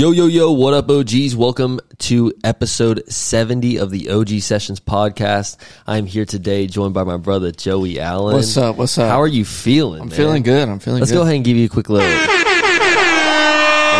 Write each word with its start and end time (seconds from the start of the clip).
Yo, 0.00 0.12
yo, 0.12 0.24
yo, 0.24 0.50
what 0.50 0.72
up, 0.72 0.88
OGs? 0.88 1.36
Welcome 1.36 1.78
to 1.98 2.32
episode 2.42 3.02
70 3.12 3.76
of 3.76 3.90
the 3.90 4.08
OG 4.08 4.40
Sessions 4.40 4.80
podcast. 4.80 5.58
I'm 5.86 6.06
here 6.06 6.24
today 6.24 6.66
joined 6.68 6.94
by 6.94 7.04
my 7.04 7.18
brother, 7.18 7.52
Joey 7.52 8.00
Allen. 8.00 8.34
What's 8.34 8.56
up? 8.56 8.76
What's 8.76 8.96
up? 8.96 9.10
How 9.10 9.20
are 9.20 9.26
you 9.26 9.44
feeling? 9.44 10.00
I'm 10.00 10.08
feeling 10.08 10.42
good. 10.42 10.70
I'm 10.70 10.78
feeling 10.78 11.00
good. 11.00 11.02
Let's 11.02 11.12
good. 11.12 11.18
go 11.18 11.22
ahead 11.24 11.34
and 11.34 11.44
give 11.44 11.58
you 11.58 11.66
a 11.66 11.68
quick 11.68 11.90
little, 11.90 12.08
Thank 12.08 12.30
you 12.30 12.46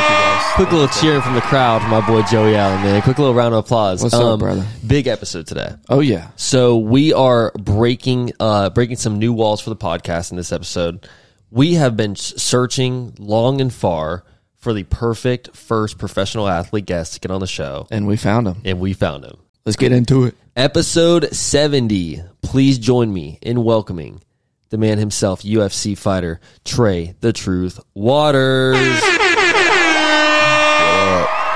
guys. 0.09 0.55
quick 0.55 0.73
little 0.73 0.89
cheering 0.89 1.21
from 1.21 1.35
the 1.35 1.43
crowd 1.43 1.83
for 1.83 1.89
my 1.89 2.01
boy 2.07 2.23
Joey 2.23 2.57
Allen, 2.57 2.83
man. 2.83 3.03
Quick 3.03 3.19
little 3.19 3.35
round 3.35 3.53
of 3.53 3.63
applause. 3.67 4.03
What's 4.03 4.15
up, 4.15 4.39
brother? 4.39 4.67
Big 4.87 5.07
episode 5.07 5.47
today. 5.47 5.75
Oh 5.91 6.01
yeah. 6.01 6.31
So 6.37 6.79
we 6.79 7.13
are 7.13 7.53
breaking 7.53 8.33
uh 8.41 8.71
breaking 8.71 8.97
some 8.97 9.19
new 9.19 9.35
walls 9.35 9.61
for 9.61 9.69
the 9.69 9.77
podcast 9.77 10.31
in 10.31 10.39
this 10.39 10.51
episode. 10.51 11.07
We 11.51 11.75
have 11.75 11.95
been 11.95 12.17
searching 12.17 13.17
long 13.19 13.61
and 13.61 13.71
far 13.71 14.25
for 14.61 14.73
the 14.73 14.85
perfect 14.85 15.57
first 15.57 15.99
professional 15.99 16.47
athlete 16.49 16.87
guest 16.87 17.15
to 17.15 17.21
get 17.21 17.31
on 17.31 17.41
the 17.41 17.47
show, 17.47 17.87
And 17.91 18.07
we 18.07 18.17
found 18.17 18.47
him. 18.47 18.61
and 18.65 18.79
we 18.79 18.93
found 18.93 19.25
him. 19.25 19.37
Let's 19.67 19.77
get 19.77 19.91
into 19.93 20.25
it. 20.25 20.35
Episode 20.57 21.35
70. 21.35 22.23
Please 22.43 22.79
join 22.79 23.13
me 23.13 23.39
in 23.43 23.63
welcoming 23.65 24.23
the 24.71 24.79
man 24.79 24.99
himself, 24.99 25.43
UFC 25.43 25.97
fighter 25.99 26.41
Trey 26.65 27.15
the 27.21 27.33
Truth 27.33 27.81
Waters. 27.95 29.01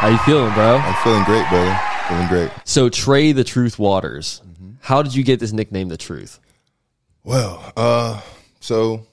How 0.01 0.09
you 0.09 0.19
feeling, 0.19 0.53
bro? 0.55 0.77
I'm 0.77 1.03
feeling 1.03 1.25
great, 1.25 1.49
brother. 1.49 1.81
Feeling 2.09 2.29
great. 2.29 2.51
So 2.65 2.89
Trey 2.91 3.33
the 3.33 3.45
Truth 3.45 3.79
Waters. 3.79 4.43
How 4.81 5.03
did 5.03 5.15
you 5.15 5.23
get 5.25 5.41
this 5.41 5.53
nickname 5.53 5.89
the 5.89 5.97
Truth? 5.97 6.41
Well, 7.23 7.73
uh, 7.77 8.21
so 8.61 9.07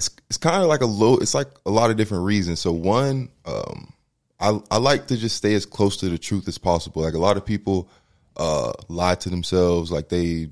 it's 0.00 0.10
it's 0.30 0.38
kind 0.38 0.62
of 0.62 0.68
like 0.68 0.80
a 0.80 0.86
low. 0.86 1.18
It's 1.18 1.34
like 1.34 1.48
a 1.66 1.70
lot 1.70 1.90
of 1.90 1.98
different 1.98 2.24
reasons. 2.24 2.58
So 2.58 2.72
one, 2.72 3.28
um, 3.44 3.92
I 4.40 4.58
I 4.70 4.78
like 4.78 5.08
to 5.08 5.16
just 5.18 5.36
stay 5.36 5.52
as 5.52 5.66
close 5.66 5.98
to 5.98 6.08
the 6.08 6.16
truth 6.16 6.48
as 6.48 6.56
possible. 6.56 7.02
Like 7.02 7.12
a 7.12 7.18
lot 7.18 7.36
of 7.36 7.44
people 7.44 7.90
uh 8.38 8.72
lie 8.88 9.16
to 9.16 9.28
themselves. 9.28 9.92
Like 9.92 10.08
they 10.08 10.48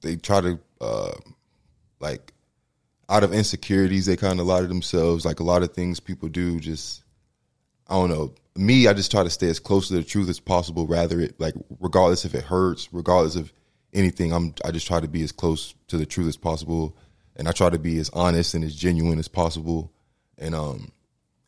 they 0.00 0.16
try 0.16 0.40
to 0.40 0.58
uh 0.80 1.12
like 2.00 2.32
out 3.08 3.22
of 3.22 3.32
insecurities 3.32 4.06
they 4.06 4.16
kind 4.16 4.40
of 4.40 4.46
lie 4.46 4.62
to 4.62 4.66
themselves. 4.66 5.24
Like 5.24 5.38
a 5.38 5.44
lot 5.44 5.62
of 5.62 5.72
things 5.72 6.00
people 6.00 6.28
do 6.28 6.58
just 6.58 7.04
I 7.86 7.94
don't 7.94 8.10
know. 8.10 8.34
Me, 8.56 8.88
I 8.88 8.92
just 8.92 9.12
try 9.12 9.22
to 9.22 9.30
stay 9.30 9.50
as 9.50 9.60
close 9.60 9.86
to 9.88 9.94
the 9.94 10.02
truth 10.02 10.28
as 10.28 10.40
possible. 10.40 10.88
Rather, 10.88 11.20
it 11.20 11.38
like 11.38 11.54
regardless 11.78 12.24
if 12.24 12.34
it 12.34 12.42
hurts, 12.42 12.88
regardless 12.92 13.36
of 13.36 13.52
anything, 13.92 14.32
I'm 14.32 14.52
I 14.64 14.72
just 14.72 14.88
try 14.88 14.98
to 14.98 15.08
be 15.08 15.22
as 15.22 15.30
close 15.30 15.74
to 15.86 15.96
the 15.96 16.06
truth 16.06 16.26
as 16.26 16.36
possible, 16.36 16.96
and 17.36 17.48
I 17.48 17.52
try 17.52 17.70
to 17.70 17.78
be 17.78 17.98
as 17.98 18.10
honest 18.10 18.54
and 18.54 18.64
as 18.64 18.74
genuine 18.74 19.18
as 19.18 19.28
possible. 19.28 19.92
And 20.38 20.54
um, 20.54 20.92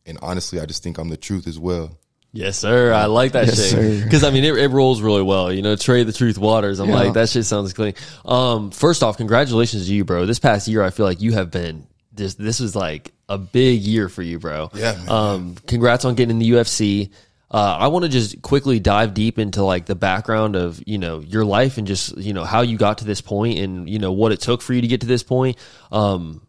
and 0.04 0.18
honestly, 0.22 0.60
I 0.60 0.66
just 0.66 0.82
think 0.82 0.98
I'm 0.98 1.08
the 1.08 1.16
truth 1.16 1.46
as 1.46 1.58
well. 1.58 1.98
Yes, 2.32 2.58
sir. 2.58 2.92
I 2.92 3.06
like 3.06 3.32
that 3.32 3.46
Yes, 3.46 3.70
shit 3.70 4.04
because 4.04 4.22
I 4.22 4.30
mean 4.30 4.44
it, 4.44 4.56
it 4.58 4.68
rolls 4.68 5.00
really 5.00 5.22
well. 5.22 5.50
You 5.52 5.62
know, 5.62 5.74
Trey 5.74 6.04
the 6.04 6.12
Truth 6.12 6.36
Waters. 6.38 6.80
I'm 6.80 6.88
Yeah. 6.90 6.94
like 6.96 7.12
that 7.14 7.28
shit 7.30 7.46
sounds 7.46 7.72
clean. 7.72 7.94
Um, 8.24 8.70
first 8.70 9.02
off, 9.02 9.16
congratulations 9.16 9.86
to 9.86 9.94
you, 9.94 10.04
bro. 10.04 10.26
This 10.26 10.38
past 10.38 10.68
year, 10.68 10.82
I 10.82 10.90
feel 10.90 11.06
like 11.06 11.20
you 11.22 11.32
have 11.32 11.50
been 11.50 11.86
this. 12.12 12.34
This 12.34 12.60
was 12.60 12.76
like 12.76 13.12
a 13.28 13.38
big 13.38 13.80
year 13.80 14.08
for 14.10 14.22
you, 14.22 14.38
bro. 14.38 14.70
Yeah, 14.74 14.92
man. 14.96 15.08
Um, 15.08 15.54
congrats 15.66 16.04
on 16.04 16.14
getting 16.14 16.32
in 16.32 16.38
the 16.38 16.50
UFC. 16.50 17.10
Uh, 17.50 17.76
I 17.78 17.88
want 17.88 18.04
to 18.04 18.08
just 18.08 18.42
quickly 18.42 18.80
dive 18.80 19.14
deep 19.14 19.38
into 19.38 19.62
like 19.62 19.86
the 19.86 19.94
background 19.94 20.56
of 20.56 20.82
you 20.84 20.98
know 20.98 21.20
your 21.20 21.44
life 21.44 21.78
and 21.78 21.86
just 21.86 22.16
you 22.18 22.32
know 22.32 22.44
how 22.44 22.62
you 22.62 22.76
got 22.76 22.98
to 22.98 23.04
this 23.04 23.20
point 23.20 23.58
and 23.58 23.88
you 23.88 24.00
know 24.00 24.12
what 24.12 24.32
it 24.32 24.40
took 24.40 24.62
for 24.62 24.72
you 24.72 24.80
to 24.80 24.88
get 24.88 25.02
to 25.02 25.06
this 25.06 25.22
point. 25.22 25.56
Um, 25.92 26.46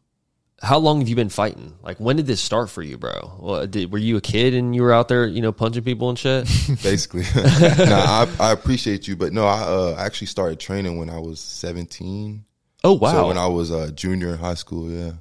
how 0.61 0.79
long 0.79 0.99
have 0.99 1.07
you 1.07 1.15
been 1.15 1.29
fighting? 1.29 1.75
Like, 1.83 1.99
when 1.99 2.15
did 2.15 2.25
this 2.25 2.41
start 2.41 2.71
for 2.71 2.81
you, 2.81 2.97
bro? 2.97 3.37
Well, 3.39 3.67
did, 3.67 3.91
were 3.91 3.99
you 3.99 4.17
a 4.17 4.21
kid 4.21 4.55
and 4.55 4.75
you 4.75 4.81
were 4.81 4.91
out 4.91 5.07
there, 5.07 5.27
you 5.27 5.41
know, 5.41 5.51
punching 5.51 5.83
people 5.83 6.09
and 6.09 6.17
shit? 6.17 6.45
Basically, 6.83 7.21
nah, 7.35 8.25
I, 8.25 8.27
I 8.39 8.51
appreciate 8.53 9.07
you, 9.07 9.15
but 9.15 9.33
no, 9.33 9.45
I 9.45 9.59
uh, 9.59 9.95
actually 9.99 10.27
started 10.27 10.59
training 10.59 10.97
when 10.97 11.11
I 11.11 11.19
was 11.19 11.39
17. 11.39 12.43
Oh 12.83 12.93
wow! 12.93 13.11
So 13.11 13.27
when 13.27 13.37
I 13.37 13.47
was 13.47 13.71
a 13.71 13.91
junior 13.91 14.29
in 14.29 14.37
high 14.37 14.53
school, 14.53 14.89
yeah. 14.89 15.13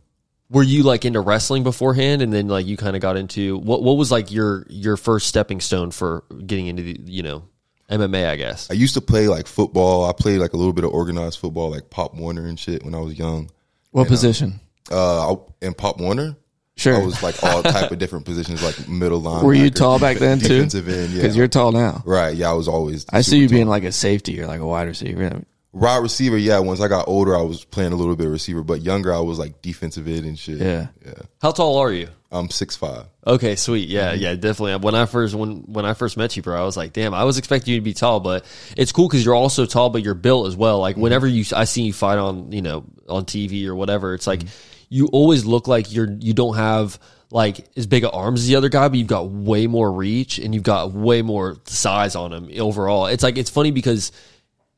Were 0.50 0.62
you 0.62 0.82
like 0.82 1.04
into 1.04 1.20
wrestling 1.20 1.62
beforehand, 1.62 2.22
and 2.22 2.32
then 2.32 2.48
like 2.48 2.66
you 2.66 2.76
kind 2.76 2.96
of 2.96 3.02
got 3.02 3.16
into 3.16 3.58
what? 3.58 3.82
What 3.82 3.96
was 3.96 4.10
like 4.10 4.30
your 4.30 4.66
your 4.68 4.96
first 4.96 5.26
stepping 5.26 5.60
stone 5.60 5.90
for 5.90 6.24
getting 6.46 6.66
into 6.66 6.82
the 6.82 7.00
you 7.04 7.22
know 7.22 7.44
MMA? 7.90 8.28
I 8.28 8.36
guess. 8.36 8.70
I 8.70 8.74
used 8.74 8.94
to 8.94 9.00
play 9.00 9.28
like 9.28 9.46
football. 9.46 10.08
I 10.08 10.12
played 10.12 10.38
like 10.38 10.52
a 10.52 10.56
little 10.56 10.72
bit 10.72 10.84
of 10.84 10.90
organized 10.90 11.38
football, 11.38 11.70
like 11.70 11.90
Pop 11.90 12.14
Warner 12.14 12.46
and 12.46 12.58
shit 12.58 12.84
when 12.84 12.94
I 12.94 13.00
was 13.00 13.18
young. 13.18 13.50
What 13.90 14.08
position? 14.08 14.60
Uh, 14.90 15.34
I, 15.34 15.36
in 15.62 15.74
Pop 15.74 15.98
Warner, 15.98 16.36
Sure. 16.76 16.94
I 16.94 17.04
was 17.04 17.22
like 17.22 17.42
all 17.42 17.62
type 17.62 17.90
of 17.90 17.98
different 17.98 18.26
positions, 18.26 18.62
like 18.62 18.86
middle 18.86 19.20
line. 19.20 19.44
Were 19.44 19.54
you 19.54 19.70
tall 19.70 19.98
back 19.98 20.18
then 20.18 20.38
too? 20.38 20.48
Defensive 20.48 20.88
end, 20.88 21.10
yeah. 21.10 21.22
Because 21.22 21.36
you're 21.36 21.48
tall 21.48 21.72
now. 21.72 22.02
right. 22.04 22.36
Yeah, 22.36 22.50
I 22.50 22.52
was 22.52 22.68
always. 22.68 23.06
I 23.10 23.22
see 23.22 23.38
you 23.38 23.48
tall. 23.48 23.56
being 23.56 23.66
like 23.66 23.84
a 23.84 23.92
safety 23.92 24.40
or 24.40 24.46
like 24.46 24.60
a 24.60 24.66
wide 24.66 24.86
receiver. 24.86 25.42
Wide 25.76 26.02
receiver. 26.02 26.36
Yeah, 26.38 26.58
once 26.60 26.80
I 26.80 26.88
got 26.88 27.08
older, 27.08 27.36
I 27.36 27.42
was 27.42 27.64
playing 27.64 27.92
a 27.92 27.96
little 27.96 28.16
bit 28.16 28.26
of 28.26 28.32
receiver, 28.32 28.62
but 28.62 28.82
younger, 28.82 29.12
I 29.14 29.20
was 29.20 29.38
like 29.38 29.62
defensive 29.62 30.06
end 30.08 30.24
and 30.24 30.38
shit. 30.38 30.58
Yeah. 30.58 30.88
yeah. 31.04 31.12
How 31.42 31.50
tall 31.52 31.78
are 31.78 31.92
you? 31.92 32.08
I'm 32.32 32.50
six 32.50 32.74
five. 32.76 33.06
Okay, 33.26 33.54
sweet. 33.56 33.88
Yeah, 33.88 34.12
Mm-hmm. 34.12 34.22
yeah, 34.22 34.34
definitely. 34.34 34.76
When 34.84 34.94
I 34.94 35.06
first 35.06 35.34
when 35.34 35.58
when 35.72 35.84
I 35.86 35.94
first 35.94 36.16
met 36.16 36.36
you, 36.36 36.42
bro, 36.42 36.60
I 36.60 36.64
was 36.64 36.76
like, 36.76 36.92
damn, 36.92 37.14
I 37.14 37.24
was 37.24 37.38
expecting 37.38 37.74
you 37.74 37.80
to 37.80 37.84
be 37.84 37.94
tall, 37.94 38.20
but 38.20 38.44
it's 38.76 38.90
cool 38.92 39.08
because 39.08 39.24
you're 39.24 39.34
also 39.34 39.64
tall, 39.64 39.90
but 39.90 40.02
you're 40.02 40.14
built 40.14 40.48
as 40.48 40.56
well. 40.56 40.76
Mm-hmm. 40.76 40.82
Like 40.82 40.96
whenever 40.96 41.26
you 41.26 41.44
I 41.54 41.64
see 41.64 41.82
you 41.82 41.92
fight 41.92 42.18
on 42.18 42.50
you 42.52 42.62
know 42.62 42.84
on 43.08 43.24
TV 43.24 43.66
or 43.66 43.74
whatever, 43.74 44.14
it's 44.14 44.26
like 44.26 44.40
Mm-hmm. 44.40 44.48
you 44.88 45.06
always 45.12 45.44
look 45.44 45.68
like 45.68 45.92
you're 45.92 46.10
you 46.20 46.34
don't 46.34 46.56
have 46.56 46.98
like 47.30 47.66
as 47.76 47.86
big 47.86 48.04
of 48.04 48.12
arms 48.14 48.40
as 48.42 48.48
the 48.48 48.56
other 48.56 48.68
guy, 48.68 48.88
but 48.88 48.98
you've 48.98 49.08
got 49.08 49.28
way 49.30 49.66
more 49.66 49.90
reach 49.90 50.38
and 50.38 50.54
you've 50.54 50.62
got 50.64 50.92
way 50.92 51.22
more 51.22 51.56
size 51.64 52.14
on 52.16 52.32
him 52.32 52.48
overall. 52.60 53.06
It's 53.06 53.22
like 53.22 53.36
it's 53.38 53.50
funny 53.50 53.70
because 53.70 54.10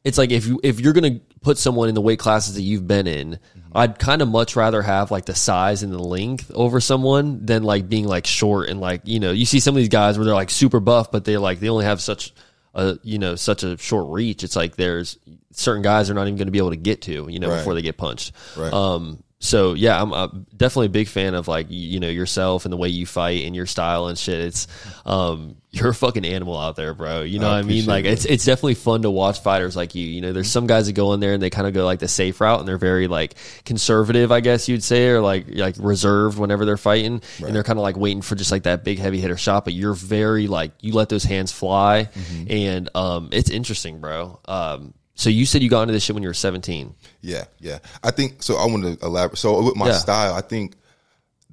it's 0.04 0.18
like 0.18 0.30
if 0.30 0.46
you 0.46 0.60
if 0.62 0.80
you're 0.80 0.92
gonna 0.92 1.20
put 1.40 1.58
someone 1.58 1.88
in 1.88 1.94
the 1.94 2.00
weight 2.00 2.18
classes 2.18 2.54
that 2.54 2.62
you've 2.62 2.86
been 2.86 3.06
in, 3.06 3.38
I'd 3.74 3.98
kind 3.98 4.22
of 4.22 4.28
much 4.28 4.56
rather 4.56 4.80
have 4.82 5.10
like 5.10 5.26
the 5.26 5.34
size 5.34 5.82
and 5.82 5.92
the 5.92 5.98
length 5.98 6.50
over 6.54 6.80
someone 6.80 7.44
than 7.44 7.62
like 7.62 7.88
being 7.88 8.06
like 8.06 8.26
short 8.26 8.68
and 8.68 8.80
like 8.80 9.02
you 9.04 9.20
know 9.20 9.30
you 9.32 9.44
see 9.44 9.60
some 9.60 9.74
of 9.74 9.76
these 9.78 9.88
guys 9.88 10.16
where 10.18 10.24
they're 10.24 10.34
like 10.34 10.50
super 10.50 10.80
buff, 10.80 11.10
but 11.10 11.24
they're 11.24 11.38
like 11.40 11.60
they 11.60 11.68
only 11.68 11.84
have 11.84 12.00
such 12.00 12.32
a 12.74 12.98
you 13.02 13.18
know 13.18 13.34
such 13.34 13.62
a 13.64 13.76
short 13.78 14.06
reach. 14.10 14.44
It's 14.44 14.56
like 14.56 14.76
there's 14.76 15.18
certain 15.52 15.82
guys 15.82 16.10
are 16.10 16.14
not 16.14 16.22
even 16.28 16.36
going 16.36 16.46
to 16.46 16.52
be 16.52 16.58
able 16.58 16.70
to 16.70 16.76
get 16.76 17.02
to 17.02 17.26
you 17.28 17.40
know 17.40 17.48
Right. 17.48 17.58
before 17.58 17.74
they 17.74 17.82
get 17.82 17.96
punched. 17.96 18.32
Right. 18.56 18.72
Um. 18.72 19.22
So 19.40 19.74
yeah, 19.74 20.02
I'm, 20.02 20.12
I'm 20.12 20.46
definitely 20.56 20.86
a 20.86 20.90
big 20.90 21.06
fan 21.06 21.34
of 21.34 21.46
like 21.46 21.66
you, 21.70 22.00
know 22.00 22.08
yourself 22.08 22.64
and 22.64 22.72
the 22.72 22.76
way 22.76 22.88
you 22.88 23.06
fight 23.06 23.44
and 23.44 23.54
your 23.54 23.66
style 23.66 24.08
and 24.08 24.18
shit. 24.18 24.40
It's 24.40 24.66
um 25.06 25.56
you're 25.70 25.90
a 25.90 25.94
fucking 25.94 26.24
animal 26.24 26.58
out 26.58 26.74
there, 26.76 26.92
bro. 26.92 27.22
You 27.22 27.38
know 27.38 27.48
I 27.48 27.56
what 27.56 27.64
I 27.66 27.68
mean? 27.68 27.86
Like 27.86 28.04
it. 28.04 28.12
it's 28.14 28.24
it's 28.24 28.44
definitely 28.44 28.74
fun 28.74 29.02
to 29.02 29.10
watch 29.10 29.40
fighters 29.40 29.76
like 29.76 29.94
you. 29.94 30.04
You 30.04 30.22
know, 30.22 30.32
there's 30.32 30.50
some 30.50 30.66
guys 30.66 30.86
that 30.86 30.94
go 30.94 31.12
in 31.12 31.20
there 31.20 31.34
and 31.34 31.42
they 31.42 31.50
kind 31.50 31.68
of 31.68 31.74
go 31.74 31.84
like 31.84 32.00
the 32.00 32.08
safe 32.08 32.40
route 32.40 32.58
and 32.58 32.66
they're 32.66 32.78
very 32.78 33.06
like 33.06 33.34
conservative, 33.64 34.32
I 34.32 34.40
guess 34.40 34.68
you'd 34.68 34.82
say, 34.82 35.08
or 35.08 35.20
like 35.20 35.46
like 35.50 35.76
reserved 35.78 36.36
whenever 36.38 36.64
they're 36.64 36.76
fighting, 36.76 37.22
and 37.44 37.54
they're 37.54 37.62
kind 37.62 37.78
of 37.78 37.82
like 37.84 37.96
waiting 37.96 38.22
for 38.22 38.34
just 38.34 38.50
like 38.50 38.64
that 38.64 38.82
big 38.82 38.98
heavy 38.98 39.20
hitter 39.20 39.36
shot. 39.36 39.64
But 39.64 39.74
you're 39.74 39.94
very 39.94 40.48
like 40.48 40.72
you 40.80 40.94
let 40.94 41.10
those 41.10 41.24
hands 41.24 41.52
fly, 41.52 42.08
Mm-hmm. 42.12 42.50
and 42.50 42.90
um, 42.96 43.28
it's 43.32 43.50
interesting, 43.50 44.00
bro. 44.00 44.40
Um, 44.46 44.94
so 45.18 45.30
you 45.30 45.44
said 45.46 45.62
you 45.64 45.68
got 45.68 45.82
into 45.82 45.92
this 45.92 46.04
shit 46.04 46.14
when 46.14 46.22
you 46.22 46.28
were 46.28 46.34
17. 46.34 46.94
Yeah, 47.22 47.44
yeah. 47.58 47.80
I 48.04 48.12
think 48.12 48.40
so. 48.40 48.54
I 48.56 48.66
want 48.66 48.84
to 48.84 49.04
elaborate. 49.04 49.36
So 49.36 49.60
with 49.64 49.74
my 49.74 49.88
Yeah. 49.88 49.92
style, 49.98 50.32
I 50.32 50.40
think 50.40 50.76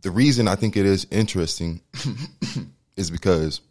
the 0.01 0.11
reason 0.11 0.47
I 0.47 0.53
think 0.53 0.77
it 0.77 0.85
is 0.85 1.07
interesting 1.09 1.81
is 2.95 3.09
because 3.09 3.61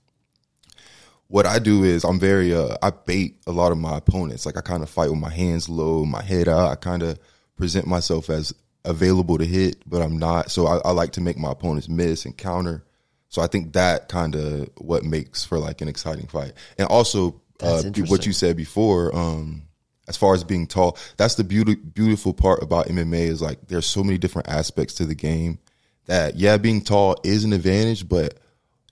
what 1.28 1.46
I 1.46 1.60
do 1.60 1.84
is 1.84 2.02
I'm 2.02 2.18
very 2.18 2.52
uh 2.52 2.76
I 2.82 2.90
bait 2.90 3.40
a 3.46 3.52
lot 3.52 3.70
of 3.70 3.78
my 3.78 3.96
opponents. 3.96 4.44
Like 4.46 4.56
I 4.56 4.62
kind 4.62 4.82
of 4.82 4.90
fight 4.90 5.10
with 5.10 5.20
my 5.20 5.30
hands 5.30 5.68
low, 5.68 6.04
my 6.04 6.22
head 6.22 6.48
out. 6.48 6.70
I 6.72 6.74
kind 6.74 7.04
of 7.04 7.18
present 7.56 7.86
myself 7.86 8.30
as 8.30 8.52
available 8.84 9.38
to 9.38 9.44
hit, 9.46 9.76
but 9.86 10.02
I'm 10.02 10.18
not. 10.18 10.50
So 10.50 10.66
I, 10.66 10.78
I 10.78 10.90
like 10.90 11.12
to 11.12 11.20
make 11.20 11.38
my 11.38 11.52
opponents 11.52 11.88
miss 11.88 12.24
and 12.24 12.36
counter. 12.36 12.84
So 13.28 13.42
I 13.42 13.46
think 13.46 13.74
that 13.74 14.08
kind 14.08 14.34
of 14.34 14.68
what 14.78 15.04
makes 15.04 15.44
for 15.44 15.58
like 15.60 15.80
an 15.82 15.88
exciting 15.88 16.26
fight. 16.26 16.52
And 16.78 16.88
also 16.88 17.40
uh, 17.60 17.82
what 18.08 18.26
you 18.26 18.32
said 18.32 18.56
before, 18.56 19.14
um, 19.16 19.62
as 20.06 20.16
far 20.16 20.34
as 20.34 20.44
being 20.44 20.66
tall, 20.66 20.98
that's 21.16 21.36
the 21.36 21.44
beauty, 21.44 21.74
beautiful 21.74 22.32
part 22.32 22.62
about 22.62 22.86
MMA 22.86 23.26
is 23.28 23.40
like 23.40 23.66
there's 23.68 23.86
so 23.86 24.04
many 24.04 24.18
different 24.18 24.48
aspects 24.48 24.94
to 24.94 25.06
the 25.06 25.14
game 25.14 25.58
that 26.06 26.36
yeah, 26.36 26.56
being 26.56 26.82
tall 26.82 27.16
is 27.24 27.44
an 27.44 27.52
advantage, 27.52 28.08
but 28.08 28.34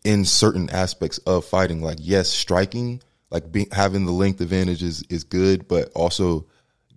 in 0.05 0.25
certain 0.25 0.71
aspects 0.71 1.19
of 1.19 1.45
fighting, 1.45 1.83
like 1.83 1.99
yes, 2.01 2.29
striking, 2.29 3.03
like 3.31 3.53
being 3.53 3.69
having 3.73 4.07
the 4.07 4.13
length 4.13 4.41
advantage 4.41 4.83
is 4.83 5.03
is 5.09 5.25
good, 5.25 5.69
but 5.69 5.91
also 5.95 6.47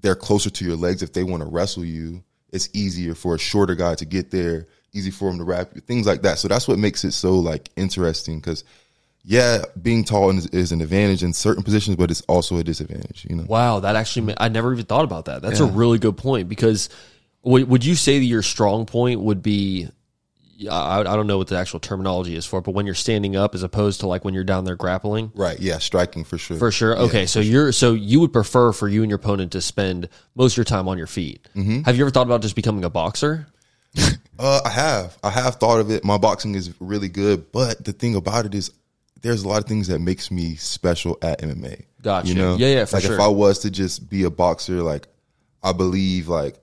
they're 0.02 0.16
closer 0.16 0.50
to 0.50 0.66
your 0.66 0.78
legs. 0.78 1.04
If 1.04 1.14
they 1.14 1.24
want 1.24 1.44
to 1.44 1.50
wrestle 1.50 1.86
you, 1.86 2.24
it's 2.52 2.70
easier 2.74 3.16
for 3.16 3.36
a 3.36 3.40
shorter 3.40 3.76
guy 3.76 3.96
to 3.96 4.06
get 4.06 4.32
there, 4.32 4.68
easy 4.94 5.12
for 5.12 5.30
him 5.30 5.38
to 5.40 5.44
wrap 5.44 5.76
you, 5.76 5.82
things 5.82 6.08
like 6.08 6.22
that. 6.22 6.40
So 6.40 6.48
that's 6.48 6.68
what 6.68 6.80
makes 6.80 7.04
it 7.04 7.12
so 7.12 7.36
like 7.36 7.70
interesting 7.76 8.40
because 8.40 8.64
yeah, 9.26 9.64
being 9.82 10.04
tall 10.04 10.30
is, 10.38 10.46
is 10.48 10.72
an 10.72 10.82
advantage 10.82 11.24
in 11.24 11.34
certain 11.34 11.64
positions, 11.64 11.96
but 11.96 12.12
it's 12.12 12.22
also 12.22 12.58
a 12.58 12.64
disadvantage. 12.64 13.26
You 13.28 13.38
know, 13.38 13.46
Wow, 13.48 13.80
that 13.80 13.96
actually 13.96 14.36
I 14.38 14.50
never 14.50 14.72
even 14.72 14.86
thought 14.86 15.04
about 15.04 15.26
that. 15.26 15.42
That's 15.42 15.60
a 15.60 15.66
really 15.66 15.98
good 15.98 16.18
point 16.18 16.48
because 16.48 16.90
would 17.42 17.68
would 17.70 17.86
you 17.86 17.96
say 17.96 18.20
that 18.20 18.26
your 18.26 18.44
strong 18.44 18.86
point 18.86 19.20
would 19.20 19.42
be 19.42 19.90
I, 20.70 21.02
I 21.02 21.04
don't 21.04 21.28
know 21.28 21.38
what 21.38 21.48
the 21.48 21.58
actual 21.58 21.80
terminology 21.80 22.36
is 22.36 22.46
for, 22.46 22.62
but 22.62 22.72
when 22.72 22.86
you're 22.86 22.96
standing 22.96 23.36
up 23.36 23.56
as 23.56 23.64
opposed 23.64 24.00
to 24.02 24.08
like 24.08 24.24
when 24.24 24.34
you're 24.34 24.44
down 24.44 24.64
there 24.64 24.76
grappling. 24.76 25.32
Right. 25.36 25.60
Yeah. 25.60 25.80
Striking 25.80 26.24
for 26.24 26.38
sure. 26.38 26.58
For 26.58 26.72
sure. 26.72 26.98
Okay, 26.98 27.26
so 27.26 27.40
you're 27.40 27.72
so 27.72 27.94
you 27.94 28.20
would 28.22 28.32
prefer 28.32 28.72
for 28.72 28.88
you 28.88 29.04
and 29.04 29.10
your 29.10 29.18
opponent 29.18 29.52
to 29.54 29.62
spend 29.62 30.08
most 30.36 30.54
of 30.54 30.58
your 30.58 30.66
time 30.66 30.88
on 30.88 30.98
your 30.98 31.08
feet. 31.08 31.48
Mm-hmm. 31.56 31.82
Have 31.82 31.98
you 31.98 32.04
ever 32.04 32.12
thought 32.12 32.28
about 32.28 32.42
just 32.42 32.56
becoming 32.56 32.84
a 32.84 32.90
boxer? 32.90 33.48
Uh, 34.38 34.60
I 34.66 34.70
have. 34.70 35.18
I 35.24 35.30
have 35.30 35.56
thought 35.56 35.80
of 35.80 35.90
it. 35.90 36.04
My 36.04 36.18
boxing 36.18 36.56
is 36.56 36.74
really 36.82 37.08
good, 37.08 37.54
but 37.54 37.86
the 37.86 37.94
thing 37.94 38.16
about 38.16 38.46
it 38.46 38.54
is, 38.54 38.70
there's 39.22 39.44
a 39.44 39.48
lot 39.48 39.60
of 39.62 39.66
things 39.68 39.88
that 39.88 40.00
makes 40.00 40.30
me 40.32 40.56
special 40.56 41.18
at 41.22 41.42
MMA. 41.42 41.84
Gotcha. 42.02 42.28
You 42.28 42.36
know, 42.36 42.56
Yeah, 42.58 42.68
yeah, 42.68 42.86
for 42.86 42.92
sure. 42.92 42.98
like 43.00 43.06
sure. 43.06 43.16
if 43.16 43.22
I 43.22 43.28
was 43.28 43.60
to 43.60 43.72
just 43.72 44.10
be 44.10 44.24
a 44.24 44.30
boxer, 44.30 44.82
like 44.82 45.08
I 45.64 45.72
believe, 45.74 46.28
like 46.28 46.62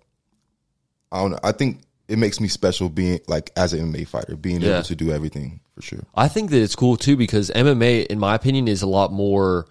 I 1.10 1.20
don't 1.20 1.32
know. 1.32 1.38
I 1.42 1.52
think 1.52 1.80
it 2.08 2.18
makes 2.18 2.40
me 2.40 2.48
special 2.48 2.88
being 2.88 3.20
like 3.26 3.50
as 3.56 3.72
an 3.72 3.92
MMA 3.92 4.06
fighter, 4.06 4.36
being 4.36 4.60
Yeah. 4.60 4.74
able 4.74 4.82
to 4.84 4.94
do 4.94 5.10
everything 5.10 5.60
for 5.74 5.82
sure. 5.82 6.00
I 6.14 6.28
think 6.28 6.50
that 6.50 6.62
it's 6.62 6.76
cool 6.76 6.96
too 6.96 7.16
because 7.16 7.50
MMA, 7.50 8.06
in 8.06 8.18
my 8.18 8.34
opinion, 8.34 8.68
is 8.68 8.82
a 8.82 8.86
lot 8.86 9.12
more 9.12 9.66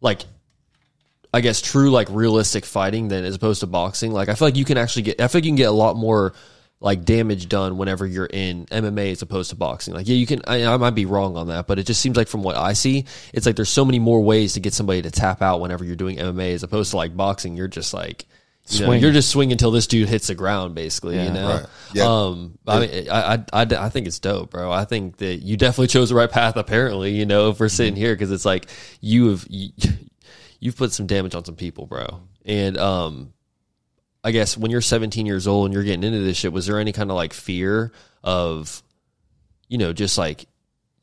like, 0.00 0.22
I 1.34 1.40
guess, 1.40 1.60
true 1.60 1.90
like 1.90 2.08
realistic 2.10 2.64
fighting 2.64 3.08
than 3.08 3.24
as 3.24 3.34
opposed 3.34 3.60
to 3.60 3.66
boxing. 3.66 4.12
Like 4.12 4.28
I 4.28 4.34
feel 4.34 4.46
like 4.48 4.56
you 4.56 4.64
can 4.64 4.78
actually 4.78 5.02
get, 5.02 5.20
I 5.20 5.28
feel 5.28 5.38
like 5.40 5.44
you 5.44 5.50
can 5.50 5.56
get 5.56 5.68
a 5.68 5.72
lot 5.72 5.96
more 5.96 6.32
like 6.80 7.04
damage 7.04 7.48
done 7.48 7.78
whenever 7.78 8.06
you're 8.06 8.26
in 8.26 8.66
MMA 8.66 9.12
as 9.12 9.22
opposed 9.22 9.50
to 9.50 9.56
boxing. 9.56 9.94
Like 9.94 10.06
yeah, 10.08 10.14
you 10.16 10.26
can. 10.26 10.42
I, 10.46 10.64
I 10.66 10.76
might 10.76 10.90
be 10.90 11.06
wrong 11.06 11.36
on 11.36 11.48
that, 11.48 11.66
but 11.66 11.78
it 11.78 11.86
just 11.86 12.00
seems 12.00 12.16
like 12.16 12.28
from 12.28 12.42
what 12.42 12.56
I 12.56 12.74
see, 12.74 13.06
it's 13.32 13.46
like 13.46 13.56
there's 13.56 13.68
so 13.70 13.84
many 13.84 13.98
more 13.98 14.22
ways 14.22 14.52
to 14.54 14.60
get 14.60 14.74
somebody 14.74 15.02
to 15.02 15.10
tap 15.10 15.40
out 15.42 15.60
whenever 15.60 15.84
you're 15.84 15.96
doing 15.96 16.18
MMA 16.18 16.52
as 16.54 16.62
opposed 16.62 16.90
to 16.90 16.96
like 16.98 17.16
boxing. 17.16 17.56
You're 17.56 17.68
just 17.68 17.94
like. 17.94 18.26
you 18.68 18.80
know, 18.84 18.90
you're 18.92 19.12
just 19.12 19.30
swinging 19.30 19.52
until 19.52 19.70
this 19.70 19.86
dude 19.86 20.08
hits 20.08 20.26
the 20.26 20.34
ground, 20.34 20.74
basically. 20.74 21.22
you 21.22 21.30
know, 21.30 21.48
Right. 21.60 21.66
Yeah. 21.94 22.02
um, 22.04 22.58
I 22.66 22.80
mean, 22.80 23.08
I, 23.08 23.34
I, 23.34 23.44
I, 23.62 23.66
I 23.86 23.88
think 23.90 24.08
it's 24.08 24.18
dope, 24.18 24.50
bro. 24.50 24.72
I 24.72 24.84
think 24.84 25.18
that 25.18 25.36
you 25.36 25.56
definitely 25.56 25.86
chose 25.86 26.08
the 26.08 26.16
right 26.16 26.28
path. 26.28 26.56
Apparently, 26.56 27.12
you 27.12 27.26
know, 27.26 27.50
if 27.50 27.60
we're 27.60 27.68
sitting 27.68 27.94
Mm-hmm. 27.94 28.00
here 28.02 28.14
because 28.16 28.32
it's 28.32 28.44
like 28.44 28.66
you 29.00 29.28
have 29.30 29.46
you, 29.48 29.70
you've 30.60 30.76
put 30.76 30.92
some 30.92 31.06
damage 31.06 31.34
on 31.36 31.44
some 31.44 31.54
people, 31.54 31.86
bro. 31.86 32.22
And 32.44 32.76
um, 32.76 33.32
I 34.26 34.32
guess 34.32 34.58
when 34.58 34.72
you're 34.72 34.80
17 34.80 35.24
years 35.24 35.46
old 35.46 35.66
and 35.66 35.72
you're 35.72 35.84
getting 35.84 36.02
into 36.02 36.18
this 36.18 36.36
shit, 36.36 36.52
was 36.52 36.66
there 36.66 36.80
any 36.80 36.90
kind 36.90 37.10
of 37.12 37.16
like 37.16 37.32
fear 37.32 37.92
of, 38.24 38.82
you 39.68 39.78
know, 39.78 39.92
just 39.92 40.18
like 40.18 40.46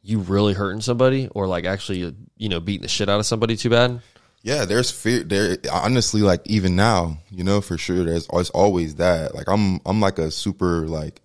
you 0.01 0.19
really 0.19 0.53
hurting 0.53 0.81
somebody 0.81 1.29
or 1.33 1.47
like 1.47 1.63
actually, 1.63 2.13
you 2.35 2.49
know, 2.49 2.59
beating 2.59 2.81
the 2.81 2.89
shit 2.89 3.07
out 3.07 3.21
of 3.21 3.25
somebody 3.25 3.55
too 3.55 3.69
bad? 3.69 4.01
Yeah, 4.41 4.65
there's 4.65 4.91
fear. 4.91 5.23
There, 5.23 5.55
honestly, 5.71 6.19
like 6.19 6.41
even 6.47 6.75
now, 6.75 7.19
you 7.31 7.45
know, 7.45 7.61
for 7.61 7.77
sure, 7.77 8.03
there's 8.03 8.27
always 8.27 8.49
always 8.49 8.95
that. 8.95 9.33
Like 9.33 9.47
I'm, 9.47 9.79
I'm 9.85 10.01
like 10.01 10.19
a 10.19 10.29
super 10.29 10.85
like 10.85 11.21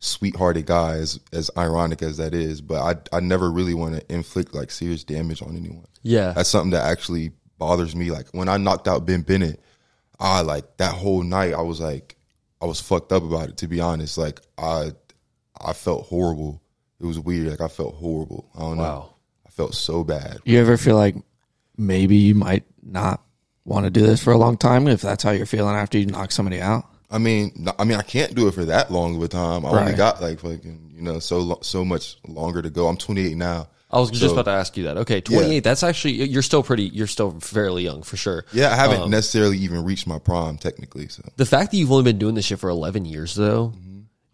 sweethearted 0.00 0.66
guy, 0.66 0.96
as 0.96 1.18
as 1.32 1.50
ironic 1.56 2.02
as 2.02 2.18
that 2.18 2.34
is. 2.34 2.60
But 2.60 3.08
I, 3.12 3.16
I 3.16 3.20
never 3.20 3.50
really 3.50 3.72
want 3.72 3.94
to 3.94 4.12
inflict 4.12 4.54
like 4.54 4.70
serious 4.70 5.02
damage 5.02 5.40
on 5.40 5.56
anyone. 5.56 5.86
Yeah, 6.02 6.32
That's 6.32 6.50
something 6.50 6.72
that 6.72 6.84
actually 6.84 7.32
bothers 7.56 7.96
me. 7.96 8.10
Like 8.10 8.26
when 8.32 8.50
I 8.50 8.58
knocked 8.58 8.86
out 8.86 9.06
Ben 9.06 9.22
Bennett, 9.22 9.62
I 10.20 10.40
like 10.40 10.76
that 10.78 10.94
whole 10.94 11.22
night. 11.22 11.54
I 11.54 11.62
was 11.62 11.80
like, 11.80 12.16
I 12.60 12.66
was 12.66 12.80
fucked 12.80 13.12
up 13.12 13.22
about 13.22 13.50
it. 13.50 13.56
To 13.58 13.68
be 13.68 13.80
honest, 13.80 14.18
like 14.18 14.40
I, 14.56 14.92
I 15.60 15.72
felt 15.72 16.06
horrible. 16.06 16.62
It 17.00 17.06
was 17.06 17.18
weird. 17.18 17.48
Like 17.48 17.60
I 17.60 17.68
felt 17.68 17.94
horrible. 17.94 18.50
I 18.56 18.60
don't 18.60 18.78
know. 18.78 18.82
Wow. 18.82 19.14
I 19.46 19.50
felt 19.50 19.74
so 19.74 20.04
bad. 20.04 20.38
You 20.44 20.60
ever 20.60 20.76
feel 20.76 20.96
like 20.96 21.16
maybe 21.76 22.16
you 22.16 22.34
might 22.34 22.64
not 22.82 23.22
want 23.64 23.84
to 23.84 23.90
do 23.90 24.04
this 24.04 24.22
for 24.22 24.32
a 24.32 24.38
long 24.38 24.56
time 24.56 24.88
if 24.88 25.00
that's 25.00 25.22
how 25.22 25.30
you're 25.30 25.46
feeling 25.46 25.76
after 25.76 25.98
you 25.98 26.06
knock 26.06 26.32
somebody 26.32 26.60
out? 26.60 26.84
I 27.10 27.18
mean, 27.18 27.66
I 27.78 27.84
mean, 27.84 27.96
I 27.96 28.02
can't 28.02 28.34
do 28.34 28.48
it 28.48 28.54
for 28.54 28.66
that 28.66 28.90
long 28.90 29.16
of 29.16 29.22
a 29.22 29.28
time. 29.28 29.64
I 29.64 29.70
only 29.70 29.94
got 29.94 30.20
like 30.20 30.40
fucking, 30.40 30.92
you 30.94 31.02
know, 31.02 31.20
so 31.20 31.58
so 31.62 31.84
much 31.84 32.16
longer 32.26 32.60
to 32.60 32.68
go. 32.70 32.86
I'm 32.86 32.98
28 32.98 33.36
now. 33.36 33.68
I 33.90 33.98
was 34.00 34.10
just 34.10 34.32
about 34.32 34.44
to 34.44 34.50
ask 34.50 34.76
you 34.76 34.84
that. 34.84 34.98
Okay, 34.98 35.20
28. 35.22 35.60
That's 35.64 35.82
actually 35.82 36.12
you're 36.24 36.42
still 36.42 36.62
pretty. 36.62 36.84
You're 36.84 37.06
still 37.06 37.40
fairly 37.40 37.84
young 37.84 38.02
for 38.02 38.16
sure. 38.18 38.44
Yeah, 38.52 38.70
I 38.70 38.76
haven't 38.76 39.00
Um, 39.02 39.10
necessarily 39.10 39.56
even 39.58 39.82
reached 39.84 40.06
my 40.06 40.18
prime 40.18 40.58
technically. 40.58 41.08
So 41.08 41.22
The 41.36 41.46
fact 41.46 41.70
that 41.70 41.78
you've 41.78 41.90
only 41.90 42.04
been 42.04 42.18
doing 42.18 42.34
this 42.34 42.44
shit 42.44 42.58
for 42.58 42.68
11 42.68 43.06
years 43.06 43.34
though, 43.34 43.72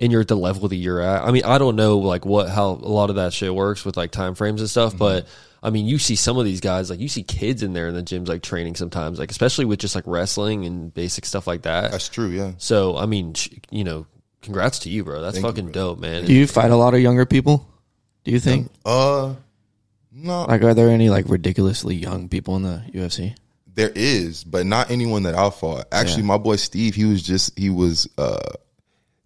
and 0.00 0.10
you're 0.10 0.22
at 0.22 0.28
the 0.28 0.36
level 0.36 0.68
that 0.68 0.76
you're 0.76 1.00
at. 1.00 1.22
I 1.24 1.30
mean, 1.30 1.44
I 1.44 1.58
don't 1.58 1.76
know 1.76 1.98
like 1.98 2.26
what 2.26 2.48
how 2.48 2.70
a 2.70 2.90
lot 2.90 3.10
of 3.10 3.16
that 3.16 3.32
shit 3.32 3.54
works 3.54 3.84
with 3.84 3.96
like 3.96 4.10
time 4.10 4.34
frames 4.34 4.60
and 4.60 4.68
stuff, 4.68 4.98
but 4.98 5.26
I 5.62 5.70
mean, 5.70 5.86
you 5.86 5.98
see 5.98 6.16
some 6.16 6.36
of 6.36 6.44
these 6.44 6.60
guys 6.60 6.90
like 6.90 6.98
you 6.98 7.08
see 7.08 7.22
kids 7.22 7.62
in 7.62 7.74
there 7.74 7.86
in 7.86 7.94
the 7.94 8.02
gyms 8.02 8.26
like 8.26 8.42
training 8.42 8.74
sometimes, 8.74 9.20
like 9.20 9.30
especially 9.30 9.66
with 9.66 9.78
just 9.78 9.94
like 9.94 10.04
wrestling 10.08 10.66
and 10.66 10.92
basic 10.92 11.24
stuff 11.24 11.46
like 11.46 11.62
that. 11.62 11.92
that's 11.92 12.08
true. 12.08 12.28
Yeah. 12.28 12.52
So, 12.58 12.96
I 12.96 13.06
mean, 13.06 13.34
you 13.70 13.84
know, 13.84 14.06
congrats 14.42 14.80
to 14.80 14.90
you, 14.90 15.04
bro. 15.04 15.22
That's 15.22 15.36
Thank 15.36 15.44
you, 15.46 15.50
fucking 15.52 15.70
dope, 15.72 16.00
man. 16.00 16.24
Do 16.24 16.34
you 16.34 16.48
fight 16.48 16.72
a 16.72 16.76
lot 16.76 16.92
of 16.94 17.00
younger 17.00 17.24
people? 17.24 17.66
Do 18.24 18.30
you 18.32 18.40
think? 18.40 18.70
Uh, 18.84 19.34
no, 20.12 20.44
Like, 20.44 20.62
are 20.62 20.74
there 20.74 20.90
any 20.90 21.10
like 21.10 21.28
ridiculously 21.28 21.94
young 21.96 22.28
people 22.28 22.56
in 22.56 22.62
the 22.62 22.82
UFC? 22.92 23.34
there 23.76 23.90
is, 23.92 24.44
but 24.44 24.64
not 24.64 24.88
anyone 24.92 25.24
that 25.24 25.34
I 25.34 25.50
fought. 25.50 25.86
Actually, 25.90 26.22
Yeah. 26.22 26.28
my 26.28 26.38
boy 26.38 26.54
Steve, 26.56 26.94
he 26.94 27.04
was 27.04 27.22
just 27.22 27.58
he 27.58 27.70
was. 27.70 28.08
uh 28.16 28.38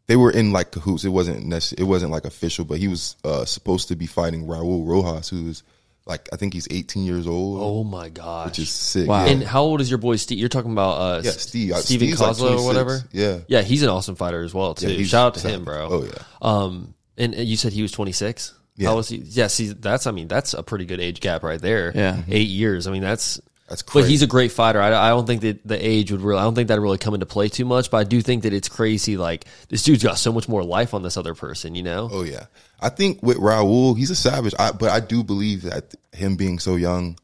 They 0.07 0.17
were 0.17 0.31
in 0.31 0.53
like 0.53 0.71
cahoots. 0.71 1.05
It 1.05 1.11
wasn't 1.11 1.45
necess- 1.47 1.79
It 1.79 1.83
wasn't 1.85 2.13
like 2.13 2.25
official, 2.25 2.65
but 2.65 2.79
he 2.79 2.89
was 2.89 3.15
uh 3.25 3.45
supposed 3.45 3.89
to 3.89 3.97
be 3.97 4.07
fighting 4.07 4.47
Raul 4.47 4.87
Rosas, 4.87 5.29
who's 5.29 5.63
like 6.07 6.31
I 6.33 6.37
think 6.37 6.55
he's 6.55 6.67
18 6.71 7.05
years 7.05 7.27
old, 7.27 7.59
oh 7.61 7.85
my 7.85 8.09
god, 8.09 8.47
which 8.47 8.59
is 8.61 8.71
sick. 8.71 9.07
Wow. 9.07 9.27
Yeah. 9.27 9.33
and 9.33 9.43
how 9.43 9.61
old 9.65 9.83
is 9.83 9.91
your 9.91 9.99
boy 9.99 10.17
Steve? 10.17 10.39
You're 10.39 10.49
talking 10.49 10.73
about 10.73 10.93
uh 10.99 11.21
Yeah, 11.23 11.33
Steve. 11.33 11.77
Steven 11.77 12.09
Steve's 12.17 12.21
like 12.23 12.41
or 12.41 12.65
whatever? 12.65 13.03
Yeah. 13.13 13.41
Yeah, 13.49 13.61
he's 13.61 13.83
an 13.83 13.91
awesome 13.91 14.17
fighter 14.17 14.43
as 14.43 14.55
well 14.55 14.73
too. 14.75 14.91
Yeah, 14.91 15.05
Shout 15.05 15.27
out 15.27 15.35
to 15.35 15.41
savage. 15.41 15.57
him, 15.59 15.65
bro. 15.67 15.89
Oh 15.91 16.05
yeah. 16.05 16.23
Um, 16.41 16.95
and 17.19 17.35
and 17.35 17.47
you 17.47 17.59
said 17.59 17.75
he 17.75 17.83
was 17.83 17.93
26. 17.93 18.55
Yeah. 18.79 18.91
How 18.91 18.97
was 18.97 19.09
he? 19.09 19.17
Yeah, 19.17 19.49
see, 19.49 19.73
that's 19.73 20.07
I 20.07 20.13
mean, 20.13 20.29
that's 20.29 20.55
a 20.55 20.63
pretty 20.63 20.87
good 20.87 21.01
age 21.01 21.21
gap 21.21 21.43
right 21.43 21.61
there. 21.61 21.93
Yeah. 21.95 22.23
eight 22.29 22.49
mm-hmm. 22.49 22.59
years. 22.59 22.87
I 22.87 22.93
mean, 22.93 23.03
that's 23.03 23.41
That's 23.69 23.83
But 23.83 24.09
he's 24.09 24.23
a 24.23 24.27
great 24.29 24.53
fighter. 24.53 24.81
I, 24.81 24.95
I 24.95 25.09
don't 25.11 25.27
think 25.27 25.43
that 25.43 25.67
the 25.67 25.85
age 25.85 26.13
would 26.13 26.21
really. 26.23 26.39
I 26.39 26.45
don't 26.45 26.55
think 26.55 26.69
that 26.69 26.81
really 26.81 26.97
come 26.97 27.13
into 27.13 27.27
play 27.27 27.49
too 27.49 27.65
much. 27.65 27.91
But 27.91 27.99
I 27.99 28.05
do 28.05 28.23
think 28.23 28.45
that 28.45 28.53
it's 28.53 28.69
crazy. 28.69 29.17
Like 29.17 29.47
this 29.69 29.83
dude's 29.83 30.05
got 30.05 30.17
so 30.17 30.33
much 30.33 30.49
more 30.49 30.63
life 30.63 30.95
on 30.95 31.03
this 31.03 31.17
other 31.17 31.35
person. 31.35 31.75
You 31.75 31.83
know? 31.83 32.09
Oh 32.11 32.23
yeah, 32.23 32.47
I 32.81 32.89
think 32.89 33.21
with 33.23 33.37
Raul, 33.39 33.99
he's 33.99 34.11
a 34.11 34.17
savage. 34.17 34.55
I, 34.59 34.73
but 34.73 34.91
I 34.91 35.01
do 35.01 35.25
believe 35.25 35.63
that 35.63 35.95
him 36.13 36.37
being 36.37 36.61
so 36.61 36.77
young, 36.77 37.19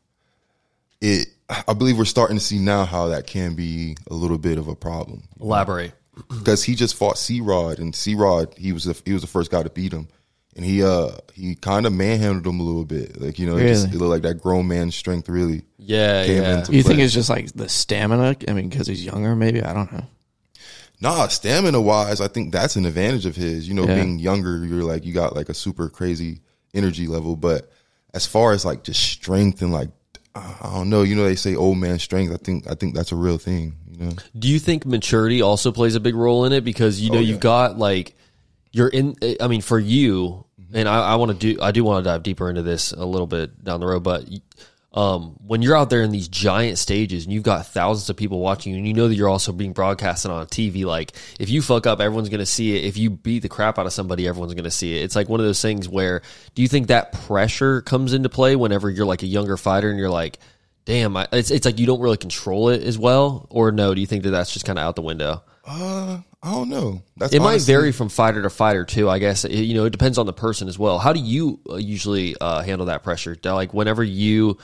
it. 1.00 1.28
I 1.68 1.74
believe 1.74 1.98
we're 1.98 2.04
starting 2.04 2.38
to 2.38 2.44
see 2.44 2.58
now 2.58 2.84
how 2.84 3.08
that 3.08 3.26
can 3.26 3.54
be 3.54 3.96
a 4.10 4.14
little 4.14 4.38
bit 4.38 4.58
of 4.58 4.66
a 4.66 4.74
problem 4.74 5.24
Elaborate. 5.40 5.92
because 6.28 6.64
he 6.64 6.74
just 6.74 6.96
fought 6.96 7.18
C 7.18 7.40
Rod 7.40 7.78
and 7.78 7.94
C 7.94 8.14
Rod 8.14 8.54
he 8.56 8.72
was 8.72 8.84
the, 8.84 9.00
he 9.04 9.12
was 9.12 9.22
the 9.22 9.28
first 9.28 9.50
guy 9.50 9.62
to 9.62 9.70
beat 9.70 9.92
him, 9.92 10.08
and 10.56 10.64
he 10.64 10.82
uh 10.84 11.10
he 11.34 11.54
kind 11.54 11.86
of 11.86 11.92
manhandled 11.92 12.46
him 12.46 12.60
a 12.60 12.62
little 12.62 12.84
bit. 12.84 13.20
Like 13.20 13.38
you 13.38 13.46
know, 13.46 13.56
it, 13.56 13.68
just, 13.68 13.86
Really? 13.86 13.96
it 13.96 14.00
looked 14.00 14.10
like 14.10 14.22
that 14.22 14.42
grown 14.42 14.68
man 14.68 14.90
strength 14.90 15.28
really. 15.28 15.62
Yeah, 15.78 16.24
Came 16.24 16.42
yeah. 16.42 16.58
into- 16.58 16.74
You 16.74 16.82
think 16.82 17.00
it's 17.00 17.12
just 17.14 17.28
like 17.30 17.52
the 17.52 17.68
stamina? 17.68 18.36
I 18.48 18.52
mean, 18.52 18.68
because 18.68 18.86
he's 18.86 19.04
younger, 19.04 19.34
maybe. 19.36 19.62
I 19.62 19.72
don't 19.72 19.90
know. 19.92 20.04
Nah, 21.00 21.26
stamina 21.28 21.80
wise, 21.80 22.20
I 22.20 22.28
think 22.28 22.52
that's 22.52 22.76
an 22.76 22.86
advantage 22.86 23.26
of 23.26 23.36
his. 23.36 23.68
You 23.68 23.74
know, 23.74 23.86
Yeah. 23.86 23.96
being 23.96 24.18
younger, 24.18 24.64
you're 24.64 24.84
like 24.84 25.04
you 25.04 25.12
got 25.12 25.34
like 25.36 25.48
a 25.48 25.54
super 25.54 25.88
crazy 25.88 26.40
energy 26.72 27.06
level. 27.06 27.36
But 27.36 27.70
as 28.14 28.26
far 28.26 28.52
as 28.52 28.64
like 28.64 28.84
just 28.84 29.02
strength 29.02 29.60
and 29.60 29.72
like 29.72 29.90
I 30.36 30.70
don't 30.74 30.90
know, 30.90 31.02
you 31.02 31.14
know, 31.14 31.24
they 31.24 31.36
say 31.36 31.54
old 31.54 31.78
man 31.78 31.98
strength. 31.98 32.32
I 32.32 32.36
think 32.38 32.70
I 32.70 32.74
think 32.74 32.94
that's 32.94 33.12
a 33.12 33.16
real 33.16 33.38
thing. 33.38 33.74
You 33.90 34.06
know, 34.06 34.12
Do 34.38 34.48
you 34.48 34.58
think 34.58 34.84
maturity 34.86 35.42
also 35.42 35.70
plays 35.72 35.94
a 35.94 36.00
big 36.00 36.14
role 36.16 36.44
in 36.44 36.52
it? 36.52 36.64
Because 36.64 37.00
you 37.00 37.10
know 37.10 37.18
Oh, 37.18 37.20
you've 37.20 37.38
got 37.40 37.78
like 37.78 38.16
you're 38.74 38.88
in. 38.88 39.16
I 39.40 39.46
mean, 39.46 39.60
for 39.60 39.78
you, 39.78 40.44
and 40.72 40.88
I, 40.88 41.12
I 41.12 41.14
want 41.14 41.30
to 41.30 41.54
do. 41.54 41.62
I 41.62 41.70
do 41.70 41.84
want 41.84 42.04
to 42.04 42.10
dive 42.10 42.24
deeper 42.24 42.50
into 42.50 42.62
this 42.62 42.90
a 42.90 43.04
little 43.04 43.28
bit 43.28 43.62
down 43.62 43.78
the 43.78 43.86
road. 43.86 44.02
But 44.02 44.28
um, 44.92 45.36
when 45.46 45.62
you're 45.62 45.76
out 45.76 45.90
there 45.90 46.02
in 46.02 46.10
these 46.10 46.26
giant 46.26 46.78
stages 46.78 47.22
and 47.22 47.32
you've 47.32 47.44
got 47.44 47.68
thousands 47.68 48.10
of 48.10 48.16
people 48.16 48.40
watching 48.40 48.72
you, 48.72 48.78
and 48.78 48.86
you 48.86 48.92
know 48.92 49.06
that 49.06 49.14
you're 49.14 49.28
also 49.28 49.52
being 49.52 49.72
broadcasted 49.72 50.32
on 50.32 50.44
TV, 50.48 50.84
like 50.84 51.12
if 51.38 51.50
you 51.50 51.62
fuck 51.62 51.86
up, 51.86 52.00
everyone's 52.00 52.28
going 52.28 52.40
to 52.40 52.46
see 52.46 52.76
it. 52.76 52.84
If 52.84 52.96
you 52.96 53.10
beat 53.10 53.42
the 53.42 53.48
crap 53.48 53.78
out 53.78 53.86
of 53.86 53.92
somebody, 53.92 54.26
everyone's 54.26 54.54
going 54.54 54.64
to 54.64 54.72
see 54.72 54.98
it. 54.98 55.04
It's 55.04 55.14
like 55.14 55.28
one 55.28 55.38
of 55.38 55.46
those 55.46 55.62
things 55.62 55.88
where 55.88 56.22
do 56.56 56.62
you 56.62 56.68
think 56.68 56.88
that 56.88 57.12
pressure 57.12 57.80
comes 57.80 58.12
into 58.12 58.28
play 58.28 58.56
whenever 58.56 58.90
you're 58.90 59.06
like 59.06 59.22
a 59.22 59.26
younger 59.26 59.56
fighter 59.56 59.88
and 59.88 59.98
you're 59.98 60.10
like. 60.10 60.38
Damn, 60.86 61.16
I, 61.16 61.26
it's 61.32 61.50
it's 61.50 61.64
like 61.64 61.78
you 61.78 61.86
don't 61.86 62.02
really 62.02 62.18
control 62.18 62.68
it 62.68 62.82
as 62.82 62.98
well, 62.98 63.46
or 63.48 63.72
no? 63.72 63.94
Do 63.94 64.02
you 64.02 64.06
think 64.06 64.22
that 64.24 64.32
that's 64.32 64.52
just 64.52 64.66
kind 64.66 64.78
of 64.78 64.84
out 64.84 64.96
the 64.96 65.00
window? 65.00 65.42
Uh, 65.66 66.18
I 66.42 66.50
don't 66.50 66.68
know. 66.68 67.02
That's 67.16 67.32
It 67.32 67.40
might 67.40 67.62
vary 67.62 67.90
from 67.92 68.08
fighter 68.08 68.42
to 68.42 68.50
fighter 68.50 68.84
too. 68.84 69.08
I 69.08 69.18
guess 69.18 69.44
It- 69.44 69.52
you 69.52 69.74
know 69.74 69.84
it 69.86 69.90
depends 69.90 70.18
on 70.18 70.26
the 70.26 70.32
person 70.32 70.68
as 70.68 70.78
well. 70.78 70.98
How 70.98 71.12
do 71.12 71.20
you 71.20 71.60
uh, 71.68 71.76
usually 71.76 72.36
uh, 72.40 72.62
handle 72.62 72.86
that 72.86 73.02
pressure? 73.02 73.36
Like 73.42 73.72
whenever 73.72 74.04
you, 74.04 74.58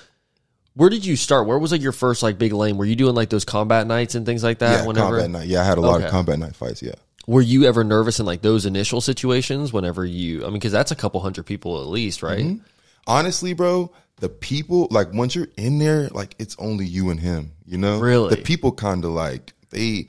where 0.75 0.91
did 0.91 1.05
you 1.05 1.17
start? 1.17 1.47
Where 1.47 1.59
was 1.59 1.73
like 1.73 1.81
your 1.83 1.93
first 1.93 2.23
like 2.23 2.39
big 2.39 2.53
lane? 2.53 2.77
Were 2.77 2.85
you 2.85 2.97
doing 2.97 3.15
like 3.15 3.31
those 3.31 3.45
combat 3.45 3.87
nights 3.87 4.15
and 4.15 4.27
things 4.27 4.43
like 4.45 4.59
that? 4.59 4.81
Yeah, 4.81 4.87
whenever 4.87 5.11
combat 5.21 5.31
night. 5.31 5.47
Yeah, 5.49 5.63
I 5.63 5.65
had 5.65 5.79
a 5.79 5.81
lot 5.81 5.97
Okay. 5.97 6.05
of 6.07 6.11
combat 6.11 6.39
night 6.39 6.55
fights. 6.55 6.83
Yeah. 6.83 6.95
were 7.27 7.43
you 7.43 7.65
ever 7.65 7.85
nervous 7.85 8.19
in 8.21 8.27
like 8.27 8.43
those 8.43 8.67
initial 8.67 9.01
situations? 9.01 9.73
Whenever 9.73 10.05
you, 10.05 10.43
I 10.43 10.45
mean, 10.47 10.55
because 10.55 10.73
that's 10.73 10.91
a 10.91 10.97
couple 10.97 11.21
hundred 11.21 11.45
people 11.47 11.81
at 11.81 11.87
least, 11.87 12.23
right? 12.23 12.45
Mm-hmm. 12.45 12.65
honestly, 13.07 13.53
bro, 13.55 13.91
the 14.17 14.29
people 14.29 14.87
like 14.91 15.13
once 15.15 15.35
you're 15.35 15.49
in 15.57 15.79
there, 15.79 16.09
like 16.11 16.35
it's 16.39 16.57
only 16.59 16.85
you 16.87 17.09
and 17.11 17.19
him. 17.21 17.53
You 17.67 17.79
know, 17.79 17.99
Really? 18.01 18.35
the 18.35 18.43
people 18.43 18.73
kind 18.73 19.05
of 19.05 19.13
like 19.13 19.55
they 19.71 20.09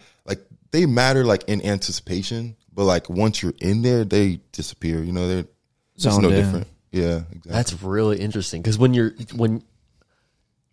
they 0.72 0.86
matter 0.86 1.24
like 1.26 1.44
in 1.48 1.66
anticipation, 1.66 2.56
but 2.74 2.86
like 2.86 3.10
once 3.10 3.42
you're 3.44 3.54
in 3.60 3.82
there, 3.82 4.04
they 4.04 4.40
disappear. 4.52 5.04
You 5.04 5.12
know, 5.12 5.28
they're 5.28 5.46
it's 5.96 6.04
Zoned 6.04 6.24
no 6.24 6.30
in. 6.30 6.36
different. 6.36 6.68
Yeah, 6.92 7.22
exactly. 7.32 7.52
That's 7.52 7.84
really 7.84 8.20
interesting 8.20 8.62
because 8.62 8.78
when 8.78 8.94
you're 8.94 9.14
when 9.36 9.64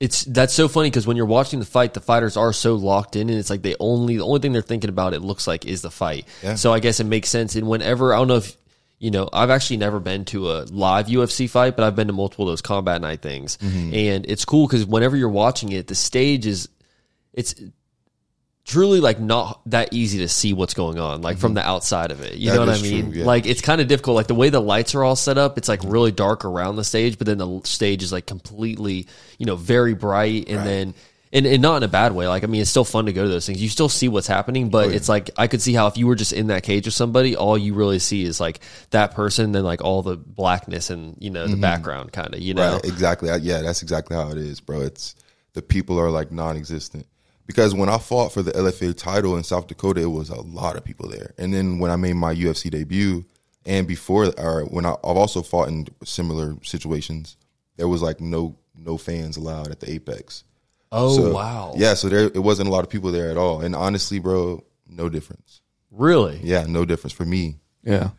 it's 0.01 0.25
that's 0.25 0.55
so 0.55 0.69
funny 0.69 0.91
because 0.91 1.07
when 1.07 1.17
you're 1.17 1.27
watching 1.27 1.59
the 1.59 1.67
fight, 1.67 1.95
the 1.95 2.01
fighters 2.01 2.37
are 2.37 2.53
so 2.53 2.75
locked 2.75 3.17
in, 3.17 3.29
and 3.29 3.39
it's 3.39 3.51
like 3.51 3.63
they 3.63 3.75
only 3.81 4.17
the 4.17 4.25
only 4.25 4.41
thing 4.41 4.53
they're 4.53 4.63
thinking 4.63 4.91
about 4.91 5.15
it 5.15 5.21
looks 5.21 5.47
like 5.47 5.67
is 5.67 5.83
the 5.83 5.91
fight. 5.91 6.27
Yeah. 6.43 6.55
So 6.55 6.73
I 6.73 6.81
guess 6.81 7.01
it 7.01 7.05
makes 7.05 7.29
sense. 7.29 7.57
And 7.57 7.69
whenever 7.69 8.15
I 8.15 8.19
don't 8.19 8.29
know 8.29 8.37
if 8.37 8.57
you 8.99 9.13
know, 9.13 9.29
I've 9.33 9.51
actually 9.51 9.77
never 9.77 10.01
been 10.01 10.25
to 10.27 10.51
a 10.51 10.65
live 10.65 11.07
UFC 11.07 11.49
fight, 11.49 11.77
but 11.77 11.85
I've 11.85 11.95
been 11.95 12.09
to 12.09 12.13
multiple 12.13 12.49
of 12.49 12.53
those 12.53 12.63
combat 12.63 13.01
night 13.01 13.23
things, 13.23 13.57
mm-hmm. 13.59 13.95
and 13.95 14.27
it's 14.27 14.45
cool 14.45 14.67
because 14.67 14.85
whenever 14.87 15.17
you're 15.17 15.29
watching 15.29 15.71
it, 15.71 15.87
the 15.87 15.95
stage 15.95 16.47
is 16.47 16.69
it's 17.33 17.55
truly 18.69 19.01
like 19.01 19.19
not 19.19 19.63
that 19.65 19.95
easy 19.95 20.19
to 20.19 20.29
see 20.29 20.53
what's 20.53 20.75
going 20.75 20.99
on 20.99 21.23
like 21.23 21.39
from 21.39 21.55
the 21.55 21.67
outside 21.67 22.11
of 22.11 22.21
it 22.21 22.35
you 22.35 22.51
That 22.51 22.57
know 22.57 22.67
what 22.67 22.79
i 22.79 22.83
mean 22.83 23.11
true, 23.11 23.21
yeah. 23.21 23.25
like 23.25 23.47
it's 23.47 23.63
kind 23.63 23.81
of 23.81 23.89
difficult 23.89 24.15
like 24.15 24.27
the 24.27 24.35
way 24.35 24.51
the 24.51 24.61
lights 24.61 24.95
are 24.95 25.03
all 25.03 25.17
set 25.17 25.39
up 25.39 25.57
it's 25.57 25.69
like 25.71 25.81
really 25.85 26.13
dark 26.13 26.45
around 26.45 26.77
the 26.77 26.85
stage 26.85 27.17
but 27.17 27.27
then 27.27 27.39
the 27.39 27.63
stage 27.65 28.03
is 28.03 28.13
like 28.13 28.27
completely 28.27 29.07
you 29.39 29.47
know 29.47 29.57
very 29.57 29.95
bright 29.95 30.51
and 30.51 30.67
then 30.67 30.95
and, 31.33 31.47
and 31.47 31.63
not 31.63 31.79
in 31.79 31.83
a 31.83 31.89
bad 31.89 32.13
way 32.13 32.29
like 32.29 32.45
i 32.45 32.47
mean 32.47 32.61
it's 32.61 32.69
still 32.69 32.85
fun 32.85 33.07
to 33.07 33.13
go 33.15 33.23
to 33.23 33.29
those 33.31 33.47
things 33.47 33.61
you 33.61 33.71
still 33.71 33.89
see 33.89 34.07
what's 34.09 34.27
happening 34.27 34.67
Oh, 34.67 34.71
but 34.71 34.93
it's 34.93 35.09
like 35.09 35.31
i 35.39 35.47
could 35.47 35.63
see 35.63 35.73
how 35.73 35.87
if 35.87 35.97
you 35.97 36.07
were 36.07 36.15
just 36.15 36.35
in 36.35 36.49
that 36.49 36.63
cage 36.63 36.85
with 36.87 36.95
somebody 36.95 37.37
all 37.37 37.57
you 37.57 37.73
really 37.73 37.99
see 37.99 38.23
is 38.23 38.39
like 38.39 38.61
that 38.91 39.15
person 39.15 39.53
then 39.53 39.65
like 39.65 39.83
all 39.83 40.03
the 40.03 40.17
blackness 40.17 40.91
and 40.91 41.17
you 41.21 41.31
know 41.31 41.47
the 41.47 41.57
background 41.57 42.13
kind 42.13 42.35
of 42.35 42.41
you 42.41 42.53
know 42.53 42.63
Mm-hmm. 42.63 42.75
Right, 42.75 42.85
exactly. 42.85 43.31
Yeah, 43.41 43.63
that's 43.63 43.81
exactly 43.83 44.15
how 44.15 44.31
it 44.31 44.37
is, 44.37 44.61
bro. 44.61 44.83
It's 44.83 45.15
the 45.55 45.63
people 45.63 45.99
are 45.99 46.11
like 46.11 46.31
non-existent. 46.31 47.07
Because 47.49 47.75
when 47.75 47.89
I 47.89 47.97
fought 47.97 48.31
for 48.31 48.43
the 48.43 48.53
LFA 48.53 48.95
title 48.95 49.35
in 49.39 49.43
South 49.43 49.69
Dakota, 49.69 50.03
it 50.03 50.11
was 50.11 50.29
a 50.29 50.39
lot 50.43 50.77
of 50.77 50.85
people 50.85 51.09
there. 51.09 51.33
And 51.39 51.53
then 51.53 51.79
when 51.79 51.91
I 51.91 51.97
made 51.97 52.13
my 52.13 52.35
UFC 52.35 52.71
debut, 52.71 53.25
and 53.65 53.89
before, 53.89 54.31
or 54.37 54.65
when 54.67 54.85
I, 54.85 54.91
I've 54.91 55.17
also 55.17 55.41
fought 55.41 55.69
in 55.69 55.89
similar 56.05 56.57
situations, 56.63 57.39
there 57.77 57.89
was 57.89 58.03
like 58.03 58.21
no 58.21 58.55
no 58.77 58.99
fans 58.99 59.39
allowed 59.39 59.69
at 59.71 59.81
the 59.81 59.91
Apex. 59.91 60.45
oh 60.93 61.17
So, 61.17 61.33
wow 61.33 61.73
Yeah, 61.75 61.95
so 61.95 62.11
there 62.11 62.25
it 62.27 62.43
wasn't 62.43 62.69
a 62.69 62.71
lot 62.71 62.85
of 62.85 62.91
people 62.91 63.11
there 63.11 63.31
at 63.31 63.39
all. 63.39 63.63
And 63.63 63.75
honestly, 63.75 64.19
bro, 64.19 64.63
no 64.87 65.09
difference. 65.09 65.63
really 65.91 66.39
Yeah, 66.43 66.67
no 66.69 66.85
difference 66.85 67.15
for 67.15 67.25
me. 67.25 67.57
Yeah. 67.83 68.11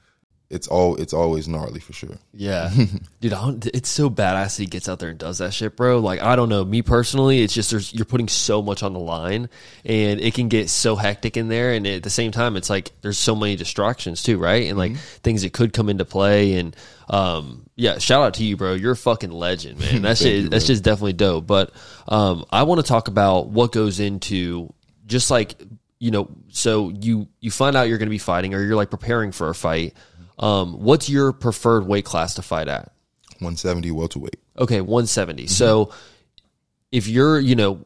It's 0.50 0.68
all 0.68 0.96
it's 0.96 1.14
always 1.14 1.48
gnarly 1.48 1.80
for 1.80 1.94
sure. 1.94 2.18
Yeah, 2.34 2.72
dude, 3.22 3.34
I 3.34 3.46
don't, 3.46 3.66
it's 3.68 3.88
so 3.88 4.10
badass 4.10 4.58
that 4.58 4.64
he 4.64 4.66
gets 4.66 4.90
out 4.90 4.98
there 4.98 5.10
and 5.10 5.20
does 5.20 5.38
that 5.38 5.54
shit, 5.54 5.76
bro. 5.76 6.00
Like, 6.00 6.24
I 6.24 6.36
don't 6.36 6.50
know, 6.50 6.66
me 6.66 6.82
personally, 6.82 7.44
it's 7.44 7.54
just 7.54 7.70
there's 7.70 7.94
you're 7.94 8.06
putting 8.06 8.28
so 8.28 8.64
much 8.64 8.82
on 8.82 8.94
the 8.94 9.00
line, 9.00 9.50
and 9.86 10.20
it 10.20 10.34
can 10.34 10.50
get 10.50 10.70
so 10.70 10.96
hectic 10.96 11.38
in 11.38 11.50
there, 11.50 11.74
and 11.74 11.86
at 11.86 12.02
the 12.02 12.10
same 12.10 12.32
time, 12.32 12.56
it's 12.56 12.70
like 12.70 12.92
there's 13.02 13.20
so 13.20 13.36
many 13.36 13.56
distractions 13.56 14.24
too, 14.24 14.40
right? 14.40 14.68
And 14.68 14.76
like 14.76 14.98
things 14.98 15.44
that 15.44 15.54
could 15.54 15.72
come 15.72 15.88
into 15.88 16.04
play, 16.04 16.54
and 16.54 16.76
um, 17.10 17.68
yeah, 17.76 18.00
shout 18.00 18.24
out 18.24 18.34
to 18.36 18.44
you, 18.44 18.58
bro. 18.58 18.74
You're 18.74 18.94
a 18.94 18.98
fucking 18.98 19.32
legend, 19.32 19.80
man. 19.80 20.02
That 20.10 20.18
shit, 20.18 20.44
you, 20.44 20.50
that's 20.50 20.66
just 20.66 20.84
definitely 20.84 21.14
dope. 21.14 21.46
But 21.46 21.72
um, 22.08 22.44
I 22.50 22.64
want 22.64 22.82
to 22.82 22.88
talk 22.88 23.08
about 23.08 23.50
what 23.50 23.72
goes 23.72 24.00
into 24.00 24.74
just 25.06 25.30
like 25.30 25.62
you 26.00 26.12
know, 26.12 26.30
so 26.50 26.90
you 26.90 27.28
you 27.42 27.52
find 27.52 27.76
out 27.76 27.90
you're 27.90 27.98
going 27.98 28.08
to 28.08 28.12
be 28.12 28.18
fighting, 28.18 28.54
or 28.54 28.64
you're 28.64 28.78
like 28.78 28.90
preparing 28.90 29.32
for 29.32 29.50
a 29.50 29.56
fight. 29.56 29.94
Um, 30.40 30.74
what's 30.82 31.10
your 31.10 31.34
preferred 31.34 31.86
weight 31.86 32.06
class 32.06 32.36
to 32.36 32.42
fight 32.42 32.68
at? 32.68 32.92
170 33.40 33.92
welterweight. 33.92 34.40
Okay, 34.58 34.82
170. 34.82 35.48
So 35.48 35.92
if 36.92 37.08
you're, 37.08 37.40
you 37.40 37.56
know, 37.56 37.86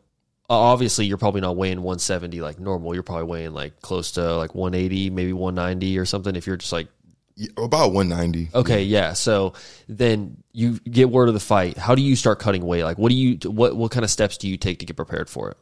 obviously 0.50 1.05
you're 1.05 1.17
probably 1.17 1.41
not 1.41 1.55
weighing 1.55 1.77
170 1.77 2.41
like 2.41 2.60
normal. 2.60 2.93
You're 2.93 3.03
probably 3.03 3.25
weighing 3.25 3.53
like 3.53 3.81
close 3.81 4.12
to 4.13 4.36
like 4.36 4.55
180, 4.55 5.10
maybe 5.10 5.33
190 5.33 5.98
or 5.98 6.05
something. 6.05 6.36
If 6.36 6.48
you're 6.48 6.57
just 6.57 6.72
like, 6.72 6.88
Yeah, 7.36 7.50
About 7.57 7.91
190. 7.93 8.50
okay, 8.55 8.83
yeah. 8.83 9.13
So 9.13 9.53
then 9.88 10.38
you 10.51 10.79
get 10.79 11.10
word 11.10 11.27
of 11.27 11.33
the 11.33 11.39
fight. 11.39 11.77
How 11.77 11.95
do 11.95 12.01
you 12.01 12.15
start 12.15 12.39
cutting 12.39 12.65
weight? 12.65 12.83
Like, 12.83 12.98
what 12.98 13.10
do 13.10 13.15
you, 13.15 13.38
what, 13.50 13.75
what 13.75 13.91
kind 13.91 14.03
of 14.03 14.12
steps 14.12 14.38
do 14.38 14.48
you 14.48 14.57
take 14.57 14.79
to 14.79 14.86
get 14.86 14.95
prepared 14.95 15.29
for 15.29 15.50
it? 15.51 15.57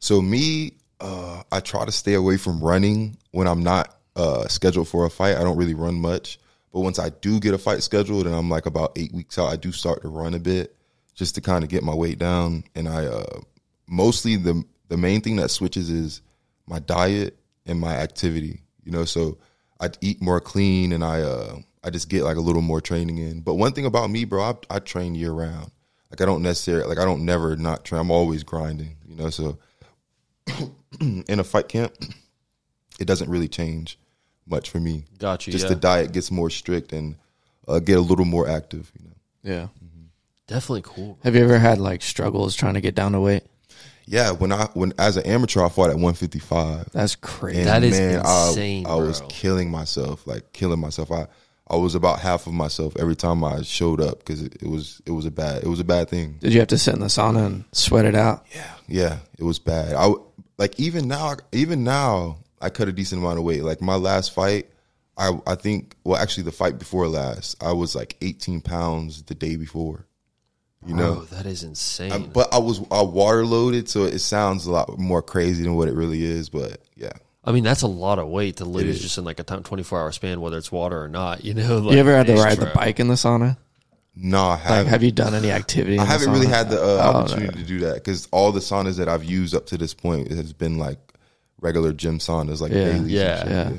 So 0.00 0.20
me, 0.22 0.72
uh, 1.00 1.42
I 1.52 1.60
try 1.60 1.84
to 1.84 1.92
stay 1.92 2.14
away 2.14 2.36
from 2.38 2.60
running 2.62 3.16
when 3.32 3.46
I'm 3.46 3.62
not 3.62 3.97
uh, 4.18 4.48
scheduled 4.48 4.88
for 4.88 5.06
a 5.06 5.10
fight. 5.10 5.36
I 5.36 5.44
don't 5.44 5.56
really 5.56 5.74
run 5.74 5.94
much, 5.94 6.38
but 6.72 6.80
once 6.80 6.98
I 6.98 7.08
do 7.08 7.38
get 7.40 7.54
a 7.54 7.58
fight 7.58 7.82
scheduled 7.82 8.26
and 8.26 8.34
I'm 8.34 8.50
like 8.50 8.66
about 8.66 8.92
eight 8.96 9.12
weeks 9.12 9.38
out, 9.38 9.46
I 9.46 9.56
do 9.56 9.72
start 9.72 10.02
to 10.02 10.08
run 10.08 10.34
a 10.34 10.40
bit 10.40 10.74
just 11.14 11.36
to 11.36 11.40
kind 11.40 11.64
of 11.64 11.70
get 11.70 11.84
my 11.84 11.94
weight 11.94 12.18
down. 12.18 12.64
And 12.74 12.88
I 12.88 13.06
uh, 13.06 13.40
mostly 13.86 14.36
the 14.36 14.64
the 14.88 14.96
main 14.96 15.20
thing 15.20 15.36
that 15.36 15.50
switches 15.50 15.88
is 15.88 16.20
my 16.66 16.80
diet 16.80 17.38
and 17.64 17.78
my 17.78 17.94
activity. 17.94 18.60
You 18.84 18.90
know, 18.90 19.04
so 19.04 19.38
I 19.80 19.90
eat 20.00 20.20
more 20.20 20.40
clean 20.40 20.92
and 20.92 21.04
I 21.04 21.22
uh, 21.22 21.58
I 21.84 21.90
just 21.90 22.08
get 22.08 22.24
like 22.24 22.36
a 22.36 22.40
little 22.40 22.62
more 22.62 22.80
training 22.80 23.18
in. 23.18 23.40
But 23.40 23.54
one 23.54 23.72
thing 23.72 23.86
about 23.86 24.10
me, 24.10 24.24
bro, 24.24 24.42
I, 24.42 24.54
I 24.68 24.78
train 24.80 25.14
year 25.14 25.32
round. 25.32 25.70
Like 26.10 26.20
I 26.20 26.24
don't 26.24 26.42
necessarily 26.42 26.88
like 26.88 26.98
I 26.98 27.04
don't 27.04 27.24
never 27.24 27.54
not 27.56 27.84
train. 27.84 28.00
I'm 28.00 28.10
always 28.10 28.42
grinding. 28.42 28.96
You 29.06 29.14
know, 29.14 29.30
so 29.30 29.58
in 31.00 31.38
a 31.38 31.44
fight 31.44 31.68
camp, 31.68 31.94
it 32.98 33.04
doesn't 33.04 33.30
really 33.30 33.48
change 33.48 33.96
much 34.48 34.70
for 34.70 34.80
me. 34.80 35.04
Got 35.18 35.46
you. 35.46 35.52
Just 35.52 35.64
yeah. 35.64 35.70
the 35.70 35.76
diet 35.76 36.12
gets 36.12 36.30
more 36.30 36.50
strict 36.50 36.92
and 36.92 37.16
uh, 37.66 37.78
get 37.78 37.98
a 37.98 38.00
little 38.00 38.24
more 38.24 38.48
active. 38.48 38.90
You 38.98 39.06
know. 39.06 39.14
Yeah. 39.42 39.68
Definitely 40.48 40.82
cool. 40.82 41.18
Have 41.24 41.36
you 41.36 41.44
ever 41.44 41.58
had 41.58 41.78
like 41.78 42.00
struggles 42.00 42.56
trying 42.56 42.74
to 42.74 42.80
get 42.80 42.94
down 42.94 43.12
to 43.12 43.20
weight? 43.20 43.44
Yeah, 44.06 44.30
when 44.32 44.50
I 44.50 44.64
when 44.72 44.94
as 44.98 45.18
an 45.18 45.26
amateur, 45.26 45.62
I 45.62 45.68
fought 45.68 45.90
at 45.90 45.96
155. 45.96 46.90
That's 46.92 47.14
crazy. 47.14 47.58
And 47.58 47.68
That 47.68 47.84
is 47.84 47.98
man, 47.98 48.20
insane, 48.20 48.86
I, 48.86 48.92
I 48.92 48.94
was 48.94 49.22
killing 49.28 49.70
myself, 49.70 50.26
like 50.26 50.50
killing 50.54 50.80
myself. 50.80 51.12
I 51.12 51.26
I 51.70 51.76
was 51.76 51.94
about 51.94 52.20
half 52.20 52.46
of 52.46 52.54
myself 52.54 52.96
every 52.98 53.14
time 53.14 53.44
I 53.44 53.60
showed 53.60 54.00
up 54.00 54.20
because 54.20 54.40
it, 54.40 54.62
it 54.62 54.68
was 54.68 55.02
it 55.04 55.10
was 55.10 55.26
a 55.26 55.30
bad 55.30 55.62
it 55.62 55.68
was 55.68 55.80
a 55.80 55.84
bad 55.84 56.08
thing. 56.08 56.38
Did 56.40 56.54
you 56.54 56.60
have 56.60 56.68
to 56.68 56.78
sit 56.78 56.94
in 56.94 57.00
the 57.00 57.06
sauna 57.06 57.44
and 57.44 57.64
sweat 57.72 58.06
it 58.06 58.14
out? 58.14 58.46
Yeah, 58.54 58.74
yeah, 58.88 59.18
it 59.38 59.44
was 59.44 59.58
bad. 59.58 59.88
I 59.88 60.04
w- 60.04 60.24
like 60.56 60.80
even 60.80 61.06
now, 61.06 61.36
even 61.52 61.84
now, 61.84 62.38
I 62.60 62.70
cut 62.70 62.88
a 62.88 62.92
decent 62.92 63.22
amount 63.22 63.38
of 63.38 63.44
weight. 63.44 63.62
Like 63.64 63.80
my 63.80 63.94
last 63.96 64.32
fight, 64.34 64.68
I 65.16 65.32
I 65.46 65.54
think 65.54 65.96
well, 66.04 66.20
actually 66.20 66.44
the 66.44 66.52
fight 66.52 66.78
before 66.78 67.08
last, 67.08 67.62
I 67.62 67.72
was 67.72 67.94
like 67.94 68.16
18 68.20 68.60
pounds 68.60 69.22
the 69.22 69.34
day 69.34 69.56
before. 69.56 70.06
You 70.86 70.94
know, 70.94 71.18
Oh, 71.22 71.24
that 71.34 71.44
is 71.44 71.64
insane. 71.64 72.12
I- 72.12 72.18
but 72.18 72.52
I 72.54 72.58
was 72.58 72.80
I 72.90 73.02
water 73.02 73.44
loaded, 73.44 73.88
so 73.88 74.04
it 74.04 74.18
sounds 74.20 74.66
a 74.66 74.70
lot 74.70 74.96
more 74.98 75.22
crazy 75.22 75.64
than 75.64 75.74
what 75.74 75.88
it 75.88 75.94
really 75.94 76.22
is. 76.22 76.48
But 76.50 76.78
yeah, 76.96 77.12
I 77.44 77.50
mean, 77.52 77.64
that's 77.64 77.82
a 77.82 77.88
lot 77.88 78.18
of 78.20 78.28
weight 78.28 78.58
to 78.58 78.64
lose 78.64 79.00
just 79.02 79.18
in 79.18 79.24
like 79.24 79.40
a 79.40 79.42
24 79.44 80.00
hour 80.00 80.12
span, 80.12 80.40
whether 80.40 80.56
it's 80.56 80.70
water 80.70 81.02
or 81.02 81.08
not, 81.08 81.44
you 81.44 81.54
know? 81.54 81.78
Like, 81.78 81.94
you 81.94 81.98
ever 81.98 82.14
had 82.16 82.26
to 82.28 82.34
it's 82.34 82.42
ride 82.42 82.58
the 82.58 82.66
bike 82.74 83.00
in 83.00 83.08
the 83.08 83.14
sauna? 83.14 83.56
no, 84.14 84.44
I 84.46 84.56
haven't. 84.56 84.90
have 84.90 85.02
you 85.02 85.10
done 85.12 85.34
any 85.34 85.50
activity? 85.50 85.94
in 85.94 86.00
I 86.00 86.04
the 86.04 86.10
haven't 86.10 86.30
really 86.32 86.46
had 86.46 86.70
the 86.70 86.80
uh, 86.80 86.86
Oh, 86.86 87.12
no. 87.12 87.18
opportunity 87.18 87.58
to 87.58 87.64
do 87.66 87.78
that 87.80 87.94
because 87.94 88.28
all 88.30 88.52
the 88.52 88.60
saunas 88.60 88.98
that 88.98 89.08
I've 89.08 89.24
used 89.24 89.54
up 89.56 89.66
to 89.66 89.78
this 89.78 89.94
point 89.94 90.30
has 90.30 90.52
been 90.52 90.78
like 90.78 90.98
regular 91.60 91.92
gym 91.92 92.18
saunas, 92.18 92.60
like 92.60 92.72
Yeah. 92.72 92.84
Bailey's 92.84 93.00
and 93.00 93.10
Yeah. 93.10 93.48
Yeah. 93.48 93.72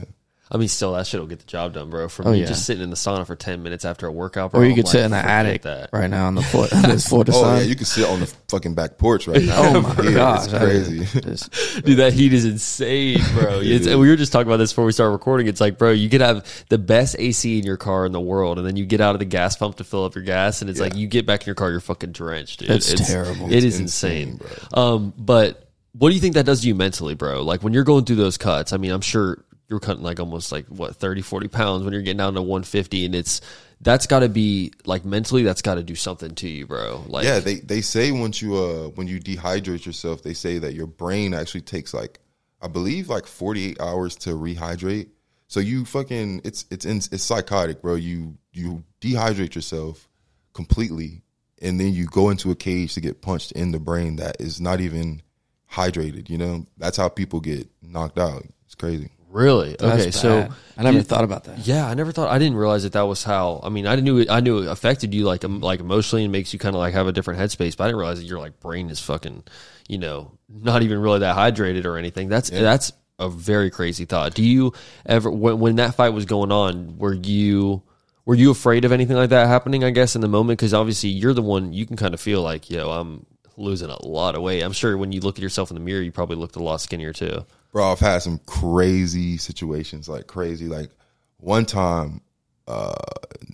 I 0.52 0.58
mean, 0.58 0.68
still, 0.68 0.94
that 0.94 1.06
shit 1.06 1.20
will 1.20 1.28
get 1.28 1.38
the 1.38 1.46
job 1.46 1.74
done, 1.76 1.92
bro. 1.92 2.10
For 2.10 2.28
Oh, 2.28 2.32
me, 2.32 2.40
yeah. 2.40 2.48
just 2.48 2.66
sitting 2.66 2.82
in 2.82 2.90
the 2.90 2.96
sauna 2.96 3.28
for 3.28 3.36
10 3.36 3.62
minutes 3.62 3.86
after 3.86 4.08
a 4.08 4.12
workout, 4.12 4.50
bro. 4.50 4.62
Or 4.62 4.64
you 4.64 4.72
I'm 4.72 4.78
could 4.78 4.86
like, 4.86 4.92
sit 4.94 5.04
in 5.04 5.12
the 5.12 5.18
attic 5.18 5.62
that. 5.62 5.92
right 5.94 6.10
now 6.10 6.26
on 6.26 6.34
the 6.34 6.42
floor, 6.42 6.68
on 6.74 6.82
this 6.90 7.08
floor 7.08 7.24
to 7.24 7.32
Oh 7.32 7.40
sun. 7.44 7.58
yeah, 7.58 7.62
you 7.66 7.76
can 7.76 7.86
sit 7.86 8.04
on 8.10 8.20
the 8.20 8.26
fucking 8.48 8.74
back 8.74 8.98
porch 8.98 9.28
right 9.28 9.44
now. 9.46 9.62
Oh 9.76 9.82
my 9.84 10.04
Yeah, 10.06 10.12
gosh, 10.12 10.46
it's 10.46 10.58
crazy. 10.58 11.02
is 11.02 11.48
just- 11.50 11.86
Dude, 11.86 11.98
that 12.00 12.14
heat 12.14 12.34
is 12.34 12.46
insane, 12.46 13.20
bro. 13.36 13.60
It's, 13.62 13.86
and 13.86 14.00
we 14.00 14.10
were 14.10 14.16
just 14.16 14.32
talking 14.32 14.48
about 14.48 14.58
this 14.58 14.72
before 14.72 14.86
we 14.86 14.92
started 14.92 15.12
recording. 15.12 15.46
It's 15.46 15.62
like, 15.62 15.78
bro, 15.78 15.92
you 15.92 16.10
could 16.10 16.22
have 16.22 16.44
the 16.70 16.80
best 16.80 17.16
AC 17.20 17.60
in 17.60 17.64
your 17.64 17.78
car 17.78 18.08
in 18.08 18.12
the 18.12 18.20
world, 18.20 18.58
and 18.58 18.66
then 18.66 18.76
you 18.76 18.88
get 18.88 19.02
out 19.02 19.14
of 19.14 19.20
the 19.20 19.26
gas 19.26 19.56
pump 19.56 19.76
to 19.76 19.84
fill 19.84 20.04
up 20.04 20.16
your 20.16 20.24
gas, 20.24 20.62
and 20.62 20.70
it's 20.72 20.80
like 20.80 20.96
you 20.96 21.06
get 21.06 21.28
back 21.28 21.42
in 21.44 21.46
your 21.46 21.54
car, 21.56 21.70
you're 21.70 21.80
fucking 21.80 22.12
drenched, 22.12 22.62
dude. 22.62 22.72
It's 22.72 22.92
terrible. 23.08 23.46
It 23.54 23.58
It's 23.58 23.66
is 23.76 23.80
insane. 23.80 24.38
bro. 24.38 24.50
Um, 24.96 25.14
but 25.16 25.69
what 26.00 26.10
do 26.10 26.16
you 26.16 26.22
think 26.22 26.36
that 26.36 26.46
does 26.46 26.62
to 26.62 26.68
you 26.68 26.76
mentally, 26.76 27.14
bro? 27.14 27.44
Like 27.44 27.62
when 27.62 27.74
you're 27.74 27.84
going 27.84 28.06
through 28.06 28.16
those 28.16 28.38
cuts, 28.38 28.72
I 28.72 28.78
mean, 28.78 28.92
I'm 28.92 29.02
sure 29.02 29.44
you're 29.68 29.82
cutting 29.82 30.02
like 30.02 30.20
almost 30.20 30.52
like 30.52 30.66
what 30.68 30.96
30, 30.96 31.22
40 31.22 31.50
pounds 31.50 31.84
when 31.84 31.94
you're 31.94 32.02
getting 32.02 32.18
down 32.18 32.36
to 32.36 32.42
150, 32.42 33.06
and 33.06 33.14
it's 33.14 33.42
that's 33.82 34.08
got 34.08 34.20
to 34.20 34.30
be 34.30 34.72
like 34.86 35.04
mentally, 35.04 35.44
that's 35.44 35.62
got 35.62 35.76
to 35.76 35.84
do 35.84 35.96
something 35.96 36.36
to 36.36 36.48
you, 36.48 36.66
bro. 36.66 37.04
Like, 37.06 37.26
yeah, 37.26 37.40
they 37.40 37.56
they 37.56 37.82
say 37.82 38.12
once 38.12 38.42
you 38.42 38.56
uh 38.56 38.88
when 38.90 39.08
you 39.08 39.20
dehydrate 39.20 39.86
yourself, 39.86 40.24
they 40.24 40.34
say 40.34 40.58
that 40.58 40.74
your 40.74 40.88
brain 40.88 41.34
actually 41.34 41.62
takes 41.62 41.94
like 41.94 42.20
I 42.62 42.70
believe 42.70 43.10
like 43.10 43.28
48 43.28 43.82
hours 43.82 44.16
to 44.18 44.32
rehydrate. 44.32 45.10
So 45.48 45.60
you 45.60 45.84
fucking 45.84 46.42
it's 46.46 46.66
it's 46.72 46.86
in, 46.86 46.98
it's 46.98 47.24
psychotic, 47.24 47.82
bro. 47.82 47.96
You 47.96 48.38
you 48.54 48.86
dehydrate 49.02 49.54
yourself 49.54 50.08
completely 50.54 51.24
and 51.62 51.78
then 51.78 51.94
you 51.94 52.06
go 52.06 52.30
into 52.30 52.52
a 52.52 52.56
cage 52.56 52.94
to 52.94 53.02
get 53.02 53.22
punched 53.22 53.52
in 53.52 53.72
the 53.72 53.80
brain 53.80 54.16
that 54.16 54.38
is 54.40 54.62
not 54.62 54.80
even 54.80 55.22
hydrated, 55.72 56.30
you 56.30 56.38
know? 56.38 56.66
That's 56.78 56.98
how 56.98 57.10
people 57.10 57.40
get 57.40 57.68
knocked 57.82 58.18
out. 58.18 58.44
It's 58.66 58.76
crazy. 58.76 59.10
really? 59.30 59.76
That's 59.80 60.02
okay, 60.02 60.12
so. 60.12 60.50
I 60.78 60.84
never 60.84 60.98
you- 60.98 61.04
thought 61.04 61.24
about 61.24 61.44
that. 61.46 61.60
Yeah, 61.60 61.88
I 61.88 61.94
never 61.94 62.12
thought. 62.12 62.30
I 62.30 62.40
didn't 62.40 62.58
realize 62.58 62.84
that 62.84 62.94
that 62.94 63.02
was 63.04 63.24
how. 63.24 63.60
I 63.64 63.70
mean, 63.70 63.86
I 63.86 63.96
knew 63.98 64.18
it. 64.20 64.30
I 64.30 64.40
knew 64.40 64.60
it 64.60 64.68
affected 64.68 65.14
you 65.14 65.26
like 65.26 65.44
um, 65.44 65.60
like 65.60 65.80
emotionally 65.82 66.24
and 66.24 66.32
makes 66.32 66.54
you 66.54 66.60
kind 66.60 66.76
of 66.76 66.80
like 66.80 66.94
have 66.94 67.08
a 67.08 67.12
different 67.12 67.40
headspace. 67.40 67.76
But 67.76 67.84
I 67.84 67.88
didn't 67.88 68.00
realize 68.00 68.20
that 68.20 68.26
your 68.26 68.40
like 68.40 68.60
brain 68.60 68.90
is 68.90 69.00
fucking, 69.00 69.44
you 69.88 69.98
know, 69.98 70.32
not 70.48 70.82
even 70.84 71.00
really 71.00 71.20
that 71.20 71.36
hydrated 71.36 71.86
or 71.86 71.98
anything. 71.98 72.30
That's 72.30 72.50
that's 72.50 72.92
a 73.20 73.30
very 73.30 73.70
crazy 73.70 74.06
thought. 74.06 74.34
Do 74.34 74.44
you 74.44 74.74
ever 75.06 75.30
when 75.30 75.60
when 75.60 75.76
that 75.76 75.96
fight 75.96 76.10
was 76.10 76.26
going 76.26 76.52
on, 76.54 76.98
were 76.98 77.14
you 77.14 77.84
were 78.26 78.36
you 78.36 78.52
afraid 78.52 78.86
of 78.86 78.92
anything 78.94 79.18
like 79.18 79.32
that 79.32 79.48
happening? 79.48 79.84
I 79.84 79.90
guess 79.90 80.16
in 80.16 80.22
the 80.22 80.28
moment 80.30 80.60
because 80.60 80.74
obviously 80.74 81.10
you're 81.10 81.34
the 81.34 81.42
one 81.42 81.74
you 81.74 81.86
can 81.86 81.98
kind 81.98 82.14
of 82.14 82.22
feel 82.22 82.42
like 82.42 82.70
yo, 82.70 82.90
I'm 82.90 83.26
losing 83.60 83.90
a 83.90 84.06
lot 84.06 84.36
of 84.36 84.42
weight. 84.42 84.62
I'm 84.62 84.72
sure 84.72 84.98
when 84.98 85.12
you 85.12 85.22
look 85.22 85.38
at 85.38 85.44
yourself 85.44 85.70
in 85.70 85.76
the 85.76 85.82
mirror, 85.82 86.02
you 86.02 86.12
probably 86.12 86.38
looked 86.38 86.56
a 86.56 86.64
lot 86.64 86.82
skinnier 86.82 87.14
too. 87.14 87.46
Bro, 87.72 87.92
I've 87.92 88.00
had 88.00 88.22
some 88.22 88.40
crazy 88.46 89.38
situations, 89.38 90.10
like 90.10 90.26
crazy. 90.28 90.68
Like 90.68 90.90
one 91.38 91.66
time, 91.66 92.22
uh, 92.68 92.96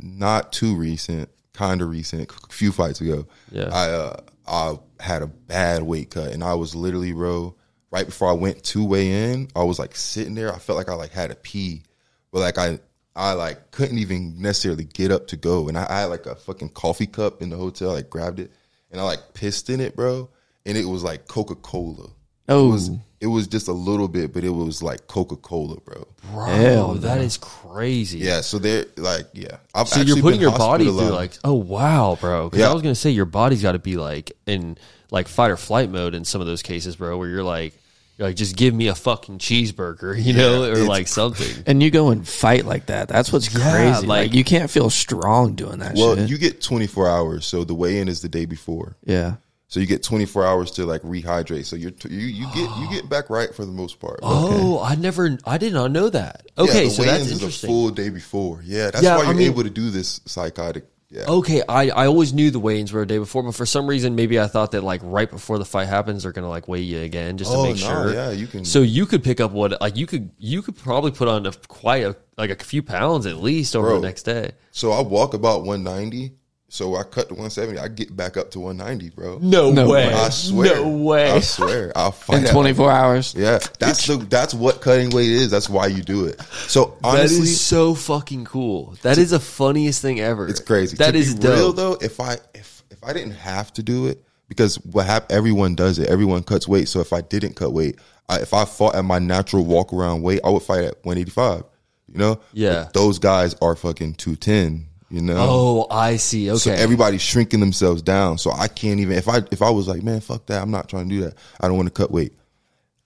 not 0.01 0.53
too 0.53 0.75
recent, 0.75 1.29
kind 1.53 1.81
of 1.81 1.89
recent, 1.89 2.31
a 2.31 2.53
few 2.53 2.71
fights 2.71 3.01
ago. 3.01 3.27
Yeah. 3.51 3.69
I 3.71 3.89
uh, 3.89 4.17
I 4.47 5.03
had 5.03 5.21
a 5.21 5.27
bad 5.27 5.83
weight 5.83 6.11
cut, 6.11 6.31
and 6.31 6.43
I 6.43 6.53
was 6.53 6.75
literally, 6.75 7.11
bro, 7.11 7.55
right 7.91 8.05
before 8.05 8.29
I 8.29 8.33
went 8.33 8.63
to 8.65 8.85
weigh 8.85 9.31
in, 9.31 9.49
I 9.55 9.63
was 9.63 9.79
like 9.79 9.95
sitting 9.95 10.35
there. 10.35 10.53
I 10.53 10.59
felt 10.59 10.77
like 10.77 10.89
I 10.89 10.93
like 10.93 11.11
had 11.11 11.31
a 11.31 11.35
pee, 11.35 11.83
but 12.31 12.39
like 12.39 12.57
I 12.57 12.79
I 13.15 13.33
like 13.33 13.71
couldn't 13.71 13.97
even 13.97 14.41
necessarily 14.41 14.83
get 14.83 15.11
up 15.11 15.27
to 15.27 15.37
go, 15.37 15.67
and 15.67 15.77
I, 15.77 15.87
I 15.89 15.99
had 16.01 16.05
like 16.05 16.25
a 16.25 16.35
fucking 16.35 16.69
coffee 16.69 17.07
cup 17.07 17.41
in 17.41 17.49
the 17.49 17.57
hotel. 17.57 17.91
I 17.91 17.95
like, 17.95 18.09
grabbed 18.09 18.39
it, 18.39 18.51
and 18.95 19.01
I 19.01 19.03
like 19.03 19.33
pissed 19.33 19.69
in 19.69 19.81
it, 19.81 19.93
bro, 19.93 20.29
and 20.65 20.77
it 20.77 20.85
was 20.85 21.03
like 21.03 21.27
Coca 21.27 21.55
Cola. 21.55 22.07
Oh, 22.47 22.69
It 22.69 22.71
was 22.71 22.91
it 23.19 23.27
was 23.27 23.45
just 23.47 23.67
a 23.67 23.73
little 23.73 24.07
bit, 24.07 24.33
but 24.33 24.45
it 24.45 24.51
was 24.51 24.81
like 24.81 25.07
Coca 25.07 25.35
Cola, 25.35 25.81
bro. 25.81 26.07
Bro, 26.31 26.45
Hell 26.45 26.93
that 26.95 27.19
is 27.19 27.37
crazy. 27.37 28.19
Yeah, 28.19 28.39
so 28.39 28.57
they're 28.57 28.85
like, 28.95 29.25
yeah. 29.33 29.57
I've 29.73 29.89
So 29.89 29.97
you're 29.99 30.03
actually 30.15 30.21
putting 30.21 30.39
your 30.39 30.57
body 30.57 30.85
through 30.85 31.09
like, 31.09 31.33
oh 31.43 31.55
wow, 31.55 32.17
bro. 32.21 32.45
Because 32.45 32.59
Yeah. 32.61 32.69
I 32.69 32.73
was 32.73 32.81
gonna 32.81 32.95
say 32.95 33.09
your 33.09 33.25
body's 33.25 33.61
got 33.61 33.73
to 33.73 33.79
be 33.79 33.97
like 33.97 34.31
in 34.45 34.77
like 35.11 35.27
fight 35.27 35.51
or 35.51 35.57
flight 35.57 35.89
mode 35.89 36.15
in 36.15 36.23
some 36.23 36.39
of 36.39 36.47
those 36.47 36.61
cases, 36.61 36.95
bro, 36.95 37.17
where 37.17 37.27
you're 37.27 37.43
like, 37.43 37.73
you're 38.17 38.27
like, 38.29 38.35
just 38.37 38.55
give 38.55 38.73
me 38.73 38.87
a 38.87 38.95
fucking 38.95 39.39
cheeseburger, 39.39 40.21
you 40.21 40.33
know, 40.33 40.63
or 40.71 40.77
like 40.85 41.07
something. 41.07 41.63
and 41.67 41.81
you 41.83 41.91
go 41.91 42.09
and 42.09 42.27
fight 42.27 42.65
like 42.65 42.85
that. 42.87 43.07
That's 43.09 43.31
what's 43.33 43.53
Yeah, 43.53 43.71
crazy. 43.71 44.07
like- 44.07 44.25
Like, 44.27 44.33
you 44.33 44.43
can't 44.43 44.69
feel 44.71 44.89
strong 44.89 45.55
doing 45.55 45.79
that 45.79 45.95
Well, 45.95 46.15
shit. 46.15 46.29
you 46.29 46.37
get 46.37 46.61
24 46.61 47.09
hours, 47.09 47.45
so 47.45 47.63
the 47.63 47.73
weigh 47.75 47.99
in 47.99 48.07
is 48.07 48.21
the 48.21 48.29
day 48.29 48.45
before. 48.45 48.95
yeah. 49.05 49.35
So 49.67 49.79
you 49.79 49.87
get 49.87 50.03
24 50.03 50.45
hours 50.45 50.71
to 50.71 50.85
like 50.85 51.01
rehydrate. 51.01 51.65
So 51.65 51.75
you're 51.75 51.89
t- 51.91 52.07
you 52.09 52.27
you 52.27 52.45
get 52.53 52.69
you 52.79 52.87
get 52.91 53.09
back 53.09 53.29
right 53.31 53.53
for 53.53 53.65
the 53.65 53.71
most 53.71 53.99
part. 53.99 54.19
Oh, 54.21 54.79
I 54.81 54.93
never, 54.95 55.37
I 55.43 55.57
did 55.57 55.73
not 55.73 55.91
know 55.91 56.07
that. 56.07 56.43
Yeah, 56.55 56.63
Okay, 56.63 56.83
the 56.85 56.89
so 56.91 57.01
weigh-ins 57.01 57.17
that's 57.17 57.25
is 57.25 57.31
a 57.31 57.33
interesting. 57.33 57.67
full 57.69 57.89
day 57.89 58.09
before. 58.09 58.61
Yeah, 58.63 58.91
that's 58.91 59.03
Yeah, 59.03 59.17
why 59.17 59.23
you're 59.25 59.33
mean- 59.33 59.47
able 59.47 59.63
to 59.63 59.69
do 59.71 59.89
this 59.89 60.21
psychotic. 60.25 60.85
Yeah. 61.15 61.25
Okay, 61.29 61.61
I, 61.69 61.89
I 61.89 62.07
always 62.07 62.33
knew 62.33 62.51
the 62.51 62.59
weigh-ins 62.59 62.91
were 62.91 63.01
a 63.01 63.07
day 63.07 63.17
before, 63.19 63.41
but 63.43 63.55
for 63.55 63.65
some 63.65 63.87
reason, 63.87 64.15
maybe 64.15 64.37
I 64.39 64.47
thought 64.47 64.71
that 64.71 64.83
like 64.83 64.99
right 65.03 65.29
before 65.29 65.57
the 65.57 65.65
fight 65.65 65.87
happens, 65.87 66.23
they're 66.23 66.31
gonna 66.33 66.49
like 66.49 66.67
weigh 66.67 66.81
you 66.81 66.99
again 67.01 67.37
just 67.37 67.51
to 67.51 67.57
Oh, 67.57 67.63
make 67.63 67.77
no, 67.79 67.87
sure. 67.87 68.13
yeah, 68.13 68.31
you 68.31 68.47
can- 68.47 68.65
So 68.65 68.81
you 68.81 69.05
could 69.05 69.23
pick 69.23 69.39
up 69.39 69.51
what 69.51 69.79
like 69.79 69.95
you 69.95 70.07
could 70.07 70.31
you 70.37 70.61
could 70.61 70.75
probably 70.75 71.11
put 71.11 71.27
on 71.29 71.45
a, 71.45 71.53
quite 71.69 72.03
a 72.03 72.17
like 72.37 72.49
a 72.49 72.55
few 72.63 72.83
pounds 72.83 73.25
at 73.25 73.37
least 73.37 73.75
over 73.75 73.87
Bro. 73.87 74.01
the 74.01 74.07
next 74.07 74.23
day. 74.23 74.51
So 74.71 74.91
I 74.91 75.01
walk 75.01 75.33
about 75.33 75.63
190. 75.63 76.33
So 76.75 76.95
I 76.97 77.03
cut 77.03 77.29
to 77.29 77.35
170. 77.35 77.79
I 77.79 77.87
get 77.87 78.13
back 78.17 78.35
up 78.35 78.51
to 78.51 78.59
190, 78.59 79.15
bro. 79.15 79.39
No, 79.41 79.71
No 79.71 79.87
way. 79.89 80.11
I 80.13 80.27
swear. 80.29 80.75
No 80.75 80.89
way. 80.89 81.31
I 81.31 81.39
swear. 81.39 81.93
I'll 81.95 82.11
fight 82.11 82.39
In 82.39 82.45
at- 82.47 82.51
24 82.51 82.91
hours. 82.91 83.33
Yeah, 83.37 83.59
that's 83.79 84.05
the 84.05 84.17
that's 84.17 84.53
what 84.53 84.81
cutting 84.81 85.09
weight 85.11 85.29
is. 85.29 85.49
That's 85.49 85.69
why 85.69 85.87
you 85.87 86.03
do 86.03 86.25
it. 86.25 86.41
So 86.67 86.97
That 87.01 87.07
honestly, 87.07 87.43
is 87.43 87.61
so 87.61 87.95
fucking 87.95 88.43
cool. 88.43 88.95
That 89.03 89.17
is 89.17 89.29
the 89.29 89.39
funniest 89.39 90.01
thing 90.01 90.19
ever. 90.19 90.49
it's 90.49 90.59
crazy. 90.59 90.97
That 90.97 91.11
to 91.11 91.17
is 91.17 91.33
be 91.35 91.41
dope. 91.43 91.53
real 91.55 91.73
though. 91.73 91.93
If 92.01 92.19
I 92.19 92.33
if 92.53 92.83
if 92.91 93.01
I 93.03 93.13
didn't 93.13 93.35
have 93.35 93.71
to 93.73 93.81
do 93.83 94.07
it, 94.07 94.21
because 94.49 94.75
what 94.83 95.05
hap- 95.05 95.31
everyone 95.31 95.75
does 95.75 95.97
it. 95.97 96.09
Everyone 96.09 96.43
cuts 96.43 96.67
weight. 96.67 96.89
So 96.89 96.99
if 96.99 97.13
I 97.13 97.21
didn't 97.21 97.55
cut 97.55 97.71
weight, 97.71 97.99
I, 98.27 98.39
if 98.39 98.53
I 98.53 98.65
fought 98.65 98.95
at 98.95 99.05
my 99.05 99.19
natural 99.19 99.63
walk 99.65 99.93
around 99.93 100.23
weight, 100.23 100.41
I 100.43 100.49
would 100.49 100.63
fight 100.63 100.83
at 100.83 100.95
185. 101.05 101.63
You 102.11 102.19
know. 102.19 102.39
Yeah. 102.51 102.83
But 102.83 102.93
those 102.93 103.17
guys 103.17 103.55
are 103.61 103.75
fucking 103.77 104.15
210. 104.15 104.87
You 105.09 105.21
know. 105.21 105.35
Oh, 105.37 105.87
I 105.91 106.17
see. 106.17 106.49
Okay. 106.49 106.57
So 106.57 106.71
everybody's 106.71 107.21
shrinking 107.21 107.59
themselves 107.59 108.01
down. 108.01 108.37
So 108.37 108.51
I 108.51 108.67
can't 108.67 108.99
even 108.99 109.17
if 109.17 109.27
I 109.29 109.41
if 109.51 109.61
I 109.61 109.69
was 109.69 109.87
like, 109.87 110.01
man, 110.03 110.19
fuck 110.19 110.45
that, 110.47 110.61
I'm 110.61 110.71
not 110.71 110.89
trying 110.89 111.09
to 111.09 111.15
do 111.15 111.21
that. 111.21 111.35
I 111.59 111.67
don't 111.67 111.77
want 111.77 111.87
to 111.87 111.93
cut 111.93 112.11
weight. 112.11 112.33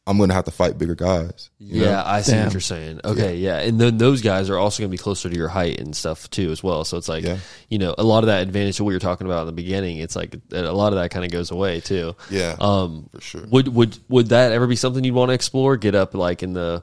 I'm 0.07 0.17
gonna 0.17 0.33
have 0.33 0.45
to 0.45 0.51
fight 0.51 0.79
bigger 0.79 0.95
guys. 0.95 1.51
yeah, 1.59 1.91
know? 1.91 2.03
I 2.03 2.21
see 2.21 2.31
Damn. 2.31 2.45
what 2.45 2.53
you're 2.53 2.61
saying. 2.61 3.01
Okay, 3.05 3.35
yeah. 3.35 3.59
And 3.59 3.79
then 3.79 3.99
those 3.99 4.23
guys 4.23 4.49
are 4.49 4.57
also 4.57 4.81
going 4.81 4.89
to 4.89 4.91
be 4.91 4.97
closer 4.97 5.29
to 5.29 5.35
your 5.35 5.49
height 5.49 5.79
and 5.79 5.95
stuff 5.95 6.27
too, 6.31 6.49
as 6.49 6.63
well. 6.63 6.83
So 6.83 6.97
it's 6.97 7.07
like, 7.07 7.23
Yeah. 7.23 7.37
you 7.69 7.77
know, 7.77 7.93
a 7.95 8.03
lot 8.03 8.23
of 8.23 8.27
that 8.27 8.41
advantage 8.41 8.79
of 8.79 8.85
what 8.85 8.91
you're 8.91 8.99
talking 8.99 9.27
about 9.27 9.41
in 9.41 9.45
the 9.47 9.51
beginning, 9.51 9.97
it's 9.97 10.15
like 10.15 10.35
a 10.51 10.71
lot 10.71 10.93
of 10.93 10.99
that 10.99 11.11
kind 11.11 11.25
of 11.25 11.31
goes 11.31 11.51
away 11.51 11.79
too. 11.81 12.15
Yeah. 12.31 12.55
Um, 12.59 13.07
for 13.13 13.21
sure. 13.21 13.45
would 13.51 13.67
would 13.67 13.99
would 14.09 14.27
that 14.29 14.51
ever 14.51 14.65
be 14.65 14.75
something 14.75 15.03
you'd 15.03 15.13
want 15.13 15.29
to 15.29 15.33
explore? 15.35 15.77
Get 15.77 15.93
up 15.93 16.15
like 16.15 16.41
in 16.41 16.53
the 16.53 16.81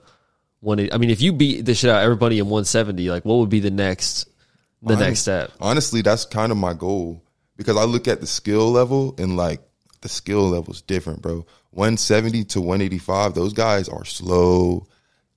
one. 0.61 0.89
I 0.93 0.97
mean, 0.99 1.11
if 1.11 1.21
you 1.21 1.33
beat 1.33 1.65
the 1.65 1.75
shit 1.75 1.91
out 1.91 1.99
of 1.99 2.05
everybody 2.05 2.39
in 2.39 2.45
170, 2.45 3.11
like 3.11 3.25
what 3.25 3.39
would 3.39 3.51
be 3.51 3.59
the 3.61 3.73
next 3.73 4.29
the 4.87 4.97
next 4.97 5.21
step? 5.21 5.53
Honestly, 5.61 6.03
that's 6.03 6.25
kind 6.25 6.53
of 6.53 6.59
my 6.59 6.75
goal 6.75 7.23
because 7.57 7.77
I 7.77 7.85
look 7.85 8.09
at 8.09 8.21
the 8.21 8.27
skill 8.27 8.71
level 8.71 9.15
and 9.19 9.37
like 9.37 9.61
the 10.01 10.09
skill 10.09 10.49
level 10.49 10.73
is 10.73 10.83
different, 10.83 11.23
bro. 11.23 11.47
170 11.71 12.45
to 12.45 12.61
185, 12.61 13.35
those 13.35 13.53
guys 13.53 13.89
are 13.89 14.05
slow. 14.05 14.87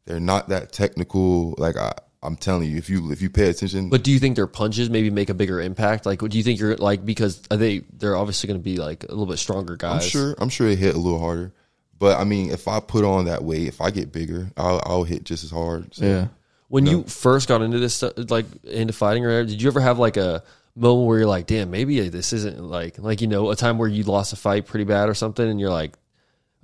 They're 0.06 0.20
not 0.20 0.50
that 0.50 0.72
technical. 0.72 1.56
Like 1.58 1.78
I, 1.78 1.94
I'm 2.24 2.36
telling 2.36 2.70
you, 2.70 2.78
if 2.78 2.90
you 2.90 3.12
if 3.12 3.22
you 3.22 3.30
pay 3.30 3.50
attention, 3.50 3.90
But 3.90 4.04
do 4.04 4.12
you 4.12 4.20
think 4.20 4.36
their 4.36 4.48
punches 4.48 4.90
maybe 4.90 5.10
make 5.10 5.30
a 5.30 5.34
bigger 5.34 5.62
impact? 5.62 6.06
Like, 6.06 6.20
do 6.20 6.38
you 6.38 6.44
think 6.44 6.60
you're 6.60 6.76
like 6.78 7.06
because 7.06 7.42
are 7.52 7.58
they 7.58 7.80
they're 7.94 8.16
obviously 8.16 8.48
going 8.48 8.60
to 8.60 8.64
be 8.64 8.78
like 8.78 9.04
a 9.04 9.10
little 9.10 9.26
bit 9.26 9.38
stronger 9.38 9.76
guys? 9.76 10.04
I'm 10.04 10.10
sure 10.10 10.36
I'm 10.40 10.50
sure 10.50 10.68
they 10.68 10.76
hit 10.76 10.96
a 10.96 11.00
little 11.00 11.20
harder. 11.20 11.54
But 11.98 12.18
I 12.18 12.24
mean, 12.24 12.50
if 12.52 12.68
I 12.68 12.80
put 12.80 13.04
on 13.04 13.26
that 13.26 13.44
weight, 13.44 13.68
if 13.68 13.82
I 13.82 13.92
get 13.92 14.12
bigger, 14.12 14.52
I'll, 14.56 14.82
I'll 14.86 15.04
hit 15.04 15.26
just 15.26 15.44
as 15.44 15.52
hard. 15.52 15.94
So, 15.94 16.06
Yeah. 16.06 16.28
When 16.70 16.86
you 16.86 17.04
first 17.04 17.48
got 17.48 17.62
into 17.62 17.80
this 17.80 17.96
stuff, 17.96 18.14
like 18.30 18.46
into 18.64 18.94
fighting 18.94 19.26
or 19.26 19.44
did 19.44 19.62
you 19.62 19.68
ever 19.70 19.82
have 19.82 20.00
like 20.00 20.18
a 20.18 20.44
moment 20.76 21.08
where 21.08 21.18
you're 21.20 21.28
like, 21.28 21.48
damn, 21.48 21.72
maybe 21.72 22.08
this 22.10 22.32
isn't 22.32 22.62
like, 22.62 22.98
like, 23.00 23.22
you 23.22 23.28
know, 23.28 23.50
a 23.50 23.56
time 23.56 23.78
where 23.78 23.88
you 23.88 24.04
lost 24.04 24.34
a 24.34 24.36
fight 24.36 24.66
pretty 24.66 24.86
bad 24.86 25.10
or 25.10 25.14
something 25.14 25.48
and 25.48 25.60
you're 25.60 25.72
like, 25.72 25.98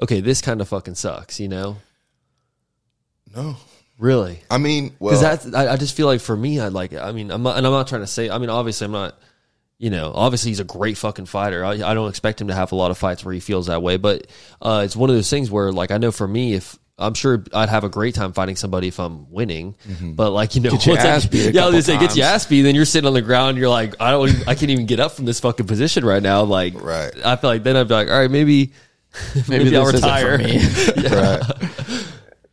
okay, 0.01 0.21
this 0.21 0.41
kind 0.41 0.61
of 0.61 0.69
fucking 0.69 0.95
sucks, 0.95 1.39
you 1.39 1.47
know? 1.47 1.77
No, 3.35 3.57
Really? 3.97 4.41
I 4.49 4.57
mean, 4.57 4.95
well, 4.99 5.11
Because 5.11 5.43
that's, 5.43 5.55
I, 5.55 5.73
I 5.73 5.77
just 5.77 5.95
feel 5.95 6.07
like 6.07 6.19
for 6.19 6.35
me, 6.35 6.59
I 6.59 6.67
like, 6.67 6.93
I 6.93 7.11
mean, 7.11 7.31
I'm 7.31 7.43
not, 7.43 7.57
and 7.57 7.65
I'm 7.65 7.71
not 7.71 7.87
trying 7.87 8.01
to 8.01 8.07
say, 8.07 8.29
I 8.29 8.37
mean, 8.37 8.49
obviously, 8.49 8.85
I'm 8.85 8.91
not, 8.91 9.17
you 9.77 9.89
know, 9.89 10.11
obviously 10.13 10.51
he's 10.51 10.59
a 10.59 10.65
great 10.65 10.97
fucking 10.97 11.27
fighter. 11.27 11.63
I, 11.63 11.73
I 11.73 11.93
don't 11.93 12.09
expect 12.09 12.41
him 12.41 12.47
to 12.49 12.53
have 12.53 12.71
a 12.71 12.75
lot 12.75 12.91
of 12.91 12.97
fights 12.97 13.23
where 13.23 13.33
he 13.33 13.39
feels 13.39 13.67
that 13.67 13.81
way, 13.81 13.97
but 13.97 14.27
uh, 14.61 14.81
it's 14.83 14.95
one 14.95 15.09
of 15.09 15.15
those 15.15 15.29
things 15.29 15.49
where, 15.49 15.71
like, 15.71 15.91
I 15.91 15.97
know 15.97 16.11
for 16.11 16.27
me, 16.27 16.53
if 16.53 16.77
I'm 16.97 17.13
sure 17.13 17.43
I'd 17.53 17.67
have 17.69 17.83
a 17.83 17.89
great 17.89 18.15
time 18.15 18.31
fighting 18.31 18.55
somebody 18.55 18.87
if 18.87 18.99
I'm 19.01 19.29
winning, 19.29 19.75
but 20.01 20.31
like, 20.31 20.55
you 20.55 20.61
know, 20.61 20.71
Get 20.75 20.85
your 20.85 20.95
once 20.95 21.05
I- 21.05 21.09
ass 21.09 21.25
beat 21.25 21.47
a 21.47 21.51
yeah, 21.51 21.65
I 21.65 21.69
was 21.69 21.85
say, 21.85 21.99
get 21.99 22.15
your 22.15 22.25
ass 22.25 22.45
beat, 22.45 22.61
then 22.61 22.73
you're 22.73 22.85
sitting 22.85 23.07
on 23.07 23.13
the 23.13 23.21
ground, 23.21 23.57
you're 23.57 23.67
like, 23.69 23.95
I 23.99 24.11
don't, 24.11 24.29
even, 24.29 24.41
I 24.47 24.55
can't 24.55 24.71
even 24.71 24.85
get 24.85 24.99
up 25.01 25.11
from 25.11 25.25
this 25.25 25.39
fucking 25.41 25.67
position 25.67 26.05
right 26.05 26.23
now. 26.23 26.43
Like, 26.43 26.73
Right. 26.81 27.11
I 27.25 27.35
feel 27.35 27.49
like 27.49 27.63
then 27.63 27.75
I'd 27.75 27.87
be 27.89 27.93
like, 27.95 28.07
all 28.09 28.17
right, 28.19 28.31
maybe, 28.31 28.71
maybe, 29.49 29.75
I'll 29.75 29.85
retire. 29.85 30.37
for 30.37 30.43
me. 30.45 30.59
right. 31.11 31.41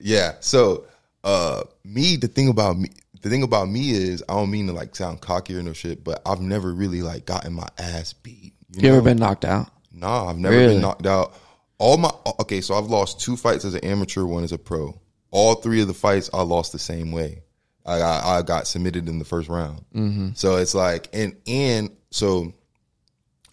yeah. 0.01 0.33
So, 0.41 0.87
uh, 1.25 1.63
me, 1.85 2.17
the 2.17 2.27
thing 2.29 2.49
about 2.49 2.77
me, 2.77 2.89
the 3.21 3.31
thing 3.31 3.45
about 3.45 3.69
me 3.69 3.91
is, 3.93 4.25
I 4.29 4.35
don't 4.35 4.51
mean 4.51 4.67
to 4.67 4.73
like 4.73 4.97
sound 4.97 5.21
cocky 5.21 5.57
or 5.57 5.63
no 5.63 5.73
shit, 5.73 6.03
but 6.03 6.21
I've 6.27 6.41
never 6.41 6.73
really 6.75 7.03
like 7.03 7.27
gotten 7.27 7.53
my 7.53 7.69
ass 7.79 8.13
beat. 8.13 8.55
You 8.75 8.91
ever 8.91 9.03
been 9.03 9.19
knocked 9.19 9.45
out? 9.45 9.69
Nah, 9.93 10.29
I've 10.29 10.39
never 10.39 10.57
Really? 10.57 10.73
been 10.75 10.83
knocked 10.83 11.07
out. 11.07 11.35
All 11.83 11.97
my 11.97 12.13
okay, 12.43 12.61
so 12.61 12.77
I've 12.77 12.87
lost 12.87 13.21
two 13.21 13.37
fights 13.37 13.65
as 13.65 13.75
an 13.75 13.85
amateur, 13.85 14.23
one 14.25 14.45
as 14.45 14.53
a 14.53 14.59
pro. 14.59 15.01
All 15.33 15.57
three 15.57 15.81
of 15.81 15.89
the 15.89 15.95
fights 15.95 16.31
I 16.33 16.43
lost 16.43 16.71
the 16.71 16.79
same 16.79 17.11
way. 17.11 17.43
I 17.85 17.99
got, 17.99 18.25
I 18.25 18.43
got 18.43 18.69
submitted 18.69 19.09
in 19.09 19.19
the 19.19 19.25
first 19.25 19.49
round. 19.49 19.85
Mm-hmm. 19.93 20.29
So 20.35 20.59
it's 20.59 20.77
like, 20.77 21.09
and 21.13 21.35
and 21.45 21.91
so 22.13 22.55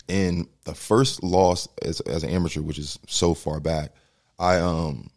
in 0.08 0.48
the 0.66 0.76
first 0.76 1.24
loss 1.24 1.68
as 1.82 2.02
as 2.02 2.24
an 2.24 2.30
amateur, 2.30 2.62
which 2.62 2.78
is 2.78 3.00
so 3.08 3.34
far 3.34 3.60
back, 3.60 3.96
I 4.38 4.60
um 4.60 5.10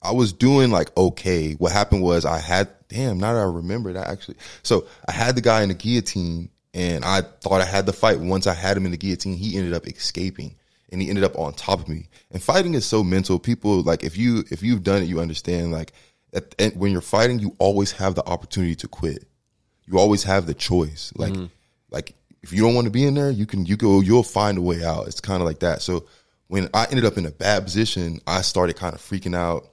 I 0.00 0.12
was 0.12 0.32
doing 0.32 0.70
like 0.70 0.96
okay. 0.96 1.54
What 1.54 1.72
happened 1.72 2.04
was 2.04 2.24
I 2.24 2.38
had 2.38 2.68
damn 2.86 3.18
now 3.18 3.32
that 3.32 3.40
I 3.40 3.44
remember 3.44 3.92
that 3.94 4.06
actually. 4.06 4.36
So 4.62 4.86
I 5.08 5.10
had 5.10 5.34
the 5.34 5.40
guy 5.40 5.62
in 5.62 5.68
the 5.68 5.74
guillotine 5.74 6.48
and 6.72 7.04
I 7.04 7.22
thought 7.22 7.60
I 7.60 7.64
had 7.64 7.86
the 7.86 7.92
fight. 7.92 8.20
Once 8.20 8.46
I 8.46 8.54
had 8.54 8.76
him 8.76 8.84
in 8.84 8.92
the 8.92 8.96
guillotine, 8.96 9.36
he 9.36 9.58
ended 9.58 9.74
up 9.74 9.88
escaping 9.88 10.54
and 10.92 11.00
he 11.00 11.08
ended 11.08 11.24
up 11.24 11.38
on 11.38 11.54
top 11.54 11.80
of 11.80 11.88
me. 11.88 12.08
And 12.30 12.42
fighting 12.42 12.74
is 12.74 12.84
so 12.84 13.02
mental. 13.02 13.38
People 13.38 13.82
like 13.82 14.04
if 14.04 14.16
you 14.16 14.44
if 14.50 14.62
you've 14.62 14.82
done 14.82 15.02
it, 15.02 15.06
you 15.06 15.20
understand 15.20 15.72
like 15.72 15.92
at, 16.32 16.54
and 16.58 16.76
when 16.76 16.92
you're 16.92 17.00
fighting, 17.00 17.38
you 17.38 17.56
always 17.58 17.92
have 17.92 18.14
the 18.14 18.24
opportunity 18.26 18.74
to 18.76 18.88
quit. 18.88 19.26
You 19.86 19.98
always 19.98 20.22
have 20.24 20.46
the 20.46 20.54
choice. 20.54 21.12
Like 21.16 21.32
mm-hmm. 21.32 21.46
like 21.90 22.14
if 22.42 22.52
you 22.52 22.62
don't 22.62 22.74
want 22.74 22.84
to 22.84 22.90
be 22.90 23.06
in 23.06 23.14
there, 23.14 23.30
you 23.30 23.46
can 23.46 23.66
you 23.66 23.76
go 23.76 24.00
you'll 24.00 24.22
find 24.22 24.58
a 24.58 24.62
way 24.62 24.84
out. 24.84 25.08
It's 25.08 25.20
kind 25.20 25.40
of 25.40 25.46
like 25.46 25.60
that. 25.60 25.82
So 25.82 26.06
when 26.48 26.68
I 26.74 26.84
ended 26.90 27.06
up 27.06 27.16
in 27.16 27.24
a 27.24 27.30
bad 27.30 27.64
position, 27.64 28.20
I 28.26 28.42
started 28.42 28.76
kind 28.76 28.94
of 28.94 29.00
freaking 29.00 29.34
out. 29.34 29.68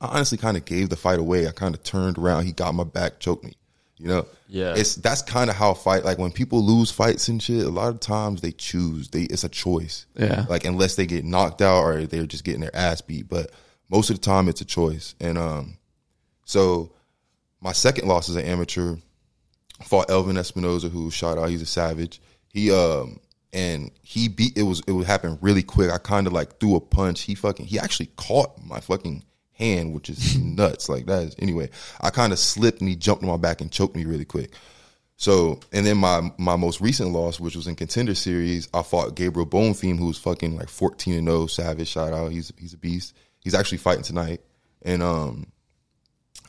I 0.00 0.06
honestly 0.06 0.38
kind 0.38 0.56
of 0.56 0.64
gave 0.64 0.90
the 0.90 0.96
fight 0.96 1.18
away. 1.18 1.48
I 1.48 1.50
kind 1.50 1.74
of 1.74 1.82
turned 1.82 2.18
around. 2.18 2.44
He 2.44 2.52
got 2.52 2.72
my 2.74 2.84
back, 2.84 3.18
choked 3.18 3.44
me. 3.44 3.54
You 3.98 4.08
know, 4.08 4.26
Yeah. 4.48 4.74
It's 4.76 4.94
that's 4.94 5.22
kind 5.22 5.50
of 5.50 5.56
how 5.56 5.74
fight. 5.74 6.04
Like 6.04 6.18
when 6.18 6.30
people 6.30 6.64
lose 6.64 6.90
fights 6.90 7.28
and 7.28 7.42
shit, 7.42 7.64
a 7.64 7.70
lot 7.70 7.88
of 7.88 8.00
times 8.00 8.40
they 8.40 8.52
choose. 8.52 9.08
They 9.08 9.22
it's 9.22 9.44
a 9.44 9.48
choice. 9.48 10.06
Yeah. 10.14 10.46
Like 10.48 10.64
unless 10.64 10.94
they 10.96 11.06
get 11.06 11.24
knocked 11.24 11.60
out 11.62 11.82
or 11.82 12.06
they're 12.06 12.26
just 12.26 12.44
getting 12.44 12.60
their 12.60 12.74
ass 12.74 13.00
beat. 13.00 13.28
But 13.28 13.50
most 13.88 14.10
of 14.10 14.16
the 14.20 14.24
time 14.24 14.48
it's 14.48 14.60
a 14.60 14.64
choice. 14.64 15.14
And 15.20 15.36
um, 15.36 15.78
so 16.44 16.92
my 17.60 17.72
second 17.72 18.06
loss 18.08 18.28
as 18.28 18.36
an 18.36 18.44
amateur 18.44 18.96
fought 19.84 20.10
Elvin 20.10 20.36
Espinoza, 20.36 20.90
who 20.90 21.10
shot 21.10 21.38
out. 21.38 21.50
He's 21.50 21.62
a 21.62 21.66
savage. 21.66 22.20
He 22.48 22.70
um 22.72 23.20
and 23.52 23.90
he 24.02 24.28
beat 24.28 24.56
it 24.56 24.62
was 24.62 24.82
it 24.86 24.92
would 24.92 25.06
happen 25.06 25.38
really 25.40 25.62
quick. 25.62 25.90
I 25.90 25.98
kind 25.98 26.26
of 26.26 26.32
like 26.32 26.60
threw 26.60 26.76
a 26.76 26.80
punch. 26.80 27.22
He 27.22 27.34
fucking 27.34 27.66
he 27.66 27.78
actually 27.78 28.10
caught 28.16 28.62
my 28.64 28.80
fucking 28.80 29.24
hand, 29.58 29.92
which 29.92 30.08
is 30.08 30.38
nuts. 30.42 30.88
Like 30.88 31.06
that 31.06 31.24
is 31.24 31.36
anyway. 31.38 31.68
I 32.00 32.10
kind 32.10 32.32
of 32.32 32.38
slipped 32.38 32.80
and 32.80 32.88
he 32.88 32.96
jumped 32.96 33.22
on 33.22 33.28
my 33.28 33.36
back 33.36 33.60
and 33.60 33.70
choked 33.70 33.96
me 33.96 34.04
really 34.04 34.24
quick. 34.24 34.52
So 35.16 35.58
and 35.72 35.84
then 35.84 35.98
my 35.98 36.30
my 36.38 36.56
most 36.56 36.80
recent 36.80 37.10
loss, 37.10 37.40
which 37.40 37.56
was 37.56 37.66
in 37.66 37.74
contender 37.74 38.14
series, 38.14 38.68
I 38.72 38.82
fought 38.82 39.16
Gabriel 39.16 39.48
Bonfim, 39.48 39.98
who's 39.98 40.18
fucking 40.18 40.56
like 40.56 40.68
fourteen 40.68 41.14
and 41.14 41.26
0, 41.26 41.46
savage. 41.48 41.88
Shout 41.88 42.12
out, 42.12 42.32
he's 42.32 42.52
he's 42.56 42.74
a 42.74 42.78
beast. 42.78 43.14
He's 43.40 43.54
actually 43.54 43.78
fighting 43.78 44.04
tonight, 44.04 44.40
and 44.82 45.02
um, 45.02 45.46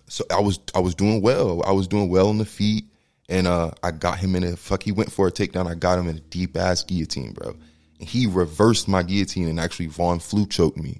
so 0.07 0.23
I 0.31 0.39
was 0.39 0.59
I 0.75 0.79
was 0.79 0.93
doing 0.93 1.21
well. 1.21 1.63
I 1.65 1.71
was 1.71 1.87
doing 1.87 2.09
well 2.09 2.29
on 2.29 2.37
the 2.37 2.45
feet, 2.45 2.85
and 3.27 3.47
uh, 3.47 3.71
I 3.81 3.91
got 3.91 4.19
him 4.19 4.35
in 4.35 4.43
a 4.43 4.55
fuck. 4.55 4.83
He 4.83 4.91
went 4.91 5.11
for 5.11 5.27
a 5.27 5.31
takedown. 5.31 5.67
I 5.67 5.75
got 5.75 5.97
him 5.97 6.07
in 6.07 6.17
a 6.17 6.21
deep 6.21 6.55
ass 6.55 6.83
guillotine, 6.83 7.33
bro. 7.33 7.55
And 7.99 8.07
he 8.07 8.27
reversed 8.27 8.87
my 8.87 9.01
guillotine, 9.01 9.47
and 9.47 9.59
actually 9.59 9.87
von 9.87 10.19
Flue 10.19 10.45
choked 10.45 10.77
me 10.77 10.99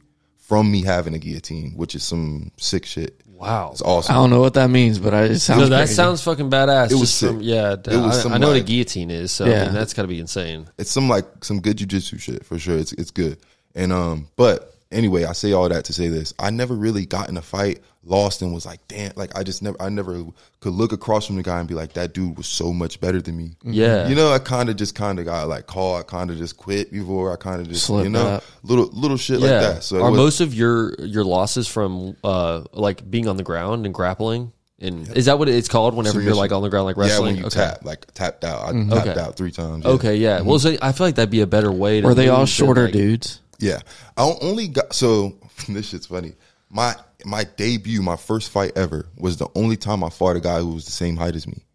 from 0.50 0.70
me 0.72 0.84
having 0.84 1.14
a 1.14 1.20
guillotine, 1.20 1.74
which 1.76 1.94
is 1.94 2.04
some 2.04 2.52
sick 2.58 2.84
shit. 2.84 3.22
Wow. 3.28 3.70
It's 3.72 3.84
awesome. 3.84 4.14
I 4.14 4.18
don't 4.18 4.32
know 4.32 4.42
what 4.42 4.56
that 4.56 4.70
means, 4.70 4.98
but 4.98 5.14
I, 5.14 5.26
it 5.26 5.40
sounds. 5.40 5.62
No, 5.62 5.70
that 5.70 5.78
crazy. 5.82 5.94
sounds 5.94 6.24
fucking 6.24 6.50
badass. 6.50 6.92
It 6.92 6.96
was 6.96 7.02
just 7.18 7.24
from, 7.24 7.42
yeah, 7.42 7.74
It 7.74 7.88
was 7.88 8.18
I, 8.18 8.22
some, 8.24 8.34
I 8.34 8.38
know 8.40 8.48
what 8.48 8.58
a 8.58 8.62
guillotine 8.62 9.12
is, 9.12 9.32
so 9.32 9.46
Yeah. 9.46 9.62
I 9.62 9.66
mean, 9.66 9.76
that's 9.76 9.94
got 9.94 10.02
to 10.02 10.08
be 10.08 10.20
insane. 10.20 10.68
it's 10.80 10.90
some 10.90 11.08
like 11.08 11.26
some 11.44 11.62
good 11.62 11.78
jujitsu 11.78 12.20
shit 12.20 12.44
for 12.46 12.58
sure. 12.58 12.78
It's 12.78 12.92
it's 12.94 13.12
good. 13.12 13.38
And 13.76 13.94
um, 13.94 14.28
but 14.36 14.74
anyway, 14.92 15.24
I 15.26 15.34
say 15.34 15.54
all 15.54 15.70
that 15.70 15.86
to 15.86 15.94
say 15.94 16.08
this: 16.08 16.34
I 16.40 16.50
never 16.50 16.74
really 16.74 17.06
got 17.06 17.30
in 17.30 17.38
a 17.38 17.42
fight, 17.44 17.80
lost, 18.04 18.42
and 18.42 18.54
was 18.54 18.66
like, 18.66 18.80
damn, 18.88 19.12
like 19.16 19.38
I 19.38 19.44
just 19.44 19.62
never, 19.62 19.80
I 19.82 19.90
never 19.90 20.24
could 20.62 20.74
look 20.74 20.92
across 20.94 21.28
from 21.28 21.36
the 21.36 21.44
guy 21.44 21.60
and 21.60 21.68
be 21.68 21.74
like, 21.76 21.94
that 21.94 22.14
dude 22.14 22.38
was 22.38 22.48
so 22.48 22.72
much 22.74 23.00
better 23.02 23.22
than 23.22 23.38
me. 23.38 23.52
Yeah. 23.64 24.08
You 24.08 24.16
know, 24.16 24.32
I 24.32 24.40
kind 24.40 24.70
of 24.70 24.76
just 24.78 24.96
kind 24.96 25.20
of 25.20 25.26
got 25.26 25.48
like 25.48 25.68
caught, 25.68 26.08
kind 26.08 26.30
of 26.32 26.38
just 26.38 26.58
quit 26.58 26.92
before 26.92 27.32
I 27.34 27.36
kind 27.36 27.62
of 27.62 27.68
just 27.70 27.86
Slipped 27.86 28.06
you 28.06 28.10
know 28.10 28.26
up. 28.26 28.44
little 28.64 28.88
little 28.94 29.18
shit 29.18 29.40
yeah. 29.40 29.50
like 29.50 29.62
that. 29.76 29.84
So 29.84 30.02
are 30.02 30.12
was- 30.12 30.18
most 30.18 30.40
of 30.42 30.54
your 30.54 30.94
your 31.00 31.24
losses 31.24 31.68
from 31.68 32.16
uh 32.24 32.64
like 32.74 33.10
being 33.10 33.28
on 33.28 33.38
the 33.38 33.44
ground 33.44 33.86
and 33.86 33.94
grappling? 33.94 34.54
And 34.82 35.10
is 35.18 35.26
that 35.26 35.38
what 35.38 35.50
it's 35.50 35.68
called 35.68 35.94
whenever 35.94 36.22
you're 36.22 36.34
like 36.36 36.54
on 36.54 36.62
the 36.62 36.70
ground 36.70 36.86
like 36.86 36.96
wrestling? 36.96 37.36
yeah 37.36 37.44
wrestling? 37.44 37.60
when 37.60 37.64
you 37.64 37.64
okay. 37.66 37.72
tap 37.76 37.84
like 37.84 38.14
tapped 38.14 38.46
out, 38.46 38.62
I 38.62 38.72
Mm-hmm. 38.72 38.90
tapped 38.92 39.08
Okay. 39.10 39.20
out 39.20 39.36
three 39.36 39.52
times. 39.52 39.84
yeah. 39.84 39.92
Okay, 39.92 40.16
yeah. 40.16 40.40
Well, 40.40 40.58
so 40.58 40.78
I 40.82 40.94
feel 40.94 41.06
like 41.08 41.16
that'd 41.16 41.30
be 41.30 41.42
a 41.42 41.48
better 41.48 41.70
way. 41.70 42.00
to 42.00 42.08
Were 42.08 42.14
they 42.14 42.30
all 42.30 42.40
lose 42.40 42.58
than, 42.58 42.66
shorter 42.66 42.84
like- 42.86 42.94
dudes? 42.94 43.42
Yeah, 43.60 43.80
I 44.16 44.34
only 44.42 44.70
got 44.70 44.94
so 44.94 45.36
this 45.68 45.90
shit's 45.90 46.06
funny. 46.06 46.36
My 46.70 46.96
my 47.26 47.44
debut, 47.44 48.02
my 48.02 48.16
first 48.16 48.50
fight 48.50 48.72
ever, 48.76 49.08
was 49.18 49.38
the 49.38 49.48
only 49.56 49.78
time 49.78 50.04
I 50.04 50.10
fought 50.10 50.36
a 50.36 50.40
guy 50.40 50.60
who 50.60 50.74
was 50.74 50.86
the 50.86 50.92
same 50.92 51.16
height 51.18 51.36
as 51.36 51.48
me, 51.48 51.66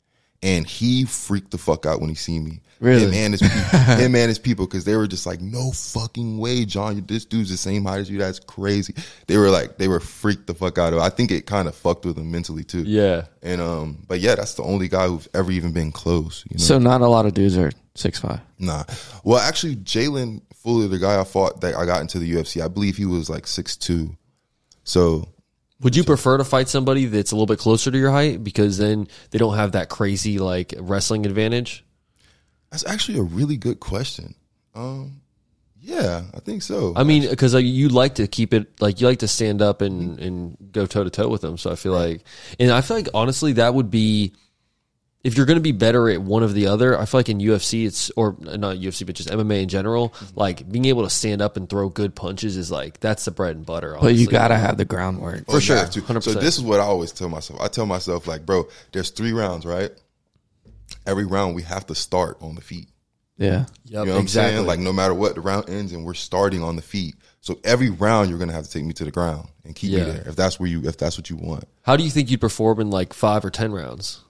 and 0.43 0.67
he 0.67 1.05
freaked 1.05 1.51
the 1.51 1.59
fuck 1.59 1.87
out 1.87 2.01
when 2.01 2.09
he 2.09 2.15
seen 2.15 2.45
me. 2.45 2.61
Really? 2.81 3.05
him 3.05 3.15
and 3.15 3.33
his 3.33 3.41
people, 3.41 3.79
him 3.97 4.15
and 4.15 4.29
his 4.29 4.39
people, 4.39 4.67
because 4.67 4.85
they 4.85 4.97
were 4.97 5.07
just 5.07 5.27
like, 5.27 5.41
"No 5.41 5.71
fucking 5.71 6.39
way, 6.39 6.65
John! 6.65 7.03
This 7.07 7.25
dude's 7.25 7.51
the 7.51 7.57
same 7.57 7.85
height 7.85 8.01
as 8.01 8.11
you. 8.11 8.19
That's 8.19 8.41
crazy." 8.41 8.95
They 9.27 9.39
were 9.39 9.49
like, 9.49 9.79
they 9.79 9.89
were 9.89 10.01
freaked 10.01 10.47
the 10.47 10.55
fuck 10.55 10.77
out 10.77 10.93
of. 10.93 10.99
it. 10.99 11.03
I 11.03 11.09
think 11.09 11.31
it 11.31 11.47
kind 11.47 11.69
of 11.69 11.75
fucked 11.75 12.05
with 12.05 12.19
him 12.19 12.31
mentally 12.31 12.65
too. 12.65 12.83
Yeah. 12.83 13.27
and 13.43 13.61
um, 13.61 14.05
but 14.07 14.21
yeah, 14.21 14.35
that's 14.35 14.55
the 14.55 14.65
only 14.65 14.89
guy 14.89 15.07
who's 15.07 15.29
ever 15.35 15.51
even 15.51 15.73
been 15.73 15.93
close. 15.93 16.45
You 16.51 16.59
know? 16.59 16.65
So 16.65 16.79
not 16.79 17.01
a 17.01 17.07
lot 17.07 17.27
of 17.27 17.35
dudes 17.35 17.57
are 17.57 17.71
six 17.95 18.19
five. 18.19 18.41
Nah. 18.59 18.85
Well, 19.23 19.39
actually, 19.39 19.77
Jalen 19.77 20.43
Fuller, 20.55 20.89
the 20.89 20.99
guy 20.99 21.21
I 21.21 21.25
fought 21.25 21.61
that 21.61 21.77
I 21.77 21.87
got 21.87 22.01
into 22.01 22.19
the 22.19 22.31
UFC, 22.31 22.63
I 22.63 22.69
believe 22.69 22.97
he 22.97 23.07
was 23.07 23.31
like 23.31 23.47
six 23.47 23.77
two. 23.77 24.17
So 24.83 25.29
Would 25.85 25.95
you 25.95 26.03
prefer 26.03 26.39
to 26.39 26.45
fight 26.45 26.69
somebody 26.69 27.07
that's 27.07 27.31
a 27.31 27.37
little 27.37 27.47
bit 27.47 27.61
closer 27.61 27.91
to 27.91 27.97
your 27.97 28.11
height 28.11 28.43
because 28.43 28.79
then 28.79 29.07
they 29.31 29.39
don't 29.39 29.55
have 29.55 29.73
that 29.73 29.89
crazy 29.89 30.39
like 30.39 30.75
wrestling 30.79 31.27
advantage? 31.27 31.85
that's 32.75 32.85
actually 32.87 33.19
a 33.19 33.23
really 33.23 33.57
good 33.57 33.79
question. 33.79 34.35
Um, 34.75 35.21
yeah, 35.81 36.23
I 36.35 36.41
think 36.41 36.63
so. 36.63 36.93
I 36.97 37.05
mean, 37.05 37.29
because 37.31 37.55
like, 37.55 37.65
you 37.65 37.89
like 37.89 38.17
to 38.17 38.27
keep 38.27 38.53
it 38.53 38.81
like 38.81 39.01
you 39.01 39.07
like 39.07 39.21
to 39.21 39.29
stand 39.29 39.63
up 39.63 39.81
and 39.81 40.19
and 40.19 40.57
go 40.73 40.85
toe 40.85 41.05
to 41.05 41.11
toe 41.11 41.29
with 41.29 41.41
them. 41.41 41.57
So 41.57 41.71
I 41.71 41.77
feel 41.77 41.93
like, 41.93 42.25
and 42.59 42.73
I 42.73 42.81
feel 42.81 42.97
like 42.97 43.09
honestly 43.15 43.53
that 43.53 43.75
would 43.75 43.93
be 43.93 44.33
if 45.25 45.39
you're 45.39 45.47
going 45.47 45.57
to 45.57 45.63
be 45.63 45.73
better 45.73 46.11
at 46.11 46.21
one 46.21 46.43
of 46.43 46.53
the 46.53 46.67
other. 46.67 46.99
I 46.99 47.07
feel 47.07 47.19
like 47.19 47.31
in 47.31 47.39
UFC 47.39 47.87
it's 47.87 48.11
or 48.11 48.37
not 48.39 48.77
UFC 48.77 49.05
but 49.07 49.15
just 49.17 49.31
MMA 49.31 49.63
in 49.63 49.69
general, 49.69 50.11
mm-hmm. 50.11 50.39
like 50.39 50.71
being 50.71 50.85
able 50.85 51.03
to 51.03 51.11
stand 51.11 51.41
up 51.43 51.57
and 51.57 51.69
throw 51.69 51.89
good 51.89 52.15
punches 52.15 52.57
is 52.57 52.71
like 52.71 53.01
that's 53.01 53.25
the 53.25 53.31
bread 53.31 53.57
and 53.57 53.67
butter. 53.67 53.97
But 54.01 54.15
you 54.15 54.27
gotta 54.29 54.57
have 54.57 54.77
the 54.77 54.85
groundwork. 54.85 55.45
Oh, 55.49 55.59
sure, 55.59 55.77
have 55.77 55.91
to. 55.91 56.21
So 56.21 56.35
this 56.35 56.59
is 56.59 56.63
what 56.63 56.79
I 56.79 56.85
always 56.85 57.11
tell 57.11 57.31
myself. 57.31 57.61
I 57.61 57.69
tell 57.69 57.87
myself 57.87 58.29
like, 58.29 58.45
bro, 58.45 58.69
there's 58.93 59.11
three 59.11 59.33
rounds, 59.33 59.65
right? 59.65 59.91
Every 61.07 61.25
round 61.25 61.55
we 61.55 61.63
have 61.63 61.87
to 61.87 61.95
start 61.95 62.37
on 62.41 62.55
the 62.55 62.61
feet. 62.61 62.89
Yeah. 63.37 63.49
Yep, 63.51 63.67
You 63.87 63.95
know 63.95 64.15
what 64.15 64.23
exactly. 64.23 64.51
I'm 64.51 64.57
saying? 64.57 64.67
Like 64.67 64.79
no 64.79 64.93
matter 64.93 65.15
what 65.15 65.35
the 65.35 65.41
round 65.41 65.69
ends 65.69 65.93
and 65.93 66.05
we're 66.05 66.15
starting 66.15 66.63
on 66.63 66.77
the 66.77 66.83
feet. 66.83 67.17
So 67.41 67.59
every 67.65 67.91
round 67.91 68.31
you're 68.31 68.39
gonna 68.39 68.53
have 68.53 68.65
to 68.65 68.71
take 68.71 68.85
me 68.85 68.93
to 68.95 69.05
the 69.05 69.11
ground 69.11 69.49
and 69.65 69.75
keep 69.75 69.91
Yeah. 69.91 70.05
me 70.05 70.11
there 70.13 70.29
if 70.29 70.37
that's 70.37 70.61
where 70.61 70.69
you 70.69 70.87
if 70.87 70.99
that's 70.99 71.17
what 71.17 71.31
you 71.31 71.37
want. 71.37 71.65
How 71.83 71.97
do 71.97 72.05
you 72.05 72.11
think 72.11 72.31
you'd 72.31 72.41
perform 72.41 72.81
in 72.81 72.91
like 72.91 73.13
five 73.13 73.45
or 73.45 73.51
ten 73.51 73.73
rounds? 73.73 74.21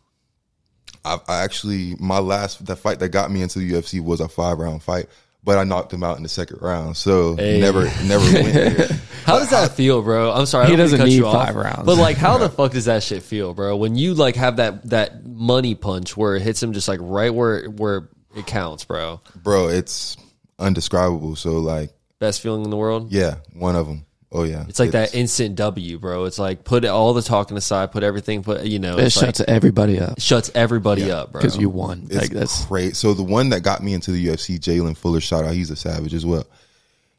I, 1.05 1.19
I 1.29 1.43
actually 1.43 1.97
my 1.99 2.19
last 2.19 2.64
the 2.64 2.77
fight 2.77 2.99
that 3.01 3.11
got 3.11 3.31
me 3.31 3.43
into 3.43 3.59
the 3.59 3.71
UFC 3.73 4.01
was 4.03 4.21
a 4.21 4.29
five 4.29 4.59
round 4.59 4.83
fight, 4.83 5.07
but 5.43 5.59
I 5.59 5.64
knocked 5.64 5.93
him 5.93 6.03
out 6.03 6.17
in 6.17 6.23
the 6.23 6.29
second 6.29 6.61
round. 6.62 6.97
So 6.97 7.37
Hey. 7.37 7.61
never 7.61 7.85
never 8.05 8.25
went 8.33 8.55
there. 8.55 8.88
How 9.25 9.38
does 9.38 9.51
that 9.51 9.73
feel, 9.73 10.03
bro? 10.03 10.33
I'm 10.33 10.45
sorry, 10.47 10.67
He 10.67 10.73
don't 10.77 10.79
mean 10.81 10.87
to 10.90 10.97
doesn't 10.97 10.99
cut 10.99 11.09
need 11.09 11.17
you 11.17 11.27
off, 11.27 11.47
five 11.47 11.57
rounds. 11.57 11.87
But 11.87 11.97
like, 11.97 12.17
how 12.27 12.37
the 12.38 12.49
fuck 12.51 12.73
does 12.73 12.85
that 12.85 13.03
shit 13.03 13.23
feel, 13.23 13.55
bro? 13.55 13.75
When 13.77 13.97
you 13.97 14.12
like 14.14 14.37
have 14.37 14.57
that 14.57 14.88
that 14.90 15.25
money 15.27 15.75
punch 15.75 16.17
where 16.17 16.37
it 16.37 16.43
hits 16.43 16.62
him 16.62 16.73
just 16.75 16.88
like 16.88 17.01
right 17.03 17.33
where 17.35 17.64
where 17.71 18.09
it 18.37 18.47
counts, 18.47 18.85
bro. 18.85 19.21
Bro, 19.37 19.69
it's 19.69 20.17
undescribable. 20.59 21.37
So 21.37 21.59
like, 21.59 21.93
Best 22.19 22.40
feeling 22.40 22.64
in 22.64 22.71
the 22.71 22.77
world. 22.77 23.12
yeah, 23.12 23.37
one 23.53 23.77
of 23.77 23.87
them. 23.87 24.05
Oh 24.37 24.42
yeah, 24.42 24.64
It's 24.68 24.81
like 24.81 24.90
that 24.90 25.14
instant 25.14 25.55
W, 25.55 25.97
bro. 26.01 26.25
It's 26.25 26.40
like 26.40 26.64
put 26.64 26.85
all 26.85 27.14
the 27.14 27.23
talking 27.23 27.57
aside, 27.57 27.92
put 27.92 28.03
everything, 28.03 28.42
put 28.42 28.64
you 28.64 28.81
know, 28.81 28.99
It 28.99 29.05
it's 29.05 29.16
like, 29.16 29.27
shuts 29.27 29.40
everybody 29.47 30.01
up 30.01 30.20
shuts 30.20 30.51
everybody 30.57 31.09
up, 31.09 31.31
bro. 31.31 31.40
because 31.40 31.57
you 31.57 31.68
won. 31.68 32.09
It's 32.11 32.16
Like 32.16 32.31
that's 32.31 32.64
great. 32.66 32.97
So 32.97 33.14
the 33.14 33.23
one 33.23 33.51
that 33.51 33.62
got 33.62 33.81
me 33.81 33.94
into 33.94 34.11
the 34.11 34.27
UFC, 34.27 34.59
Jalen 34.59 34.97
Fuller, 34.97 35.20
shout 35.20 35.44
out, 35.44 35.55
he's 35.55 35.70
a 35.70 35.77
savage 35.77 36.12
as 36.14 36.27
well. 36.27 36.44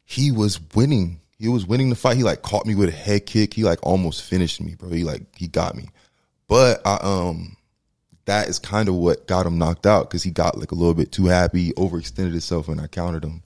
He 0.04 0.30
was 0.30 0.60
winning. 0.74 1.20
He 1.38 1.48
was 1.48 1.66
winning 1.66 1.88
the 1.88 1.96
fight. 1.96 2.18
He 2.18 2.22
like 2.22 2.42
caught 2.42 2.66
me 2.66 2.74
with 2.74 2.90
a 2.90 2.92
head 2.92 3.24
kick. 3.24 3.54
He 3.54 3.64
like 3.64 3.78
almost 3.82 4.22
finished 4.22 4.60
me, 4.60 4.74
bro. 4.74 4.90
He 4.90 5.02
like 5.02 5.22
he 5.34 5.48
got 5.48 5.74
me. 5.74 5.88
But 6.48 6.86
I 6.86 6.98
um 7.00 7.56
that 8.26 8.48
is 8.48 8.58
kind 8.58 8.90
of 8.90 8.94
what 8.94 9.26
got 9.26 9.46
him 9.46 9.56
knocked 9.56 9.86
out 9.86 10.10
because 10.10 10.22
he 10.22 10.30
got 10.30 10.58
like 10.58 10.72
a 10.72 10.74
little 10.74 10.94
bit 10.94 11.12
too 11.12 11.26
happy, 11.26 11.72
overextended 11.72 12.32
himself, 12.32 12.68
and 12.68 12.78
I 12.78 12.88
countered 12.88 13.24
him. 13.24 13.42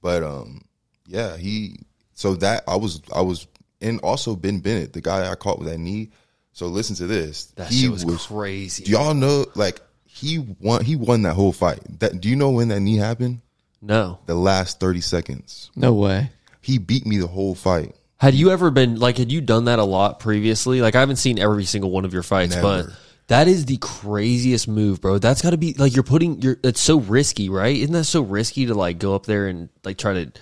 But 0.00 0.22
um 0.22 0.62
yeah, 1.04 1.36
he 1.36 1.80
so 2.18 2.34
that 2.34 2.64
I 2.66 2.74
was 2.74 3.00
I 3.14 3.20
was 3.20 3.46
and 3.80 4.00
also 4.00 4.34
Ben 4.34 4.58
Bennett, 4.58 4.92
the 4.92 5.00
guy 5.00 5.30
I 5.30 5.36
caught 5.36 5.60
with 5.60 5.68
that 5.68 5.78
knee. 5.78 6.10
So 6.52 6.66
listen 6.66 6.96
to 6.96 7.06
this. 7.06 7.44
that 7.54 7.68
he 7.68 7.82
shit 7.82 7.90
was, 7.92 8.26
crazy. 8.26 8.82
do 8.82 8.90
y'all 8.90 9.14
know 9.14 9.46
like 9.54 9.80
he 10.04 10.38
won 10.58 10.84
he 10.84 10.96
won 10.96 11.22
that 11.22 11.34
whole 11.34 11.52
fight. 11.52 11.78
That 12.00 12.20
do 12.20 12.28
you 12.28 12.34
know 12.34 12.50
when 12.50 12.68
that 12.68 12.80
knee 12.80 12.96
happened? 12.96 13.40
no. 13.80 14.18
The 14.26 14.34
last 14.34 14.80
30 14.80 15.00
seconds. 15.00 15.70
no 15.76 15.94
way. 15.94 16.30
He 16.60 16.78
beat 16.78 17.06
me 17.06 17.18
the 17.18 17.28
whole 17.28 17.54
fight. 17.54 17.94
Had 18.16 18.34
you 18.34 18.50
ever 18.50 18.72
been 18.72 18.98
like 18.98 19.18
had 19.18 19.30
you 19.30 19.40
done 19.40 19.66
that 19.66 19.78
a 19.78 19.84
lot 19.84 20.18
previously? 20.18 20.80
Like 20.80 20.96
I 20.96 21.00
haven't 21.00 21.16
seen 21.16 21.38
every 21.38 21.66
single 21.66 21.92
one 21.92 22.04
of 22.04 22.12
your 22.12 22.24
fights, 22.24 22.56
but 22.56 22.86
that 23.28 23.46
is 23.46 23.66
the 23.66 23.76
craziest 23.76 24.66
move, 24.66 25.00
bro. 25.00 25.18
That's 25.18 25.40
got 25.40 25.50
to 25.50 25.56
be 25.56 25.74
like 25.74 25.94
you're 25.94 26.02
putting 26.02 26.42
you're 26.42 26.58
it's 26.64 26.80
so 26.80 26.98
risky, 26.98 27.48
right? 27.48 27.76
Isn't 27.76 27.92
that 27.92 28.04
so 28.04 28.22
risky 28.22 28.66
to 28.66 28.74
like 28.74 28.98
go 28.98 29.14
up 29.14 29.24
there 29.24 29.46
and 29.46 29.68
like 29.84 29.98
try 29.98 30.14
to 30.14 30.32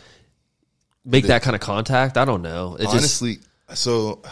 make 1.06 1.26
that 1.26 1.42
kind 1.42 1.54
of 1.54 1.60
contact? 1.60 2.16
I 2.16 2.24
don't 2.24 2.42
know. 2.42 2.74
It 2.74 2.82
just 2.82 2.94
Honestly, 2.94 3.38
so 3.74 4.22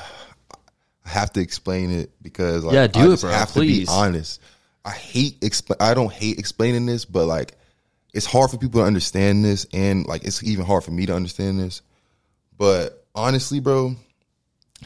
I 1.04 1.08
have 1.08 1.32
to 1.34 1.40
explain 1.40 1.90
it 1.90 2.10
because 2.22 2.64
like, 2.64 2.74
Yeah, 2.74 2.86
do 2.86 3.00
I 3.00 3.04
it, 3.04 3.08
just 3.10 3.22
bro, 3.22 3.32
have 3.32 3.48
please. 3.48 3.86
to 3.88 3.92
be 3.92 3.96
honest. 3.96 4.40
I 4.84 4.90
hate 4.90 5.40
expl- 5.40 5.80
I 5.80 5.94
don't 5.94 6.12
hate 6.12 6.38
explaining 6.38 6.84
this, 6.84 7.04
but 7.04 7.26
like 7.26 7.52
it's 8.12 8.26
hard 8.26 8.50
for 8.50 8.58
people 8.58 8.80
to 8.80 8.86
understand 8.86 9.44
this 9.44 9.66
and 9.72 10.06
like 10.06 10.24
it's 10.24 10.42
even 10.44 10.66
hard 10.66 10.84
for 10.84 10.90
me 10.90 11.06
to 11.06 11.14
understand 11.14 11.58
this. 11.58 11.80
But 12.58 13.04
honestly, 13.14 13.60
bro, 13.60 13.96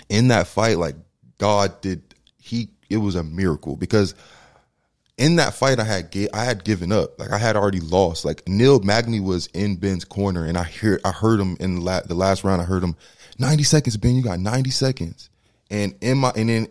in 0.08 0.28
that 0.28 0.46
fight, 0.46 0.78
like 0.78 0.94
God 1.38 1.80
did 1.80 2.02
he 2.38 2.68
it 2.88 2.98
was 2.98 3.16
a 3.16 3.22
miracle 3.22 3.76
because 3.76 4.14
in 5.18 5.36
that 5.36 5.52
fight 5.52 5.80
I 5.80 5.84
had 5.84 6.16
I 6.32 6.44
had 6.44 6.64
given 6.64 6.92
up. 6.92 7.18
Like 7.18 7.32
I 7.32 7.38
had 7.38 7.56
already 7.56 7.80
lost. 7.80 8.24
Like 8.24 8.48
Neil 8.48 8.80
Magny 8.80 9.20
was 9.20 9.48
in 9.48 9.76
Ben's 9.76 10.04
corner 10.04 10.46
and 10.46 10.56
I 10.56 10.64
hear 10.64 11.00
I 11.04 11.10
heard 11.10 11.40
him 11.40 11.56
in 11.60 11.76
the, 11.76 11.80
la- 11.80 12.00
the 12.00 12.14
last 12.14 12.44
round 12.44 12.62
I 12.62 12.64
heard 12.64 12.82
him 12.82 12.96
90 13.38 13.62
seconds 13.64 13.96
Ben, 13.96 14.14
you 14.14 14.22
got 14.22 14.38
90 14.40 14.70
seconds. 14.70 15.28
And 15.70 15.94
in 16.00 16.18
my 16.18 16.30
and 16.36 16.48
then 16.48 16.68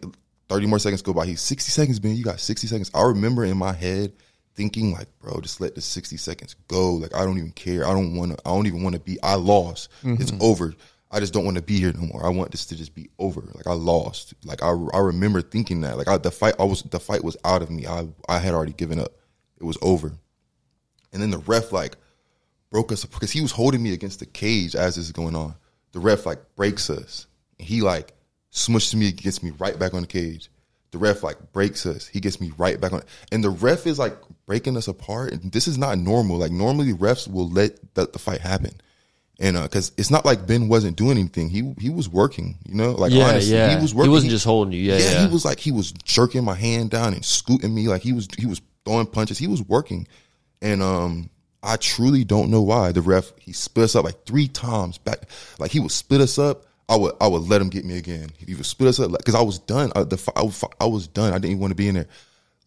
30 0.49 0.65
more 0.65 0.79
seconds 0.79 1.01
go 1.01 1.13
by. 1.13 1.25
He's 1.25 1.41
60 1.41 1.71
seconds 1.71 1.99
Ben, 1.99 2.15
you 2.15 2.23
got 2.23 2.39
60 2.39 2.67
seconds. 2.67 2.89
I 2.93 3.03
remember 3.03 3.43
in 3.43 3.57
my 3.57 3.73
head 3.73 4.13
thinking 4.55 4.93
like, 4.93 5.07
bro, 5.19 5.39
just 5.41 5.61
let 5.61 5.75
the 5.75 5.81
60 5.81 6.17
seconds 6.17 6.55
go. 6.67 6.93
Like 6.93 7.13
I 7.13 7.25
don't 7.25 7.37
even 7.37 7.51
care. 7.51 7.85
I 7.85 7.93
don't 7.93 8.15
want 8.15 8.31
to 8.31 8.37
I 8.45 8.51
don't 8.51 8.67
even 8.67 8.81
want 8.81 8.95
to 8.95 9.01
be 9.01 9.21
I 9.21 9.35
lost. 9.35 9.89
It's 10.03 10.31
mm-hmm. 10.31 10.41
over. 10.41 10.73
I 11.09 11.19
just 11.19 11.33
don't 11.33 11.45
want 11.45 11.55
to 11.55 11.63
be 11.63 11.79
here 11.79 11.93
no 11.93 12.05
more. 12.05 12.25
I 12.25 12.29
want 12.29 12.51
this 12.51 12.65
to 12.67 12.75
just 12.75 12.93
be 12.93 13.09
over. 13.17 13.41
Like 13.53 13.67
I 13.67 13.73
lost. 13.73 14.33
Like 14.43 14.61
I, 14.61 14.69
I 14.93 14.99
remember 14.99 15.41
thinking 15.41 15.81
that. 15.81 15.97
Like 15.97 16.07
I, 16.07 16.17
the 16.17 16.31
fight, 16.31 16.55
I 16.59 16.65
was 16.65 16.83
the 16.83 16.99
fight 16.99 17.23
was 17.23 17.37
out 17.45 17.61
of 17.61 17.69
me. 17.69 17.87
I 17.87 18.07
I 18.27 18.39
had 18.39 18.53
already 18.53 18.73
given 18.73 18.99
up. 18.99 19.13
It 19.59 19.63
was 19.63 19.77
over. 19.81 20.11
And 21.13 21.21
then 21.21 21.31
the 21.31 21.37
ref 21.39 21.71
like 21.71 21.95
broke 22.69 22.91
us 22.91 23.05
because 23.05 23.31
he 23.31 23.41
was 23.41 23.51
holding 23.51 23.81
me 23.81 23.93
against 23.93 24.19
the 24.19 24.25
cage 24.25 24.75
as 24.75 24.95
this 24.95 25.05
is 25.05 25.11
going 25.11 25.35
on. 25.35 25.55
The 25.93 25.99
ref 25.99 26.25
like 26.25 26.39
breaks 26.55 26.89
us. 26.89 27.27
He 27.57 27.81
like 27.81 28.13
smushes 28.51 28.95
me, 28.95 29.11
gets 29.11 29.41
me 29.41 29.51
right 29.57 29.79
back 29.79 29.93
on 29.93 30.01
the 30.01 30.07
cage. 30.07 30.49
The 30.91 30.97
ref 30.97 31.23
like 31.23 31.53
breaks 31.53 31.85
us. 31.85 32.07
He 32.07 32.19
gets 32.19 32.41
me 32.41 32.51
right 32.57 32.79
back 32.79 32.93
on. 32.93 33.03
And 33.31 33.43
the 33.43 33.49
ref 33.49 33.87
is 33.87 33.97
like 33.97 34.17
breaking 34.45 34.77
us 34.77 34.87
apart. 34.87 35.31
And 35.31 35.51
this 35.51 35.67
is 35.67 35.77
not 35.77 35.97
normal. 35.97 36.37
Like 36.37 36.51
normally 36.51 36.93
refs 36.93 37.31
will 37.31 37.49
let 37.49 37.93
the, 37.95 38.07
the 38.07 38.19
fight 38.19 38.41
happen. 38.41 38.79
And 39.39 39.55
because 39.61 39.91
uh, 39.91 39.93
it's 39.97 40.09
not 40.09 40.25
like 40.25 40.47
Ben 40.47 40.67
wasn't 40.67 40.97
doing 40.97 41.11
anything, 41.17 41.49
he 41.49 41.73
he 41.79 41.89
was 41.91 42.09
working. 42.09 42.57
You 42.67 42.75
know, 42.75 42.91
like 42.93 43.11
Yeah, 43.11 43.25
honestly, 43.29 43.53
yeah. 43.53 43.75
he 43.75 43.81
was 43.81 43.93
working. 43.93 44.09
He 44.09 44.13
wasn't 44.13 44.31
just 44.31 44.45
holding 44.45 44.73
you. 44.73 44.79
Yeah, 44.81 44.97
yeah. 44.97 45.27
he 45.27 45.31
was 45.31 45.45
like 45.45 45.59
he 45.59 45.71
was 45.71 45.91
jerking 45.91 46.43
my 46.43 46.55
hand 46.55 46.89
down 46.89 47.13
and 47.13 47.23
scooting 47.23 47.73
me. 47.73 47.87
Like 47.87 48.01
he 48.01 48.13
was 48.13 48.27
he 48.37 48.45
was 48.47 48.61
throwing 48.83 49.05
punches. 49.05 49.37
He 49.37 49.45
was 49.47 49.61
working, 49.61 50.07
and 50.61 50.81
um, 50.81 51.29
I 51.61 51.75
truly 51.77 52.23
don't 52.23 52.49
know 52.49 52.63
why 52.63 52.91
the 52.93 53.01
ref 53.01 53.31
he 53.39 53.53
split 53.53 53.83
us 53.85 53.95
up 53.95 54.05
like 54.05 54.25
three 54.25 54.47
times 54.47 54.97
back. 54.97 55.29
Like 55.59 55.69
he 55.69 55.79
would 55.79 55.91
split 55.91 56.21
us 56.21 56.39
up. 56.39 56.65
I 56.89 56.95
would 56.95 57.13
I 57.21 57.27
would 57.27 57.43
let 57.43 57.61
him 57.61 57.69
get 57.69 57.85
me 57.85 57.97
again. 57.97 58.29
He 58.37 58.55
would 58.55 58.65
split 58.65 58.89
us 58.89 58.99
up 58.99 59.11
because 59.11 59.35
I 59.35 59.41
was 59.41 59.59
done. 59.59 59.91
I, 59.95 60.03
the, 60.03 60.31
I, 60.35 60.41
was- 60.41 60.63
I 60.81 60.85
was 60.85 61.07
done. 61.07 61.31
I 61.33 61.35
didn't 61.35 61.51
even 61.51 61.59
want 61.59 61.71
to 61.71 61.75
be 61.75 61.89
in 61.89 61.95
there. 61.95 62.07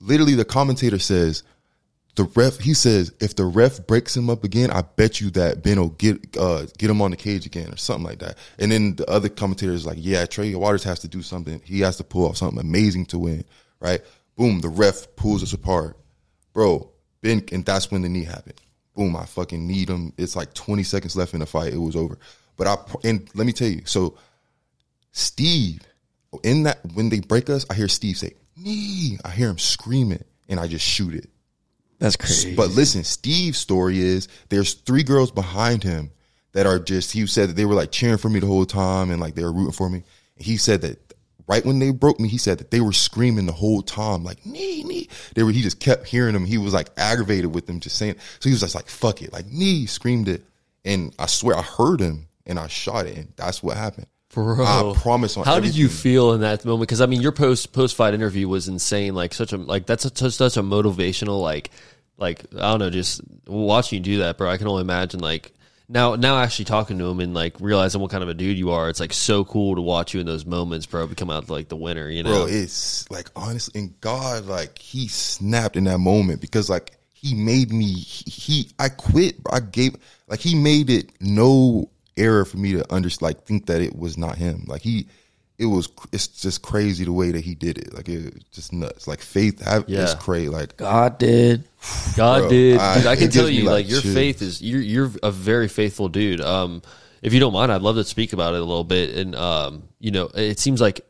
Literally, 0.00 0.35
the 0.35 0.44
commentator 0.44 0.98
says 1.00 1.42
the 2.16 2.25
ref. 2.25 2.59
He 2.59 2.75
says 2.75 3.12
if 3.20 3.37
the 3.37 3.44
ref 3.44 3.87
breaks 3.87 4.16
him 4.16 4.31
up 4.31 4.44
again, 4.44 4.70
I 4.70 4.83
bet 4.83 5.20
you 5.20 5.31
that 5.31 5.62
Ben 5.62 5.79
will 5.79 5.90
get 5.90 6.37
uh, 6.37 6.66
get 6.79 6.90
him 6.90 7.03
on 7.03 7.11
the 7.11 7.16
cage 7.16 7.46
again 7.46 7.73
or 7.73 7.77
something 7.77 8.05
like 8.05 8.18
that. 8.20 8.38
And 8.59 8.73
then 8.73 8.96
the 8.96 9.09
other 9.09 9.29
commentator 9.29 9.73
is 9.73 9.87
like, 9.87 9.99
yeah, 10.01 10.27
Trey 10.27 10.55
Waters 10.55 10.85
has 10.85 11.01
to 11.01 11.09
do 11.09 11.23
something. 11.23 11.61
He 11.64 11.81
has 11.81 11.96
to 11.99 12.05
pull 12.05 12.29
off 12.29 12.37
something 12.37 12.61
amazing 12.61 13.07
to 13.07 13.18
win. 13.18 13.44
Right? 13.81 14.01
Boom. 14.37 14.61
The 14.61 14.68
ref 14.68 15.14
pulls 15.16 15.42
us 15.42 15.53
apart, 15.53 15.96
bro. 16.53 16.90
Ben, 17.23 17.44
and 17.53 17.64
that's 17.64 17.90
when 17.90 18.03
the 18.03 18.09
knee 18.09 18.25
happened. 18.25 18.61
Boom. 18.94 19.16
I 19.16 19.25
fucking 19.25 19.66
need 19.66 19.88
him. 19.88 20.12
It's 20.16 20.37
like 20.37 20.55
20 20.55 20.83
seconds 20.83 21.16
left 21.16 21.35
in 21.35 21.40
the 21.40 21.46
fight. 21.46 21.73
It 21.73 21.79
was 21.79 21.96
over. 21.96 22.18
But 22.57 22.66
I 22.66 22.77
and 23.05 23.29
let 23.35 23.46
me 23.46 23.53
tell 23.53 23.68
you. 23.68 23.83
So 23.87 24.18
Steve, 25.12 25.81
in 26.42 26.64
that 26.64 26.81
when 26.94 27.09
they 27.09 27.20
break 27.20 27.49
us, 27.49 27.64
I 27.70 27.75
hear 27.75 27.88
Steve 27.88 28.18
say 28.18 28.35
knee. 28.57 29.18
I 29.25 29.31
hear 29.31 29.49
him 29.49 29.59
screaming, 29.59 30.25
and 30.49 30.61
I 30.61 30.66
just 30.66 30.85
shoot 30.85 31.14
it. 31.14 31.31
That's 32.00 32.16
crazy. 32.16 32.54
But 32.56 32.70
listen, 32.70 33.04
Steve's 33.04 33.58
story 33.58 34.00
is 34.00 34.26
there's 34.48 34.74
three 34.74 35.02
girls 35.02 35.30
behind 35.30 35.84
him 35.84 36.10
that 36.52 36.66
are 36.66 36.78
just. 36.78 37.12
He 37.12 37.26
said 37.26 37.50
that 37.50 37.56
they 37.56 37.66
were 37.66 37.74
like 37.74 37.92
cheering 37.92 38.16
for 38.16 38.28
me 38.28 38.40
the 38.40 38.46
whole 38.46 38.66
time 38.66 39.10
and 39.10 39.20
like 39.20 39.34
they 39.34 39.44
were 39.44 39.52
rooting 39.52 39.72
for 39.72 39.88
me. 39.88 40.02
And 40.36 40.46
he 40.46 40.56
said 40.56 40.80
that 40.80 40.98
right 41.46 41.64
when 41.64 41.78
they 41.78 41.90
broke 41.90 42.18
me, 42.18 42.28
he 42.28 42.38
said 42.38 42.58
that 42.58 42.70
they 42.70 42.80
were 42.80 42.92
screaming 42.92 43.44
the 43.44 43.52
whole 43.52 43.82
time 43.82 44.24
like 44.24 44.44
knee 44.46 44.82
knee. 44.82 45.08
They 45.34 45.42
were. 45.42 45.52
He 45.52 45.60
just 45.60 45.78
kept 45.78 46.06
hearing 46.06 46.32
them. 46.32 46.46
He 46.46 46.56
was 46.58 46.72
like 46.72 46.88
aggravated 46.96 47.54
with 47.54 47.66
them 47.66 47.80
just 47.80 47.96
saying. 47.96 48.16
So 48.40 48.48
he 48.48 48.54
was 48.54 48.60
just 48.60 48.74
like 48.74 48.88
fuck 48.88 49.20
it, 49.20 49.32
like 49.32 49.46
knee 49.46 49.84
screamed 49.84 50.28
it, 50.28 50.42
and 50.84 51.14
I 51.18 51.26
swear 51.26 51.56
I 51.56 51.62
heard 51.62 52.00
him 52.00 52.28
and 52.46 52.58
I 52.58 52.66
shot 52.68 53.06
it, 53.06 53.16
and 53.18 53.32
that's 53.36 53.62
what 53.62 53.76
happened. 53.76 54.06
Bro, 54.32 54.64
I 54.64 54.94
promise 54.96 55.36
on 55.36 55.44
How 55.44 55.58
did 55.58 55.74
you 55.74 55.88
feel 55.88 56.34
in 56.34 56.42
that 56.42 56.64
moment? 56.64 56.88
Because 56.88 57.00
I 57.00 57.06
mean, 57.06 57.20
your 57.20 57.32
post 57.32 57.72
post 57.72 57.96
fight 57.96 58.14
interview 58.14 58.48
was 58.48 58.68
insane. 58.68 59.12
Like 59.12 59.34
such 59.34 59.52
a 59.52 59.56
like 59.56 59.86
that's 59.86 60.04
a, 60.04 60.12
such 60.14 60.34
such 60.34 60.56
a 60.56 60.62
motivational 60.62 61.42
like 61.42 61.70
like 62.20 62.44
I 62.54 62.70
don't 62.70 62.78
know. 62.78 62.90
Just 62.90 63.22
watching 63.46 63.98
you 63.98 64.02
do 64.02 64.18
that, 64.18 64.38
bro. 64.38 64.50
I 64.50 64.56
can 64.56 64.68
only 64.68 64.83
imagine 64.83 65.20
like 65.20 65.52
now 65.88 66.14
now 66.14 66.38
actually 66.38 66.66
talking 66.66 66.98
to 66.98 67.09
him 67.09 67.20
and 67.20 67.35
like 67.35 67.56
realizing 67.61 68.00
what 68.00 68.11
kind 68.11 68.22
of 68.22 68.28
a 68.28 68.35
dude 68.35 68.59
you 68.59 68.70
are. 68.70 68.88
It's 68.88 69.00
like 69.00 69.12
so 69.12 69.44
cool 69.44 69.74
to 69.74 69.80
watch 69.80 70.14
you 70.14 70.20
in 70.20 70.26
those 70.26 70.46
moments, 70.46 70.87
bro. 70.87 71.06
Become 71.06 71.30
out 71.30 71.48
like 71.48 71.68
the 71.68 71.76
winner. 71.76 72.09
You 72.09 72.22
know, 72.22 72.30
bro 72.30 72.46
it's 72.48 73.11
like 73.11 73.30
honestly 73.35 73.80
and 73.80 74.00
god 74.00 74.46
like 74.46 74.78
he 74.78 75.09
snapped 75.09 75.76
in 75.76 75.85
that 75.85 75.98
moment 75.98 76.40
because 76.40 76.68
like 76.68 76.92
he 77.12 77.35
made 77.35 77.70
me 77.72 77.92
he, 77.92 78.30
he 78.30 78.68
i 78.78 78.88
quit 78.88 79.37
i 79.52 79.61
gave 79.61 79.94
like 80.28 80.40
he 80.40 80.54
made 80.54 80.88
it 80.88 81.11
no 81.20 81.90
error 82.16 82.44
for 82.44 82.56
me 82.56 82.72
to 82.72 82.92
under 82.92 83.11
like 83.20 83.44
think 83.44 83.66
that 83.66 83.80
it 83.80 83.94
was 83.96 84.16
not 84.16 84.37
him 84.37 84.64
like 84.66 84.83
he 84.83 85.06
it 85.61 85.66
was 85.66 85.88
it's 86.11 86.27
just 86.27 86.62
crazy 86.62 87.05
the 87.05 87.12
way 87.12 87.31
that 87.31 87.42
he 87.42 87.55
did 87.55 87.77
it 87.79 87.92
like 87.94 88.09
it 88.09 88.35
was 88.35 88.42
just 88.51 88.73
nuts 88.73 89.07
like 89.07 89.20
faith 89.20 89.61
have 89.61 89.85
Yeah. 89.88 90.01
is 90.05 90.14
crazy 90.14 90.49
like 90.49 90.77
God 90.77 91.18
did. 91.18 91.64
God 92.16 92.40
Bro, 92.40 92.49
did. 92.49 92.79
I- 92.79 92.96
Dude, 92.99 93.07
I, 93.07 93.16
can 93.16 93.31
tell 93.31 93.49
you, 93.49 93.64
like, 93.64 93.85
like, 93.85 93.90
your 93.90 94.01
chills. 94.01 94.14
faith 94.14 94.42
is 94.42 94.61
you're 94.62 94.81
you're 94.81 95.11
a 95.23 95.31
very 95.31 95.68
faithful 95.68 96.09
dude. 96.09 96.40
Um, 96.40 96.83
if 97.23 97.33
you 97.35 97.40
don't 97.40 97.53
mind, 97.53 97.70
I'd 97.70 97.83
love 97.83 97.96
to 97.96 98.05
speak 98.05 98.33
about 98.33 98.55
it 98.55 98.61
a 98.61 98.64
little 98.64 98.85
bit. 98.85 99.14
And 99.16 99.35
um, 99.35 99.85
you 99.99 100.11
know, 100.11 100.31
it 100.35 100.59
seems 100.59 100.81
like 100.81 101.03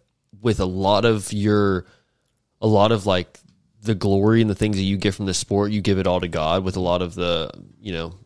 with 0.43 0.59
a 0.61 0.65
lot 0.65 1.05
of 1.05 1.33
your, 1.33 1.87
a 2.61 2.67
lot 2.67 2.93
of 2.93 3.07
like 3.07 3.39
the 3.83 3.95
glory 3.95 4.41
and 4.41 4.51
the 4.51 4.55
things 4.55 4.77
that 4.77 4.83
you 4.83 4.97
get 4.97 5.15
from 5.15 5.27
the 5.27 5.35
sport, 5.35 5.71
you 5.73 5.81
give 5.81 5.99
it 5.99 6.07
all 6.07 6.21
to 6.21 6.29
God. 6.29 6.65
With 6.65 6.77
a 6.77 6.81
lot 6.81 7.03
of 7.03 7.15
the, 7.15 7.51
you 7.81 7.93
know, 7.93 8.07
well, 8.09 8.20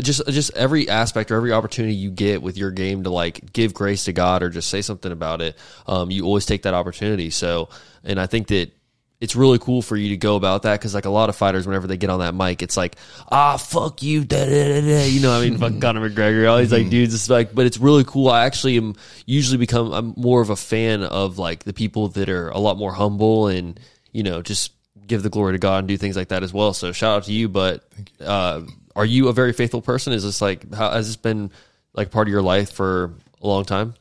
just 0.00 0.26
just 0.28 0.54
every 0.54 0.88
aspect 0.88 1.30
or 1.30 1.36
every 1.36 1.52
opportunity 1.52 1.94
you 1.94 2.10
get 2.10 2.42
with 2.42 2.56
your 2.56 2.70
game 2.70 3.04
to 3.04 3.10
like 3.10 3.52
give 3.52 3.72
grace 3.72 4.04
to 4.04 4.12
God 4.12 4.42
or 4.42 4.50
just 4.50 4.68
say 4.68 4.82
something 4.82 5.10
about 5.10 5.40
it, 5.40 5.56
um, 5.86 6.10
you 6.10 6.24
always 6.24 6.46
take 6.46 6.62
that 6.62 6.74
opportunity. 6.74 7.30
So, 7.30 7.70
and 8.04 8.20
I 8.20 8.26
think 8.26 8.48
that 8.48 8.72
it's 9.20 9.36
really 9.36 9.58
cool 9.58 9.82
for 9.82 9.96
you 9.96 10.10
to 10.10 10.16
go 10.16 10.36
about 10.36 10.62
that 10.62 10.80
because 10.80 10.94
like 10.94 11.04
a 11.04 11.10
lot 11.10 11.28
of 11.28 11.36
fighters, 11.36 11.66
whenever 11.66 11.86
they 11.86 11.96
get 11.96 12.10
on 12.10 12.20
that 12.20 12.34
mic, 12.34 12.62
it's 12.62 12.76
like 12.76 12.96
ah 13.30 13.56
fuck 13.56 14.02
you, 14.02 14.24
da, 14.24 14.44
da, 14.44 14.80
da, 14.80 15.06
you 15.06 15.20
know. 15.20 15.32
I 15.32 15.48
mean, 15.48 15.58
fucking 15.58 15.80
Conor 15.80 16.10
McGregor, 16.10 16.50
all 16.50 16.58
these 16.58 16.72
like 16.72 16.90
dudes. 16.90 17.14
It's 17.14 17.30
like, 17.30 17.54
but 17.54 17.64
it's 17.64 17.78
really 17.78 18.04
cool. 18.04 18.28
I 18.28 18.44
actually 18.44 18.76
am 18.76 18.96
usually 19.24 19.58
become 19.58 19.92
I'm 19.92 20.14
more 20.16 20.42
of 20.42 20.50
a 20.50 20.56
fan 20.56 21.02
of 21.02 21.38
like 21.38 21.64
the 21.64 21.72
people 21.72 22.08
that 22.08 22.28
are 22.28 22.50
a 22.50 22.58
lot 22.58 22.76
more 22.76 22.92
humble 22.92 23.48
and 23.48 23.80
you 24.12 24.22
know 24.22 24.42
just 24.42 24.72
give 25.06 25.22
the 25.22 25.30
glory 25.30 25.52
to 25.52 25.58
God 25.58 25.78
and 25.80 25.88
do 25.88 25.96
things 25.96 26.16
like 26.16 26.28
that 26.28 26.42
as 26.42 26.52
well. 26.52 26.72
So 26.72 26.92
shout 26.92 27.16
out 27.16 27.24
to 27.24 27.32
you. 27.32 27.48
But 27.48 27.84
uh, 28.20 28.62
are 28.96 29.06
you 29.06 29.28
a 29.28 29.32
very 29.32 29.52
faithful 29.52 29.82
person? 29.82 30.12
Is 30.12 30.24
this 30.24 30.40
like 30.42 30.72
how 30.74 30.90
has 30.90 31.06
this 31.06 31.16
been 31.16 31.50
like 31.92 32.10
part 32.10 32.28
of 32.28 32.32
your 32.32 32.42
life 32.42 32.72
for 32.72 33.12
a 33.40 33.46
long 33.46 33.64
time? 33.64 33.94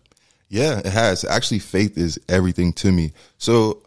Yeah, 0.49 0.79
it 0.79 0.87
has. 0.87 1.23
Actually, 1.23 1.59
faith 1.59 1.97
is 1.97 2.19
everything 2.27 2.73
to 2.73 2.91
me. 2.91 3.13
So, 3.37 3.83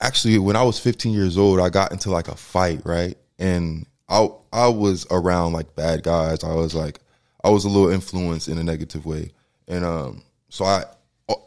actually, 0.00 0.38
when 0.38 0.56
I 0.56 0.62
was 0.62 0.78
15 0.78 1.12
years 1.12 1.36
old, 1.36 1.60
I 1.60 1.68
got 1.68 1.92
into 1.92 2.10
like 2.10 2.28
a 2.28 2.36
fight, 2.36 2.80
right? 2.84 3.16
And 3.38 3.86
I 4.08 4.28
I 4.52 4.68
was 4.68 5.06
around 5.10 5.52
like 5.52 5.74
bad 5.74 6.02
guys. 6.02 6.42
I 6.42 6.54
was 6.54 6.74
like, 6.74 7.00
I 7.42 7.50
was 7.50 7.64
a 7.64 7.68
little 7.68 7.90
influenced 7.90 8.48
in 8.48 8.58
a 8.58 8.64
negative 8.64 9.04
way, 9.04 9.32
and 9.68 9.84
um, 9.84 10.22
so 10.48 10.64
I 10.64 10.84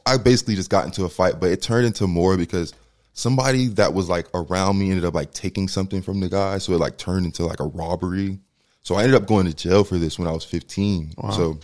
I 0.06 0.18
basically 0.18 0.56
just 0.56 0.70
got 0.70 0.86
into 0.86 1.06
a 1.06 1.10
fight, 1.10 1.40
but 1.40 1.52
it 1.52 1.62
turned 1.62 1.86
into 1.86 2.08
more 2.08 2.38
because 2.38 2.74
somebody 3.14 3.68
that 3.70 3.94
was 3.94 4.10
like 4.10 4.28
around 4.34 4.78
me 4.78 4.90
ended 4.90 5.06
up 5.06 5.14
like 5.14 5.32
taking 5.34 5.68
something 5.68 6.02
from 6.02 6.20
the 6.20 6.30
guy, 6.30 6.58
so 6.60 6.74
it 6.74 6.78
like 6.78 6.98
turned 6.98 7.26
into 7.26 7.46
like 7.46 7.60
a 7.60 7.66
robbery. 7.68 8.40
So 8.88 8.96
I 8.96 9.04
ended 9.04 9.22
up 9.22 9.28
going 9.28 9.46
to 9.48 9.54
jail 9.54 9.84
for 9.84 9.98
this 9.98 10.18
when 10.18 10.30
I 10.30 10.32
was 10.32 10.46
15. 10.46 11.16
So 11.34 11.60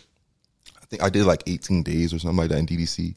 I 0.75 0.85
think 0.87 1.01
I 1.01 1.09
did 1.09 1.23
like 1.23 1.41
18 1.47 1.81
days 1.81 2.13
or 2.13 2.19
something 2.19 2.35
like 2.35 2.49
that 2.49 2.59
in 2.59 2.65
DDC. 2.65 3.15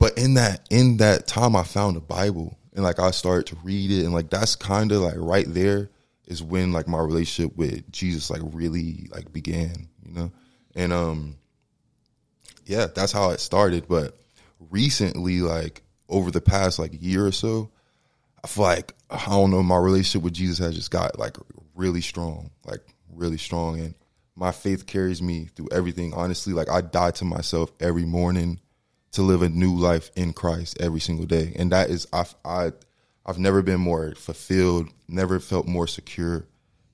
But 0.00 0.18
in 0.18 0.34
that 0.34 0.66
in 0.70 0.96
that 0.96 1.28
time, 1.28 1.54
I 1.54 1.62
found 1.62 1.96
a 1.96 2.00
Bible 2.00 2.58
and 2.74 2.82
like 2.82 2.98
I 2.98 3.12
started 3.12 3.46
to 3.46 3.56
read 3.62 3.92
it, 3.92 4.04
and 4.04 4.12
like 4.12 4.28
that's 4.28 4.56
kind 4.56 4.90
of 4.90 5.02
like 5.02 5.14
right 5.16 5.46
there 5.46 5.88
is 6.26 6.42
when 6.42 6.72
like 6.72 6.88
my 6.88 6.98
relationship 6.98 7.56
with 7.56 7.88
Jesus 7.92 8.28
like 8.28 8.42
really 8.42 9.08
like 9.12 9.32
began, 9.32 9.86
you 10.04 10.14
know, 10.14 10.32
and 10.74 10.92
um, 10.92 11.36
yeah, 12.66 12.88
that's 12.92 13.12
how 13.12 13.30
it 13.30 13.38
started. 13.38 13.86
But 13.86 14.18
recently, 14.68 15.42
like 15.42 15.82
over 16.08 16.32
the 16.32 16.40
past 16.40 16.80
like 16.80 16.90
year 17.00 17.24
or 17.24 17.32
so, 17.32 17.70
I 18.42 18.48
feel 18.48 18.64
like 18.64 18.94
I 19.08 19.26
don't 19.26 19.52
know, 19.52 19.62
my 19.62 19.78
relationship 19.78 20.24
with 20.24 20.34
Jesus 20.34 20.58
has 20.58 20.74
just 20.74 20.90
got 20.90 21.20
like 21.20 21.36
really 21.76 22.00
strong, 22.00 22.50
like 22.64 22.80
really 23.18 23.38
strong, 23.38 23.80
and 23.80 23.94
my 24.34 24.52
faith 24.52 24.86
carries 24.86 25.20
me 25.20 25.46
through 25.54 25.68
everything. 25.72 26.14
Honestly, 26.14 26.52
like 26.52 26.70
I 26.70 26.80
die 26.80 27.10
to 27.12 27.24
myself 27.24 27.72
every 27.80 28.04
morning 28.04 28.60
to 29.12 29.22
live 29.22 29.42
a 29.42 29.48
new 29.48 29.74
life 29.74 30.10
in 30.16 30.32
Christ 30.32 30.78
every 30.80 31.00
single 31.00 31.26
day, 31.26 31.52
and 31.56 31.72
that 31.72 31.90
is 31.90 32.06
I 32.12 32.24
I 32.44 32.72
I've 33.26 33.38
never 33.38 33.62
been 33.62 33.80
more 33.80 34.14
fulfilled, 34.14 34.88
never 35.08 35.40
felt 35.40 35.66
more 35.66 35.86
secure, 35.86 36.46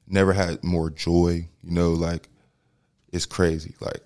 never 0.08 0.32
had 0.32 0.64
more 0.64 0.90
joy. 0.90 1.48
You 1.62 1.70
know, 1.70 1.92
like 1.92 2.28
it's 3.12 3.26
crazy. 3.26 3.74
Like 3.80 4.02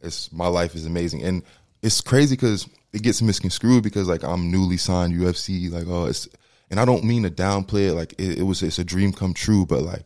it's 0.00 0.32
my 0.32 0.48
life 0.48 0.74
is 0.74 0.86
amazing, 0.86 1.22
and 1.22 1.42
it's 1.82 2.00
crazy 2.00 2.34
because 2.34 2.68
it 2.92 3.02
gets 3.02 3.22
misconstrued 3.22 3.82
because 3.82 4.08
like 4.08 4.24
I'm 4.24 4.50
newly 4.50 4.76
signed 4.76 5.14
UFC. 5.14 5.70
Like 5.70 5.86
oh, 5.86 6.06
it's 6.06 6.28
and 6.70 6.80
I 6.80 6.84
don't 6.84 7.04
mean 7.04 7.22
to 7.22 7.30
downplay 7.30 7.88
it. 7.88 7.94
Like 7.94 8.14
it, 8.14 8.38
it 8.38 8.42
was 8.42 8.62
it's 8.62 8.78
a 8.78 8.84
dream 8.84 9.12
come 9.12 9.34
true, 9.34 9.66
but 9.66 9.82
like 9.82 10.04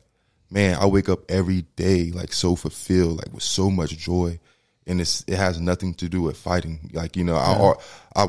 man, 0.52 0.76
I 0.78 0.86
wake 0.86 1.08
up 1.08 1.30
every 1.30 1.62
day 1.76 2.10
like 2.12 2.32
so 2.32 2.54
fulfilled, 2.54 3.18
like 3.18 3.32
with 3.32 3.42
so 3.42 3.70
much 3.70 3.96
joy. 3.96 4.38
And 4.86 5.00
it's 5.00 5.24
it 5.28 5.36
has 5.36 5.60
nothing 5.60 5.94
to 5.94 6.08
do 6.08 6.22
with 6.22 6.36
fighting. 6.36 6.90
Like 6.92 7.16
you 7.16 7.22
know, 7.22 7.36
I, 7.36 7.74
I, 8.20 8.28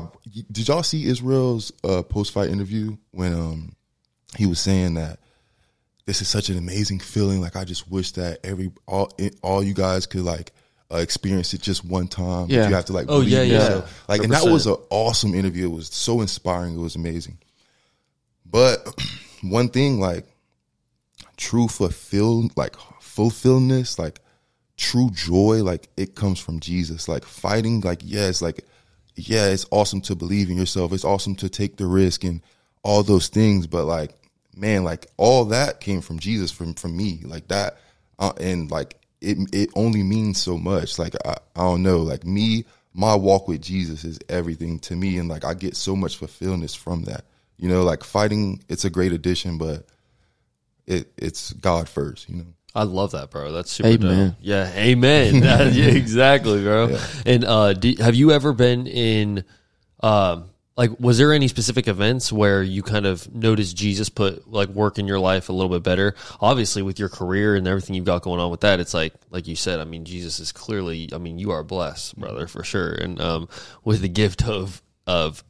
did 0.52 0.68
y'all 0.68 0.84
see 0.84 1.06
Israel's 1.06 1.72
uh, 1.82 2.02
post 2.02 2.32
fight 2.32 2.48
interview 2.48 2.96
when 3.10 3.34
um 3.34 3.76
he 4.36 4.46
was 4.46 4.60
saying 4.60 4.94
that 4.94 5.18
this 6.06 6.22
is 6.22 6.28
such 6.28 6.50
an 6.50 6.58
amazing 6.58 7.00
feeling. 7.00 7.40
Like 7.40 7.56
I 7.56 7.64
just 7.64 7.90
wish 7.90 8.12
that 8.12 8.38
every 8.44 8.70
all 8.86 9.12
all 9.42 9.64
you 9.64 9.74
guys 9.74 10.06
could 10.06 10.22
like 10.22 10.52
uh, 10.92 10.98
experience 10.98 11.52
it 11.54 11.60
just 11.60 11.84
one 11.84 12.06
time. 12.06 12.46
Yeah. 12.48 12.68
you 12.68 12.74
have 12.74 12.84
to 12.86 12.92
like. 12.92 13.06
Oh, 13.08 13.20
yeah, 13.20 13.42
yeah. 13.42 13.54
yourself. 13.54 14.04
Like, 14.08 14.22
and 14.22 14.32
that 14.32 14.44
was 14.44 14.66
an 14.66 14.76
awesome 14.90 15.34
interview. 15.34 15.66
It 15.66 15.74
was 15.74 15.88
so 15.88 16.20
inspiring. 16.20 16.76
It 16.76 16.80
was 16.80 16.94
amazing. 16.94 17.38
But 18.46 18.86
one 19.42 19.70
thing, 19.70 19.98
like 19.98 20.26
true 21.36 21.68
fulfill, 21.68 22.48
like 22.56 22.76
fulfillness, 23.00 23.98
like 23.98 24.20
true 24.76 25.10
joy, 25.12 25.62
like 25.62 25.88
it 25.96 26.14
comes 26.14 26.40
from 26.40 26.60
Jesus. 26.60 27.08
Like 27.08 27.24
fighting, 27.24 27.80
like 27.80 28.00
yes, 28.04 28.42
like 28.42 28.64
yeah, 29.16 29.46
it's 29.46 29.66
awesome 29.70 30.00
to 30.02 30.14
believe 30.14 30.50
in 30.50 30.56
yourself. 30.56 30.92
It's 30.92 31.04
awesome 31.04 31.36
to 31.36 31.48
take 31.48 31.76
the 31.76 31.86
risk 31.86 32.24
and 32.24 32.42
all 32.82 33.02
those 33.02 33.28
things. 33.28 33.66
But 33.66 33.84
like, 33.84 34.12
man, 34.56 34.84
like 34.84 35.06
all 35.16 35.44
that 35.46 35.80
came 35.80 36.00
from 36.00 36.18
Jesus, 36.18 36.50
from 36.50 36.74
from 36.74 36.96
me, 36.96 37.20
like 37.24 37.48
that, 37.48 37.78
uh, 38.18 38.32
and 38.40 38.70
like 38.70 38.96
it 39.20 39.38
it 39.52 39.70
only 39.74 40.02
means 40.02 40.40
so 40.40 40.58
much. 40.58 40.98
Like 40.98 41.14
I, 41.24 41.36
I 41.56 41.60
don't 41.60 41.82
know, 41.82 41.98
like 41.98 42.24
me, 42.24 42.64
my 42.92 43.14
walk 43.14 43.48
with 43.48 43.60
Jesus 43.60 44.04
is 44.04 44.18
everything 44.28 44.78
to 44.80 44.96
me, 44.96 45.18
and 45.18 45.28
like 45.28 45.44
I 45.44 45.54
get 45.54 45.76
so 45.76 45.96
much 45.96 46.16
fulfillment 46.16 46.70
from 46.72 47.04
that. 47.04 47.24
You 47.56 47.68
know, 47.68 47.82
like 47.82 48.02
fighting, 48.02 48.62
it's 48.68 48.84
a 48.84 48.90
great 48.90 49.12
addition, 49.12 49.58
but 49.58 49.86
it 50.86 51.12
it's 51.16 51.52
God 51.52 51.88
first. 51.88 52.28
You 52.28 52.36
know. 52.36 52.46
I 52.74 52.82
love 52.82 53.12
that, 53.12 53.30
bro. 53.30 53.52
That's 53.52 53.70
super 53.70 53.88
Amen. 53.88 54.28
dope. 54.30 54.36
Yeah, 54.40 54.72
amen. 54.74 55.40
That- 55.40 55.72
yeah, 55.74 55.86
exactly, 55.86 56.62
bro. 56.62 56.98
And 57.24 57.44
uh, 57.44 57.72
do, 57.72 57.94
have 58.00 58.16
you 58.16 58.32
ever 58.32 58.52
been 58.52 58.88
in, 58.88 59.44
um, 60.00 60.50
like, 60.76 60.90
was 60.98 61.18
there 61.18 61.32
any 61.32 61.46
specific 61.46 61.86
events 61.86 62.32
where 62.32 62.60
you 62.60 62.82
kind 62.82 63.06
of 63.06 63.32
noticed 63.32 63.76
Jesus 63.76 64.08
put 64.08 64.50
like 64.50 64.70
work 64.70 64.98
in 64.98 65.06
your 65.06 65.20
life 65.20 65.48
a 65.48 65.52
little 65.52 65.70
bit 65.70 65.84
better? 65.84 66.16
Obviously, 66.40 66.82
with 66.82 66.98
your 66.98 67.08
career 67.08 67.54
and 67.54 67.68
everything 67.68 67.94
you've 67.94 68.04
got 68.06 68.22
going 68.22 68.40
on 68.40 68.50
with 68.50 68.62
that, 68.62 68.80
it's 68.80 68.92
like, 68.92 69.14
like 69.30 69.46
you 69.46 69.54
said. 69.54 69.78
I 69.78 69.84
mean, 69.84 70.04
Jesus 70.04 70.40
is 70.40 70.50
clearly. 70.50 71.10
I 71.12 71.18
mean, 71.18 71.38
you 71.38 71.52
are 71.52 71.62
blessed, 71.62 72.18
brother, 72.18 72.48
for 72.48 72.64
sure. 72.64 72.90
And 72.90 73.20
um, 73.20 73.48
with 73.84 74.00
the 74.00 74.08
gift 74.08 74.42
of 74.48 74.82
of 75.06 75.44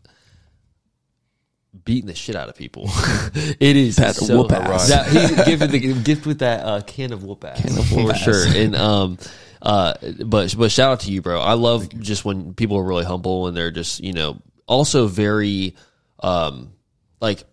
beating 1.85 2.07
the 2.07 2.15
shit 2.15 2.37
out 2.37 2.49
of 2.49 2.57
people. 2.57 2.85
it 3.35 3.77
is 3.77 3.97
That 3.97 4.17
so, 4.17 4.43
whoop 4.43 4.53
ass. 4.53 4.89
That, 4.89 5.07
he 5.09 5.35
gifted 5.51 5.71
the 5.71 6.03
gift 6.03 6.27
with 6.27 6.39
that 6.41 6.65
uh, 6.65 6.81
can 6.83 7.13
of 7.13 7.25
whoop 7.25 7.45
ass 7.45 7.61
can 7.61 7.79
of 7.79 7.91
whoop 7.91 8.07
for 8.07 8.13
ass. 8.13 8.21
sure. 8.21 8.47
And 8.47 8.77
um, 8.77 9.19
uh, 9.61 9.95
but 10.25 10.55
but 10.57 10.71
shout 10.71 10.93
out 10.93 11.01
to 11.01 11.11
you, 11.11 11.23
bro. 11.23 11.41
I 11.41 11.55
love 11.55 11.89
just 12.01 12.25
when 12.25 12.55
people 12.55 12.77
are 12.79 12.85
really 12.85 13.05
humble 13.05 13.47
and 13.47 13.57
they're 13.57 13.71
just 13.71 14.01
you 14.01 14.13
know 14.13 14.41
also 14.67 15.07
very 15.07 15.77
um 16.21 16.73
like 17.21 17.45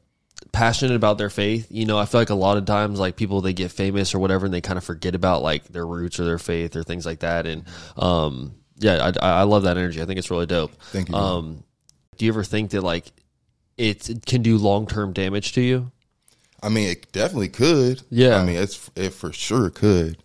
passionate 0.51 0.95
about 0.95 1.17
their 1.17 1.29
faith. 1.29 1.67
You 1.69 1.85
know, 1.85 1.97
I 1.97 2.05
feel 2.05 2.21
like 2.21 2.29
a 2.29 2.35
lot 2.35 2.57
of 2.57 2.65
times 2.65 2.99
like 2.99 3.15
people 3.15 3.41
they 3.41 3.53
get 3.53 3.71
famous 3.71 4.13
or 4.13 4.19
whatever 4.19 4.45
and 4.45 4.53
they 4.53 4.61
kind 4.61 4.77
of 4.77 4.83
forget 4.83 5.15
about 5.15 5.41
like 5.41 5.65
their 5.65 5.85
roots 5.85 6.19
or 6.19 6.25
their 6.25 6.39
faith 6.39 6.75
or 6.75 6.83
things 6.83 7.05
like 7.05 7.19
that. 7.19 7.45
And 7.47 7.65
um, 7.97 8.55
yeah, 8.77 9.11
I, 9.21 9.41
I 9.41 9.43
love 9.43 9.63
that 9.63 9.77
energy. 9.77 10.01
I 10.01 10.05
think 10.05 10.19
it's 10.19 10.31
really 10.31 10.45
dope. 10.45 10.73
Thank 10.91 11.09
you. 11.09 11.15
Um, 11.15 11.63
do 12.17 12.25
you 12.25 12.31
ever 12.31 12.43
think 12.43 12.71
that 12.71 12.81
like 12.81 13.11
it 13.81 14.25
can 14.25 14.41
do 14.41 14.57
long 14.57 14.85
term 14.87 15.11
damage 15.11 15.53
to 15.53 15.61
you? 15.61 15.91
I 16.63 16.69
mean, 16.69 16.89
it 16.89 17.11
definitely 17.11 17.49
could. 17.49 18.03
Yeah. 18.09 18.37
I 18.37 18.45
mean, 18.45 18.57
it's 18.57 18.89
it 18.95 19.09
for 19.09 19.33
sure 19.33 19.69
could, 19.71 20.17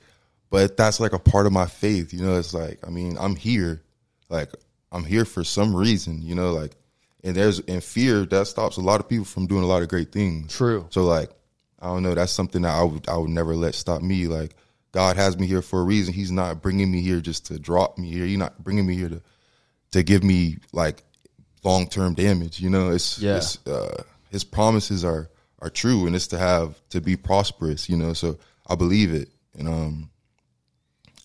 but 0.51 0.77
that's 0.77 1.01
like 1.01 1.15
a 1.15 1.19
part 1.19 1.47
of 1.47 1.53
my 1.53 1.67
faith. 1.67 2.13
You 2.13 2.21
know, 2.21 2.39
it's 2.39 2.53
like 2.53 2.87
I 2.87 2.91
mean, 2.91 3.17
I'm 3.19 3.35
here, 3.35 3.83
like 4.29 4.51
I'm 4.93 5.05
here 5.05 5.25
for 5.25 5.43
some 5.43 5.75
reason. 5.75 6.21
You 6.23 6.35
know, 6.35 6.53
like 6.53 6.77
and 7.25 7.35
there's 7.35 7.61
and 7.61 7.83
fear 7.83 8.27
that 8.27 8.47
stops 8.47 8.77
a 8.77 8.83
lot 8.83 9.01
of 9.01 9.09
people 9.09 9.25
from 9.25 9.47
doing 9.47 9.65
a 9.65 9.67
lot 9.67 9.83
of 9.83 9.89
great 9.89 10.13
things. 10.13 10.55
True. 10.55 10.87
So 10.91 11.05
like, 11.05 11.31
I 11.81 11.87
don't 11.87 12.03
know. 12.03 12.15
That's 12.15 12.33
something 12.33 12.63
that 12.63 12.75
I 12.75 12.85
would 12.85 13.09
I 13.09 13.17
would 13.17 13.31
never 13.31 13.57
let 13.57 13.75
stop 13.75 14.03
me. 14.03 14.27
Like 14.27 14.55
God 14.93 15.17
has 15.17 15.39
me 15.39 15.47
here 15.47 15.63
for 15.63 15.81
a 15.81 15.85
reason. 15.85 16.13
He's 16.13 16.31
not 16.31 16.61
bringing 16.61 16.93
me 16.93 17.01
here 17.01 17.21
just 17.21 17.47
to 17.47 17.59
drop 17.59 17.97
me 17.97 18.11
here. 18.11 18.27
He's 18.27 18.39
not 18.39 18.63
bringing 18.63 18.87
me 18.87 18.95
here 18.95 19.09
to 19.09 19.23
to 19.93 20.03
give 20.03 20.23
me 20.23 20.59
like 20.73 21.03
long 21.67 21.87
term 21.89 22.15
damage. 22.15 22.61
You 22.61 22.71
know, 22.71 22.91
it's 22.91 23.19
Yeah. 23.19 23.37
it's 23.37 23.59
uh, 23.67 24.03
his 24.31 24.45
promises 24.45 25.05
are 25.05 25.29
are 25.61 25.71
true, 25.71 26.07
and 26.07 26.15
it's 26.17 26.29
to 26.29 26.39
have 26.39 26.77
to 26.91 27.01
be 27.01 27.17
prosperous. 27.17 27.89
You 27.89 27.97
know, 27.97 28.13
so 28.13 28.39
I 28.67 28.75
believe 28.77 29.13
it, 29.13 29.29
and 29.59 29.69
um, 29.69 30.11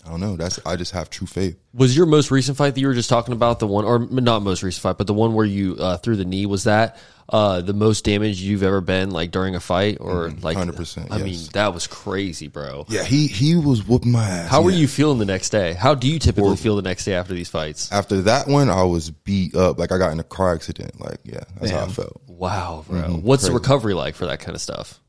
I 0.05 0.09
don't 0.09 0.19
know. 0.19 0.35
That's 0.35 0.59
I 0.65 0.75
just 0.75 0.91
have 0.91 1.09
true 1.09 1.27
faith. 1.27 1.57
Was 1.73 1.95
your 1.95 2.05
most 2.07 2.31
recent 2.31 2.57
fight 2.57 2.73
that 2.75 2.81
you 2.81 2.87
were 2.87 2.93
just 2.93 3.09
talking 3.09 3.33
about 3.33 3.59
the 3.59 3.67
one, 3.67 3.85
or 3.85 3.99
not 3.99 4.41
most 4.41 4.63
recent 4.63 4.81
fight, 4.81 4.97
but 4.97 5.07
the 5.07 5.13
one 5.13 5.33
where 5.33 5.45
you 5.45 5.75
uh, 5.79 5.97
threw 5.97 6.15
the 6.15 6.25
knee? 6.25 6.45
Was 6.45 6.63
that 6.63 6.97
uh, 7.31 7.61
the 7.61 7.73
most 7.73 8.03
damage 8.03 8.41
you've 8.41 8.63
ever 8.63 8.81
been 8.81 9.11
like 9.11 9.31
during 9.31 9.55
a 9.55 9.59
fight, 9.59 9.97
or 10.01 10.29
like 10.41 10.57
100%, 10.57 11.07
I 11.11 11.17
mean, 11.19 11.39
that 11.53 11.73
was 11.73 11.87
crazy, 11.87 12.47
bro. 12.49 12.85
Yeah, 12.89 13.03
he 13.03 13.27
he 13.27 13.55
was 13.55 13.87
whooping 13.87 14.11
my 14.11 14.27
ass. 14.27 14.49
How 14.49 14.61
were 14.61 14.71
you 14.71 14.87
feeling 14.87 15.17
the 15.17 15.25
next 15.25 15.49
day? 15.49 15.73
How 15.73 15.95
do 15.95 16.07
you 16.07 16.19
typically 16.19 16.57
feel 16.57 16.75
the 16.75 16.81
next 16.81 17.05
day 17.05 17.13
after 17.13 17.33
these 17.33 17.49
fights? 17.49 17.91
After 17.91 18.21
that 18.23 18.47
one, 18.47 18.69
I 18.69 18.83
was 18.83 19.09
beat 19.11 19.55
up. 19.55 19.79
Like 19.79 19.91
I 19.91 19.97
got 19.97 20.11
in 20.11 20.19
a 20.19 20.23
car 20.23 20.53
accident. 20.53 20.99
Like 20.99 21.19
yeah, 21.23 21.43
that's 21.59 21.71
how 21.71 21.85
I 21.85 21.87
felt. 21.87 22.21
Wow, 22.27 22.83
bro. 22.87 23.01
What's 23.21 23.43
the 23.43 23.51
recovery 23.53 23.93
like 23.93 24.15
for 24.15 24.25
that 24.25 24.39
kind 24.39 24.55
of 24.55 24.61
stuff? 24.61 24.99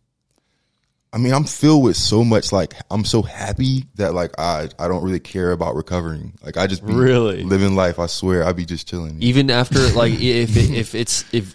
I 1.14 1.18
mean, 1.18 1.34
I'm 1.34 1.44
filled 1.44 1.82
with 1.84 1.96
so 1.96 2.24
much 2.24 2.52
like 2.52 2.74
I'm 2.90 3.04
so 3.04 3.20
happy 3.20 3.84
that 3.96 4.14
like 4.14 4.38
I 4.38 4.68
I 4.78 4.88
don't 4.88 5.02
really 5.02 5.20
care 5.20 5.52
about 5.52 5.74
recovering. 5.74 6.32
Like 6.42 6.56
I 6.56 6.66
just 6.66 6.86
be 6.86 6.92
Really? 6.94 7.42
living 7.42 7.74
life. 7.74 7.98
I 7.98 8.06
swear, 8.06 8.44
I'd 8.44 8.56
be 8.56 8.64
just 8.64 8.88
chilling. 8.88 9.20
Even 9.20 9.50
after 9.50 9.80
like 9.90 10.12
if 10.20 10.56
it, 10.56 10.70
if 10.70 10.94
it's 10.94 11.24
if 11.32 11.54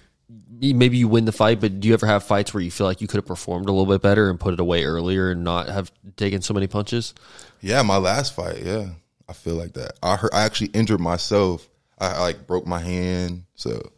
maybe 0.60 0.98
you 0.98 1.08
win 1.08 1.26
the 1.26 1.32
fight, 1.32 1.60
but 1.60 1.80
do 1.80 1.88
you 1.88 1.94
ever 1.94 2.06
have 2.06 2.24
fights 2.24 2.54
where 2.54 2.62
you 2.62 2.72
feel 2.72 2.88
like 2.88 3.02
you 3.02 3.08
could 3.08 3.18
have 3.18 3.26
performed 3.26 3.68
a 3.68 3.72
little 3.72 3.86
bit 3.86 4.02
better 4.02 4.30
and 4.30 4.40
put 4.40 4.54
it 4.54 4.60
away 4.60 4.84
earlier 4.84 5.32
and 5.32 5.44
not 5.44 5.68
have 5.70 5.92
taken 6.16 6.42
so 6.42 6.54
many 6.54 6.68
punches? 6.68 7.14
Yeah, 7.62 7.82
my 7.84 7.98
last 7.98 8.36
fight. 8.36 8.62
Yeah, 8.64 8.90
I 9.28 9.34
feel 9.34 9.56
like 9.56 9.74
that. 9.74 9.94
I 10.02 10.18
I 10.34 10.44
actually 10.44 10.68
injured 10.68 11.00
myself. 11.00 11.68
I, 12.00 12.08
I 12.08 12.20
like 12.20 12.48
broke 12.48 12.66
my 12.66 12.80
hand. 12.80 13.44
So 13.56 13.92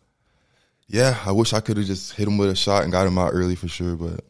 yeah, 0.88 1.18
I 1.26 1.32
wish 1.32 1.54
I 1.54 1.60
could 1.60 1.78
have 1.78 1.86
just 1.86 2.14
hit 2.14 2.28
him 2.28 2.38
with 2.38 2.50
a 2.50 2.56
shot 2.56 2.84
and 2.84 2.92
got 2.92 3.08
him 3.08 3.18
out 3.18 3.32
early 3.34 3.56
for 3.56 3.68
sure. 3.68 3.96
But 3.96 4.22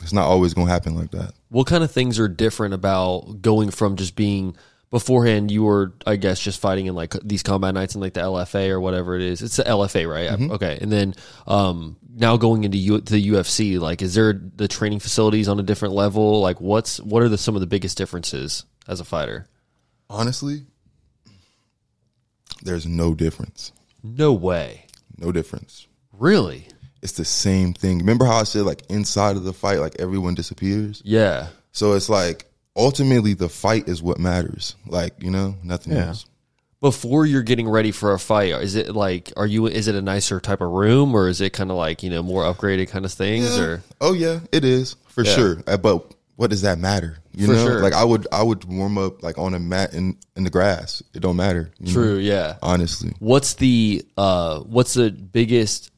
it's 0.00 0.12
not 0.12 0.26
always 0.26 0.54
gonna 0.54 0.70
happen 0.70 0.94
like 0.94 1.10
that. 1.12 1.34
What 1.48 1.66
kind 1.66 1.84
of 1.84 1.90
things 1.90 2.18
are 2.18 2.28
different 2.28 2.74
about 2.74 3.42
going 3.42 3.70
from 3.70 3.96
just 3.96 4.16
being 4.16 4.56
beforehand? 4.94 5.50
You 5.50 5.64
were, 5.64 5.92
I 6.06 6.14
guess, 6.16 6.38
just 6.40 6.60
fighting 6.60 6.86
in 6.86 6.94
like 6.94 7.14
these 7.22 7.42
combat 7.42 7.74
nights 7.74 7.94
and 7.94 8.00
like 8.02 8.14
the 8.14 8.20
LFA 8.20 8.70
or 8.70 8.80
whatever 8.80 9.16
it 9.16 9.22
is. 9.22 9.42
It's 9.42 9.56
the 9.56 9.64
LFA, 9.64 10.08
right? 10.08 10.30
Okay, 10.52 10.78
and 10.80 10.90
then 10.90 11.14
um, 11.46 11.96
now 12.16 12.36
going 12.36 12.62
into 12.64 12.78
U- 12.78 13.00
the 13.00 13.28
UFC, 13.30 13.78
like, 13.80 14.00
is 14.02 14.14
there 14.14 14.32
the 14.56 14.68
training 14.68 15.00
facilities 15.00 15.48
on 15.48 15.58
a 15.58 15.62
different 15.64 15.94
level? 15.94 16.40
Like, 16.40 16.60
what's 16.60 17.00
what 17.00 17.22
are 17.22 17.28
the 17.28 17.36
some 17.36 17.54
of 17.56 17.60
the 17.60 17.66
biggest 17.66 17.98
differences 17.98 18.64
as 18.88 19.00
a 19.00 19.04
fighter? 19.04 19.46
Honestly, 20.08 20.62
there's 22.62 22.86
no 22.86 23.14
difference. 23.14 23.72
No 24.02 24.32
way, 24.32 24.86
No 25.18 25.32
difference. 25.32 25.86
really? 26.12 26.68
It's 27.02 27.12
the 27.12 27.24
same 27.24 27.74
thing. 27.74 27.98
Remember 27.98 28.24
how 28.24 28.36
I 28.36 28.44
said 28.44 28.62
like 28.62 28.82
inside 28.88 29.36
of 29.36 29.44
the 29.44 29.52
fight, 29.52 29.80
like 29.80 29.96
everyone 29.98 30.34
disappears. 30.34 31.02
Yeah. 31.04 31.48
So 31.72 31.92
it's 31.94 32.08
like 32.08 32.50
ultimately 32.76 33.34
the 33.34 33.48
fight 33.48 33.88
is 33.88 34.02
what 34.02 34.18
matters. 34.18 34.74
Like 34.86 35.14
you 35.22 35.30
know, 35.30 35.54
nothing 35.62 35.92
Yeah. 35.94 36.08
else. 36.08 36.26
Before 36.80 37.24
you're 37.24 37.42
getting 37.42 37.66
ready 37.68 37.92
for 37.92 38.12
a 38.12 38.18
fight, 38.18 38.52
is 38.62 38.74
it 38.74 38.94
like 38.94 39.32
are 39.38 39.46
you? 39.46 39.66
Is 39.66 39.88
it 39.88 39.94
a 39.94 40.02
nicer 40.02 40.38
type 40.40 40.60
of 40.60 40.70
room, 40.70 41.14
or 41.14 41.28
is 41.28 41.40
it 41.40 41.50
kind 41.54 41.70
of 41.70 41.76
like 41.78 42.02
you 42.02 42.10
know 42.10 42.22
more 42.22 42.42
upgraded 42.42 42.88
kind 42.88 43.04
of 43.06 43.12
things? 43.12 43.56
Or 43.58 43.82
Oh 44.02 44.12
yeah, 44.12 44.40
it 44.52 44.64
is 44.64 44.96
for 45.08 45.24
Yeah. 45.24 45.34
sure. 45.34 45.62
Uh, 45.66 45.78
But 45.78 46.12
what 46.36 46.50
does 46.50 46.60
that 46.62 46.78
matter? 46.78 47.16
You 47.34 47.46
For 47.46 47.52
know, 47.54 47.64
sure. 47.66 47.80
like 47.82 47.94
I 47.94 48.04
would 48.04 48.26
I 48.30 48.42
would 48.42 48.64
warm 48.64 48.98
up 48.98 49.22
like 49.22 49.38
on 49.38 49.54
a 49.54 49.58
mat 49.58 49.94
in 49.94 50.18
in 50.36 50.44
the 50.44 50.50
grass. 50.50 51.02
It 51.14 51.20
don't 51.20 51.36
matter. 51.36 51.70
you 51.80 51.86
know? 51.86 51.92
true, 51.92 52.16
yeah. 52.18 52.56
Honestly, 52.60 53.12
What's 53.18 53.54
the 53.54 54.04
uh 54.18 54.58
what's 54.60 54.92
the 54.92 55.10
biggest 55.10 55.90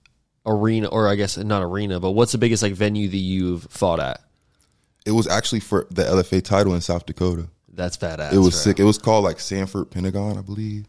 arena 0.46 0.86
or 0.86 1.08
I 1.08 1.16
guess 1.16 1.36
not 1.36 1.62
arena, 1.64 1.98
but 1.98 2.12
what's 2.12 2.30
the 2.32 2.38
biggest 2.38 2.62
like 2.62 2.74
venue 2.74 3.08
that 3.08 3.16
you've 3.16 3.64
fought 3.64 3.98
at? 3.98 4.20
It 5.06 5.12
was 5.12 5.26
actually 5.26 5.60
for 5.60 5.86
the 5.90 6.02
LFA 6.02 6.42
title 6.42 6.74
in 6.74 6.80
South 6.82 7.06
Dakota. 7.06 7.48
That's 7.72 7.96
badass. 7.96 8.32
It 8.32 8.38
was 8.38 8.54
bro. 8.54 8.60
sick. 8.62 8.80
It 8.80 8.84
was 8.84 8.98
called 8.98 9.24
like 9.24 9.38
Sanford 9.38 9.90
Pentagon, 9.90 10.36
I 10.36 10.42
believe. 10.42 10.86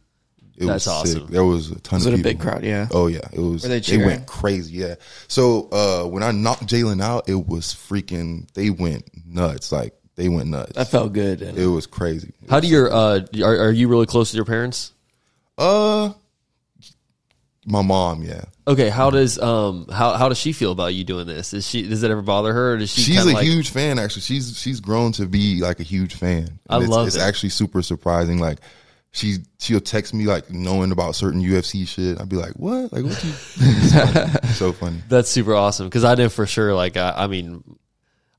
It 0.58 0.66
That's 0.66 0.88
was 0.88 0.88
awesome. 0.88 1.22
sick. 1.22 1.30
There 1.30 1.44
was 1.44 1.70
a 1.70 1.80
ton 1.80 1.98
Was 1.98 2.08
of 2.08 2.14
it 2.14 2.16
was 2.16 2.22
a 2.22 2.24
big 2.24 2.40
crowd? 2.40 2.64
Yeah. 2.64 2.88
Oh 2.92 3.06
yeah, 3.08 3.20
it 3.32 3.40
was. 3.40 3.62
Were 3.62 3.70
they 3.70 3.80
they 3.80 4.04
went 4.04 4.26
crazy. 4.26 4.78
Yeah. 4.78 4.96
So 5.28 5.70
uh, 5.72 6.08
when 6.08 6.24
I 6.24 6.32
knocked 6.32 6.66
Jalen 6.66 7.02
out, 7.02 7.30
it 7.30 7.48
was 7.48 7.68
freaking. 7.68 8.52
They 8.54 8.72
went 8.72 9.08
nuts. 9.24 9.72
Like 9.72 9.94
they 10.16 10.30
went 10.30 10.50
nuts. 10.50 10.72
That 10.72 10.88
felt 10.88 11.14
good. 11.14 11.44
And 11.44 11.60
it 11.60 11.68
was 11.68 11.86
crazy. 11.86 12.34
How 12.50 12.60
do 12.60 12.68
your 12.68 12.92
uh 12.92 13.20
are, 13.44 13.66
are 13.68 13.72
you 13.72 13.88
really 13.88 14.08
close 14.08 14.32
to 14.32 14.36
your 14.36 14.46
parents? 14.46 14.94
Uh, 15.60 16.14
my 17.68 17.82
mom. 17.84 18.24
Yeah. 18.24 18.46
Okay, 18.68 18.90
how 18.90 19.10
does 19.12 19.38
um 19.40 19.86
how 19.92 20.14
how 20.14 20.30
does 20.30 20.38
she 20.40 20.54
feel 20.54 20.72
about 20.72 20.94
you 20.94 21.04
doing 21.04 21.28
this? 21.28 21.54
Is 21.54 21.68
she 21.68 21.88
does 21.88 22.02
it 22.02 22.10
ever 22.10 22.22
bother 22.22 22.54
her 22.54 22.74
or 22.74 22.78
does 22.78 22.92
she 22.92 23.02
She's 23.02 23.24
a 23.26 23.34
like, 23.34 23.44
huge 23.46 23.70
fan. 23.70 24.00
Actually, 24.00 24.24
she's 24.24 24.58
she's 24.60 24.80
grown 24.80 25.12
to 25.14 25.26
be 25.28 25.60
like 25.62 25.80
a 25.80 25.84
huge 25.84 26.16
fan. 26.16 26.60
I 26.70 26.76
And 26.76 26.84
it's, 26.86 26.92
love 26.92 27.08
It's 27.08 27.16
it. 27.18 27.22
actually 27.22 27.50
super 27.50 27.82
surprising. 27.82 28.40
Like 28.40 28.60
she 29.12 29.38
she'll 29.60 29.80
text 29.82 30.14
me 30.14 30.26
like 30.26 30.50
knowing 30.50 30.92
about 30.92 31.16
certain 31.16 31.42
UFC 31.42 31.88
shit. 31.88 32.20
I'd 32.20 32.30
be 32.30 32.36
like, 32.36 32.54
what? 32.54 32.92
Like 32.94 33.04
what? 33.04 33.24
You? 33.24 33.32
It's 33.60 33.94
funny. 33.94 34.32
It's 34.44 34.56
so 34.58 34.72
funny. 34.74 35.02
That's 35.10 35.30
super 35.30 35.54
awesome 35.56 35.88
because 35.88 36.04
I 36.04 36.16
know 36.16 36.30
for 36.30 36.46
sure. 36.46 36.74
Like 36.74 36.98
I, 36.98 37.14
I 37.16 37.28
mean, 37.28 37.64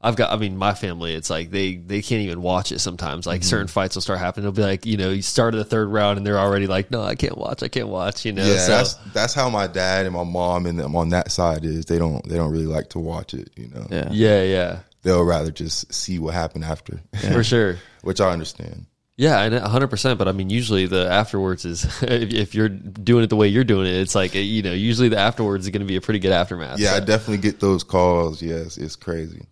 I've 0.01 0.15
got, 0.15 0.31
I 0.33 0.37
mean, 0.37 0.57
my 0.57 0.75
family, 0.75 1.15
it's 1.15 1.29
like 1.29 1.51
they 1.51 1.75
they 1.75 2.03
can't 2.03 2.23
even 2.23 2.41
watch 2.41 2.71
it 2.71 2.79
sometimes. 2.79 3.27
Like 3.27 3.41
Mm-hmm. 3.41 3.49
certain 3.49 3.67
fights 3.67 3.97
will 3.97 4.03
start 4.03 4.21
happening. 4.21 4.45
It'll 4.45 4.55
be 4.57 4.63
like, 4.63 4.87
you 4.87 4.97
know, 4.97 5.11
you 5.11 5.23
started 5.23 5.57
the 5.57 5.65
third 5.65 5.89
round 5.89 6.19
and 6.19 6.27
they're 6.27 6.39
already 6.39 6.69
like, 6.69 6.91
no, 6.93 7.03
I 7.03 7.17
can't 7.17 7.37
watch, 7.37 7.63
I 7.65 7.69
can't 7.69 7.89
watch. 7.89 8.25
You 8.25 8.33
know, 8.33 8.45
Yeah, 8.47 8.59
so 8.59 8.71
that's 8.77 8.95
that's 9.13 9.35
how 9.35 9.51
my 9.51 9.67
dad 9.67 10.07
and 10.07 10.15
my 10.15 10.23
mom 10.23 10.67
and 10.67 10.79
them 10.79 10.95
on 10.95 11.09
that 11.09 11.33
side 11.33 11.65
is. 11.65 11.87
They 11.87 11.99
don't 11.99 12.25
they 12.29 12.37
don't 12.37 12.53
really 12.53 12.67
like 12.67 12.91
to 12.91 13.01
watch 13.01 13.35
it. 13.35 13.51
You 13.57 13.69
know, 13.69 13.87
Yeah. 13.91 14.09
yeah, 14.13 14.43
yeah, 14.45 14.79
they'll 15.03 15.25
rather 15.25 15.51
just 15.51 15.93
see 15.93 16.21
what 16.21 16.33
happened 16.35 16.65
after, 16.65 17.01
for 17.33 17.43
sure. 17.43 17.79
which 18.03 18.21
I 18.21 18.31
understand. 18.31 18.87
Yeah, 19.17 19.43
and 19.43 19.53
hundred 19.59 19.89
percent. 19.89 20.17
But 20.17 20.29
I 20.29 20.33
mean, 20.33 20.49
usually 20.49 20.87
the 20.87 21.11
afterwards 21.11 21.65
is 21.65 21.85
if, 22.03 22.33
if 22.33 22.55
you're 22.55 22.69
doing 22.69 23.25
it 23.25 23.31
the 23.31 23.37
way 23.37 23.49
you're 23.49 23.65
doing 23.65 23.89
it, 23.89 23.95
it's 23.97 24.15
like 24.15 24.33
you 24.37 24.63
know, 24.63 24.73
usually 24.73 25.09
the 25.09 25.19
afterwards 25.19 25.67
is 25.67 25.71
going 25.71 25.81
to 25.81 25.87
be 25.89 25.97
a 25.97 26.01
pretty 26.01 26.21
good 26.21 26.31
aftermath. 26.31 26.79
Yeah, 26.79 26.95
I 26.95 27.01
definitely 27.01 27.39
get 27.39 27.59
those 27.59 27.83
calls. 27.83 28.41
Yes, 28.41 28.77
it's 28.79 28.95
crazy. 28.95 29.45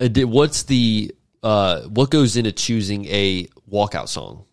Uh, 0.00 0.08
did- 0.08 0.24
What's 0.24 0.64
the 0.64 1.14
uh, 1.42 1.82
what 1.82 2.10
goes 2.10 2.36
into 2.36 2.52
choosing 2.52 3.04
a 3.06 3.46
walkout 3.70 4.08
song? 4.08 4.44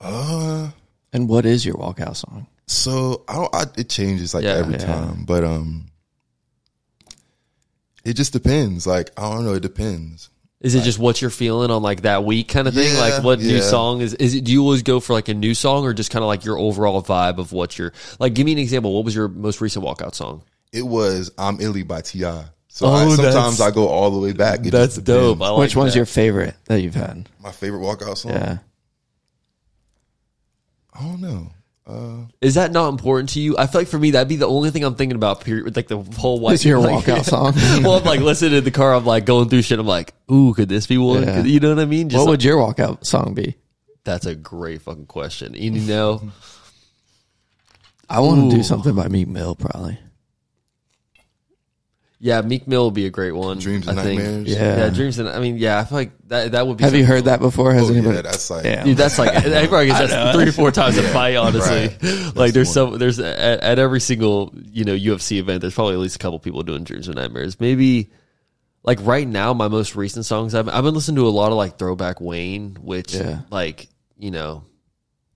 Uh, 0.00 0.70
And 1.12 1.28
what 1.28 1.44
is 1.46 1.64
your 1.66 1.74
walkout 1.76 2.16
song? 2.16 2.46
so 2.66 3.24
I 3.28 3.34
don't. 3.34 3.54
I, 3.54 3.64
it 3.78 3.88
changes 3.88 4.34
like 4.34 4.44
Yeah. 4.44 4.54
every 4.56 4.74
Yeah. 4.74 4.86
time, 4.86 5.24
but 5.24 5.42
um, 5.44 5.86
it 8.04 8.14
just 8.14 8.32
depends. 8.32 8.86
Like 8.86 9.10
I 9.16 9.30
don't 9.30 9.44
know. 9.44 9.54
It 9.54 9.60
depends. 9.62 10.30
Is 10.60 10.74
it 10.74 10.82
just 10.82 10.98
what 10.98 11.20
you're 11.22 11.30
feeling 11.30 11.70
on 11.70 11.82
like 11.82 12.02
that 12.02 12.24
week 12.24 12.48
kind 12.48 12.66
of 12.66 12.74
thing? 12.74 12.92
Yeah, 12.92 13.00
like 13.00 13.22
what 13.22 13.38
new 13.38 13.62
song 13.62 14.00
is? 14.00 14.14
Is 14.14 14.34
it? 14.34 14.42
Do 14.44 14.50
you 14.52 14.62
always 14.62 14.82
go 14.82 14.98
for 15.00 15.12
like 15.12 15.28
a 15.28 15.34
new 15.34 15.54
song 15.54 15.84
or 15.84 15.94
just 15.94 16.10
kind 16.10 16.22
of 16.22 16.26
like 16.26 16.44
your 16.44 16.58
overall 16.58 17.00
vibe 17.02 17.38
of 17.38 17.52
what 17.52 17.78
you're 17.78 17.92
like? 18.18 18.34
Give 18.34 18.44
me 18.44 18.52
an 18.52 18.58
example. 18.58 18.92
What 18.94 19.04
was 19.04 19.14
your 19.14 19.28
most 19.28 19.60
recent 19.60 19.84
walkout 19.84 20.14
song? 20.14 20.42
It 20.72 20.82
was 20.82 21.30
"I'm 21.38 21.60
Illy" 21.60 21.84
by 21.84 22.00
Ti. 22.02 22.24
So 22.78 22.86
Oh, 22.86 22.90
I, 22.94 23.08
sometimes 23.16 23.60
I 23.60 23.72
go 23.72 23.88
all 23.88 24.08
the 24.12 24.20
way 24.20 24.32
back. 24.32 24.64
It 24.64 24.70
That's 24.70 24.96
dope. 24.98 25.42
I 25.42 25.48
like 25.48 25.58
Which 25.58 25.74
one's 25.74 25.94
that. 25.94 25.98
your 25.98 26.06
favorite 26.06 26.54
that 26.66 26.80
you've 26.80 26.94
had? 26.94 27.28
My 27.42 27.50
favorite 27.50 27.80
walkout 27.80 28.18
song. 28.18 28.30
Yeah. 28.30 28.58
I 30.94 31.00
don't 31.02 31.20
know. 31.20 31.50
Uh, 31.84 32.26
Is 32.40 32.54
that 32.54 32.70
not 32.70 32.90
important 32.90 33.30
to 33.30 33.40
you? 33.40 33.58
I 33.58 33.66
feel 33.66 33.80
like 33.80 33.88
for 33.88 33.98
me 33.98 34.12
that'd 34.12 34.28
be 34.28 34.36
the 34.36 34.46
only 34.46 34.70
thing 34.70 34.84
I'm 34.84 34.94
thinking 34.94 35.16
about. 35.16 35.40
Period. 35.40 35.74
Like 35.74 35.88
the 35.88 35.98
whole 35.98 36.38
white. 36.38 36.54
It's 36.54 36.64
your 36.64 36.78
like- 36.78 37.04
walkout 37.04 37.24
song. 37.24 37.54
well, 37.82 37.94
I'm 37.98 38.04
like 38.04 38.20
listening 38.20 38.56
in 38.58 38.62
the 38.62 38.70
car. 38.70 38.94
I'm 38.94 39.04
like 39.04 39.24
going 39.24 39.48
through 39.48 39.62
shit. 39.62 39.80
I'm 39.80 39.86
like, 39.86 40.14
ooh, 40.30 40.54
could 40.54 40.68
this 40.68 40.86
be 40.86 40.98
one? 40.98 41.24
Yeah. 41.24 41.42
You 41.42 41.58
know 41.58 41.70
what 41.70 41.80
I 41.80 41.84
mean? 41.84 42.10
Just 42.10 42.18
what 42.20 42.26
like- 42.26 42.30
would 42.34 42.44
your 42.44 42.58
walkout 42.58 43.04
song 43.04 43.34
be? 43.34 43.56
that's 44.04 44.24
a 44.24 44.36
great 44.36 44.82
fucking 44.82 45.06
question. 45.06 45.54
And 45.56 45.76
you 45.76 45.80
know, 45.80 46.30
I 48.08 48.20
want 48.20 48.50
to 48.52 48.56
do 48.56 48.62
something 48.62 48.94
by 48.94 49.08
Meek 49.08 49.26
Mill, 49.28 49.54
probably. 49.56 49.98
Yeah, 52.20 52.40
Meek 52.40 52.66
Mill 52.66 52.86
would 52.86 52.94
be 52.94 53.06
a 53.06 53.10
great 53.10 53.32
one. 53.32 53.58
Dreams 53.58 53.86
I 53.86 53.92
and 53.92 54.00
think. 54.00 54.20
nightmares. 54.20 54.48
Yeah. 54.48 54.76
Yeah, 54.76 54.90
dreams 54.90 55.18
and 55.18 55.28
I 55.28 55.38
mean, 55.38 55.56
yeah, 55.56 55.78
I 55.78 55.84
feel 55.84 55.98
like 55.98 56.10
that 56.28 56.52
that 56.52 56.66
would 56.66 56.76
be. 56.78 56.84
Have 56.84 56.92
you 56.94 57.02
something- 57.02 57.14
heard 57.16 57.24
that 57.26 57.40
before? 57.40 57.72
Has 57.74 57.88
Oh, 57.88 57.92
anybody? 57.92 58.16
yeah, 58.16 58.22
that's 58.22 58.50
like 58.50 58.64
Yeah. 58.64 58.84
Dude, 58.84 58.96
that's 58.96 59.18
like 59.18 59.34
everybody 59.44 59.86
gets 59.88 60.10
that's 60.12 60.36
three 60.36 60.48
or 60.48 60.52
four 60.52 60.70
times 60.72 60.96
a 60.98 61.02
fight. 61.04 61.36
Honestly, 61.36 61.88
right. 62.02 62.36
like 62.36 62.52
there's 62.54 62.72
some 62.72 62.98
there's 62.98 63.18
at, 63.18 63.60
at 63.60 63.78
every 63.78 64.00
single 64.00 64.52
you 64.72 64.84
know 64.84 64.94
UFC 64.96 65.38
event, 65.38 65.60
there's 65.60 65.74
probably 65.74 65.94
at 65.94 66.00
least 66.00 66.16
a 66.16 66.18
couple 66.18 66.38
people 66.38 66.62
doing 66.62 66.84
dreams 66.84 67.06
and 67.08 67.16
nightmares. 67.16 67.60
Maybe 67.60 68.10
like 68.82 68.98
right 69.02 69.26
now, 69.28 69.52
my 69.54 69.68
most 69.68 69.94
recent 69.96 70.24
songs 70.24 70.54
I've 70.54 70.68
I've 70.68 70.84
been 70.84 70.94
listening 70.94 71.16
to 71.16 71.26
a 71.26 71.30
lot 71.30 71.50
of 71.52 71.56
like 71.58 71.78
throwback 71.78 72.20
Wayne, 72.20 72.76
which 72.80 73.14
Yeah. 73.14 73.40
like 73.50 73.88
you 74.18 74.30
know, 74.32 74.64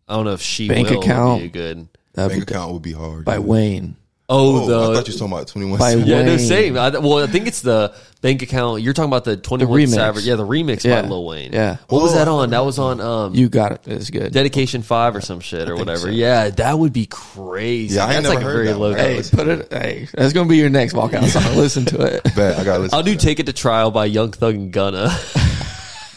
I 0.08 0.16
don't 0.16 0.24
know 0.24 0.32
if 0.32 0.42
she 0.42 0.66
Bank 0.68 0.88
will 0.88 0.96
would 0.98 1.04
account. 1.04 1.40
be 1.42 1.46
a 1.46 1.48
good. 1.50 1.88
That'd 2.14 2.32
bank 2.32 2.46
be 2.46 2.52
account 2.52 2.72
would 2.72 2.82
be 2.82 2.92
hard. 2.92 3.24
by 3.24 3.36
dude. 3.36 3.46
Wayne. 3.46 3.96
Oh, 4.34 4.62
Oh, 4.62 4.66
the 4.66 4.74
I 4.92 4.94
thought 4.96 5.08
you 5.08 5.14
were 5.14 5.18
talking 5.18 5.32
about 5.34 5.48
Twenty 5.48 5.68
One. 5.70 5.78
By 5.78 5.92
yeah, 5.94 6.22
no, 6.22 6.30
Wayne. 6.32 6.38
same. 6.38 6.78
I, 6.78 6.88
well, 6.90 7.18
I 7.18 7.26
think 7.26 7.46
it's 7.46 7.60
the 7.60 7.94
bank 8.22 8.40
account. 8.42 8.82
You're 8.82 8.92
talking 8.94 9.10
about 9.10 9.24
the 9.24 9.36
Twenty 9.36 9.64
One 9.66 9.78
remix. 9.80 9.94
Savage. 9.94 10.24
Yeah, 10.24 10.36
the 10.36 10.46
remix 10.46 10.84
Yeah. 10.84 11.02
by 11.02 11.08
Lil 11.08 11.24
Wayne. 11.26 11.52
Yeah. 11.52 11.76
What 11.88 12.02
was 12.02 12.12
Oh, 12.12 12.18
that 12.18 12.28
I 12.28 12.30
on? 12.30 12.50
That 12.50 12.64
was 12.64 12.78
on 12.78 13.00
um, 13.00 13.34
You 13.34 13.48
got 13.48 13.72
it. 13.72 13.80
It's 13.86 14.10
good. 14.10 14.32
Dedication 14.32 14.82
Five 14.82 15.14
or 15.16 15.20
some 15.20 15.40
shit 15.40 15.68
or 15.68 15.76
whatever. 15.76 15.98
so. 15.98 16.08
Yeah, 16.08 16.50
that 16.50 16.78
would 16.78 16.92
be 16.92 17.06
crazy. 17.06 17.96
Yeah, 17.96 18.06
I 18.06 18.14
ain't 18.14 18.22
That's 18.22 18.34
never 18.34 18.34
like 18.36 18.42
a 18.42 18.46
heard 18.46 18.54
very 18.54 18.66
that 18.68 18.78
low. 18.78 18.88
one. 18.90 18.98
Hey, 18.98 19.16
listen 19.16 19.38
put 19.38 19.48
it. 19.48 19.72
Hey, 19.72 20.08
that's 20.14 20.32
gonna 20.32 20.48
be 20.48 20.56
your 20.56 20.70
next 20.70 20.94
walkout 20.94 21.24
song. 21.28 21.42
Listen 21.56 21.84
to 21.86 22.00
it. 22.02 22.22
Bet 22.34 22.58
I 22.58 22.64
got. 22.64 22.92
I'll 22.94 23.02
do 23.02 23.14
"Take 23.16 23.38
It 23.38 23.46
to 23.46 23.52
Trial" 23.52 23.90
by 23.90 24.06
Young 24.06 24.30
Thug 24.32 24.54
and 24.54 24.72
Gunna. 24.72 25.14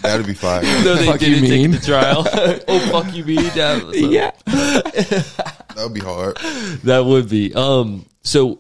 That'd 0.08 0.26
be 0.26 0.34
fine. 0.34 0.64
no, 0.84 0.96
they 0.96 1.06
Fuck 1.06 1.20
didn't 1.20 1.44
you 1.44 1.50
take 1.50 1.62
mean? 1.62 1.74
it 1.74 1.82
to 1.82 1.86
trial. 1.86 2.24
oh 2.68 2.80
fuck 2.92 3.14
you, 3.14 3.24
mean? 3.26 3.40
Yeah, 3.56 3.80
so- 3.80 3.92
yeah. 3.92 4.32
that 4.46 5.74
would 5.78 5.94
be 5.94 6.00
hard. 6.00 6.38
that 6.84 7.06
would 7.06 7.30
be. 7.30 7.54
Um, 7.54 8.06
so 8.24 8.60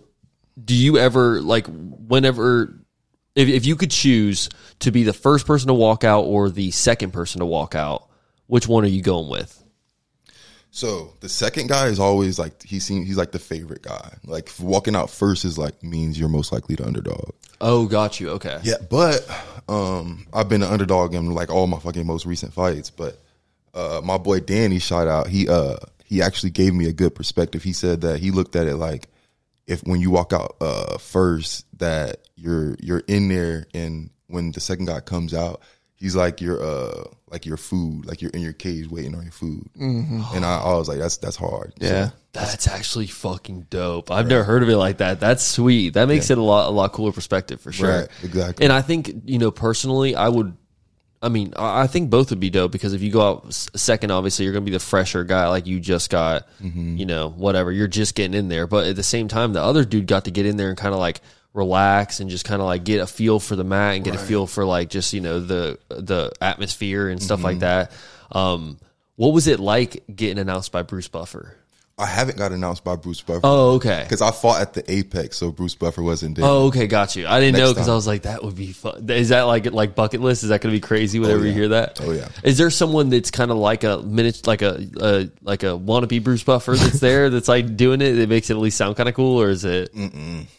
do 0.63 0.73
you 0.75 0.97
ever 0.97 1.41
like 1.41 1.67
whenever 1.67 2.73
if 3.35 3.49
if 3.49 3.65
you 3.65 3.75
could 3.75 3.91
choose 3.91 4.49
to 4.79 4.91
be 4.91 5.03
the 5.03 5.13
first 5.13 5.45
person 5.45 5.67
to 5.67 5.73
walk 5.73 6.03
out 6.03 6.21
or 6.21 6.49
the 6.49 6.71
second 6.71 7.11
person 7.11 7.39
to 7.39 7.45
walk 7.45 7.75
out, 7.75 8.07
which 8.47 8.67
one 8.67 8.83
are 8.83 8.87
you 8.87 9.01
going 9.01 9.29
with? 9.29 9.61
So 10.71 11.13
the 11.21 11.29
second 11.29 11.67
guy 11.67 11.87
is 11.87 11.99
always 12.01 12.37
like 12.37 12.61
he 12.63 12.79
seems 12.79 13.07
he's 13.07 13.15
like 13.17 13.31
the 13.31 13.39
favorite 13.39 13.81
guy. 13.81 14.13
Like 14.25 14.49
walking 14.59 14.93
out 14.95 15.09
first 15.09 15.45
is 15.45 15.57
like 15.57 15.81
means 15.83 16.19
you're 16.19 16.27
most 16.29 16.51
likely 16.51 16.75
the 16.75 16.85
underdog. 16.85 17.31
Oh, 17.61 17.85
got 17.85 18.19
you. 18.19 18.31
Okay. 18.31 18.59
Yeah, 18.63 18.75
but 18.89 19.25
um, 19.67 20.27
I've 20.33 20.49
been 20.49 20.63
an 20.63 20.71
underdog 20.71 21.13
in 21.13 21.33
like 21.33 21.49
all 21.49 21.67
my 21.67 21.79
fucking 21.79 22.05
most 22.05 22.25
recent 22.25 22.53
fights. 22.53 22.89
But 22.89 23.19
uh, 23.73 24.01
my 24.03 24.17
boy 24.17 24.39
Danny 24.39 24.79
shot 24.79 25.07
out. 25.07 25.27
He 25.27 25.47
uh 25.47 25.77
he 26.03 26.21
actually 26.21 26.51
gave 26.51 26.73
me 26.73 26.87
a 26.87 26.93
good 26.93 27.15
perspective. 27.15 27.63
He 27.63 27.73
said 27.73 28.01
that 28.01 28.19
he 28.19 28.31
looked 28.31 28.55
at 28.55 28.67
it 28.67 28.75
like 28.75 29.09
if 29.67 29.81
when 29.81 29.99
you 29.99 30.11
walk 30.11 30.33
out 30.33 30.55
uh 30.61 30.97
first 30.97 31.65
that 31.79 32.27
you're 32.35 32.75
you're 32.79 33.03
in 33.07 33.27
there 33.29 33.65
and 33.73 34.09
when 34.27 34.51
the 34.51 34.59
second 34.59 34.85
guy 34.85 34.99
comes 34.99 35.33
out 35.33 35.61
he's 35.95 36.15
like 36.15 36.41
your 36.41 36.61
uh 36.63 37.03
like 37.29 37.45
your 37.45 37.57
food 37.57 38.05
like 38.05 38.21
you're 38.21 38.31
in 38.31 38.41
your 38.41 38.53
cage 38.53 38.87
waiting 38.89 39.15
on 39.15 39.23
your 39.23 39.31
food 39.31 39.67
and 39.75 40.45
I, 40.45 40.59
I 40.59 40.73
was 40.75 40.87
like 40.89 40.99
that's 40.99 41.17
that's 41.17 41.35
hard 41.37 41.73
Yeah. 41.79 42.09
That's 42.33 42.67
actually 42.67 43.07
fucking 43.07 43.67
dope. 43.69 44.11
I've 44.11 44.27
never 44.27 44.43
heard 44.43 44.61
of 44.61 44.67
it 44.67 44.75
like 44.75 44.97
that. 44.97 45.21
That's 45.21 45.41
sweet. 45.41 45.93
That 45.93 46.09
makes 46.09 46.29
it 46.29 46.37
a 46.37 46.41
lot 46.41 46.67
a 46.67 46.71
lot 46.71 46.91
cooler 46.91 47.13
perspective 47.13 47.61
for 47.61 47.71
sure. 47.71 47.99
Right, 48.01 48.09
exactly. 48.23 48.65
And 48.65 48.73
I 48.73 48.81
think 48.81 49.09
you 49.23 49.39
know 49.39 49.51
personally, 49.51 50.17
I 50.17 50.27
would. 50.27 50.53
I 51.21 51.29
mean, 51.29 51.53
I 51.55 51.83
I 51.83 51.87
think 51.87 52.09
both 52.09 52.31
would 52.31 52.41
be 52.41 52.49
dope 52.49 52.73
because 52.73 52.91
if 52.91 53.01
you 53.01 53.09
go 53.09 53.21
out 53.25 53.53
second, 53.53 54.11
obviously 54.11 54.43
you're 54.43 54.51
going 54.51 54.65
to 54.65 54.69
be 54.69 54.75
the 54.75 54.83
fresher 54.83 55.23
guy, 55.23 55.47
like 55.47 55.65
you 55.65 55.79
just 55.79 56.09
got, 56.09 56.45
Mm-hmm. 56.61 56.97
you 56.97 57.05
know, 57.05 57.29
whatever. 57.29 57.71
You're 57.71 57.87
just 57.87 58.15
getting 58.15 58.33
in 58.37 58.49
there, 58.49 58.67
but 58.67 58.85
at 58.85 58.97
the 58.97 59.01
same 59.03 59.29
time, 59.29 59.53
the 59.53 59.61
other 59.61 59.85
dude 59.85 60.05
got 60.05 60.25
to 60.25 60.31
get 60.31 60.45
in 60.45 60.57
there 60.57 60.67
and 60.67 60.77
kind 60.77 60.93
of 60.93 60.99
like 60.99 61.21
relax 61.55 62.19
and 62.19 62.29
just 62.29 62.45
kind 62.45 62.61
of 62.61 62.67
like 62.67 62.83
get 62.83 62.99
a 62.99 63.07
feel 63.07 63.39
for 63.39 63.55
the 63.55 63.63
mat 63.63 63.95
and 63.95 64.03
get 64.05 64.13
a 64.13 64.17
feel 64.19 64.45
for 64.45 64.65
like 64.65 64.89
just 64.89 65.13
you 65.13 65.21
know 65.21 65.39
the 65.39 65.79
the 65.89 66.31
atmosphere 66.41 67.07
and 67.09 67.21
stuff 67.23 67.37
Mm-hmm. 67.39 67.45
like 67.45 67.59
that. 67.59 67.91
Um, 68.31 68.77
what 69.15 69.29
was 69.33 69.47
it 69.47 69.59
like 69.59 70.03
getting 70.13 70.37
announced 70.37 70.71
by 70.71 70.81
Bruce 70.83 71.07
Buffer? 71.07 71.55
I 71.97 72.05
haven't 72.05 72.37
got 72.37 72.51
announced 72.51 72.83
by 72.83 72.97
Bruce 72.97 73.21
Buffer 73.21 73.39
Oh, 73.45 73.75
okay. 73.75 74.01
because 74.03 74.21
I 74.21 74.31
fought 74.31 74.59
at 74.59 74.73
the 74.73 74.91
Apex 74.91 75.37
so 75.37 75.49
Bruce 75.51 75.75
Buffer 75.75 76.03
wasn't 76.03 76.35
there 76.35 76.45
Oh, 76.45 76.65
okay, 76.65 76.87
got 76.87 77.15
you. 77.15 77.25
I 77.25 77.39
didn't 77.39 77.57
know 77.57 77.71
because. 77.73 77.87
I 77.87 77.95
was 77.95 78.05
like, 78.05 78.23
that 78.23 78.43
would 78.43 78.55
be 78.55 78.73
fun. 78.73 79.09
Is 79.09 79.29
that 79.29 79.43
like 79.43 79.71
like 79.71 79.95
bucket 79.95 80.19
list? 80.19 80.43
Is 80.43 80.49
that 80.49 80.59
going 80.59 80.73
to 80.73 80.77
be 80.77 80.85
crazy 80.85 81.19
whenever 81.19 81.39
oh, 81.39 81.43
you 81.43 81.49
yeah. 81.49 81.53
hear 81.53 81.67
that? 81.69 82.01
Oh, 82.03 82.11
yeah. 82.11 82.27
Is 82.43 82.57
there 82.57 82.69
someone 82.69 83.09
that's 83.09 83.31
kind 83.31 83.49
of 83.49 83.55
like 83.57 83.85
a 83.85 83.99
minute, 84.01 84.45
like 84.45 84.61
a, 84.61 84.85
a 84.99 85.29
like 85.41 85.63
a 85.63 85.67
wannabe 85.67 86.21
Bruce 86.21 86.43
Buffer 86.43 86.75
that's 86.75 86.99
there 86.99 87.29
that's 87.29 87.47
like 87.47 87.77
doing 87.77 88.01
it? 88.01 88.13
That 88.13 88.27
makes 88.27 88.49
it 88.49 88.55
at 88.55 88.59
least 88.59 88.77
sound 88.77 88.97
kind 88.97 89.07
of 89.07 89.15
cool, 89.15 89.41
or 89.41 89.49
is 89.49 89.63
it? 89.63 89.95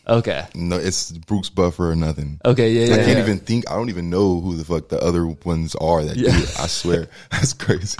Okay, 0.08 0.46
no 0.54 0.76
it's 0.76 1.12
Bruce 1.12 1.50
Buffer 1.50 1.90
or 1.90 1.96
nothing 1.96 2.40
okay, 2.44 2.70
yeah, 2.72 2.86
yeah. 2.86 2.94
I 2.94 2.96
can't 2.98 3.18
yeah. 3.18 3.22
even 3.24 3.38
think. 3.40 3.70
I 3.70 3.74
don't 3.74 3.90
even 3.90 4.08
know 4.08 4.40
who 4.40 4.56
the 4.56 4.64
fuck 4.64 4.88
the 4.88 5.00
other 5.02 5.26
ones 5.26 5.74
are 5.74 6.02
that 6.04 6.16
Yeah. 6.16 6.30
do 6.30 6.38
it. 6.44 6.60
I 6.60 6.66
swear, 6.66 7.08
that's 7.30 7.52
crazy. 7.52 7.98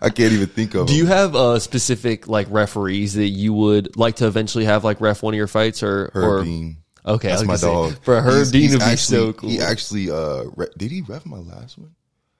I 0.00 0.08
can't 0.10 0.32
even 0.32 0.46
think 0.48 0.74
of. 0.74 0.86
Do 0.86 0.94
you 0.94 1.06
have 1.06 1.34
uh, 1.36 1.58
specific 1.58 2.28
like 2.28 2.46
referees 2.50 3.14
that 3.14 3.28
you 3.28 3.52
would 3.52 3.96
like 3.96 4.16
to 4.16 4.26
eventually 4.26 4.64
have 4.64 4.84
like 4.84 5.00
ref 5.00 5.22
one 5.22 5.34
of 5.34 5.38
your 5.38 5.46
fights 5.46 5.82
or 5.82 6.10
Herb 6.14 6.24
or 6.24 6.44
Dean? 6.44 6.76
okay? 7.04 7.28
That's 7.28 7.42
my 7.42 7.46
gonna 7.56 7.58
say, 7.58 7.66
dog. 7.66 7.98
For 8.02 8.20
Herb 8.20 8.34
He's- 8.36 8.50
Dean 8.50 8.62
he's 8.62 8.72
would 8.72 8.78
be 8.78 8.84
actually, 8.84 9.16
so 9.18 9.32
cool. 9.34 9.50
He 9.50 9.60
actually, 9.60 10.10
uh, 10.10 10.44
re- 10.56 10.66
did 10.78 10.90
he 10.90 11.02
ref 11.02 11.26
my 11.26 11.38
last 11.38 11.78
one? 11.78 11.90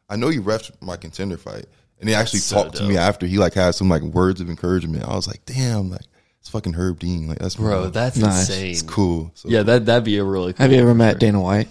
I 0.09 0.17
know 0.17 0.29
he 0.29 0.39
refed 0.39 0.71
my 0.81 0.97
contender 0.97 1.37
fight, 1.37 1.67
and 2.01 2.09
he 2.09 2.15
actually 2.15 2.41
so 2.41 2.63
talked 2.65 2.77
to 2.77 2.85
me 2.85 2.97
after. 2.97 3.27
He 3.27 3.39
like 3.39 3.55
had 3.55 3.75
some 3.75 3.89
like 3.89 4.03
words 4.03 4.41
of 4.41 4.49
encouragement. 4.51 5.05
I 5.05 5.15
was 5.15 5.29
like, 5.29 5.45
damn, 5.45 5.91
like 5.91 6.03
it's 6.41 6.49
fucking 6.49 6.73
Herb 6.73 6.99
Dean. 6.99 7.29
Like 7.29 7.39
that's 7.39 7.57
Bro, 7.57 7.85
dog. 7.85 7.93
that's 7.93 8.17
Nice. 8.17 8.49
insane. 8.49 8.71
it's 8.73 8.83
cool. 8.83 9.31
So, 9.35 9.49
Yeah, 9.49 9.63
that 9.65 9.87
that'd 9.87 10.05
be 10.05 10.17
a 10.19 10.25
really 10.25 10.53
cool 10.55 10.65
Have 10.65 10.73
you 10.73 10.81
ever 10.81 10.95
met 10.95 11.19
Dana 11.21 11.41
White? 11.41 11.69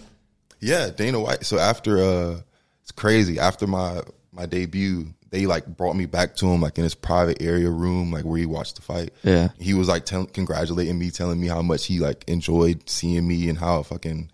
Yeah, 0.62 0.90
Dana 0.90 1.20
White. 1.20 1.46
So 1.46 1.58
after 1.58 1.98
uh 1.98 2.42
it's 2.84 2.92
crazy. 2.92 3.40
After 3.40 3.66
my 3.68 4.02
my 4.32 4.46
debut, 4.46 5.08
they 5.32 5.46
like 5.46 5.66
brought 5.66 5.96
me 5.96 6.06
back 6.06 6.36
to 6.38 6.48
him 6.48 6.62
like 6.62 6.78
in 6.78 6.84
his 6.84 6.96
private 6.96 7.42
area 7.42 7.70
room, 7.70 8.12
like 8.12 8.26
where 8.26 8.38
he 8.40 8.46
watched 8.46 8.76
the 8.78 8.82
fight. 8.82 9.12
Yeah. 9.24 9.50
He 9.60 9.74
was 9.74 9.88
like 9.88 10.06
tell, 10.06 10.26
congratulating 10.26 10.98
me, 10.98 11.12
telling 11.12 11.40
me 11.40 11.48
how 11.48 11.62
much 11.62 11.86
he 11.86 12.00
like 12.00 12.24
enjoyed 12.28 12.90
seeing 12.90 13.28
me 13.28 13.50
and 13.50 13.58
how 13.58 13.84
fucking 13.84 14.32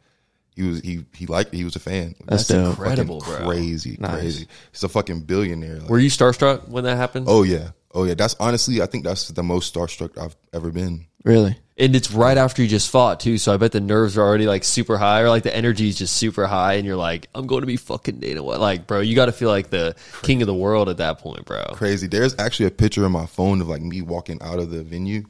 he 0.55 0.63
was 0.63 0.79
he 0.81 1.05
he 1.13 1.25
liked 1.25 1.53
it. 1.53 1.57
He 1.57 1.63
was 1.65 1.75
a 1.75 1.79
fan. 1.79 2.15
That's 2.25 2.47
Fucking 2.47 2.63
dope. 2.63 2.71
Incredible, 2.77 3.19
bro. 3.19 3.45
Crazy, 3.45 3.97
Nice. 3.99 4.11
crazy. 4.19 4.47
He's 4.71 4.83
a 4.83 4.89
fucking 4.89 5.21
billionaire. 5.21 5.79
Like, 5.81 5.89
Were 5.89 5.99
you 5.99 6.09
starstruck 6.09 6.67
when 6.69 6.85
that 6.85 6.95
happened? 6.95 7.25
oh 7.29 7.43
yeah. 7.43 7.69
Oh 7.95 8.03
yeah, 8.03 8.13
that's 8.13 8.35
honestly, 8.41 8.81
I 8.81 8.87
think 8.87 9.05
that's 9.05 9.29
the 9.29 9.41
most 9.41 9.73
starstruck 9.73 10.21
I've 10.21 10.35
ever 10.53 10.69
been. 10.69 11.05
Really? 11.23 11.57
And 11.77 11.95
it's 11.95 12.11
right 12.11 12.37
after 12.37 12.61
you 12.61 12.67
just 12.67 12.89
fought 12.89 13.21
too, 13.21 13.37
so 13.37 13.53
I 13.53 13.57
bet 13.57 13.71
the 13.71 13.81
nerves 13.81 14.17
are 14.17 14.21
already 14.21 14.47
like 14.47 14.65
super 14.65 14.97
high, 14.97 15.21
or 15.21 15.29
like 15.29 15.43
the 15.43 15.55
energy 15.55 15.87
is 15.87 15.97
just 15.97 16.15
super 16.15 16.45
high, 16.45 16.73
and 16.73 16.85
you're 16.85 16.97
like, 16.97 17.27
I'm 17.33 17.47
going 17.47 17.61
to 17.61 17.67
be 17.67 17.77
fucking 17.77 18.19
Dana 18.19 18.43
White. 18.43 18.59
Like, 18.59 18.85
bro, 18.85 18.99
you 18.99 19.15
got 19.15 19.25
to 19.27 19.31
feel 19.31 19.49
like 19.49 19.69
the 19.69 19.95
king 20.21 20.41
of 20.41 20.47
the 20.47 20.53
world 20.53 20.89
at 20.89 20.97
that 20.97 21.19
point, 21.19 21.45
bro. 21.45 21.63
Crazy. 21.73 22.07
There's 22.07 22.37
actually 22.37 22.67
a 22.67 22.71
picture 22.71 23.05
on 23.05 23.13
my 23.13 23.25
phone 23.25 23.61
of 23.61 23.69
like 23.69 23.81
me 23.81 24.01
walking 24.01 24.41
out 24.41 24.59
of 24.59 24.71
the 24.71 24.83
venue, 24.83 25.23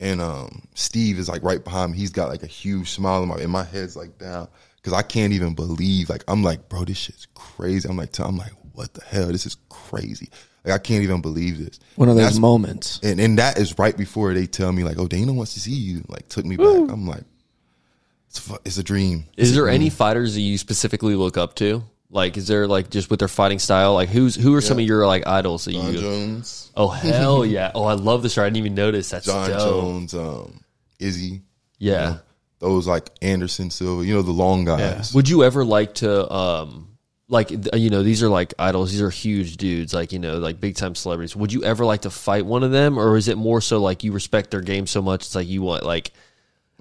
and 0.00 0.20
um, 0.20 0.62
Steve 0.74 1.18
is 1.18 1.28
like 1.28 1.44
right 1.44 1.62
behind 1.62 1.92
me. 1.92 1.98
He's 1.98 2.10
got 2.10 2.28
like 2.28 2.42
a 2.42 2.48
huge 2.48 2.90
smile 2.90 3.22
in 3.22 3.28
my, 3.28 3.36
and 3.36 3.50
my 3.50 3.64
head's 3.64 3.96
like 3.96 4.18
down 4.18 4.48
because 4.76 4.92
I 4.92 5.02
can't 5.02 5.32
even 5.32 5.54
believe. 5.54 6.10
Like 6.10 6.24
I'm 6.26 6.42
like, 6.42 6.68
bro, 6.68 6.84
this 6.84 6.98
shit's 6.98 7.26
crazy. 7.34 7.88
I'm 7.88 7.96
like, 7.96 8.18
I'm 8.18 8.36
like, 8.36 8.52
what 8.74 8.94
the 8.94 9.04
hell? 9.04 9.28
This 9.28 9.46
is 9.46 9.56
crazy. 9.68 10.28
Like 10.64 10.74
I 10.74 10.78
can't 10.78 11.02
even 11.02 11.20
believe 11.22 11.58
this. 11.58 11.78
One 11.96 12.08
of 12.08 12.12
And 12.12 12.18
those 12.20 12.24
that's- 12.34 12.38
moments. 12.40 13.00
and 13.02 13.18
and 13.20 13.38
that 13.38 13.58
is 13.58 13.78
right 13.78 13.96
before 13.96 14.34
they 14.34 14.46
tell 14.46 14.70
me 14.72 14.84
like, 14.84 14.98
oh, 14.98 15.06
Dana 15.08 15.32
wants 15.32 15.54
to 15.54 15.60
see 15.60 15.72
you. 15.74 16.04
Like 16.08 16.28
took 16.28 16.44
me 16.44 16.56
back. 16.56 16.66
I'm 16.66 17.06
like, 17.06 17.24
it's 18.28 18.38
fu- 18.38 18.58
it's 18.64 18.78
a 18.78 18.82
dream. 18.82 19.24
Is 19.36 19.54
there 19.54 19.68
any 19.68 19.90
fighters 19.90 20.34
that 20.34 20.40
you 20.42 20.58
specifically 20.58 21.14
look 21.16 21.36
up 21.36 21.54
to? 21.56 21.82
Like, 22.12 22.36
is 22.36 22.46
there 22.48 22.66
like 22.66 22.90
just 22.90 23.08
with 23.08 23.20
their 23.20 23.28
fighting 23.28 23.58
style? 23.60 23.94
Like, 23.94 24.08
who's 24.08 24.34
who 24.34 24.54
are 24.54 24.60
some 24.60 24.78
of 24.78 24.84
your 24.84 25.06
like 25.06 25.26
idols 25.26 25.64
that 25.64 25.72
Jon 25.72 25.92
you? 25.94 26.00
Jones, 26.00 26.70
Oh 26.76 26.88
hell 26.88 27.46
yeah! 27.56 27.70
Oh, 27.74 27.84
I 27.84 27.94
love 27.94 28.22
this. 28.22 28.36
I 28.36 28.44
didn't 28.44 28.56
even 28.58 28.74
notice. 28.74 29.10
That's 29.10 29.26
Jon 29.26 29.48
dope. 29.50 29.58
Jones, 29.60 30.14
um, 30.14 30.60
Izzy. 30.98 31.42
Yeah. 31.78 32.18
Those 32.58 32.86
like 32.86 33.08
Anderson 33.22 33.70
Silva, 33.70 34.04
you 34.04 34.12
know, 34.12 34.20
the 34.22 34.32
long 34.32 34.64
guys. 34.66 35.14
Would 35.14 35.28
you 35.30 35.44
ever 35.44 35.64
like 35.64 35.94
to, 35.94 36.30
um, 36.30 36.88
like 37.30 37.50
you 37.74 37.88
know, 37.90 38.02
these 38.02 38.22
are 38.22 38.28
like 38.28 38.52
idols. 38.58 38.90
These 38.90 39.00
are 39.00 39.08
huge 39.08 39.56
dudes, 39.56 39.94
like 39.94 40.12
you 40.12 40.18
know, 40.18 40.38
like 40.38 40.60
big 40.60 40.74
time 40.74 40.94
celebrities. 40.94 41.34
Would 41.36 41.52
you 41.52 41.62
ever 41.64 41.84
like 41.86 42.02
to 42.02 42.10
fight 42.10 42.44
one 42.44 42.62
of 42.64 42.72
them, 42.72 42.98
or 42.98 43.16
is 43.16 43.28
it 43.28 43.38
more 43.38 43.60
so 43.60 43.78
like 43.80 44.02
you 44.04 44.12
respect 44.12 44.50
their 44.50 44.60
game 44.62 44.86
so 44.86 45.00
much? 45.00 45.22
It's 45.26 45.34
like 45.34 45.46
you 45.48 45.62
want 45.62 45.84
like. 45.84 46.10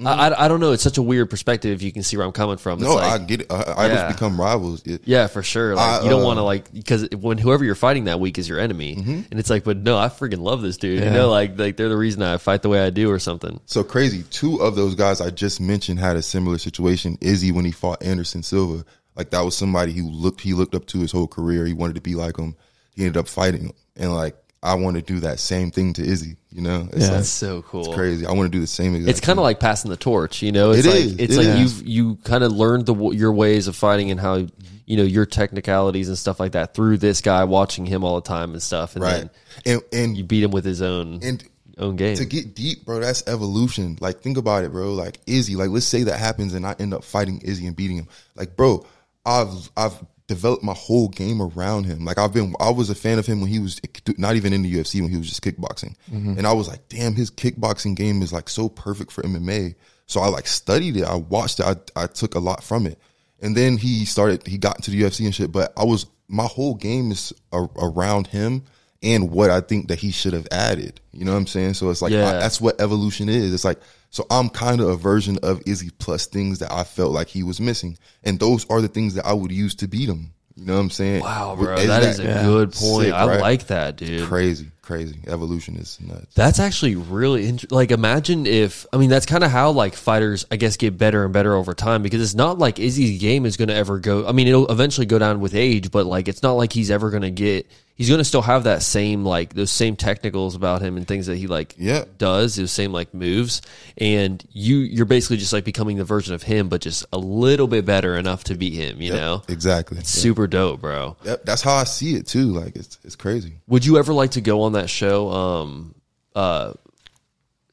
I, 0.02 0.30
I, 0.30 0.46
I 0.46 0.48
don't 0.48 0.62
know. 0.62 0.72
It's 0.72 0.82
such 0.82 0.98
a 0.98 1.02
weird 1.02 1.30
perspective. 1.30 1.74
If 1.74 1.82
you 1.82 1.92
can 1.92 2.04
see 2.04 2.16
where 2.16 2.26
I'm 2.26 2.32
coming 2.32 2.56
from. 2.56 2.80
It's 2.80 2.88
No, 2.88 2.96
like, 2.96 3.22
I 3.22 3.26
get 3.26 3.42
it. 3.42 3.52
I, 3.52 3.74
idols 3.76 4.00
Yeah. 4.00 4.12
become 4.14 4.40
rivals. 4.40 4.82
It, 4.86 5.02
Yeah, 5.04 5.28
for 5.28 5.44
sure. 5.44 5.76
Like 5.76 6.02
I, 6.02 6.04
you 6.06 6.10
don't 6.10 6.22
uh, 6.22 6.26
want 6.26 6.38
to 6.38 6.44
like 6.44 6.72
because 6.72 7.10
when 7.10 7.38
whoever 7.38 7.66
you're 7.66 7.76
fighting 7.76 8.06
that 8.06 8.18
week 8.18 8.38
is 8.38 8.48
your 8.48 8.60
enemy, 8.62 8.96
Mm-hmm. 8.96 9.22
and 9.30 9.40
it's 9.42 9.50
like, 9.50 9.66
but 9.66 9.76
no, 9.76 9.98
I 9.98 10.08
freaking 10.08 10.40
love 10.40 10.62
this 10.62 10.78
dude. 10.78 11.04
You 11.04 11.10
know, 11.10 11.30
like 11.30 11.60
like 11.60 11.76
they're 11.76 11.90
the 11.90 11.98
reason 11.98 12.22
I 12.24 12.38
fight 12.38 12.62
the 12.62 12.70
way 12.70 12.80
I 12.80 12.92
do 12.92 13.12
or 13.12 13.20
something. 13.20 13.60
So 13.66 13.84
crazy. 13.84 14.24
Two 14.32 14.62
of 14.62 14.78
those 14.78 14.96
guys 14.96 15.20
I 15.20 15.32
just 15.32 15.60
mentioned 15.60 16.00
had 16.00 16.16
a 16.16 16.22
similar 16.22 16.60
situation. 16.60 17.18
Izzy 17.20 17.52
when 17.52 17.66
he 17.66 17.72
fought 17.72 18.02
Anderson 18.02 18.42
Silva, 18.42 18.86
like 19.20 19.30
that 19.32 19.42
was 19.42 19.56
somebody 19.56 19.92
who 19.92 20.10
looked 20.10 20.40
he 20.42 20.54
looked 20.54 20.74
up 20.74 20.86
to 20.88 21.00
his 21.00 21.12
whole 21.12 21.28
career. 21.28 21.66
He 21.66 21.74
wanted 21.74 21.96
to 21.96 22.02
be 22.02 22.16
like 22.16 22.38
him. 22.38 22.56
He 22.96 23.04
ended 23.06 23.18
up 23.18 23.28
fighting 23.28 23.64
him, 23.66 23.74
and 23.98 24.14
like 24.16 24.36
I 24.64 24.74
want 24.76 24.96
to 24.96 25.02
do 25.02 25.20
that 25.22 25.40
same 25.40 25.72
thing 25.72 25.92
to 25.94 26.02
Izzy. 26.04 26.38
You 26.52 26.62
know, 26.62 26.88
it's 26.92 27.02
Yeah. 27.02 27.04
like, 27.08 27.12
That's 27.18 27.30
so 27.30 27.62
cool. 27.64 27.86
it's 27.86 27.94
crazy. 27.96 28.26
I 28.26 28.32
want 28.32 28.52
to 28.52 28.58
do 28.58 28.62
the 28.62 28.68
same. 28.68 28.96
Exact 28.96 29.10
It's 29.10 29.20
kind 29.20 29.38
of 29.40 29.44
like 29.44 29.60
passing 29.60 29.92
the 29.92 29.98
torch, 29.98 30.42
you 30.42 30.52
know. 30.52 30.72
It's 30.72 30.86
It 30.86 30.90
like 30.90 31.00
is. 31.00 31.16
it's 31.18 31.34
It 31.36 31.38
like 31.38 31.48
is. 31.48 31.60
you've 31.82 31.88
you 31.88 32.16
kind 32.24 32.44
of 32.44 32.52
learned 32.54 32.86
the 32.86 32.96
your 33.12 33.32
ways 33.34 33.68
of 33.68 33.76
fighting 33.76 34.10
and 34.10 34.20
how 34.20 34.48
you 34.86 34.98
know 34.98 35.04
your 35.04 35.26
technicalities 35.26 36.08
and 36.08 36.18
stuff 36.18 36.40
like 36.40 36.54
that 36.54 36.74
through 36.74 36.98
this 36.98 37.22
guy 37.22 37.44
watching 37.44 37.86
him 37.86 38.04
all 38.04 38.16
the 38.16 38.28
time 38.28 38.52
and 38.54 38.62
stuff, 38.64 38.96
and 38.96 39.04
right. 39.04 39.30
then 39.66 39.74
And 39.74 39.82
and 39.94 40.18
you 40.18 40.24
beat 40.24 40.44
him 40.44 40.52
with 40.52 40.66
his 40.66 40.82
own 40.82 41.20
and 41.24 41.44
own 41.78 41.96
game. 41.96 42.18
to 42.18 42.26
get 42.26 42.54
deep, 42.56 42.84
bro, 42.86 43.00
that's 43.00 43.24
evolution. 43.28 43.98
Like, 44.02 44.20
think 44.22 44.38
about 44.38 44.66
it, 44.66 44.72
bro. 44.74 44.94
Like 44.94 45.20
Izzy, 45.28 45.56
like 45.56 45.70
let's 45.70 45.86
say 45.86 46.04
that 46.04 46.20
happens 46.20 46.54
and 46.54 46.66
I 46.66 46.76
end 46.80 46.94
up 46.94 47.04
fighting 47.06 47.40
Izzy 47.46 47.66
and 47.68 47.76
beating 47.76 47.96
him. 47.98 48.08
Like, 48.36 48.58
bro, 48.58 48.86
I've 49.30 49.72
I've 49.78 50.06
developed 50.28 50.64
my 50.64 50.74
whole 50.74 51.08
game 51.08 51.42
around 51.42 51.86
him. 51.86 52.06
Like 52.06 52.18
I've 52.18 52.34
been 52.34 52.56
I 52.60 52.70
was 52.70 52.90
a 52.90 52.96
fan 52.96 53.20
of 53.20 53.26
him 53.26 53.42
when 53.42 53.50
he 53.50 53.60
was 53.60 53.80
not 54.18 54.36
even 54.36 54.54
in 54.54 54.64
the 54.64 54.74
UFC 54.74 55.02
when 55.02 55.10
he 55.10 55.18
was 55.18 55.30
just 55.30 55.44
kickboxing. 55.44 55.96
Mm-hmm. 56.12 56.38
And 56.38 56.48
I 56.48 56.54
was 56.54 56.68
like, 56.68 56.88
damn, 56.90 57.16
his 57.16 57.32
kickboxing 57.32 57.96
game 57.96 58.22
is 58.22 58.34
like 58.34 58.50
so 58.50 58.70
perfect 58.70 59.12
for 59.12 59.24
MMA. 59.24 59.76
So 60.08 60.22
I 60.22 60.28
like 60.28 60.48
studied 60.48 60.98
it. 60.98 61.04
I 61.04 61.16
watched 61.16 61.60
it. 61.60 61.66
I 61.66 62.04
I 62.04 62.08
took 62.08 62.36
a 62.36 62.40
lot 62.40 62.64
from 62.64 62.88
it. 62.88 63.00
And 63.42 63.56
then 63.56 63.78
he 63.78 64.06
started 64.06 64.46
he 64.48 64.58
got 64.58 64.78
into 64.78 64.92
the 64.92 65.02
UFC 65.02 65.26
and 65.26 65.34
shit, 65.34 65.52
but 65.52 65.74
I 65.78 65.84
was 65.84 66.08
my 66.28 66.46
whole 66.46 66.76
game 66.76 67.12
is 67.12 67.34
a, 67.52 67.68
around 67.78 68.28
him 68.28 68.64
and 69.02 69.32
what 69.32 69.50
I 69.50 69.62
think 69.62 69.88
that 69.88 70.00
he 70.00 70.12
should 70.12 70.34
have 70.34 70.48
added. 70.52 71.00
You 71.12 71.26
know 71.26 71.32
what 71.32 71.40
I'm 71.40 71.48
saying? 71.48 71.76
So 71.76 71.90
it's 71.90 72.02
like 72.02 72.12
Yeah. 72.12 72.30
I, 72.30 72.34
that's 72.34 72.60
what 72.60 72.82
evolution 72.82 73.30
is. 73.30 73.54
It's 73.54 73.66
like 73.66 73.80
so 74.10 74.26
I'm 74.32 74.50
kind 74.50 74.82
of 74.82 74.90
a 74.90 74.96
version 74.96 75.38
of 75.44 75.62
Izzy 75.66 75.90
plus 75.98 76.26
things 76.28 76.60
that 76.60 76.72
I 76.72 76.84
felt 76.84 77.12
like 77.12 77.28
he 77.28 77.44
was 77.44 77.60
missing, 77.62 77.98
and 78.24 78.40
those 78.40 78.70
are 78.70 78.82
the 78.82 78.88
things 78.88 79.14
that 79.16 79.26
I 79.26 79.34
would 79.34 79.52
use 79.52 79.76
to 79.76 79.88
beat 79.88 80.10
him. 80.10 80.32
You 80.56 80.66
know 80.66 80.74
what 80.74 80.80
I'm 80.82 80.90
saying? 80.90 81.22
wow, 81.22 81.56
bro, 81.56 81.76
Isn't 81.76 81.88
that 81.88 82.04
is 82.04 82.20
a 82.20 82.24
yeah. 82.24 82.44
good 82.44 82.74
point. 82.74 83.06
sick, 83.06 83.14
I 83.14 83.28
right? 83.28 83.40
like 83.40 83.68
that, 83.68 83.96
dude. 83.96 84.28
crazy, 84.28 84.72
crazy. 84.82 85.18
Evolution 85.26 85.78
is 85.78 85.98
nuts. 86.02 86.34
That's 86.36 86.60
actually 86.60 86.96
really 86.96 87.48
int- 87.48 87.72
like 87.72 87.92
imagine 87.92 88.46
if 88.46 88.86
I 88.92 88.98
mean 88.98 89.10
that's 89.10 89.26
kind 89.26 89.46
of 89.46 89.52
how 89.52 89.72
like 89.72 89.94
fighters 89.96 90.46
I 90.52 90.58
guess 90.58 90.76
get 90.76 90.98
better 90.98 91.24
and 91.24 91.32
better 91.32 91.54
over 91.54 91.74
time 91.74 92.04
because 92.04 92.22
it's 92.22 92.36
not 92.36 92.58
like 92.60 92.78
Izzy's 92.78 93.22
game 93.22 93.46
is 93.46 93.56
going 93.56 93.70
to 93.70 93.76
ever 93.76 94.00
go 94.00 94.28
I 94.28 94.34
mean 94.34 94.50
it'll 94.50 94.70
eventually 94.70 95.06
go 95.06 95.18
down 95.18 95.40
with 95.40 95.56
age 95.56 95.92
but 95.92 96.06
like 96.06 96.28
it's 96.28 96.44
not 96.44 96.54
like 96.54 96.74
he's 96.74 96.92
ever 96.92 97.10
going 97.10 97.22
to 97.24 97.32
get 97.32 97.66
he's 98.00 98.08
going 98.08 98.18
to 98.18 98.24
still 98.24 98.42
have 98.42 98.64
that 98.64 98.82
same 98.82 99.24
like 99.26 99.54
those 99.54 99.70
same 99.70 99.96
technicals 99.96 100.56
about 100.56 100.82
him 100.82 100.96
and 100.98 101.06
things 101.08 101.28
that 101.28 101.36
he 101.36 101.46
like 101.48 101.76
Yeah. 101.78 102.06
does 102.18 102.56
those 102.56 102.72
same 102.72 102.92
like 102.94 103.14
moves 103.14 103.62
and 103.98 104.42
you 104.54 104.78
you're 104.78 105.06
basically 105.06 105.36
just 105.38 105.52
like 105.54 105.66
becoming 105.66 105.98
the 105.98 106.06
version 106.06 106.34
of 106.34 106.42
him 106.42 106.70
but 106.70 106.80
just 106.82 107.06
a 107.14 107.18
little 107.18 107.68
bit 107.68 107.86
better 107.86 108.16
enough 108.18 108.46
to 108.46 108.56
beat 108.56 108.74
him 108.74 109.02
you 109.02 109.12
know 109.12 109.44
Exactly. 109.50 110.02
super 110.04 110.48
dope 110.48 110.80
bro 110.82 111.18
Yep, 111.26 111.44
that's 111.46 111.62
how 111.62 111.76
I 111.76 111.84
see 111.84 112.16
it 112.16 112.26
too. 112.26 112.46
Like 112.54 112.76
it's 112.78 112.98
it's 113.04 113.16
crazy. 113.18 113.54
would 113.68 113.86
you 113.86 113.98
ever 114.00 114.14
like 114.14 114.32
to 114.32 114.42
go 114.42 114.62
on 114.64 114.72
that 114.74 114.90
show? 114.90 115.30
Um, 115.30 115.94
uh, 116.36 116.72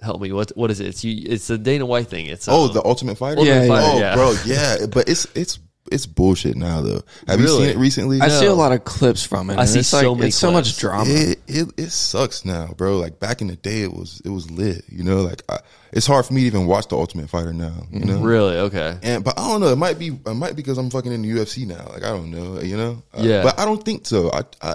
help 0.01 0.21
me. 0.21 0.33
What 0.33 0.51
what 0.57 0.71
is 0.71 0.81
it? 0.81 0.87
It's 0.89 1.05
you. 1.05 1.25
It's 1.29 1.47
the 1.47 1.57
Dana 1.59 1.87
White 1.87 2.09
thing. 2.09 2.27
It's 2.27 2.49
Oh, 2.49 2.67
um, 2.67 2.75
the 2.75 2.85
Ultimate 2.85 3.17
Fighter. 3.19 3.39
Ultimate 3.41 3.63
Yeah, 3.63 3.69
Fighter, 3.69 3.87
oh, 3.93 3.99
yeah. 3.99 4.15
bro, 4.15 4.35
yeah. 4.45 4.87
But 4.87 5.09
it's 5.09 5.27
it's 5.37 5.59
it's 5.93 6.07
bullshit 6.07 6.57
now 6.57 6.81
though. 6.81 7.03
Have 7.29 7.41
you 7.41 7.47
Really? 7.47 7.67
seen 7.69 7.77
it 7.77 7.79
recently? 7.79 8.21
I 8.21 8.29
see 8.29 8.47
a 8.47 8.55
lot 8.55 8.73
of 8.73 8.85
clips 8.85 9.25
from 9.25 9.51
it. 9.51 9.57
I 9.57 9.61
and 9.63 9.69
see 9.69 9.79
it's 9.81 9.89
so 9.89 10.11
like, 10.13 10.19
many 10.19 10.29
It's 10.29 10.37
so 10.37 10.51
much 10.51 10.65
clips. 10.65 10.79
drama. 10.79 11.11
It, 11.11 11.39
it 11.47 11.69
it 11.77 11.91
sucks 11.91 12.45
now, 12.45 12.75
bro. 12.77 12.97
Like 12.99 13.19
back 13.21 13.41
in 13.41 13.49
the 13.49 13.57
day, 13.57 13.83
it 13.83 13.93
was 13.93 14.21
it 14.25 14.31
was 14.31 14.51
lit. 14.51 14.85
You 14.89 15.05
know, 15.05 15.23
like 15.23 15.43
I, 15.49 15.59
it's 15.93 16.07
hard 16.07 16.27
for 16.27 16.35
me 16.35 16.43
to 16.43 16.47
even 16.47 16.67
watch 16.67 16.89
the 16.89 16.97
Ultimate 16.97 17.29
Fighter 17.31 17.53
now. 17.53 17.75
You 17.91 18.05
know, 18.05 18.19
really 18.21 18.57
okay. 18.57 18.99
and 19.03 19.25
but 19.25 19.39
I 19.39 19.47
don't 19.49 19.61
know. 19.61 19.69
It 19.69 19.77
might 19.77 19.99
be 19.99 20.09
it 20.09 20.35
might 20.35 20.51
be 20.57 20.63
because 20.63 20.79
I'm 20.79 20.91
fucking 20.91 21.13
in 21.13 21.23
the 21.23 21.31
UFC 21.31 21.67
now. 21.67 21.87
Like 21.93 22.05
I 22.05 22.09
don't 22.11 22.31
know. 22.31 22.61
You 22.61 22.77
know. 22.77 23.03
Uh, 23.17 23.23
Yeah. 23.23 23.43
but 23.43 23.59
I 23.59 23.65
don't 23.65 23.83
think 23.85 24.07
so. 24.07 24.31
I 24.33 24.43
I 24.63 24.75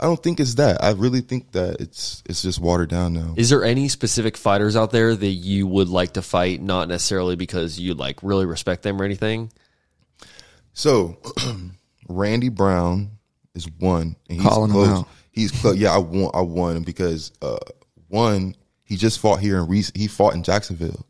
I 0.00 0.06
don't 0.06 0.20
think 0.20 0.40
it's 0.40 0.54
that. 0.54 0.82
I 0.82 0.92
really 0.92 1.20
think 1.20 1.52
that 1.52 1.80
it's 1.80 2.24
it's 2.26 2.42
just 2.42 2.58
watered 2.58 2.88
down 2.88 3.12
now. 3.14 3.34
Is 3.36 3.50
there 3.50 3.62
any 3.62 3.88
specific 3.88 4.36
fighters 4.36 4.74
out 4.74 4.90
there 4.90 5.14
that 5.14 5.26
you 5.26 5.66
would 5.68 5.88
like 5.88 6.14
to 6.14 6.22
fight? 6.22 6.60
Not 6.60 6.88
necessarily 6.88 7.36
because 7.36 7.78
you 7.78 7.94
like 7.94 8.20
really 8.22 8.44
respect 8.46 8.82
them 8.82 9.00
or 9.00 9.04
anything. 9.04 9.52
So, 10.74 11.18
Randy 12.08 12.48
Brown 12.48 13.10
is 13.54 13.68
one, 13.78 14.16
and 14.28 14.40
he's 14.40 14.42
Calling 14.42 14.70
him 14.70 14.76
close. 14.76 14.88
out. 14.88 15.08
He's 15.30 15.50
close. 15.52 15.76
Yeah, 15.76 15.94
I 15.94 15.98
won. 15.98 16.30
I 16.34 16.40
won 16.40 16.76
him 16.76 16.82
because 16.82 17.32
uh, 17.42 17.58
one, 18.08 18.54
he 18.84 18.96
just 18.96 19.18
fought 19.18 19.40
here 19.40 19.58
in 19.58 19.68
recent. 19.68 19.96
He 19.96 20.06
fought 20.08 20.34
in 20.34 20.42
Jacksonville 20.42 21.06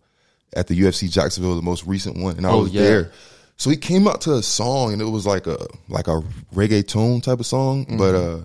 at 0.54 0.66
the 0.68 0.78
UFC 0.80 1.10
Jacksonville, 1.10 1.56
the 1.56 1.62
most 1.62 1.86
recent 1.86 2.16
one, 2.18 2.36
and 2.36 2.46
I 2.46 2.50
Oh, 2.50 2.62
was 2.62 2.72
yeah. 2.72 2.82
there. 2.82 3.12
So 3.56 3.70
he 3.70 3.76
came 3.76 4.08
out 4.08 4.20
to 4.22 4.34
a 4.34 4.42
song, 4.42 4.92
and 4.92 5.00
it 5.02 5.06
was 5.06 5.26
like 5.26 5.46
a 5.46 5.66
like 5.88 6.08
a 6.08 6.20
reggae 6.54 6.82
reggaeton 6.82 7.22
type 7.22 7.40
of 7.40 7.46
song, 7.46 7.86
Mm-hmm. 7.86 7.98
but 7.98 8.14
uh. 8.14 8.40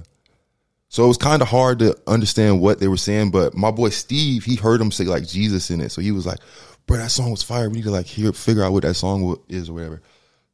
So 0.89 1.03
it 1.03 1.07
was 1.09 1.18
kind 1.18 1.41
of 1.41 1.49
hard 1.49 1.80
to 1.80 1.97
understand 2.07 2.61
what 2.61 2.80
they 2.80 2.88
were 2.88 2.95
saying, 2.95 3.32
but 3.32 3.53
my 3.53 3.72
boy 3.72 3.89
Steve, 3.89 4.45
he 4.45 4.55
heard 4.55 4.80
him 4.80 4.89
say 4.89 5.03
like 5.03 5.28
Jesus 5.28 5.70
in 5.70 5.82
it, 5.82 5.91
so 5.91 5.99
he 6.01 6.11
was 6.13 6.26
like, 6.26 6.39
"Bro, 6.86 6.97
that 6.99 7.11
song 7.11 7.30
was 7.32 7.43
fire. 7.43 7.68
We 7.70 7.76
need 7.78 7.84
to 7.84 7.91
like 7.91 8.05
hear, 8.05 8.32
figure 8.32 8.63
out 8.63 8.72
what 8.72 8.84
that 8.84 8.93
song 8.93 9.36
is 9.49 9.70
or 9.70 9.74
whatever." 9.74 10.01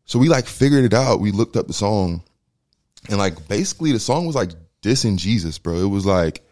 So 0.05 0.19
we 0.19 0.29
like 0.29 0.45
figured 0.45 0.83
it 0.83 0.93
out. 0.93 1.19
We 1.19 1.31
looked 1.31 1.55
up 1.55 1.67
the 1.67 1.73
song, 1.73 2.23
and 3.09 3.17
like 3.17 3.47
basically 3.47 3.91
the 3.91 3.99
song 3.99 4.25
was 4.25 4.35
like 4.35 4.51
dissing 4.81 5.17
Jesus, 5.17 5.57
bro. 5.57 5.75
It 5.75 5.89
was 5.89 6.05
like 6.05 6.43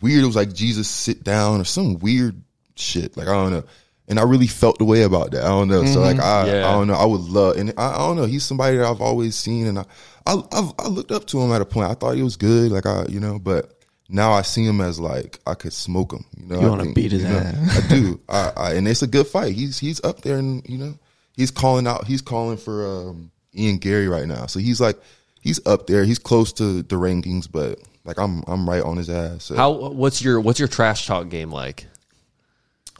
weird. 0.00 0.22
It 0.22 0.26
was 0.26 0.36
like 0.36 0.52
Jesus 0.52 0.88
sit 0.88 1.24
down 1.24 1.60
or 1.60 1.64
some 1.64 1.98
weird 1.98 2.42
shit. 2.76 3.16
Like 3.16 3.28
I 3.28 3.32
don't 3.32 3.52
know. 3.52 3.64
And 4.10 4.18
I 4.18 4.22
really 4.22 4.46
felt 4.46 4.78
the 4.78 4.86
way 4.86 5.02
about 5.02 5.32
that. 5.32 5.44
I 5.44 5.48
don't 5.48 5.68
know. 5.68 5.84
So 5.84 6.00
like 6.00 6.16
mm-hmm. 6.16 6.48
I, 6.48 6.50
Yeah. 6.50 6.68
I 6.68 6.72
don't 6.72 6.86
know. 6.86 6.94
I 6.94 7.04
would 7.04 7.20
love, 7.20 7.56
and 7.56 7.74
I, 7.76 7.94
I 7.94 7.98
don't 7.98 8.16
know. 8.16 8.24
He's 8.24 8.44
somebody 8.44 8.78
that 8.78 8.86
I've 8.86 9.02
always 9.02 9.36
seen, 9.36 9.66
and 9.66 9.78
I, 9.80 9.84
I, 10.26 10.42
I've, 10.52 10.72
I 10.78 10.88
looked 10.88 11.12
up 11.12 11.26
to 11.26 11.40
him 11.40 11.52
at 11.52 11.60
a 11.60 11.66
point. 11.66 11.90
I 11.90 11.94
thought 11.94 12.16
he 12.16 12.22
was 12.22 12.36
good. 12.36 12.72
Like 12.72 12.86
I, 12.86 13.04
you 13.08 13.20
know, 13.20 13.38
but 13.38 13.78
now 14.08 14.32
I 14.32 14.42
see 14.42 14.64
him 14.64 14.80
as 14.80 14.98
like 14.98 15.40
I 15.46 15.54
could 15.54 15.74
smoke 15.74 16.12
him. 16.12 16.24
You 16.38 16.46
know, 16.46 16.60
You 16.60 16.66
I 16.66 16.70
wanna 16.70 16.92
beat 16.92 17.12
his 17.12 17.22
you 17.22 17.28
know, 17.28 17.36
ass. 17.36 17.84
I 17.84 17.88
do. 17.88 18.20
I, 18.28 18.52
I, 18.56 18.74
and 18.74 18.88
it's 18.88 19.02
a 19.02 19.06
good 19.06 19.26
fight. 19.26 19.54
He's 19.54 19.78
he's 19.78 20.02
up 20.02 20.22
there, 20.22 20.38
and 20.38 20.66
you 20.66 20.78
know, 20.78 20.98
he's 21.38 21.50
calling 21.50 21.86
out. 21.86 22.06
He's 22.06 22.20
calling 22.20 22.58
for 22.58 22.86
um, 22.86 23.30
Ian 23.54 23.78
Garry 23.78 24.08
right 24.08 24.26
now. 24.26 24.44
So 24.46 24.58
he's 24.60 24.80
like, 24.80 25.00
he's 25.40 25.64
up 25.66 25.86
there. 25.86 26.04
He's 26.04 26.18
close 26.18 26.52
to 26.54 26.82
the 26.82 26.96
rankings, 26.96 27.50
but 27.50 27.78
like 28.04 28.18
I'm 28.18 28.42
I'm 28.46 28.68
right 28.68 28.82
on 28.82 28.98
his 28.98 29.08
ass. 29.08 29.44
So, 29.44 29.56
How? 29.56 29.70
What's 29.70 30.20
your 30.20 30.40
What's 30.40 30.58
your 30.58 30.68
trash 30.68 31.06
talk 31.06 31.30
game 31.30 31.50
like? 31.50 31.86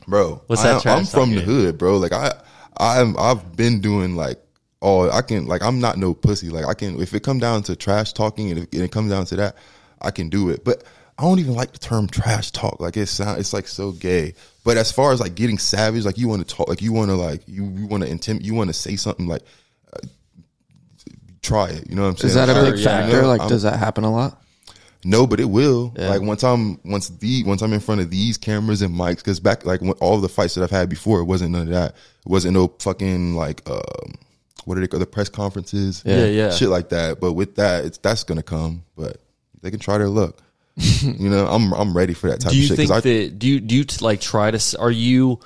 bro? 0.07 0.41
What's 0.47 0.65
I, 0.65 0.73
that 0.73 0.83
trash 0.83 0.99
I'm 0.99 1.05
from 1.05 1.35
the 1.35 1.43
hood, 1.43 1.77
bro. 1.77 1.99
Like 1.99 2.13
I 2.13 2.33
I'm 2.79 3.19
I've 3.19 3.55
been 3.55 3.81
doing 3.81 4.17
like. 4.17 4.39
Oh, 4.81 5.11
I 5.11 5.23
can 5.23 5.47
like 5.47 5.61
I'm 5.61 5.81
not 5.81 5.99
no 5.99 6.15
pussy. 6.15 6.51
Like 6.51 6.65
I 6.65 6.73
can 6.73 7.01
if 7.03 7.13
it 7.13 7.25
come 7.25 7.41
down 7.41 7.65
to 7.65 7.75
trash 7.75 8.13
talking 8.13 8.51
and 8.51 8.61
if 8.61 8.73
and 8.73 8.83
it 8.83 8.93
comes 8.93 9.11
down 9.11 9.25
to 9.27 9.37
that, 9.37 9.57
I 10.01 10.13
can 10.13 10.29
do 10.29 10.51
it. 10.51 10.65
But 10.65 10.85
I 11.19 11.23
don't 11.23 11.41
even 11.41 11.55
like 11.55 11.73
the 11.73 11.81
term 11.81 12.07
trash 12.07 12.53
talk. 12.53 12.79
Like 12.79 12.97
it 12.97 13.07
sound, 13.07 13.41
it's 13.41 13.53
like 13.53 13.67
so 13.67 13.91
gay. 13.91 14.35
But 14.69 14.77
as 14.77 14.93
far 14.93 15.13
as 15.13 15.19
like 15.19 15.35
getting 15.35 15.57
savage, 15.57 16.05
like 16.05 16.19
you 16.19 16.29
want 16.29 16.47
to 16.47 16.55
talk, 16.55 16.69
like 16.69 16.83
you 16.83 16.93
want 16.93 17.09
to 17.09 17.17
like 17.17 17.41
you 17.47 17.65
you 17.75 17.87
want 17.87 18.03
to 18.03 18.11
intimidate, 18.11 18.47
you 18.47 18.53
want 18.53 18.69
to 18.69 18.75
say 18.75 18.97
something 18.97 19.27
like, 19.27 19.41
uh, 19.95 20.07
try 21.41 21.71
it. 21.71 21.89
You 21.89 21.97
know 21.97 22.03
what 22.03 22.09
I'm 22.09 22.17
saying? 22.19 22.29
Is 22.29 22.35
that 22.35 22.51
a 22.51 22.71
big 22.71 22.75
it. 22.75 22.81
yeah. 22.81 22.85
factor? 22.85 23.17
You 23.17 23.23
know, 23.23 23.29
like, 23.29 23.41
I'm- 23.41 23.49
does 23.49 23.63
that 23.63 23.79
happen 23.79 24.05
a 24.05 24.13
lot? 24.13 24.43
no, 25.07 25.27
but 25.27 25.41
it 25.41 25.47
will. 25.47 25.95
Yeah. 25.97 26.11
Like 26.11 26.21
once 26.21 26.45
I'm 26.45 26.79
once 26.85 27.09
the 27.09 27.45
once 27.45 27.63
I'm 27.63 27.73
in 27.73 27.81
front 27.81 28.03
of 28.03 28.11
these 28.11 28.37
cameras 28.37 28.83
and 28.83 28.95
mics, 28.95 29.17
because 29.17 29.41
back 29.41 29.65
like 29.65 29.81
when, 29.81 29.93
all 30.03 30.21
the 30.21 30.29
fights 30.29 30.55
that 30.57 30.63
I've 30.63 30.71
had 30.71 30.91
before, 30.91 31.21
it 31.21 31.25
wasn't 31.25 31.53
none 31.53 31.63
of 31.63 31.69
that. 31.69 31.93
It 31.93 32.27
wasn't 32.27 32.53
no 32.53 32.69
fucking 32.79 33.37
like 33.37 33.67
um, 33.71 34.19
what 34.67 34.77
are 34.77 34.83
they 34.83 34.87
called? 34.87 35.01
The 35.01 35.07
press 35.07 35.31
conferences, 35.31 36.03
Yeah, 36.05 36.27
yeah. 36.27 36.51
shit 36.51 36.69
like 36.69 36.91
that. 36.91 37.21
But 37.21 37.33
with 37.33 37.55
that, 37.55 37.87
it's 37.87 37.97
that's 37.97 38.23
gonna 38.23 38.43
come. 38.43 38.85
But 38.99 39.17
they 39.63 39.71
can 39.71 39.81
try 39.81 39.97
their 39.97 40.11
luck. 40.11 40.43
you 41.03 41.29
know, 41.31 41.47
I'm 41.47 41.73
I'm 41.75 41.97
ready 41.97 42.15
for 42.15 42.31
that 42.31 42.41
type 42.41 42.53
do 42.53 42.57
you 42.57 42.65
of 42.65 42.69
shit. 42.69 42.77
think 42.77 42.91
I, 42.91 43.01
that 43.01 43.39
do 43.39 43.49
you 43.49 43.61
do 43.61 43.75
you 43.75 43.85
t- 43.85 44.05
like 44.05 44.21
try 44.21 44.51
to 44.51 44.57
s- 44.57 44.75
are 44.75 44.91
you 44.91 45.41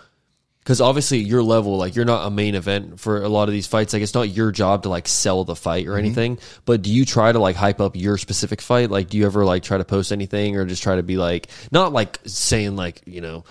because 0.59 0.81
obviously 0.81 1.19
your 1.19 1.43
level 1.43 1.77
like 1.77 1.97
you're 1.97 2.05
not 2.05 2.27
a 2.27 2.31
main 2.31 2.55
event 2.55 3.01
for 3.01 3.23
a 3.23 3.29
lot 3.29 3.49
of 3.49 3.53
these 3.53 3.67
fights 3.67 3.93
like 3.93 4.03
it's 4.03 4.15
not 4.15 4.29
your 4.29 4.53
job 4.53 4.83
to 4.85 4.89
like 4.89 5.09
sell 5.09 5.43
the 5.45 5.57
fight 5.57 5.85
Mm-hmm. 5.87 5.93
or 5.93 5.99
anything 5.99 6.39
but 6.67 6.83
do 6.83 6.93
you 6.93 7.05
try 7.05 7.33
to 7.33 7.39
like 7.39 7.57
hype 7.57 7.81
up 7.81 7.97
your 7.97 8.17
specific 8.19 8.61
fight 8.61 8.91
like 8.91 9.09
do 9.09 9.17
you 9.19 9.27
ever 9.27 9.45
like 9.45 9.63
try 9.65 9.79
to 9.79 9.85
post 9.85 10.13
anything 10.13 10.57
or 10.57 10.65
just 10.67 10.83
try 10.83 10.95
to 10.97 11.03
be 11.03 11.17
like 11.17 11.49
not 11.73 11.93
like 11.93 12.21
saying 12.27 12.77
like 12.77 13.03
you 13.07 13.21
know 13.21 13.43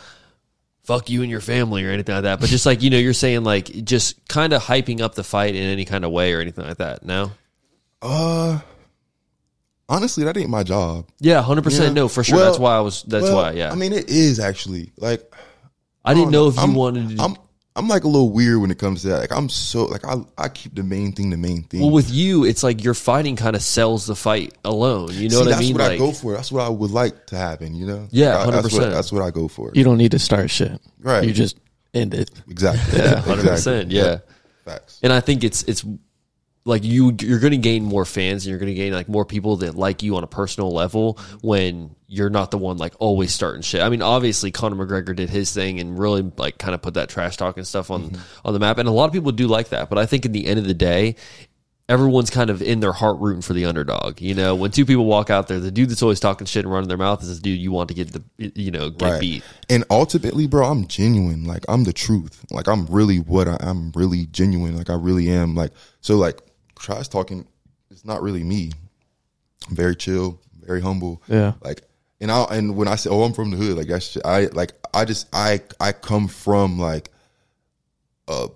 fuck 0.84 1.10
you 1.10 1.22
and 1.22 1.30
your 1.32 1.42
family 1.42 1.84
or 1.84 1.90
anything 1.90 2.16
like 2.16 2.24
that 2.24 2.40
but 2.40 2.48
just 2.50 2.66
like 2.66 2.82
you 2.82 2.90
know 2.90 2.98
you're 2.98 3.14
saying 3.14 3.44
like 3.44 3.66
just 3.84 4.26
kind 4.30 4.54
of 4.54 4.62
hyping 4.64 5.02
up 5.02 5.16
the 5.16 5.24
fight 5.24 5.54
in 5.56 5.64
any 5.64 5.84
kind 5.86 6.06
of 6.06 6.12
way 6.12 6.32
or 6.34 6.40
anything 6.42 6.66
like 6.66 6.78
that 6.78 7.04
no 7.04 7.32
uh, 8.02 8.60
honestly, 9.92 10.24
that 10.24 10.36
ain't 10.38 10.50
my 10.50 10.64
job. 10.64 11.06
yeah 11.20 11.44
100% 11.44 11.94
no 11.94 12.08
for 12.08 12.24
sure 12.24 12.38
Well- 12.38 12.46
that's 12.46 12.60
why 12.60 12.76
i 12.76 12.80
was 12.80 13.04
that's 13.04 13.24
Well, 13.24 13.36
why 13.36 13.52
yeah 13.52 13.72
I 13.72 13.76
mean, 13.76 13.94
it 13.94 14.10
is 14.10 14.40
actually 14.40 14.92
like 14.98 15.22
i 16.06 16.14
didn't 16.14 16.32
know 16.32 16.48
if 16.48 16.56
you 16.56 16.62
I'm, 16.64 16.74
wanted 16.74 17.18
to 17.18 17.24
I'm 17.24 17.36
I'm 17.74 17.88
like 17.88 18.04
a 18.04 18.08
little 18.08 18.32
weird 18.32 18.60
when 18.60 18.70
it 18.70 18.78
comes 18.80 19.04
to 19.04 19.08
that. 19.08 19.20
Like 19.20 19.32
I'm 19.32 19.48
so 19.48 19.86
like 19.86 20.04
I 20.06 20.16
I 20.38 20.50
keep 20.50 20.76
the 20.76 20.84
main 20.84 21.14
thing 21.14 21.30
the 21.30 21.38
main 21.38 21.64
thing. 21.64 21.80
Well, 21.80 21.90
with 21.92 22.10
you, 22.12 22.44
it's 22.44 22.64
like 22.64 22.84
your 22.84 22.94
fighting 22.94 23.38
kind 23.38 23.56
of 23.56 23.62
sells 23.62 24.08
the 24.08 24.16
fight 24.16 24.54
alone. 24.66 25.14
You 25.14 25.30
know 25.30 25.36
See, 25.36 25.38
what 25.38 25.48
I 25.48 25.50
that's 25.52 25.62
mean? 25.62 25.74
what 25.76 25.82
like, 25.84 25.92
I 25.94 25.98
go 25.98 26.12
for. 26.12 26.34
That's 26.34 26.52
what 26.52 26.64
I 26.66 26.68
would 26.68 26.92
like 26.92 27.28
to 27.28 27.38
happen. 27.38 27.74
You 27.74 27.86
know? 27.86 28.08
Yeah, 28.12 28.44
that's 28.46 28.74
what- 28.74 28.84
100%. 28.84 28.92
That's 28.92 29.12
what 29.14 29.22
I 29.24 29.32
go 29.32 29.48
for. 29.48 29.72
You 29.74 29.86
don't 29.86 29.98
need 29.98 30.12
to 30.12 30.20
start 30.20 30.52
shit. 30.52 30.82
Right. 31.00 31.24
You 31.26 31.32
just 31.32 31.60
end 31.94 32.14
it. 32.14 32.30
Exactly. 32.50 33.00
Yeah, 33.00 33.22
hundred 33.22 33.48
percent, 33.48 33.90
Exactly. 33.94 33.96
yeah. 34.00 34.18
Facts. 34.66 35.00
And 35.02 35.14
I 35.14 35.22
think 35.22 35.46
it's 35.46 35.64
it's 35.64 35.86
like 36.64 36.84
you 36.84 37.16
you're 37.22 37.40
going 37.40 37.52
to 37.52 37.58
gain 37.58 37.84
more 37.84 38.06
fans 38.06 38.46
and 38.46 38.52
you're 38.52 38.60
going 38.60 38.72
to 38.72 38.76
gain 38.76 38.94
like 38.94 39.10
more 39.10 39.26
people 39.26 39.58
that 39.58 39.76
like 39.76 40.04
you 40.04 40.16
on 40.16 40.24
a 40.24 40.28
personal 40.28 40.72
level 40.72 41.18
when 41.42 41.96
you're 42.08 42.30
not 42.30 42.52
the 42.52 42.58
one 42.58 42.78
like 42.78 42.94
always 43.00 43.34
starting 43.34 43.62
shit. 43.62 43.82
I 43.82 43.90
mean, 43.90 44.02
obviously 44.02 44.52
Conor 44.52 44.76
McGregor 44.86 45.16
did 45.16 45.30
his 45.30 45.52
thing 45.54 45.80
and 45.80 45.98
really 45.98 46.30
like 46.38 46.58
kind 46.58 46.76
of 46.76 46.82
put 46.82 46.96
that 46.96 47.10
trash 47.10 47.38
talk 47.38 47.58
and 47.58 47.66
stuff 47.66 47.90
on 47.90 48.10
mm-hmm. 48.10 48.22
on 48.46 48.54
the 48.54 48.60
map, 48.60 48.78
and 48.78 48.88
a 48.88 48.92
lot 48.92 49.06
of 49.06 49.14
people 49.14 49.32
do 49.32 49.48
like 49.48 49.70
that. 49.70 49.90
But 49.90 49.98
I 49.98 50.06
think 50.06 50.26
in 50.26 50.32
the 50.32 50.46
end 50.46 50.60
of 50.60 50.66
the 50.66 50.74
day. 50.74 51.16
Everyone's 51.90 52.30
kind 52.30 52.50
of 52.50 52.62
in 52.62 52.80
their 52.80 52.94
heart 52.94 53.18
rooting 53.20 53.42
for 53.42 53.52
the 53.52 53.66
underdog. 53.66 54.22
You 54.22 54.34
know, 54.34 54.56
when 54.56 54.72
two 54.72 54.86
people 54.86 55.04
walk 55.04 55.30
out 55.30 55.50
there, 55.50 55.60
the 55.60 55.72
dude 55.72 55.90
that's 55.90 56.02
always 56.02 56.22
talking 56.22 56.48
shit 56.48 56.64
and 56.64 56.72
running 56.72 56.88
their 56.88 56.96
mouth 56.96 57.22
is 57.22 57.28
this 57.28 57.40
dude 57.40 57.60
you 57.60 57.74
want 57.74 57.90
to 57.90 57.94
get 57.94 58.14
the, 58.14 58.24
you 58.38 58.72
know, 58.72 58.90
get 58.92 59.12
Right. 59.12 59.20
beat. 59.20 59.44
And 59.70 59.84
ultimately, 59.90 60.48
bro, 60.48 60.68
I'm 60.68 60.88
genuine. 60.88 61.44
Like 61.44 61.66
I'm 61.68 61.84
the 61.84 61.92
truth. 61.92 62.46
Like 62.50 62.70
I'm 62.70 62.86
really 62.86 63.18
what 63.18 63.50
I, 63.50 63.58
I'm 63.60 63.92
really 63.92 64.28
genuine. 64.28 64.78
Like 64.78 64.90
I 64.90 64.94
really 64.94 65.30
am. 65.32 65.54
Like 65.54 65.74
so, 66.00 66.16
like 66.16 66.42
trash 66.82 67.08
talking 67.08 67.48
is 67.90 68.06
not 68.06 68.22
really 68.22 68.44
me. 68.44 68.72
I'm 69.70 69.76
very 69.76 69.96
chill, 69.96 70.40
very 70.60 70.82
humble. 70.82 71.22
Yeah. 71.28 71.54
Like 71.62 71.84
and 72.20 72.32
I 72.32 72.44
and 72.52 72.76
when 72.76 72.88
I 72.88 72.96
say, 72.96 73.10
oh, 73.10 73.24
I'm 73.24 73.34
from 73.34 73.52
the 73.52 73.58
hood, 73.58 73.78
like 73.78 73.88
that's 73.88 74.06
shit, 74.06 74.26
I 74.26 74.46
like 74.48 74.74
I 74.94 75.06
just 75.06 75.28
I 75.34 75.62
I 75.80 75.92
come 75.92 76.28
from 76.28 76.80
like 76.80 77.10
a 78.28 78.50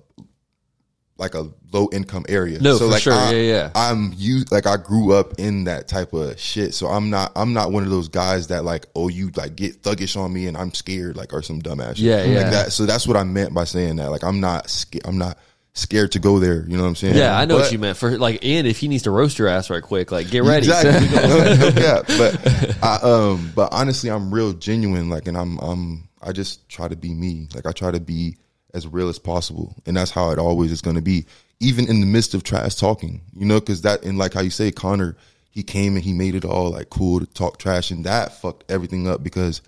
like 1.18 1.34
a 1.34 1.50
low 1.72 1.90
income 1.92 2.26
area. 2.28 2.60
No, 2.60 2.74
so 2.74 2.86
for 2.86 2.92
like 2.92 3.02
sure. 3.02 3.14
I, 3.14 3.32
Yeah, 3.32 3.42
yeah. 3.42 3.72
I'm 3.74 4.14
used 4.16 4.52
like 4.52 4.68
I 4.68 4.78
grew 4.78 5.14
up 5.14 5.40
in 5.40 5.64
that 5.64 5.88
type 5.88 6.14
of 6.14 6.40
shit. 6.40 6.74
So 6.74 6.88
I'm 6.88 7.10
not 7.10 7.32
I'm 7.36 7.54
not 7.54 7.72
one 7.72 7.84
of 7.84 7.90
those 7.90 8.08
guys 8.10 8.48
that 8.48 8.66
like, 8.66 8.86
oh, 8.96 9.08
you 9.08 9.32
like 9.36 9.56
get 9.56 9.82
thuggish 9.82 10.20
on 10.20 10.34
me 10.34 10.48
and 10.48 10.58
I'm 10.58 10.74
scared 10.74 11.16
like 11.16 11.34
or 11.34 11.42
some 11.42 11.62
dumbass. 11.62 11.96
shit. 11.96 12.06
Yeah, 12.06 12.24
yeah. 12.24 12.42
Like 12.42 12.52
that. 12.52 12.74
So 12.74 12.86
that's 12.86 13.08
what 13.08 13.18
I 13.18 13.24
meant 13.24 13.54
by 13.54 13.64
saying 13.64 13.96
that. 13.96 14.12
Like 14.12 14.24
I'm 14.24 14.40
not 14.40 14.70
scared. 14.70 15.06
I'm 15.08 15.18
not 15.18 15.38
scared 15.76 16.14
to 16.14 16.20
go 16.20 16.40
there. 16.40 16.66
You 16.68 16.78
know 16.78 16.84
what 16.84 16.90
I'm 16.90 16.96
saying? 16.96 17.16
Yeah, 17.16 17.38
I 17.38 17.46
know 17.46 17.56
But- 17.58 17.64
what 17.64 17.72
you 17.72 17.80
meant. 17.80 17.98
For 17.98 18.18
like, 18.18 18.44
and 18.44 18.66
if 18.66 18.78
he 18.80 18.88
needs 18.88 19.04
to 19.04 19.12
roast 19.12 19.38
your 19.38 19.48
ass 19.48 19.70
right 19.70 19.84
quick, 19.84 20.12
like 20.12 20.30
get 20.32 20.44
ready. 20.44 20.68
Exactly. 20.68 21.08
no 21.60 21.72
cap. 21.72 22.06
But 22.08 22.78
I, 22.84 22.96
um, 23.04 23.52
but 23.56 23.70
honestly, 23.72 24.10
I'm 24.10 24.34
real 24.34 24.54
genuine. 24.54 25.10
Like, 25.10 25.28
and 25.28 25.38
I'm, 25.38 25.58
I'm, 25.60 26.10
I 26.22 26.32
just 26.32 26.68
try 26.70 26.88
to 26.88 26.96
be 26.96 27.14
me. 27.14 27.48
Like, 27.54 27.66
I 27.66 27.72
try 27.72 27.92
to 27.92 28.00
be 28.00 28.38
as 28.74 28.88
real 28.88 29.10
as 29.10 29.20
possible, 29.20 29.76
and 29.86 29.96
that's 29.96 30.12
how 30.12 30.32
it 30.32 30.40
always 30.40 30.72
is 30.72 30.82
going 30.82 30.96
to 30.96 31.02
be, 31.02 31.26
even 31.60 31.88
in 31.88 32.00
the 32.02 32.08
midst 32.08 32.34
of 32.34 32.44
trash 32.44 32.76
talking. 32.76 33.22
You 33.34 33.46
know, 33.46 33.60
because 33.60 33.82
that, 33.84 34.04
and 34.04 34.18
like 34.18 34.34
how 34.34 34.42
you 34.42 34.50
say, 34.50 34.72
Conor, 34.72 35.16
he 35.52 35.64
came 35.64 35.96
and 35.96 36.04
he 36.04 36.14
made 36.14 36.36
it 36.36 36.44
all 36.46 36.72
like 36.72 36.90
cool 36.90 37.20
to 37.20 37.26
talk 37.26 37.58
trash, 37.60 37.92
and 37.92 38.06
that 38.06 38.42
fucked 38.42 38.70
everything 38.70 39.08
up 39.08 39.24
because 39.24 39.62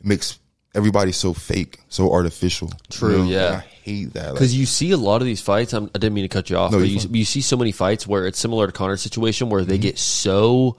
it 0.00 0.06
makes 0.06 0.38
everybody 0.74 1.12
so 1.12 1.32
fake, 1.32 1.78
so 1.88 2.12
artificial. 2.12 2.68
you 2.68 2.76
True, 2.90 3.18
know? 3.24 3.30
yeah. 3.30 3.46
And 3.46 3.56
I 3.56 3.60
hate 3.60 4.12
that. 4.14 4.24
Like, 4.26 4.34
Because 4.34 4.56
you 4.56 4.66
see 4.66 4.90
a 4.92 4.96
lot 4.96 5.20
of 5.20 5.26
these 5.26 5.40
fights. 5.40 5.72
I'm, 5.72 5.84
I 5.94 5.98
didn't 5.98 6.14
mean 6.14 6.24
to 6.24 6.28
cut 6.28 6.50
you 6.50 6.56
off, 6.56 6.72
No, 6.72 6.78
but 6.78 6.88
you're 6.88 7.08
you, 7.10 7.24
see 7.24 7.40
so 7.40 7.56
many 7.56 7.72
fights 7.72 8.06
where 8.06 8.26
it's 8.26 8.38
similar 8.38 8.66
to 8.66 8.72
Conor's 8.72 9.02
situation 9.02 9.48
where 9.50 9.62
Mm-hmm. 9.62 9.70
they 9.70 9.78
get 9.78 9.98
so 9.98 10.76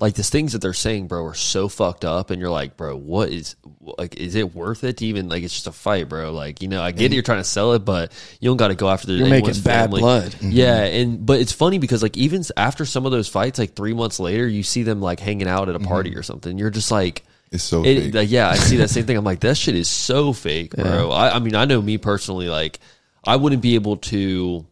like 0.00 0.14
these 0.14 0.28
things 0.28 0.52
that 0.54 0.58
they're 0.60 0.72
saying, 0.72 1.06
bro, 1.06 1.24
are 1.24 1.34
so 1.34 1.68
fucked 1.68 2.04
up, 2.04 2.30
and 2.30 2.40
you're 2.40 2.50
like, 2.50 2.76
bro, 2.76 2.96
what 2.96 3.28
is 3.28 3.54
like? 3.80 4.16
Is 4.16 4.34
it 4.34 4.52
worth 4.52 4.82
it 4.82 4.96
to 4.96 5.06
even 5.06 5.28
like? 5.28 5.44
It's 5.44 5.54
just 5.54 5.68
a 5.68 5.72
fight, 5.72 6.08
bro. 6.08 6.32
Like 6.32 6.60
you 6.62 6.66
know, 6.66 6.82
I 6.82 6.90
get 6.90 7.12
it, 7.12 7.14
you're 7.14 7.22
trying 7.22 7.38
to 7.38 7.44
sell 7.44 7.74
it, 7.74 7.84
but 7.84 8.10
you 8.40 8.50
don't 8.50 8.56
got 8.56 8.68
to 8.68 8.74
go 8.74 8.88
after 8.90 9.06
the 9.06 9.12
You're 9.12 9.28
making 9.28 9.54
bad 9.62 9.84
family. 9.84 10.00
blood. 10.00 10.32
Mm-hmm. 10.32 10.50
Yeah, 10.50 10.82
and 10.82 11.24
but 11.24 11.38
it's 11.40 11.52
funny 11.52 11.78
because 11.78 12.02
like 12.02 12.16
even 12.16 12.42
after 12.56 12.84
some 12.84 13.06
of 13.06 13.12
those 13.12 13.28
fights, 13.28 13.60
like 13.60 13.74
three 13.76 13.94
months 13.94 14.18
later, 14.18 14.48
you 14.48 14.64
see 14.64 14.82
them 14.82 15.00
like 15.00 15.20
hanging 15.20 15.46
out 15.46 15.68
at 15.68 15.76
a 15.76 15.80
party 15.80 16.16
or 16.16 16.22
something. 16.24 16.58
You're 16.58 16.70
just 16.70 16.90
like. 16.90 17.22
It's 17.54 17.64
so 17.64 17.84
It, 17.84 18.02
fake. 18.02 18.14
like, 18.14 18.30
yeah, 18.30 18.48
I 18.50 18.56
see 18.56 18.76
that 18.78 18.90
same 18.90 19.06
thing. 19.06 19.16
I'm 19.16 19.24
like, 19.24 19.40
that 19.40 19.56
shit 19.56 19.74
is 19.74 19.88
so 19.88 20.32
fake, 20.32 20.74
bro. 20.76 21.10
I, 21.10 21.36
I 21.36 21.38
mean, 21.38 21.54
I 21.54 21.64
know 21.64 21.80
me 21.80 21.96
personally, 21.98 22.48
like, 22.48 22.80
I 23.24 23.36
wouldn't 23.36 23.62
be 23.62 23.76
able 23.76 23.96
to, 23.98 24.66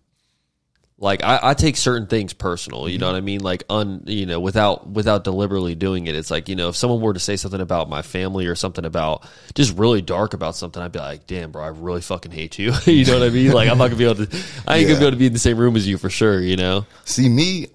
like, 0.98 1.24
I, 1.24 1.38
I 1.42 1.54
take 1.54 1.76
certain 1.76 2.06
things 2.06 2.32
personal. 2.32 2.88
You 2.88 2.98
know 2.98 3.06
what 3.06 3.16
I 3.16 3.20
mean? 3.20 3.40
Like, 3.40 3.64
un, 3.70 4.02
you 4.06 4.26
know, 4.26 4.38
without 4.40 4.88
without 4.88 5.24
deliberately 5.24 5.74
doing 5.74 6.06
it. 6.06 6.14
It's 6.14 6.30
like, 6.30 6.48
you 6.48 6.54
know, 6.54 6.68
if 6.68 6.76
someone 6.76 7.00
were 7.00 7.12
to 7.14 7.18
say 7.20 7.36
something 7.36 7.60
about 7.60 7.88
my 7.88 8.02
family 8.02 8.46
or 8.46 8.54
something 8.54 8.84
about 8.84 9.26
just 9.54 9.76
really 9.76 10.00
dark 10.02 10.32
about 10.34 10.54
something, 10.54 10.80
I'd 10.82 10.92
be 10.92 10.98
like, 11.00 11.26
damn, 11.26 11.50
bro, 11.50 11.62
I 11.64 11.68
really 11.68 12.02
fucking 12.02 12.30
hate 12.30 12.58
you. 12.58 12.72
you 12.86 13.04
know 13.04 13.14
what 13.18 13.26
I 13.26 13.30
mean? 13.30 13.52
Like, 13.52 13.68
I'm 13.68 13.78
not 13.78 13.86
gonna 13.88 13.96
be 13.96 14.04
able 14.04 14.26
to. 14.26 14.38
I 14.66 14.76
ain't 14.76 14.88
Yeah. 14.88 14.94
gonna 14.94 14.98
be 15.00 15.06
able 15.06 15.10
to 15.12 15.16
be 15.16 15.26
in 15.26 15.32
the 15.32 15.38
same 15.38 15.56
room 15.56 15.76
as 15.76 15.88
you 15.88 15.98
for 15.98 16.10
sure. 16.10 16.38
You 16.40 16.56
know? 16.56 16.86
See 17.04 17.28
me, 17.28 17.66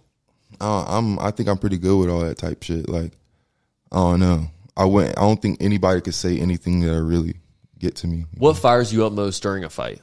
uh, 0.61 0.85
I'm. 0.87 1.17
I 1.19 1.31
think 1.31 1.49
I'm 1.49 1.57
pretty 1.57 1.77
good 1.79 1.97
with 1.99 2.09
all 2.09 2.19
that 2.21 2.37
type 2.37 2.63
shit. 2.63 2.87
Like, 2.87 3.11
I 3.91 3.95
don't 3.97 4.19
know. 4.21 4.47
I 4.77 4.85
went. 4.85 5.17
I 5.17 5.21
don't 5.21 5.41
think 5.41 5.57
anybody 5.59 6.01
could 6.01 6.13
say 6.13 6.39
anything 6.39 6.81
that 6.81 7.01
really 7.01 7.37
get 7.79 7.95
to 7.97 8.07
me. 8.07 8.25
What 8.37 8.57
fires 8.57 8.93
you 8.93 9.05
up 9.05 9.11
most 9.11 9.41
during 9.41 9.63
a 9.63 9.69
fight? 9.69 10.01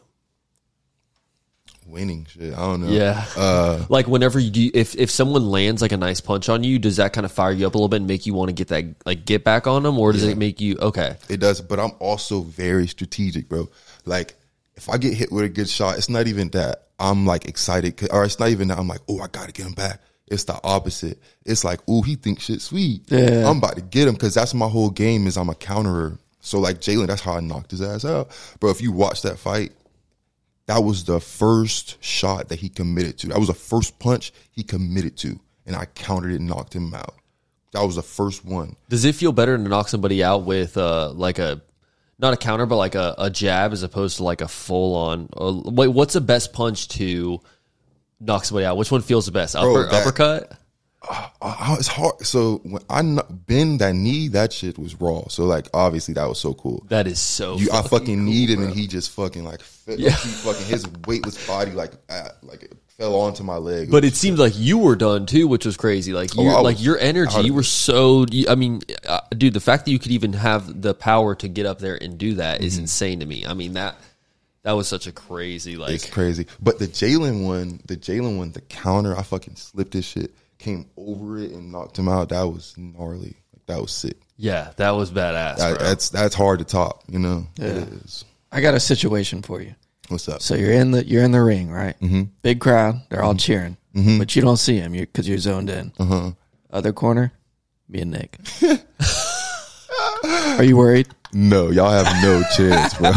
Winning 1.87 2.27
shit. 2.29 2.55
I 2.55 2.57
don't 2.57 2.81
know. 2.81 2.89
Yeah. 2.89 3.25
Uh, 3.37 3.85
like 3.89 4.09
whenever 4.09 4.41
you 4.41 4.51
do, 4.51 4.71
if 4.75 4.97
if 4.97 5.11
someone 5.11 5.49
lands 5.49 5.81
like 5.81 5.93
a 5.93 5.97
nice 5.97 6.21
punch 6.21 6.49
on 6.49 6.65
you, 6.65 6.81
does 6.81 6.97
that 6.97 7.13
kind 7.13 7.25
of 7.25 7.31
fire 7.31 7.53
you 7.53 7.67
up 7.67 7.75
a 7.75 7.79
little 7.79 7.89
bit 7.89 7.99
and 7.99 8.09
make 8.09 8.27
you 8.27 8.35
want 8.35 8.49
to 8.49 8.53
get 8.53 8.69
that 8.69 8.85
like 9.07 9.25
get 9.25 9.45
back 9.45 9.69
on 9.69 9.85
them, 9.85 9.97
or 9.97 10.11
does 10.13 10.25
it 10.25 10.37
make 10.37 10.61
you 10.61 10.77
okay? 10.81 11.17
it 11.29 11.39
does, 11.39 11.61
but 11.61 11.79
I'm 11.79 11.93
also 12.01 12.41
very 12.41 12.89
strategic, 12.89 13.49
bro. 13.49 13.69
Like, 14.05 14.35
if 14.75 14.89
I 14.89 14.99
get 14.99 15.15
hit 15.15 15.31
with 15.31 15.45
a 15.45 15.49
good 15.49 15.69
shot, 15.69 15.99
it's 15.99 16.09
not 16.09 16.27
even 16.27 16.49
that 16.51 16.89
I'm 16.99 17.27
like 17.27 17.45
excited, 17.45 18.09
or 18.11 18.25
it's 18.25 18.41
not 18.41 18.49
even 18.49 18.69
that 18.69 18.79
I'm 18.79 18.89
like, 18.89 19.03
oh, 19.09 19.21
I 19.21 19.29
gotta 19.29 19.53
get 19.53 19.67
him 19.67 19.75
back. 19.75 20.01
It's 20.27 20.45
the 20.45 20.59
opposite. 20.65 21.21
It's 21.45 21.65
like, 21.65 21.81
oh, 21.87 22.03
he 22.03 22.17
thinks 22.17 22.45
shit 22.45 22.63
sweet. 22.63 23.03
Yeah. 23.09 23.49
I'm 23.49 23.59
about 23.59 23.77
to 23.77 23.83
get 23.83 24.09
him 24.09 24.15
because 24.15 24.35
that's 24.35 24.55
my 24.55 24.69
whole 24.69 24.91
game. 24.91 25.27
Is 25.27 25.37
I'm 25.37 25.51
a 25.51 25.55
counterer. 25.55 26.19
So 26.41 26.59
like 26.61 26.81
Jalen, 26.81 27.07
that's 27.07 27.23
how 27.23 27.35
I 27.35 27.41
knocked 27.41 27.71
his 27.71 27.83
ass 27.83 28.05
out, 28.05 28.31
bro. 28.61 28.71
If 28.71 28.81
you 28.81 28.93
watch 28.93 29.23
that 29.23 29.39
fight, 29.39 29.73
that 30.67 30.79
was 30.79 31.05
the 31.05 31.21
first 31.21 32.03
shot 32.03 32.49
that 32.49 32.59
he 32.59 32.69
committed 32.69 33.19
to. 33.19 33.29
That 33.29 33.39
was 33.39 33.49
the 33.49 33.55
first 33.55 33.99
punch 33.99 34.33
he 34.51 34.63
committed 34.63 35.17
to, 35.19 35.39
and 35.67 35.77
I 35.77 35.87
countered 35.87 36.33
it 36.33 36.41
and 36.41 36.49
knocked 36.49 36.75
him 36.75 36.95
out. 36.95 37.15
That 37.73 37.83
was 37.83 37.97
the 37.97 38.03
first 38.03 38.45
one. 38.45 38.77
Does 38.89 39.05
it 39.05 39.15
feel 39.15 39.33
better 39.33 39.57
to 39.57 39.63
knock 39.63 39.89
somebody 39.89 40.23
out 40.23 40.45
with 40.45 40.77
uh 40.77 41.11
like 41.11 41.39
a 41.39 41.61
not 42.19 42.33
a 42.33 42.37
counter 42.37 42.67
but 42.67 42.77
like 42.77 42.95
a, 42.95 43.15
a 43.19 43.31
jab 43.31 43.73
as 43.73 43.83
opposed 43.83 44.19
to 44.19 44.25
like 44.25 44.41
a 44.41 44.49
full 44.49 44.95
on? 44.95 45.29
Uh, 45.37 45.71
wait, 45.71 45.89
what's 45.89 46.15
the 46.15 46.21
best 46.21 46.53
punch 46.53 46.89
to 46.89 47.41
knock 48.21 48.45
somebody 48.45 48.67
out? 48.67 48.77
Which 48.77 48.91
one 48.91 49.03
feels 49.03 49.27
the 49.27 49.33
best? 49.33 49.57
Upper, 49.57 49.85
that- 49.87 49.95
uppercut? 50.03 50.59
uh, 51.43 51.77
it's 51.79 51.89
hard. 51.89 52.21
So 52.21 52.61
when 52.65 52.83
I 52.89 53.03
kn- 53.03 53.21
bend 53.31 53.81
that 53.81 53.95
knee, 53.95 54.29
that 54.29 54.53
shit 54.53 54.79
was 54.79 54.99
raw. 55.01 55.29
So 55.29 55.45
like 55.45 55.69
obviously 55.75 56.15
that 56.15 56.27
was 56.27 56.39
so 56.41 56.55
cool. 56.55 56.85
That 56.89 57.07
is 57.07 57.19
so. 57.21 57.57
You, 57.59 57.69
I 57.73 57.83
fucking 57.83 58.25
need 58.25 58.51
him, 58.51 58.57
bro. 58.61 58.67
and 58.69 58.75
he 58.75 58.87
just 58.87 59.11
fucking 59.11 59.45
like 59.45 59.61
fit, 59.61 59.99
Yeah. 59.99 60.11
like, 60.11 60.19
he 60.21 60.29
fucking 60.31 60.67
his 60.67 60.87
weightless 61.07 61.47
body 61.47 61.73
like 61.73 61.93
uh, 62.09 62.29
like 62.43 62.73
fell 62.97 63.15
onto 63.17 63.43
my 63.43 63.57
leg. 63.57 63.91
But 63.91 64.05
it 64.07 64.15
seemed 64.15 64.39
like 64.39 64.55
you 64.57 64.79
were 64.79 64.97
done 64.97 65.27
too, 65.27 65.47
which 65.47 65.67
was 65.67 65.77
crazy. 65.77 66.15
Like 66.15 66.35
you, 66.37 66.43
Oh, 66.49 66.63
like 66.63 66.77
was- 66.77 66.85
your 66.87 66.99
energy, 66.99 67.41
you 67.43 67.53
were 67.53 67.63
so. 67.65 68.25
You, 68.31 68.47
I 68.49 68.55
mean, 68.55 68.81
uh, 69.07 69.21
dude, 69.37 69.53
the 69.53 69.61
fact 69.61 69.85
that 69.85 69.91
you 69.91 69.99
could 69.99 70.13
even 70.13 70.33
have 70.33 70.81
the 70.81 70.95
power 70.95 71.35
to 71.35 71.49
get 71.49 71.67
up 71.67 71.81
there 71.81 72.03
and 72.03 72.17
do 72.17 72.35
that 72.37 72.63
is 72.63 72.75
Mm-hmm. 72.75 72.81
insane 72.85 73.21
to 73.21 73.27
me. 73.27 73.45
I 73.45 73.53
mean 73.53 73.75
that 73.75 73.97
that 74.65 74.73
was 74.73 74.89
such 74.89 75.07
a 75.07 75.13
crazy 75.13 75.77
like. 75.77 75.93
It's 75.93 76.11
crazy. 76.11 76.47
But 76.61 76.79
the 76.79 76.87
Jalen 76.89 77.45
one, 77.45 77.81
the 77.87 77.97
Jalen 77.97 78.37
one, 78.39 78.51
the 78.53 78.61
counter, 78.63 79.17
I 79.17 79.23
fucking 79.23 79.57
slipped 79.57 79.93
this 79.93 80.05
shit, 80.05 80.35
came 80.59 80.87
over 80.97 81.39
it 81.39 81.53
and 81.53 81.71
knocked 81.71 81.99
him 81.99 82.09
out. 82.09 82.31
That 82.31 82.43
was 82.43 82.75
gnarly. 82.77 83.37
Like, 83.53 83.67
that 83.67 83.81
was 83.81 83.93
sick. 83.93 84.17
yeah, 84.37 84.73
that 84.77 84.91
was 84.91 85.11
badass. 85.11 85.57
That- 85.59 85.79
bro. 85.79 85.87
that's 85.87 86.09
that's 86.09 86.35
hard 86.35 86.59
to 86.59 86.65
top. 86.65 87.05
You 87.09 87.21
know. 87.21 87.47
It 87.59 87.65
is. 88.05 88.25
I 88.51 88.61
got 88.61 88.75
a 88.75 88.81
situation 88.81 89.43
for 89.43 89.61
you. 89.63 89.75
What's 90.09 90.29
up? 90.29 90.43
So 90.43 90.55
you're 90.55 90.73
in 90.73 90.91
the 90.91 91.05
you're 91.07 91.23
in 91.25 91.31
the 91.33 91.41
ring, 91.43 91.71
right? 91.71 91.99
Mm-hmm. 92.01 92.25
Big 92.43 92.61
crowd, 92.61 93.01
they're 93.09 93.23
all 93.23 93.35
cheering, 93.35 93.77
Mm-hmm. 93.95 94.19
but 94.19 94.35
you 94.37 94.43
don't 94.43 94.57
see 94.59 94.77
him 94.77 94.93
because 94.93 95.29
you're 95.29 95.39
zoned 95.39 95.71
in. 95.71 95.93
Uh-huh. 95.99 96.33
Other 96.71 96.93
corner, 96.93 97.33
me 97.89 98.01
and 98.03 98.11
Nick. 98.11 98.39
Are 100.59 100.63
you 100.65 100.77
worried? 100.77 101.09
No, 101.35 101.71
y'all 101.71 101.91
have 101.91 102.23
no 102.23 102.43
chance, 102.57 102.95
bro. 102.95 103.11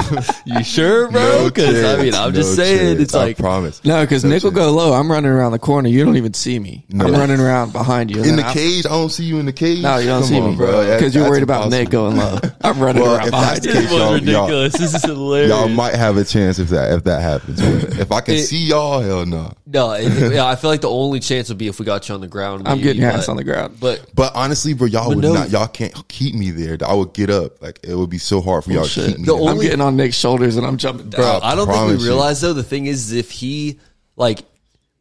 you 0.45 0.63
sure, 0.63 1.09
bro? 1.11 1.45
Because 1.45 1.83
I 1.83 2.01
mean, 2.01 2.13
I'm 2.15 2.33
just 2.33 2.55
saying, 2.55 2.95
chance. 2.97 2.99
it's 3.01 3.13
like 3.13 3.39
I 3.39 3.41
promise. 3.41 3.83
No, 3.85 4.01
because 4.03 4.25
Nick 4.25 4.43
will 4.43 4.51
go 4.51 4.71
low. 4.71 4.93
I'm 4.93 5.09
running 5.11 5.29
around 5.31 5.51
the 5.51 5.59
corner. 5.59 5.87
You 5.89 6.03
don't 6.03 6.17
even 6.17 6.33
see 6.33 6.57
me. 6.57 6.85
I'm 6.91 7.11
running 7.11 7.39
around 7.39 7.73
behind 7.73 8.09
you. 8.09 8.23
In 8.23 8.35
the 8.35 8.45
I- 8.45 8.53
cage, 8.53 8.85
I 8.85 8.89
don't 8.89 9.09
see 9.09 9.23
you 9.25 9.39
in 9.39 9.45
the 9.45 9.53
cage. 9.53 9.81
No, 9.83 9.97
you 9.97 10.07
don't 10.07 10.21
Come 10.21 10.29
see 10.29 10.39
on, 10.39 10.49
me, 10.51 10.55
bro. 10.55 10.81
Because 10.95 11.13
you're 11.13 11.23
that's 11.23 11.29
worried 11.31 11.43
about. 11.43 11.69
Nick 11.69 11.89
going 11.89 12.17
low. 12.17 12.39
I'm 12.61 12.79
running 12.79 13.03
Well, 13.03 13.15
around 13.17 13.25
if 13.27 13.31
behind 13.31 13.55
that's 13.57 13.65
you. 13.67 13.73
the 13.73 13.79
this 13.79 13.89
case, 13.89 13.93
was 13.93 14.01
y'all- 14.01 14.13
ridiculous. 14.47 14.73
This 14.73 14.93
is 14.95 15.03
hilarious. 15.03 15.49
Y'all 15.49 15.67
might 15.69 15.95
have 15.95 16.17
a 16.17 16.23
chance 16.23 16.59
if 16.59 16.69
that 16.69 16.93
if 16.93 17.03
that 17.05 17.21
happens. 17.21 17.61
If 17.97 18.11
I 18.11 18.21
can 18.21 18.35
It- 18.35 18.43
see 18.45 18.65
y'all, 18.65 19.01
hell 19.01 19.25
no. 19.25 19.51
no, 19.65 19.91
it, 19.93 20.33
yeah, 20.33 20.45
I 20.45 20.55
feel 20.55 20.69
like 20.69 20.81
the 20.81 20.89
only 20.89 21.19
chance 21.19 21.49
would 21.49 21.57
be 21.57 21.67
if 21.67 21.79
we 21.79 21.85
got 21.85 22.07
you 22.07 22.15
on 22.15 22.21
the 22.21 22.27
ground. 22.27 22.67
I'm 22.67 22.79
getting 22.79 23.01
your 23.01 23.11
ass 23.11 23.27
on 23.27 23.37
the 23.37 23.43
ground. 23.43 23.77
But 23.79 24.05
But 24.13 24.35
honestly, 24.35 24.73
bro, 24.73 24.87
y'all 24.87 25.09
would 25.09 25.23
not. 25.23 25.49
Y'all 25.49 25.67
can't 25.67 25.93
keep 26.07 26.35
me 26.35 26.51
there. 26.51 26.77
I 26.85 26.93
would 26.93 27.13
get 27.13 27.29
up. 27.29 27.61
Like 27.61 27.79
it 27.83 27.95
would 27.95 28.06
be 28.09 28.17
so 28.17 28.41
hard 28.41 28.63
for 28.63 28.71
oh, 28.71 28.75
y'all 28.75 28.85
to 28.85 28.89
keep 29.07 29.17
me. 29.19 29.25
The 29.25 29.33
there. 29.33 29.35
only- 29.35 29.47
I'm 29.51 29.59
getting 29.61 29.81
on 29.81 29.95
Nick's 29.95 30.15
shoulders 30.17 30.57
and 30.57 30.65
I'm 30.65 30.77
jumping 30.77 31.09
down. 31.09 31.21
Bro, 31.21 31.39
I 31.43 31.51
I 31.51 31.55
don't 31.55 31.67
think 31.67 31.77
promise 31.77 31.97
we 31.99 32.03
you. 32.03 32.09
realize 32.09 32.41
though. 32.41 32.53
The 32.53 32.63
thing 32.63 32.85
is, 32.87 33.11
if 33.11 33.31
he 33.31 33.79
like, 34.15 34.43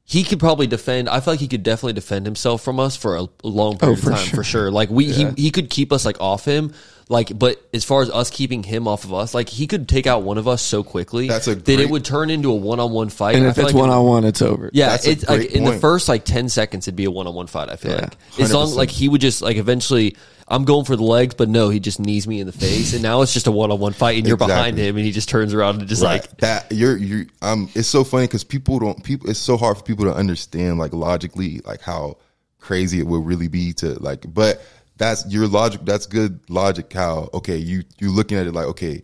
he 0.04 0.22
could 0.22 0.38
probably 0.38 0.66
defend. 0.66 1.09
I 1.09 1.20
feel 1.20 1.32
like 1.32 1.40
he 1.40 1.48
could 1.48 1.62
definitely 1.62 1.94
defend 1.94 2.26
himself 2.26 2.62
from 2.62 2.78
us 2.78 2.96
for 2.96 3.16
a, 3.16 3.22
a 3.22 3.48
long 3.48 3.74
oh, 3.74 3.78
period 3.78 3.98
Oh, 3.98 4.02
for 4.02 4.11
of 4.12 4.16
time, 4.18 4.26
sure. 4.26 4.36
for 4.36 4.44
sure. 4.44 4.70
Like 4.70 4.88
we, 4.90 5.07
he, 5.12 5.24
he 5.36 5.50
could 5.50 5.68
keep 5.70 5.92
us 5.92 6.04
like 6.04 6.20
off 6.20 6.44
him. 6.44 6.72
Like, 7.09 7.38
but 7.38 7.64
as 7.72 7.84
far 7.84 8.02
as 8.02 8.11
us 8.11 8.30
keeping 8.30 8.64
him 8.64 8.88
off 8.88 9.04
of 9.04 9.14
us, 9.14 9.32
like 9.32 9.48
he 9.48 9.68
could 9.68 9.88
take 9.88 10.09
out 10.09 10.24
one 10.24 10.38
of 10.38 10.48
us 10.48 10.61
so 10.61 10.82
quickly 10.82 11.28
That's 11.28 11.46
a 11.46 11.54
that 11.54 11.68
it 11.68 11.76
great- 11.76 11.90
would 11.90 12.04
turn 12.04 12.30
into 12.30 12.50
a 12.50 12.54
one 12.57 12.80
on 12.80 12.90
one 12.90 13.11
fight. 13.11 13.36
and 13.36 13.46
I 13.46 13.50
if 13.50 13.54
feel 13.54 13.66
it's 13.66 13.74
like 13.74 13.80
one 13.80 13.90
on 13.90 14.04
one, 14.04 14.24
it's 14.24 14.42
over. 14.42 14.70
yeah, 14.72 14.88
That's 14.88 15.07
a 15.07 15.11
it's 15.12 15.28
like 15.28 15.38
great 15.42 15.52
in 15.52 15.62
the 15.64 15.70
point. 15.70 15.80
first 15.80 16.09
like 16.09 16.24
ten 16.24 16.48
seconds, 16.48 16.88
it'd 16.88 16.96
be 16.96 17.04
a 17.04 17.11
one 17.11 17.28
on 17.28 17.34
one 17.34 17.46
fight. 17.46 17.68
I 17.70 17.76
feel 17.76 17.92
Yeah. 17.92 18.00
like 18.00 18.16
as 18.40 18.52
long 18.52 18.70
100%. 18.70 18.76
like 18.76 18.90
he 18.90 19.09
would 19.09 19.20
just 19.20 19.40
like 19.40 19.57
eventually, 19.57 20.16
I'm 20.48 20.64
going 20.64 20.84
for 20.84 20.96
the 20.96 21.04
legs, 21.04 21.36
but 21.36 21.48
no, 21.48 21.68
he 21.68 21.78
just 21.78 22.00
knees 22.00 22.26
me 22.26 22.40
in 22.40 22.46
the 22.48 22.52
face, 22.52 22.92
and 22.92 23.04
now 23.04 23.22
it's 23.22 23.32
just 23.32 23.46
a 23.46 23.52
one 23.52 23.70
on 23.70 23.78
one 23.78 23.92
fight, 23.92 24.18
and 24.18 24.26
you're 24.26 24.36
behind 24.36 24.70
Exactly. 24.76 24.88
him, 24.88 24.96
and 24.96 25.07
he 25.07 25.12
just 25.12 25.28
turns 25.28 25.54
around 25.54 25.78
and 25.78 25.88
just 25.88 26.02
Right. 26.02 26.22
like 26.22 26.36
that 26.38 26.72
you're 26.72 26.96
you 26.96 27.26
um 27.40 27.68
it's 27.76 27.86
so 27.86 28.02
funny 28.02 28.24
because 28.26 28.42
people 28.42 28.80
don't 28.80 29.00
people 29.04 29.30
it's 29.30 29.38
so 29.38 29.57
hard 29.57 29.76
for 29.76 29.84
people 29.84 30.07
to 30.07 30.12
understand 30.12 30.78
like 30.80 30.92
logically 30.92 31.61
like 31.64 31.82
how 31.82 32.16
crazy 32.59 32.98
it 32.98 33.07
would 33.07 33.24
really 33.24 33.46
be 33.46 33.72
to 33.74 33.94
like 34.02 34.24
but 34.34 34.61
that's 34.97 35.26
your 35.32 35.47
logic 35.47 35.80
that's 35.84 36.07
good 36.07 36.40
logic 36.49 36.92
how 36.92 37.28
okay 37.34 37.57
you 37.57 37.82
you 37.99 38.11
looking 38.11 38.38
at 38.38 38.47
it 38.47 38.53
like 38.53 38.66
okay 38.66 39.03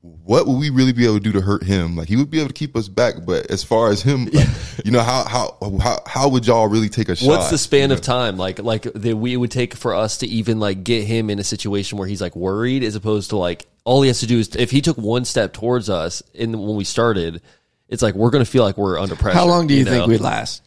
what 0.00 0.46
would 0.46 0.58
we 0.58 0.70
really 0.70 0.92
be 0.92 1.04
able 1.04 1.14
to 1.14 1.20
do 1.20 1.32
to 1.32 1.40
hurt 1.40 1.62
him 1.62 1.96
like 1.96 2.08
he 2.08 2.16
would 2.16 2.30
be 2.30 2.38
able 2.38 2.48
to 2.48 2.54
keep 2.54 2.76
us 2.76 2.88
back 2.88 3.14
but 3.26 3.50
as 3.50 3.64
far 3.64 3.90
as 3.90 4.00
him 4.00 4.26
like, 4.26 4.48
you 4.84 4.92
know 4.92 5.02
how 5.02 5.24
how 5.24 5.58
how 5.80 5.98
how 6.06 6.28
would 6.28 6.46
y'all 6.46 6.68
really 6.68 6.88
take 6.88 7.08
a 7.08 7.16
shot 7.16 7.28
What's 7.28 7.50
the 7.50 7.58
span 7.58 7.90
of 7.90 8.00
time 8.00 8.36
like 8.36 8.60
like 8.60 8.82
that 8.82 9.16
we 9.16 9.36
would 9.36 9.50
take 9.50 9.74
for 9.74 9.94
us 9.94 10.18
to 10.18 10.26
even 10.26 10.60
like 10.60 10.84
get 10.84 11.04
him 11.04 11.30
in 11.30 11.38
a 11.38 11.44
situation 11.44 11.98
where 11.98 12.06
he's 12.06 12.20
like 12.20 12.36
worried 12.36 12.84
as 12.84 12.94
opposed 12.94 13.30
to 13.30 13.36
like 13.36 13.66
all 13.88 14.02
he 14.02 14.08
has 14.08 14.20
to 14.20 14.26
do 14.26 14.38
is 14.38 14.54
if 14.54 14.70
he 14.70 14.82
took 14.82 14.98
one 14.98 15.24
step 15.24 15.54
towards 15.54 15.88
us 15.88 16.22
in 16.34 16.52
when 16.52 16.76
we 16.76 16.84
started, 16.84 17.40
it's 17.88 18.02
like 18.02 18.14
we're 18.14 18.28
gonna 18.28 18.44
feel 18.44 18.62
like 18.62 18.76
we're 18.76 18.98
under 18.98 19.16
pressure. 19.16 19.38
How 19.38 19.46
long 19.46 19.66
do 19.66 19.72
you, 19.72 19.84
think 19.84 20.06
know? 20.06 20.06
we 20.06 20.18
last? 20.18 20.62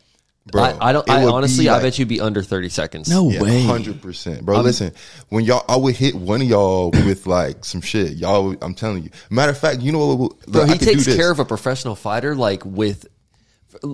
Bro 0.51 0.63
I, 0.63 0.89
I 0.89 0.93
don't. 0.93 1.09
I 1.09 1.25
honestly, 1.25 1.65
be 1.65 1.69
I 1.69 1.81
bet 1.81 1.97
you'd 1.97 2.07
be 2.07 2.21
under 2.21 2.43
thirty 2.43 2.69
seconds. 2.69 3.09
No 3.09 3.29
Yeah, 3.29 3.41
way. 3.41 3.63
hundred 3.63 4.01
percent, 4.01 4.45
bro. 4.45 4.61
Listen, 4.61 4.91
when 5.29 5.45
y'all, 5.45 5.65
I 5.67 5.77
would 5.77 5.95
hit 5.95 6.15
one 6.15 6.41
of 6.41 6.47
y'all 6.47 6.91
with 6.91 7.25
like 7.27 7.63
some 7.65 7.81
shit. 7.81 8.11
Y'all, 8.13 8.55
I'm 8.61 8.73
telling 8.73 9.03
you. 9.03 9.09
Matter 9.29 9.51
of 9.51 9.57
fact, 9.57 9.81
you 9.81 9.91
know 9.91 10.15
what? 10.15 10.19
Look, 10.19 10.41
bro. 10.47 10.61
I 10.63 10.67
He 10.67 10.77
could 10.77 10.87
takes 10.87 11.05
care 11.05 11.31
of 11.31 11.39
a 11.39 11.45
professional 11.45 11.95
fighter 11.95 12.35
like 12.35 12.65
with. 12.65 13.07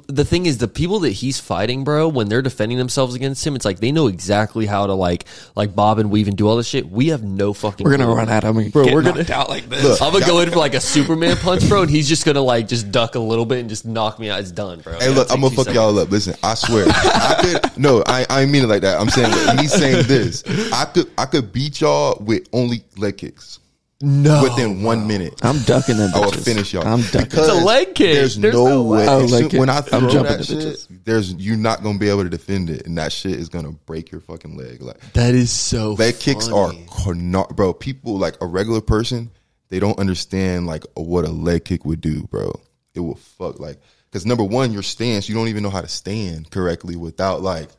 The 0.08 0.26
thing 0.26 0.46
is, 0.48 0.58
the 0.58 0.68
people 0.68 1.00
that 1.02 1.12
he's 1.12 1.40
fighting, 1.40 1.84
bro, 1.84 2.08
when 2.08 2.30
they're 2.30 2.42
defending 2.42 2.78
themselves 2.78 3.14
against 3.16 3.46
him, 3.46 3.56
it's 3.56 3.64
like 3.66 3.80
they 3.80 3.92
know 3.92 4.08
exactly 4.08 4.66
how 4.66 4.88
to 4.88 4.94
like 4.94 5.26
like 5.56 5.76
bob 5.76 6.00
and 6.00 6.10
weave 6.10 6.28
and 6.28 6.36
do 6.36 6.48
all 6.48 6.58
this 6.58 6.68
shit. 6.68 6.90
We 6.90 7.08
have 7.10 7.24
no 7.24 7.54
fucking. 7.54 7.84
We're 7.86 7.92
gonna 7.92 8.06
clue. 8.06 8.16
run 8.16 8.30
at 8.30 8.44
him 8.44 8.58
and 8.58 8.72
Bro, 8.72 8.86
get 8.86 8.94
we're 8.94 9.04
gonna- 9.04 9.26
out 9.32 9.50
like 9.50 9.70
this. 9.70 9.84
Look, 9.84 10.02
I'm 10.02 10.12
gonna 10.14 10.26
go 10.26 10.40
in 10.40 10.50
for 10.50 10.58
like 10.58 10.74
a 10.74 10.80
Superman 10.82 11.38
punch, 11.38 11.68
bro, 11.70 11.84
and 11.84 11.92
he's 11.92 12.10
just 12.10 12.26
gonna 12.26 12.42
like 12.42 12.68
just 12.68 12.92
duck 12.92 13.16
a 13.16 13.20
little 13.20 13.46
bit 13.46 13.60
and 13.60 13.70
just 13.70 13.86
knock 13.86 14.18
me 14.20 14.30
out. 14.30 14.40
It's 14.40 14.52
done, 14.52 14.80
bro. 14.82 14.98
Hey, 15.00 15.10
look, 15.10 15.32
I'm 15.32 15.42
gonna 15.42 15.56
fuck 15.56 15.74
y'all 15.74 15.98
up. 16.00 16.10
Listen, 16.10 16.36
I 16.44 16.56
swear, 16.56 16.86
I 16.90 17.40
could. 17.62 17.78
No, 17.78 18.04
I, 18.08 18.26
I 18.30 18.46
mean 18.46 18.64
it 18.64 18.68
like 18.68 18.82
that. 18.82 19.00
I'm 19.00 19.10
saying 19.10 19.60
he's 19.60 19.74
saying 19.74 20.08
this. 20.08 20.44
I 20.74 20.86
could, 20.86 21.12
I 21.18 21.26
could 21.26 21.54
beat 21.54 21.82
y'all 21.82 22.18
with 22.20 22.48
only 22.54 22.84
leg 22.98 23.18
kicks 23.18 23.60
No, 24.00 24.44
within 24.44 24.84
one 24.84 25.08
minute. 25.08 25.34
I'm 25.42 25.58
ducking 25.64 25.98
them. 25.98 26.12
I 26.14 26.20
will 26.20 26.32
bitches. 26.32 26.54
finill 26.56 26.72
y'all. 26.74 26.88
I'm 26.88 27.02
ducking. 27.02 27.22
Because 27.24 27.48
It's 27.50 27.58
a 27.62 27.66
leg 27.66 27.96
kick. 27.96 28.14
There's, 28.14 28.36
There's 28.38 28.54
no, 28.54 28.68
no 28.68 28.84
way. 28.84 29.00
way. 29.00 29.06
Oh, 29.08 29.26
soon- 29.26 29.60
when 29.60 29.70
I 29.72 29.78
I'm 29.92 30.08
jumping 30.10 30.38
that 30.38 30.44
to 30.46 30.62
shit, 30.62 30.88
there's 31.04 31.34
you're 31.34 31.58
not 31.58 31.82
gonna 31.82 31.98
be 31.98 32.08
able 32.10 32.24
to 32.24 32.30
defend 32.30 32.70
it, 32.70 32.86
and 32.86 32.96
that 33.00 33.12
shit 33.12 33.34
is 33.34 33.50
gonna 33.50 33.72
break 33.72 34.12
your 34.12 34.22
fucking 34.22 34.56
leg. 34.56 34.84
Like 34.84 35.00
that 35.14 35.34
is 35.34 35.52
so. 35.52 35.94
leg 35.94 36.20
kicks 36.20 36.48
are 36.48 36.68
funny. 36.72 36.86
carna- 36.88 37.48
bro. 37.56 37.74
People 37.74 38.20
like 38.20 38.36
a 38.40 38.46
regular 38.46 38.82
person, 38.82 39.32
they 39.70 39.80
don't 39.80 39.98
understand 39.98 40.68
like 40.68 40.84
what 40.94 41.26
a 41.26 41.32
leg 41.32 41.66
kick 41.66 41.84
would 41.84 42.02
do, 42.02 42.22
bro. 42.24 42.52
It 42.94 43.00
will 43.00 43.16
fuck 43.16 43.60
like 43.60 43.80
because 44.12 44.28
number 44.28 44.44
one, 44.44 44.74
your 44.74 44.84
stance, 44.84 45.28
you 45.28 45.34
don't 45.34 45.48
even 45.48 45.64
know 45.64 45.72
how 45.72 45.82
to 45.82 45.88
stand 45.88 46.52
correctly 46.52 46.96
without 46.96 47.42
like 47.42 47.70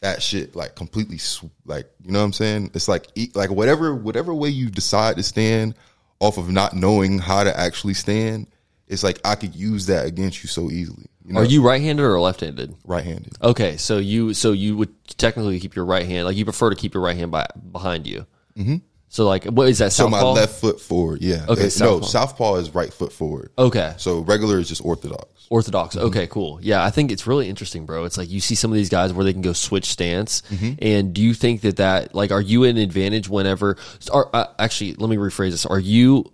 that 0.00 0.22
shit 0.22 0.54
like 0.54 0.74
completely 0.76 1.18
sw- 1.18 1.44
like 1.64 1.90
you 2.02 2.12
know 2.12 2.18
what 2.20 2.26
I'm 2.26 2.32
saying. 2.32 2.70
It's 2.74 2.88
like 2.88 3.06
like 3.34 3.50
whatever 3.50 3.94
whatever 3.94 4.34
way 4.34 4.48
you 4.48 4.70
decide 4.70 5.16
to 5.16 5.22
stand 5.22 5.74
off 6.20 6.38
of 6.38 6.50
not 6.50 6.74
knowing 6.74 7.18
how 7.18 7.44
to 7.44 7.58
actually 7.58 7.94
stand. 7.94 8.48
It's 8.88 9.02
like 9.02 9.20
I 9.24 9.34
could 9.34 9.54
use 9.54 9.86
that 9.86 10.06
against 10.06 10.42
you 10.42 10.48
so 10.48 10.70
easily. 10.70 11.06
You 11.24 11.32
know, 11.32 11.40
Are 11.40 11.44
you 11.44 11.60
right-handed 11.60 12.04
or 12.04 12.20
left-handed? 12.20 12.76
right-handed? 12.84 13.36
Okay, 13.42 13.76
so 13.78 13.98
you 13.98 14.32
so 14.32 14.52
you 14.52 14.76
would 14.76 14.94
technically 15.18 15.58
keep 15.58 15.74
your 15.74 15.84
right 15.84 16.06
hand 16.06 16.24
like 16.26 16.36
you 16.36 16.44
prefer 16.44 16.70
to 16.70 16.76
keep 16.76 16.94
your 16.94 17.02
right 17.02 17.16
hand 17.16 17.32
by, 17.32 17.46
behind 17.72 18.06
you. 18.06 18.26
Mm-hmm. 18.56 18.76
So 19.08 19.24
like 19.26 19.44
what 19.44 19.68
is 19.68 19.78
that? 19.78 19.92
So 19.92 20.08
my 20.08 20.18
southpaw? 20.18 20.32
left 20.32 20.60
foot 20.60 20.80
forward, 20.80 21.22
yeah. 21.22 21.46
Okay, 21.48 21.60
Uh, 21.62 21.64
no, 21.64 21.68
southpaw. 21.68 22.06
southpaw 22.06 22.54
is 22.56 22.74
right 22.74 22.92
foot 22.92 23.12
forward. 23.12 23.50
Okay, 23.56 23.94
So 23.98 24.18
regular 24.20 24.58
is 24.58 24.68
just 24.68 24.84
orthodox. 24.84 25.46
orthodox. 25.48 25.94
Mm-hmm. 25.94 26.06
Okay, 26.06 26.26
cool. 26.26 26.58
Yeah, 26.60 26.84
I 26.84 26.90
think 26.90 27.12
it's 27.12 27.26
really 27.26 27.48
interesting, 27.48 27.86
bro. 27.86 28.04
It's 28.04 28.18
like 28.18 28.28
you 28.30 28.40
see 28.40 28.54
some 28.56 28.70
of 28.72 28.76
these 28.76 28.88
guys 28.90 29.12
where 29.12 29.24
they 29.24 29.32
can 29.32 29.42
go 29.42 29.52
switch 29.52 29.86
stance, 29.86 30.42
Mm-hmm. 30.50 30.72
and 30.82 31.14
do 31.14 31.22
you 31.22 31.34
think 31.34 31.60
that 31.62 31.76
that 31.76 32.14
like 32.14 32.30
are 32.32 32.40
you 32.40 32.64
an 32.64 32.76
advantage 32.76 33.28
whenever? 33.28 33.76
Are, 34.12 34.28
uh, 34.34 34.46
actually, 34.58 34.94
let 34.94 35.08
me 35.08 35.16
rephrase 35.16 35.50
this. 35.52 35.64
Are 35.66 35.78
you 35.78 36.30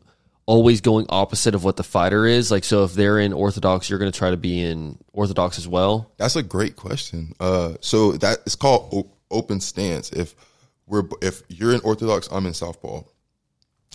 always 0.46 0.80
going 0.80 1.06
opposite 1.08 1.54
of 1.54 1.62
what 1.62 1.76
the 1.76 1.84
fighter 1.84 2.26
is? 2.26 2.50
Like, 2.50 2.64
so 2.64 2.82
if 2.84 2.94
they're 2.94 3.20
in 3.20 3.32
orthodox, 3.32 3.88
you're 3.88 3.98
going 4.00 4.10
to 4.10 4.18
try 4.18 4.30
to 4.30 4.36
be 4.36 4.60
in 4.60 4.98
orthodox 5.12 5.56
as 5.58 5.68
well. 5.68 6.10
That's 6.16 6.34
a 6.36 6.42
great 6.42 6.74
question. 6.74 7.34
Uh, 7.38 7.74
so 7.80 8.12
that 8.12 8.38
it's 8.46 8.56
called 8.56 8.88
op- 8.92 9.14
open 9.30 9.60
stance. 9.60 10.10
If 10.10 10.34
we're 10.86 11.04
if 11.20 11.42
you're 11.48 11.72
in 11.74 11.80
orthodox, 11.80 12.28
I'm 12.30 12.46
in 12.46 12.54
southpaw, 12.54 13.02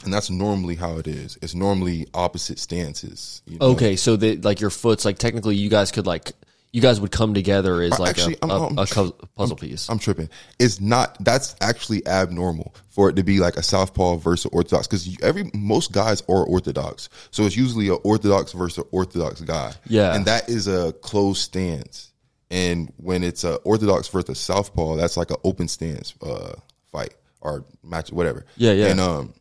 and 0.04 0.14
that's 0.14 0.30
normally 0.30 0.76
how 0.76 0.98
it 0.98 1.08
is. 1.08 1.38
It's 1.42 1.56
normally 1.56 2.08
opposite 2.14 2.60
stances. 2.60 3.42
You 3.46 3.58
know? 3.60 3.68
Okay, 3.68 3.96
so 3.96 4.16
that 4.16 4.44
like 4.46 4.60
your 4.62 4.70
foot's 4.70 5.06
like 5.06 5.18
technically 5.18 5.56
you 5.56 5.70
guys 5.70 5.92
could 5.92 6.06
like 6.08 6.32
you 6.74 6.82
guys 6.82 7.00
would 7.00 7.12
come 7.12 7.34
together 7.34 7.82
as 7.82 7.98
like 7.98 8.10
actually, 8.10 8.36
a, 8.42 8.46
I'm- 8.48 8.62
a, 8.62 8.68
I'm 8.68 8.78
a 8.80 8.86
cu- 8.88 9.14
puzzle 9.36 9.56
piece. 9.56 9.90
I'm 9.90 10.00
tripping. 10.00 10.30
It's 10.60 10.80
not. 10.82 11.18
That's 11.24 11.56
actually 11.62 12.06
abnormal 12.06 12.76
for 12.90 13.10
it 13.10 13.16
to 13.16 13.24
be 13.24 13.40
like 13.40 13.56
a 13.58 13.64
southpaw 13.64 14.18
versus 14.18 14.50
orthodox 14.52 14.86
because 14.88 15.18
every 15.24 15.50
most 15.54 15.92
guys 15.92 16.22
are 16.22 16.44
orthodox. 16.46 17.10
So 17.32 17.44
it's 17.44 17.56
usually 17.56 17.88
a 17.88 17.96
orthodox 17.96 18.52
versus 18.54 18.84
orthodox 18.92 19.42
guy. 19.42 19.74
Yeah. 19.88 20.14
and 20.16 20.26
that 20.26 20.50
is 20.50 20.68
a 20.68 20.94
closed 20.94 21.42
stance. 21.42 22.12
And 22.50 22.94
when 22.98 23.24
it's 23.24 23.44
a 23.44 23.56
orthodox 23.58 24.08
versus 24.08 24.30
a 24.30 24.36
southpaw, 24.36 24.96
that's 24.98 25.18
like 25.18 25.32
an 25.32 25.38
open 25.44 25.68
stance 25.68 26.14
uh, 26.22 26.54
fight 26.98 27.14
or 27.41 27.66
match, 27.84 28.12
whatever. 28.12 28.45
Yeah, 28.56 28.72
yeah. 28.72 28.88
And 28.88 29.00
um, 29.00 29.34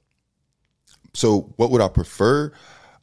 so 1.15 1.53
what 1.57 1.71
would 1.71 1.81
I 1.81 1.89
prefer? 1.89 2.53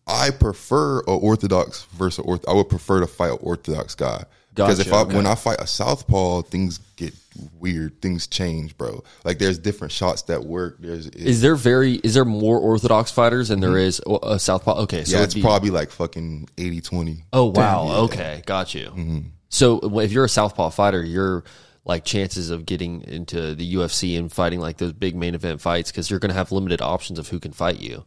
I 0.06 0.30
prefer 0.32 0.99
a 1.01 1.16
orthodox 1.16 1.86
versus 1.93 2.24
orth. 2.26 2.47
I 2.47 2.54
would 2.54 2.70
prefer 2.70 2.99
to 2.99 3.08
fight 3.08 3.32
an 3.32 3.38
orthodox 3.41 3.95
guy 3.95 4.26
Because 4.54 4.80
if 4.80 4.91
I 4.91 5.01
okay. 5.01 5.16
when 5.16 5.26
I 5.26 5.36
fight 5.36 5.60
a 5.60 5.68
southpaw, 5.68 6.41
things 6.43 6.80
get 6.97 7.14
weird. 7.58 8.01
Things 8.01 8.28
change, 8.28 8.78
bro. 8.78 9.04
Like 9.24 9.39
there's 9.39 9.58
different 9.58 9.93
shots 9.93 10.24
that 10.24 10.43
work. 10.43 10.78
There's 10.80 11.08
Is 11.08 11.41
there 11.41 11.56
very 11.56 11.95
is 11.95 12.14
there 12.14 12.26
more 12.26 12.60
orthodox 12.60 13.12
fighters 13.12 13.47
than 13.47 13.62
there 13.62 13.78
is 13.78 14.01
a 14.24 14.38
southpaw? 14.38 14.82
Okay, 14.84 15.06
so 15.06 15.18
yeah, 15.18 15.24
it's 15.24 15.34
be- 15.34 15.41
probably 15.41 15.70
like 15.70 15.89
fucking 15.89 16.49
80-20. 16.58 17.24
Oh 17.32 17.45
wow. 17.45 17.88
Okay, 18.06 18.43
got 18.45 18.76
you. 18.76 18.88
Mm-hmm. 18.88 19.20
So 19.49 19.99
if 19.99 20.12
you're 20.12 20.26
a 20.26 20.30
southpaw 20.30 20.70
fighter, 20.70 21.04
you're 21.04 21.43
like 21.86 22.06
chances 22.06 22.50
of 22.50 22.66
getting 22.66 23.02
into 23.04 23.56
the 23.56 23.76
UFC 23.76 24.18
and 24.18 24.32
fighting 24.32 24.60
like 24.60 24.78
those 24.78 24.94
big 24.94 25.16
main 25.16 25.36
event 25.36 25.60
fights 25.62 25.92
because 25.92 26.10
you're 26.10 26.20
going 26.20 26.30
to 26.30 26.36
have 26.36 26.52
limited 26.52 26.82
options 26.82 27.20
of 27.20 27.28
who 27.28 27.40
can 27.40 27.52
fight 27.52 27.80
you. 27.80 28.06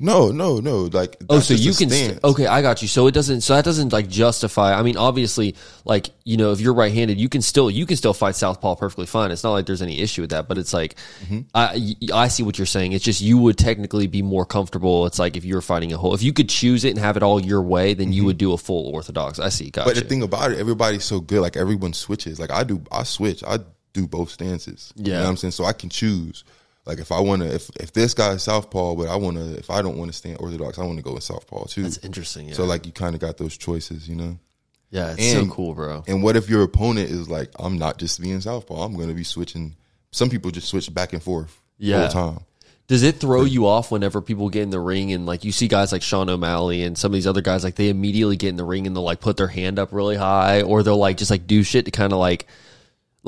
No, 0.00 0.30
no, 0.30 0.60
no. 0.60 0.82
Like 0.84 1.16
Oh, 1.28 1.40
so 1.40 1.54
you 1.54 1.72
a 1.72 1.74
can. 1.74 1.90
St- 1.90 2.22
okay, 2.22 2.46
I 2.46 2.62
got 2.62 2.82
you. 2.82 2.88
So 2.88 3.08
it 3.08 3.12
doesn't. 3.14 3.40
So 3.40 3.56
that 3.56 3.64
doesn't 3.64 3.92
like 3.92 4.06
justify. 4.08 4.72
I 4.78 4.82
mean, 4.82 4.96
obviously, 4.96 5.56
like 5.84 6.10
you 6.24 6.36
know, 6.36 6.52
if 6.52 6.60
you're 6.60 6.72
right-handed, 6.74 7.18
you 7.18 7.28
can 7.28 7.42
still 7.42 7.68
you 7.68 7.84
can 7.84 7.96
still 7.96 8.14
fight 8.14 8.36
southpaw 8.36 8.76
perfectly 8.76 9.06
fine. 9.06 9.32
It's 9.32 9.42
not 9.42 9.50
like 9.50 9.66
there's 9.66 9.82
any 9.82 9.98
issue 10.00 10.20
with 10.22 10.30
that. 10.30 10.46
But 10.46 10.56
it's 10.58 10.72
like, 10.72 10.94
Mm-hmm. 11.24 11.40
I 11.52 11.96
I 12.14 12.28
see 12.28 12.44
what 12.44 12.58
you're 12.58 12.66
saying. 12.66 12.92
It's 12.92 13.04
just 13.04 13.20
you 13.20 13.38
would 13.38 13.58
technically 13.58 14.06
be 14.06 14.22
more 14.22 14.46
comfortable. 14.46 15.04
It's 15.06 15.18
like 15.18 15.36
if 15.36 15.44
you're 15.44 15.60
fighting 15.60 15.92
a 15.92 15.96
whole. 15.98 16.14
If 16.14 16.22
you 16.22 16.32
could 16.32 16.48
choose 16.48 16.84
it 16.84 16.90
and 16.90 16.98
have 17.00 17.16
it 17.16 17.24
all 17.24 17.40
your 17.44 17.60
way, 17.62 17.94
then 17.94 18.12
you 18.12 18.24
would 18.24 18.38
do 18.38 18.52
a 18.52 18.58
full 18.58 18.86
orthodox. 18.94 19.40
I 19.40 19.48
see. 19.48 19.70
Got 19.70 19.80
Mm-hmm. 19.82 19.88
But 19.90 19.96
you. 19.96 20.02
the 20.02 20.08
thing 20.08 20.22
about 20.22 20.52
it, 20.52 20.58
everybody's 20.58 21.04
so 21.04 21.18
good. 21.20 21.40
Like 21.40 21.56
everyone 21.56 21.92
switches. 21.92 22.38
Like 22.38 22.52
I 22.52 22.62
do, 22.62 22.80
I 22.92 23.02
switch. 23.02 23.42
I 23.44 23.58
do 23.94 24.06
both 24.06 24.30
stances. 24.30 24.92
you 24.94 25.06
Yeah. 25.10 25.18
know 25.18 25.24
what 25.24 25.30
I'm 25.30 25.36
saying. 25.38 25.52
So 25.52 25.64
I 25.64 25.72
can 25.72 25.88
choose. 25.88 26.44
Like 26.88 26.98
if 26.98 27.12
I 27.12 27.20
want 27.20 27.42
to, 27.42 27.54
if 27.54 27.70
if 27.76 27.92
this 27.92 28.14
guy 28.14 28.32
is 28.32 28.42
southpaw, 28.42 28.94
but 28.96 29.08
I 29.08 29.14
want 29.16 29.36
to, 29.36 29.56
if 29.58 29.70
I 29.70 29.82
don't 29.82 29.96
want 29.98 30.10
to 30.10 30.16
stand 30.16 30.38
orthodox, 30.40 30.78
I 30.78 30.84
want 30.84 30.96
to 30.96 31.04
go 31.04 31.12
with 31.14 31.22
southpaw 31.22 31.66
too. 31.66 31.82
That's 31.84 31.98
interesting. 31.98 32.48
Yeah. 32.48 32.54
So 32.54 32.64
like 32.64 32.86
you 32.86 32.92
kind 32.92 33.14
of 33.14 33.20
got 33.20 33.36
those 33.36 33.56
choices, 33.56 34.08
you 34.08 34.16
know. 34.16 34.38
yeah, 34.90 35.14
it's 35.16 35.32
so 35.32 35.40
and- 35.40 35.50
cool, 35.50 35.74
bro. 35.74 36.02
And 36.08 36.22
what 36.22 36.34
if 36.36 36.48
your 36.48 36.62
opponent 36.62 37.10
is 37.10 37.28
like, 37.28 37.50
I'm 37.58 37.78
not 37.78 37.98
just 37.98 38.20
being 38.20 38.40
southpaw. 38.40 38.82
I'm 38.84 38.94
going 38.96 39.08
to 39.08 39.14
be 39.14 39.22
switching. 39.24 39.76
Some 40.10 40.30
people 40.30 40.50
just 40.50 40.68
switch 40.68 40.92
back 40.92 41.12
and 41.12 41.22
forth 41.22 41.60
Yeah. 41.76 42.06
the 42.06 42.08
time. 42.08 42.38
Does 42.86 43.02
it 43.02 43.16
throw 43.16 43.44
you 43.44 43.66
off 43.66 43.90
whenever 43.90 44.22
people 44.22 44.48
get 44.48 44.62
in 44.62 44.70
the 44.70 44.80
ring 44.80 45.12
and 45.12 45.26
like 45.26 45.44
you 45.44 45.52
see 45.52 45.68
guys 45.68 45.92
like 45.92 46.00
Sean 46.00 46.30
O'Malley 46.30 46.84
and 46.84 46.96
some 46.96 47.10
of 47.10 47.14
these 47.14 47.26
other 47.26 47.42
guys 47.42 47.62
like 47.62 47.74
they 47.74 47.90
immediately 47.90 48.36
get 48.36 48.48
in 48.48 48.56
the 48.56 48.64
ring 48.64 48.86
and 48.86 48.96
they'll 48.96 49.02
like 49.02 49.20
put 49.20 49.36
their 49.36 49.46
hand 49.46 49.78
up 49.78 49.92
really 49.92 50.16
high 50.16 50.62
or 50.62 50.82
they'll 50.82 50.96
like 50.96 51.18
just 51.18 51.30
like 51.30 51.46
do 51.46 51.62
shit 51.62 51.84
to 51.84 51.90
kind 51.90 52.14
of 52.14 52.18
like 52.18 52.46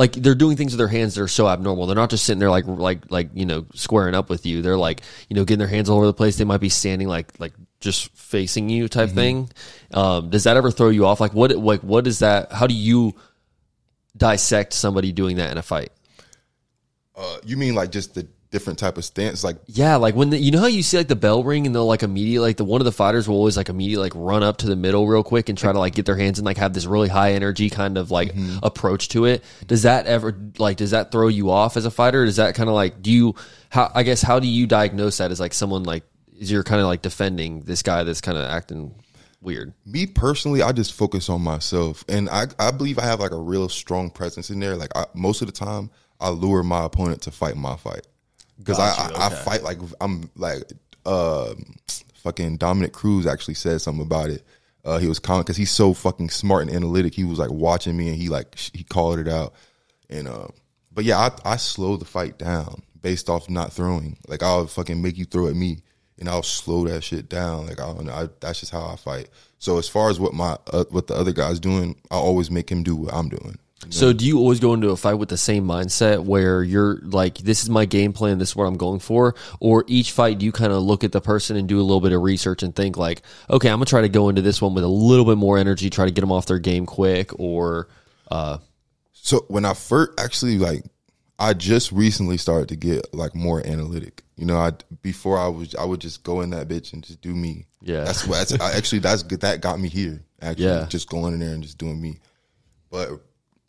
like 0.00 0.14
they're 0.14 0.34
doing 0.34 0.56
things 0.56 0.72
with 0.72 0.78
their 0.78 0.88
hands 0.88 1.14
that 1.14 1.20
are 1.20 1.28
so 1.28 1.46
abnormal. 1.46 1.84
They're 1.84 1.94
not 1.94 2.08
just 2.08 2.24
sitting 2.24 2.38
there 2.38 2.48
like 2.48 2.66
like 2.66 3.10
like 3.10 3.28
you 3.34 3.44
know 3.44 3.66
squaring 3.74 4.14
up 4.14 4.30
with 4.30 4.46
you. 4.46 4.62
They're 4.62 4.78
like 4.78 5.02
you 5.28 5.36
know 5.36 5.44
getting 5.44 5.58
their 5.58 5.68
hands 5.68 5.90
all 5.90 5.98
over 5.98 6.06
the 6.06 6.14
place. 6.14 6.38
They 6.38 6.44
might 6.44 6.62
be 6.62 6.70
standing 6.70 7.06
like 7.06 7.38
like 7.38 7.52
just 7.80 8.10
facing 8.16 8.70
you 8.70 8.88
type 8.88 9.10
thing. 9.10 9.50
Um, 9.92 10.30
does 10.30 10.44
that 10.44 10.56
ever 10.56 10.70
throw 10.70 10.88
you 10.88 11.04
off? 11.04 11.20
Like 11.20 11.34
what 11.34 11.50
like 11.50 11.82
what 11.82 12.06
is 12.06 12.20
that? 12.20 12.50
How 12.50 12.66
do 12.66 12.72
you 12.72 13.14
dissect 14.16 14.72
somebody 14.72 15.12
doing 15.12 15.36
that 15.36 15.52
in 15.52 15.58
a 15.58 15.62
fight? 15.62 15.92
Uh, 17.14 17.36
you 17.44 17.58
mean 17.58 17.74
like 17.74 17.92
just 17.92 18.14
the 18.14 18.26
different 18.50 18.78
type 18.78 18.98
of 18.98 19.04
stance? 19.04 19.44
Like 19.44 19.56
Yeah, 19.66 19.96
like 19.96 20.14
when 20.14 20.30
the, 20.30 20.38
you 20.38 20.50
know 20.50 20.60
how 20.60 20.66
you 20.66 20.82
see 20.82 20.96
like 20.98 21.08
the 21.08 21.16
bell 21.16 21.42
ring 21.42 21.66
and 21.66 21.74
they'll 21.74 21.86
like 21.86 22.02
immediately 22.02 22.48
like 22.48 22.56
the 22.56 22.64
one 22.64 22.80
of 22.80 22.84
the 22.84 22.92
fighters 22.92 23.28
will 23.28 23.36
always 23.36 23.56
like 23.56 23.68
immediately 23.68 24.04
like 24.04 24.12
run 24.14 24.42
up 24.42 24.58
to 24.58 24.66
the 24.66 24.76
middle 24.76 25.06
real 25.06 25.22
quick 25.22 25.48
and 25.48 25.56
try 25.56 25.72
to 25.72 25.78
like 25.78 25.94
get 25.94 26.06
their 26.06 26.16
hands 26.16 26.38
and 26.38 26.46
like 26.46 26.56
have 26.56 26.72
this 26.72 26.86
really 26.86 27.08
high 27.08 27.32
energy 27.32 27.70
kind 27.70 27.96
of 27.96 28.10
like 28.10 28.32
mm-hmm. 28.32 28.58
approach 28.62 29.08
to 29.10 29.24
it. 29.24 29.44
Does 29.66 29.82
that 29.82 30.06
ever 30.06 30.36
like 30.58 30.76
does 30.76 30.90
that 30.90 31.12
throw 31.12 31.28
you 31.28 31.50
off 31.50 31.76
as 31.76 31.84
a 31.84 31.90
fighter? 31.90 32.24
Does 32.24 32.36
that 32.36 32.54
kind 32.54 32.68
of 32.68 32.74
like 32.74 33.00
do 33.00 33.10
you 33.10 33.34
how 33.68 33.90
I 33.94 34.02
guess 34.02 34.22
how 34.22 34.40
do 34.40 34.48
you 34.48 34.66
diagnose 34.66 35.18
that 35.18 35.30
as 35.30 35.40
like 35.40 35.54
someone 35.54 35.84
like 35.84 36.04
is 36.36 36.50
you're 36.50 36.64
kind 36.64 36.80
of 36.80 36.86
like 36.86 37.02
defending 37.02 37.60
this 37.60 37.82
guy 37.82 38.02
that's 38.02 38.20
kind 38.20 38.36
of 38.36 38.44
acting 38.44 38.94
weird? 39.40 39.74
me 39.86 40.06
personally, 40.06 40.62
I 40.62 40.72
just 40.72 40.92
focus 40.94 41.28
on 41.28 41.42
myself, 41.42 42.04
and 42.08 42.28
I 42.28 42.46
I 42.58 42.70
believe 42.72 42.98
I 42.98 43.04
have 43.04 43.20
like 43.20 43.30
a 43.30 43.38
real 43.38 43.68
strong 43.68 44.10
presence 44.10 44.50
in 44.50 44.58
there. 44.58 44.76
Like 44.76 44.90
I, 44.96 45.04
most 45.14 45.40
of 45.42 45.46
the 45.46 45.52
time, 45.52 45.90
I 46.20 46.30
lure 46.30 46.62
my 46.62 46.84
opponent 46.84 47.22
to 47.22 47.30
fight 47.30 47.56
my 47.56 47.76
fight 47.76 48.06
because 48.60 48.78
I, 48.78 48.88
I 48.88 49.10
I 49.14 49.26
okay. 49.26 49.36
fight 49.36 49.62
like 49.62 49.78
I'm 50.00 50.30
like 50.36 50.62
um 51.06 51.74
fucking 52.14 52.58
Dominick 52.58 52.92
Cruz 52.92 53.26
actually 53.26 53.54
said 53.54 53.80
something 53.80 54.04
about 54.04 54.30
it. 54.30 54.44
Uh, 54.84 54.98
he 54.98 55.08
was 55.08 55.18
calling 55.18 55.42
because 55.42 55.56
he's 55.56 55.70
so 55.70 55.92
fucking 55.92 56.30
smart 56.30 56.66
and 56.66 56.74
analytic. 56.74 57.14
He 57.14 57.24
was 57.24 57.38
like 57.38 57.50
watching 57.50 57.96
me 57.96 58.08
and 58.08 58.16
he 58.16 58.28
like 58.28 58.56
sh- 58.56 58.70
he 58.72 58.84
called 58.84 59.18
it 59.18 59.28
out. 59.28 59.54
And 60.08 60.28
uh, 60.28 60.48
but 60.92 61.04
yeah, 61.04 61.18
I 61.18 61.52
I 61.52 61.56
slow 61.56 61.96
the 61.96 62.04
fight 62.04 62.38
down 62.38 62.82
based 63.00 63.28
off 63.28 63.50
not 63.50 63.72
throwing. 63.72 64.18
Like 64.28 64.42
I'll 64.42 64.66
fucking 64.66 65.00
make 65.00 65.18
you 65.18 65.24
throw 65.24 65.48
at 65.48 65.56
me, 65.56 65.82
and 66.18 66.28
I'll 66.28 66.42
slow 66.42 66.86
that 66.86 67.04
shit 67.04 67.28
down. 67.28 67.66
Like 67.66 67.80
I 67.80 67.86
don't 67.86 68.06
know, 68.06 68.12
I, 68.12 68.28
that's 68.40 68.60
just 68.60 68.72
how 68.72 68.86
I 68.86 68.96
fight. 68.96 69.28
So 69.58 69.78
as 69.78 69.88
far 69.88 70.10
as 70.10 70.18
what 70.18 70.32
my 70.32 70.56
uh, 70.72 70.84
what 70.90 71.06
the 71.06 71.14
other 71.14 71.32
guy's 71.32 71.60
doing, 71.60 71.96
I 72.10 72.16
always 72.16 72.50
make 72.50 72.70
him 72.70 72.82
do 72.82 72.96
what 72.96 73.14
I'm 73.14 73.28
doing. 73.28 73.58
So 73.88 74.12
do 74.12 74.26
you 74.26 74.38
always 74.38 74.60
go 74.60 74.74
into 74.74 74.90
a 74.90 74.96
fight 74.96 75.14
with 75.14 75.30
the 75.30 75.38
same 75.38 75.64
mindset 75.64 76.22
where 76.22 76.62
you're 76.62 76.98
like, 77.02 77.38
this 77.38 77.62
is 77.62 77.70
my 77.70 77.86
game 77.86 78.12
plan, 78.12 78.38
this 78.38 78.50
is 78.50 78.56
what 78.56 78.66
I'm 78.66 78.76
going 78.76 79.00
for? 79.00 79.34
Or 79.58 79.84
each 79.86 80.12
fight 80.12 80.38
do 80.38 80.44
you 80.44 80.52
kind 80.52 80.70
of 80.72 80.82
look 80.82 81.02
at 81.02 81.12
the 81.12 81.20
person 81.20 81.56
and 81.56 81.66
do 81.66 81.80
a 81.80 81.82
little 81.82 82.00
bit 82.02 82.12
of 82.12 82.20
research 82.20 82.62
and 82.62 82.76
think 82.76 82.98
like, 82.98 83.22
okay, 83.48 83.68
I'm 83.68 83.76
gonna 83.76 83.86
try 83.86 84.02
to 84.02 84.08
go 84.10 84.28
into 84.28 84.42
this 84.42 84.60
one 84.60 84.74
with 84.74 84.84
a 84.84 84.88
little 84.88 85.24
bit 85.24 85.38
more 85.38 85.56
energy, 85.56 85.88
try 85.88 86.04
to 86.04 86.10
get 86.10 86.20
them 86.20 86.30
off 86.30 86.44
their 86.46 86.58
game 86.58 86.84
quick, 86.84 87.30
or 87.40 87.88
uh, 88.30 88.58
So 89.12 89.44
when 89.48 89.64
I 89.64 89.72
first 89.74 90.12
actually 90.20 90.58
like, 90.58 90.84
I 91.38 91.54
just 91.54 91.90
recently 91.90 92.36
started 92.36 92.68
to 92.68 92.76
get 92.76 93.14
like 93.14 93.34
more 93.34 93.66
analytic. 93.66 94.22
You 94.36 94.44
know, 94.44 94.58
I 94.58 94.72
before 95.00 95.38
I 95.38 95.48
was 95.48 95.74
I 95.74 95.84
would 95.84 96.00
just 96.00 96.22
go 96.22 96.42
in 96.42 96.50
that 96.50 96.68
bitch 96.68 96.92
and 96.92 97.02
just 97.02 97.22
do 97.22 97.34
me. 97.34 97.66
Yeah. 97.80 98.04
that's 98.04 98.26
what 98.26 98.46
that's, 98.46 98.60
I, 98.60 98.76
actually 98.76 98.98
that's 98.98 99.22
good. 99.22 99.40
That 99.40 99.62
got 99.62 99.80
me 99.80 99.88
here. 99.88 100.22
Actually, 100.42 100.66
Yeah. 100.66 100.86
just 100.90 101.08
going 101.08 101.32
in 101.32 101.40
there 101.40 101.54
and 101.54 101.62
just 101.62 101.78
doing 101.78 101.98
me. 102.00 102.18
But 102.90 103.08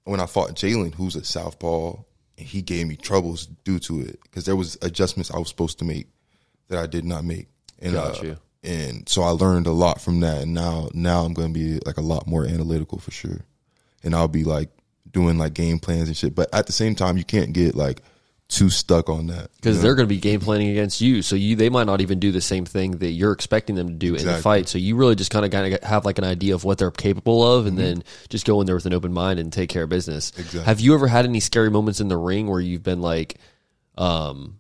when 0.04 0.20
I 0.20 0.26
fought 0.26 0.56
Jalen, 0.56 0.96
who's 0.96 1.16
a 1.16 1.24
southpaw, 1.24 1.96
and 2.38 2.48
he 2.48 2.62
gave 2.62 2.88
me 2.88 2.96
troubles 2.96 3.48
due 3.64 3.80
to 3.80 4.02
it 4.02 4.20
because 4.24 4.46
there 4.46 4.56
was 4.56 4.78
adjustments 4.82 5.32
I 5.32 5.38
was 5.38 5.50
supposed 5.50 5.80
to 5.80 5.86
make 5.86 6.08
that 6.70 6.80
I 6.80 6.88
did 6.88 7.06
not 7.06 7.24
make. 7.24 7.48
And 7.80 7.96
uh, 7.96 8.36
and 8.64 9.10
so 9.10 9.24
I 9.24 9.30
learned 9.30 9.68
a 9.68 9.72
lot 9.72 10.02
from 10.02 10.20
that. 10.22 10.42
And 10.44 10.54
now 10.54 10.90
now 10.94 11.24
I'm 11.24 11.34
going 11.34 11.54
to 11.54 11.60
be 11.60 11.80
like 11.86 11.98
a 11.98 12.02
lot 12.02 12.28
more 12.28 12.46
analytical 12.46 13.00
for 13.00 13.12
sure. 13.12 13.42
And 14.04 14.16
I'll 14.16 14.28
be 14.28 14.44
like 14.44 14.70
doing 15.12 15.38
like 15.38 15.54
game 15.54 15.80
plans 15.80 16.08
and 16.08 16.18
shit. 16.18 16.36
But 16.36 16.54
at 16.54 16.66
the 16.68 16.72
same 16.72 16.96
time, 16.96 17.18
you 17.18 17.24
can't 17.24 17.54
get 17.54 17.76
like 17.76 18.02
too 18.52 18.70
stuck 18.70 19.08
on 19.10 19.28
that 19.28 19.50
because 19.56 19.82
they're 19.82 19.96
going 19.96 20.06
to 20.08 20.14
be 20.14 20.20
game 20.20 20.42
planning 20.42 20.70
against 20.70 21.00
you, 21.00 21.22
so 21.22 21.38
you 21.38 21.56
they 21.56 21.70
might 21.70 21.86
not 21.86 22.02
even 22.02 22.20
do 22.20 22.32
the 22.34 22.42
same 22.42 22.66
thing 22.66 22.98
that 22.98 23.12
you're 23.12 23.32
expecting 23.32 23.76
them 23.76 23.88
to 23.88 23.94
do 23.94 24.14
in 24.16 24.26
the 24.26 24.42
fight. 24.42 24.68
So 24.68 24.78
you 24.78 24.98
really 24.98 25.16
just 25.16 25.32
kind 25.32 25.46
of 25.46 25.52
kind 25.52 25.74
of 25.74 25.82
have 25.84 26.04
like 26.04 26.18
an 26.18 26.26
idea 26.26 26.54
of 26.54 26.66
what 26.66 26.78
they're 26.78 26.92
capable 26.92 27.50
of, 27.50 27.66
and 27.66 27.78
then 27.78 28.04
just 28.30 28.46
go 28.46 28.60
in 28.60 28.68
there 28.68 28.76
with 28.76 28.86
an 28.86 28.94
open 28.94 29.14
mind 29.14 29.40
and 29.40 29.54
take 29.54 29.70
care 29.70 29.84
of 29.84 29.90
business. 29.90 30.32
Mm-hmm. 30.32 30.42
Exactly. 30.42 30.64
Have 30.66 30.82
you 30.82 30.94
ever 30.94 31.08
had 31.08 31.24
any 31.26 31.40
scary 31.40 31.72
moments 31.72 32.02
in 32.02 32.10
the 32.10 32.18
ring 32.18 32.48
where 32.48 32.60
you've 32.60 32.84
been 32.84 33.02
like, 33.02 33.38
um, 33.98 34.58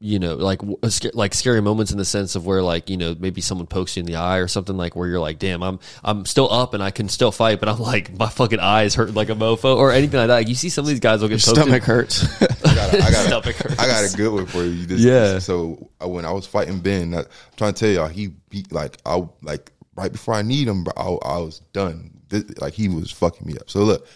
you 0.00 0.20
know, 0.20 0.36
like 0.36 0.60
w- 0.60 0.78
a 0.82 0.90
sca- 0.90 1.10
like 1.14 1.34
scary 1.34 1.60
moments 1.60 1.90
in 1.90 1.98
the 1.98 2.04
sense 2.04 2.36
of 2.36 2.46
where 2.46 2.62
like 2.62 2.88
you 2.88 2.96
know 2.96 3.16
maybe 3.18 3.40
someone 3.40 3.66
pokes 3.66 3.96
you 3.96 4.00
in 4.00 4.06
the 4.06 4.14
eye 4.14 4.36
or 4.38 4.46
something 4.46 4.76
like 4.76 4.94
where 4.94 5.08
you're 5.08 5.18
like, 5.18 5.40
damn, 5.40 5.60
I'm 5.62 5.80
I'm 6.04 6.24
still 6.24 6.52
up 6.52 6.72
and 6.74 6.82
I 6.82 6.90
can 6.92 7.08
still 7.08 7.32
fight, 7.32 7.58
but 7.58 7.68
I'm 7.68 7.80
like 7.80 8.16
my 8.16 8.28
fucking 8.28 8.60
eyes 8.60 8.94
hurt 8.94 9.12
like 9.14 9.28
a 9.28 9.34
mofo 9.34 9.76
or 9.76 9.90
anything 9.90 10.18
like 10.20 10.28
that. 10.28 10.34
Like, 10.34 10.48
you 10.48 10.54
see 10.54 10.68
some 10.68 10.84
of 10.84 10.88
these 10.88 11.00
guys 11.00 11.20
will 11.20 11.28
get 11.28 11.40
poked 11.44 11.56
in- 11.58 11.62
Stomach 11.64 11.82
hurts. 11.82 12.24
I 12.88 12.92
got, 12.92 13.02
a, 13.02 13.04
I, 13.04 13.10
got 13.10 13.26
Stomach 13.26 13.60
a, 13.60 13.76
got 13.76 14.14
a 14.14 14.16
good 14.16 14.32
one 14.32 14.46
for 14.46 14.62
you. 14.64 14.86
This, 14.86 15.00
Yeah. 15.00 15.38
So 15.38 15.90
uh, 16.02 16.08
when 16.08 16.24
I 16.24 16.32
was 16.32 16.46
fighting 16.46 16.80
Ben, 16.80 17.14
I, 17.14 17.20
I'm 17.20 17.26
trying 17.56 17.74
to 17.74 17.80
tell 17.80 17.88
y'all, 17.88 18.08
he 18.08 18.28
beat 18.50 18.72
like 18.72 18.98
I 19.04 19.26
like 19.42 19.72
right 19.96 20.12
before 20.12 20.34
I 20.34 20.42
need 20.42 20.68
him, 20.68 20.84
bro. 20.84 20.92
I, 20.96 21.34
I 21.34 21.38
was 21.38 21.60
done. 21.72 22.10
This, 22.28 22.44
like 22.58 22.74
he 22.74 22.88
was 22.88 23.10
fucking 23.10 23.46
me 23.46 23.54
up. 23.54 23.70
So 23.70 23.84
look, 23.84 24.06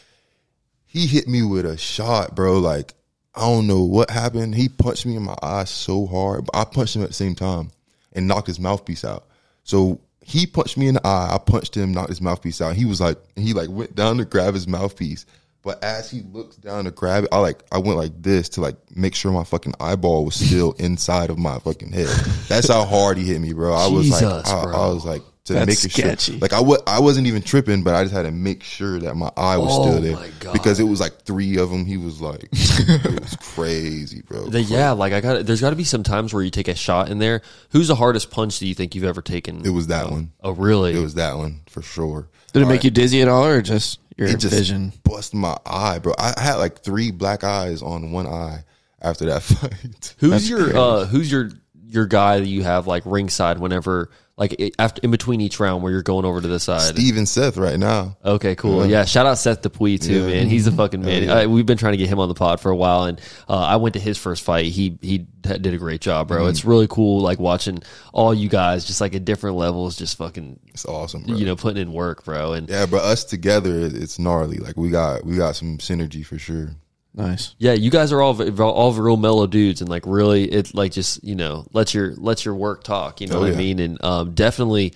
he 0.86 1.06
hit 1.06 1.28
me 1.28 1.42
with 1.42 1.66
a 1.66 1.76
shot, 1.76 2.34
bro. 2.34 2.58
Like 2.58 2.94
I 3.34 3.40
don't 3.42 3.66
know 3.66 3.82
what 3.82 4.10
happened. 4.10 4.54
He 4.54 4.68
punched 4.68 5.06
me 5.06 5.16
in 5.16 5.22
my 5.22 5.36
eye 5.42 5.64
so 5.64 6.06
hard, 6.06 6.46
but 6.46 6.56
I 6.56 6.64
punched 6.64 6.96
him 6.96 7.02
at 7.02 7.08
the 7.08 7.14
same 7.14 7.34
time 7.34 7.70
and 8.12 8.28
knocked 8.28 8.46
his 8.46 8.60
mouthpiece 8.60 9.04
out. 9.04 9.26
So 9.64 10.00
he 10.20 10.46
punched 10.46 10.76
me 10.76 10.88
in 10.88 10.94
the 10.94 11.06
eye. 11.06 11.30
I 11.32 11.38
punched 11.38 11.76
him, 11.76 11.92
knocked 11.92 12.10
his 12.10 12.20
mouthpiece 12.20 12.60
out. 12.60 12.76
He 12.76 12.84
was 12.84 13.00
like, 13.00 13.18
he 13.36 13.54
like 13.54 13.70
went 13.70 13.94
down 13.94 14.18
to 14.18 14.24
grab 14.24 14.54
his 14.54 14.68
mouthpiece, 14.68 15.24
but 15.62 15.82
as 15.82 16.10
he 16.10 16.22
looks 16.22 16.56
down 16.56 16.84
to 16.84 16.90
grab 16.90 17.24
it, 17.24 17.30
I 17.32 17.38
like 17.38 17.62
I 17.70 17.78
went 17.78 17.96
like 17.96 18.20
this 18.20 18.48
to 18.50 18.60
like 18.60 18.76
make 18.94 19.14
sure 19.14 19.32
my 19.32 19.44
fucking 19.44 19.74
eyeball 19.80 20.24
was 20.24 20.34
still 20.34 20.72
inside 20.78 21.30
of 21.30 21.38
my 21.38 21.58
fucking 21.60 21.92
head. 21.92 22.08
That's 22.48 22.68
how 22.68 22.84
hard 22.84 23.16
he 23.16 23.24
hit 23.24 23.40
me, 23.40 23.52
bro. 23.52 23.72
I 23.72 23.86
was 23.86 24.10
like, 24.10 24.22
I, 24.22 24.64
bro. 24.64 24.74
I 24.74 24.86
was 24.88 25.04
like 25.04 25.22
to 25.44 25.54
That's 25.54 25.66
make 25.66 25.92
sketchy. 25.92 26.32
sure, 26.32 26.40
like 26.40 26.52
I 26.52 26.60
wa- 26.60 26.82
I 26.86 27.00
wasn't 27.00 27.26
even 27.26 27.42
tripping, 27.42 27.82
but 27.82 27.94
I 27.94 28.04
just 28.04 28.14
had 28.14 28.22
to 28.22 28.30
make 28.30 28.62
sure 28.62 29.00
that 29.00 29.16
my 29.16 29.30
eye 29.36 29.56
was 29.56 29.70
Oh 29.72 29.88
still 29.88 30.00
there 30.00 30.14
my 30.14 30.30
God. 30.38 30.52
because 30.52 30.78
it 30.78 30.84
was 30.84 31.00
like 31.00 31.22
three 31.22 31.58
of 31.58 31.70
them. 31.70 31.84
He 31.84 31.96
was 31.96 32.20
like, 32.20 32.48
it 32.52 33.20
was 33.20 33.36
crazy, 33.40 34.22
bro. 34.22 34.46
The, 34.46 34.62
yeah, 34.62 34.92
like 34.92 35.12
I 35.12 35.20
got. 35.20 35.44
There's 35.44 35.60
got 35.60 35.70
to 35.70 35.76
be 35.76 35.84
some 35.84 36.04
times 36.04 36.32
where 36.32 36.44
you 36.44 36.50
take 36.50 36.68
a 36.68 36.74
shot 36.76 37.08
in 37.08 37.18
there. 37.18 37.42
Who's 37.70 37.88
the 37.88 37.96
hardest 37.96 38.30
punch 38.30 38.58
do 38.60 38.68
you 38.68 38.74
think 38.74 38.94
you've 38.94 39.04
ever 39.04 39.22
taken? 39.22 39.64
It 39.66 39.70
was 39.70 39.88
that 39.88 40.06
oh, 40.06 40.10
one. 40.10 40.32
Oh, 40.42 40.52
really? 40.52 40.94
It 40.94 41.00
was 41.00 41.14
that 41.14 41.36
one 41.36 41.62
for 41.68 41.82
sure. 41.82 42.28
Did 42.52 42.62
it 42.62 42.66
make 42.66 42.84
you 42.84 42.90
dizzy 42.90 43.22
at 43.22 43.28
all, 43.28 43.44
or 43.44 43.62
just 43.62 43.98
your 44.16 44.28
It 44.28 44.38
just 44.40 44.54
vision? 44.54 44.92
bust 45.04 45.34
my 45.34 45.56
eye, 45.64 45.98
bro. 45.98 46.14
I 46.18 46.34
had 46.38 46.56
like 46.56 46.80
three 46.80 47.10
black 47.10 47.44
eyes 47.44 47.82
on 47.82 48.12
one 48.12 48.26
eye 48.26 48.64
after 49.00 49.24
that 49.26 49.42
fight. 49.42 50.14
who's 50.18 50.48
your 50.48 50.76
uh, 50.76 51.06
Who's 51.06 51.30
your 51.30 51.50
your 51.86 52.06
guy 52.06 52.40
that 52.40 52.46
you 52.46 52.62
have 52.62 52.86
like 52.86 53.02
ringside 53.06 53.58
whenever 53.58 54.10
like 54.36 54.54
it, 54.58 54.74
after 54.78 55.00
in 55.02 55.10
between 55.10 55.40
each 55.40 55.60
round 55.60 55.82
where 55.82 55.92
you're 55.92 56.02
going 56.02 56.24
over 56.24 56.40
to 56.40 56.48
the 56.48 56.58
side? 56.58 56.80
Steve 56.80 57.16
and 57.16 57.28
Seth 57.28 57.56
right 57.56 57.78
now. 57.78 58.16
Okay, 58.24 58.54
cool. 58.54 58.86
Yeah, 58.86 59.04
shout 59.04 59.26
out 59.26 59.38
Seth 59.38 59.62
Dupuis 59.62 60.00
too, 60.00 60.26
man. 60.26 60.48
He's 60.48 60.66
a 60.66 60.72
fucking 60.72 61.02
man. 61.02 61.28
I, 61.28 61.46
we've 61.46 61.66
been 61.66 61.78
trying 61.78 61.92
to 61.92 61.96
get 61.98 62.08
him 62.08 62.18
on 62.18 62.28
the 62.28 62.34
pod 62.34 62.58
for 62.60 62.70
a 62.70 62.76
while, 62.76 63.04
and 63.04 63.20
uh, 63.48 63.56
I 63.58 63.76
went 63.76 63.94
to 63.94 64.00
his 64.00 64.16
first 64.16 64.42
fight. 64.42 64.66
He 64.66 64.98
he 65.02 65.18
did 65.18 65.66
a 65.66 65.78
great 65.78 66.00
job, 66.00 66.28
bro. 66.28 66.46
It's 66.46 66.64
really 66.64 66.86
cool, 66.88 67.20
like 67.20 67.38
watching 67.38 67.82
all 68.12 68.32
you 68.32 68.48
guys 68.48 68.84
just 68.84 69.00
like 69.00 69.14
at 69.14 69.24
different 69.24 69.56
levels, 69.56 69.96
just 69.96 70.16
fucking 70.16 70.58
It's 70.68 70.86
awesome, 70.86 71.24
bro. 71.24 71.36
you 71.36 71.44
know 71.44 71.56
putting 71.56 71.82
in 71.82 71.92
work, 71.92 72.24
bro. 72.24 72.54
And 72.54 72.68
Yeah, 72.68 72.86
but 72.86 73.02
us 73.02 73.24
together, 73.24 73.80
it's 73.92 74.18
gnarly. 74.18 74.56
Like 74.58 74.76
we 74.76 74.90
got 74.90 75.24
we 75.24 75.36
got 75.36 75.56
some 75.56 75.78
synergy 75.78 76.24
for 76.24 76.38
sure. 76.38 76.70
Nice. 77.14 77.54
Yeah, 77.58 77.72
you 77.74 77.90
guys 77.90 78.10
are 78.12 78.22
all 78.22 78.40
all 78.62 78.92
real 78.94 79.16
mellow 79.18 79.46
dudes, 79.46 79.80
and 79.82 79.90
like 79.90 80.04
really, 80.06 80.44
it 80.50 80.74
like 80.74 80.92
just 80.92 81.22
you 81.22 81.34
know 81.34 81.66
let 81.72 81.92
your 81.92 82.14
let 82.16 82.44
your 82.44 82.54
work 82.54 82.84
talk. 82.84 83.20
You 83.20 83.26
know 83.26 83.36
Oh, 83.36 83.40
what 83.40 83.52
I 83.52 83.56
mean? 83.56 83.78
And 83.80 84.02
um, 84.04 84.32
definitely 84.34 84.94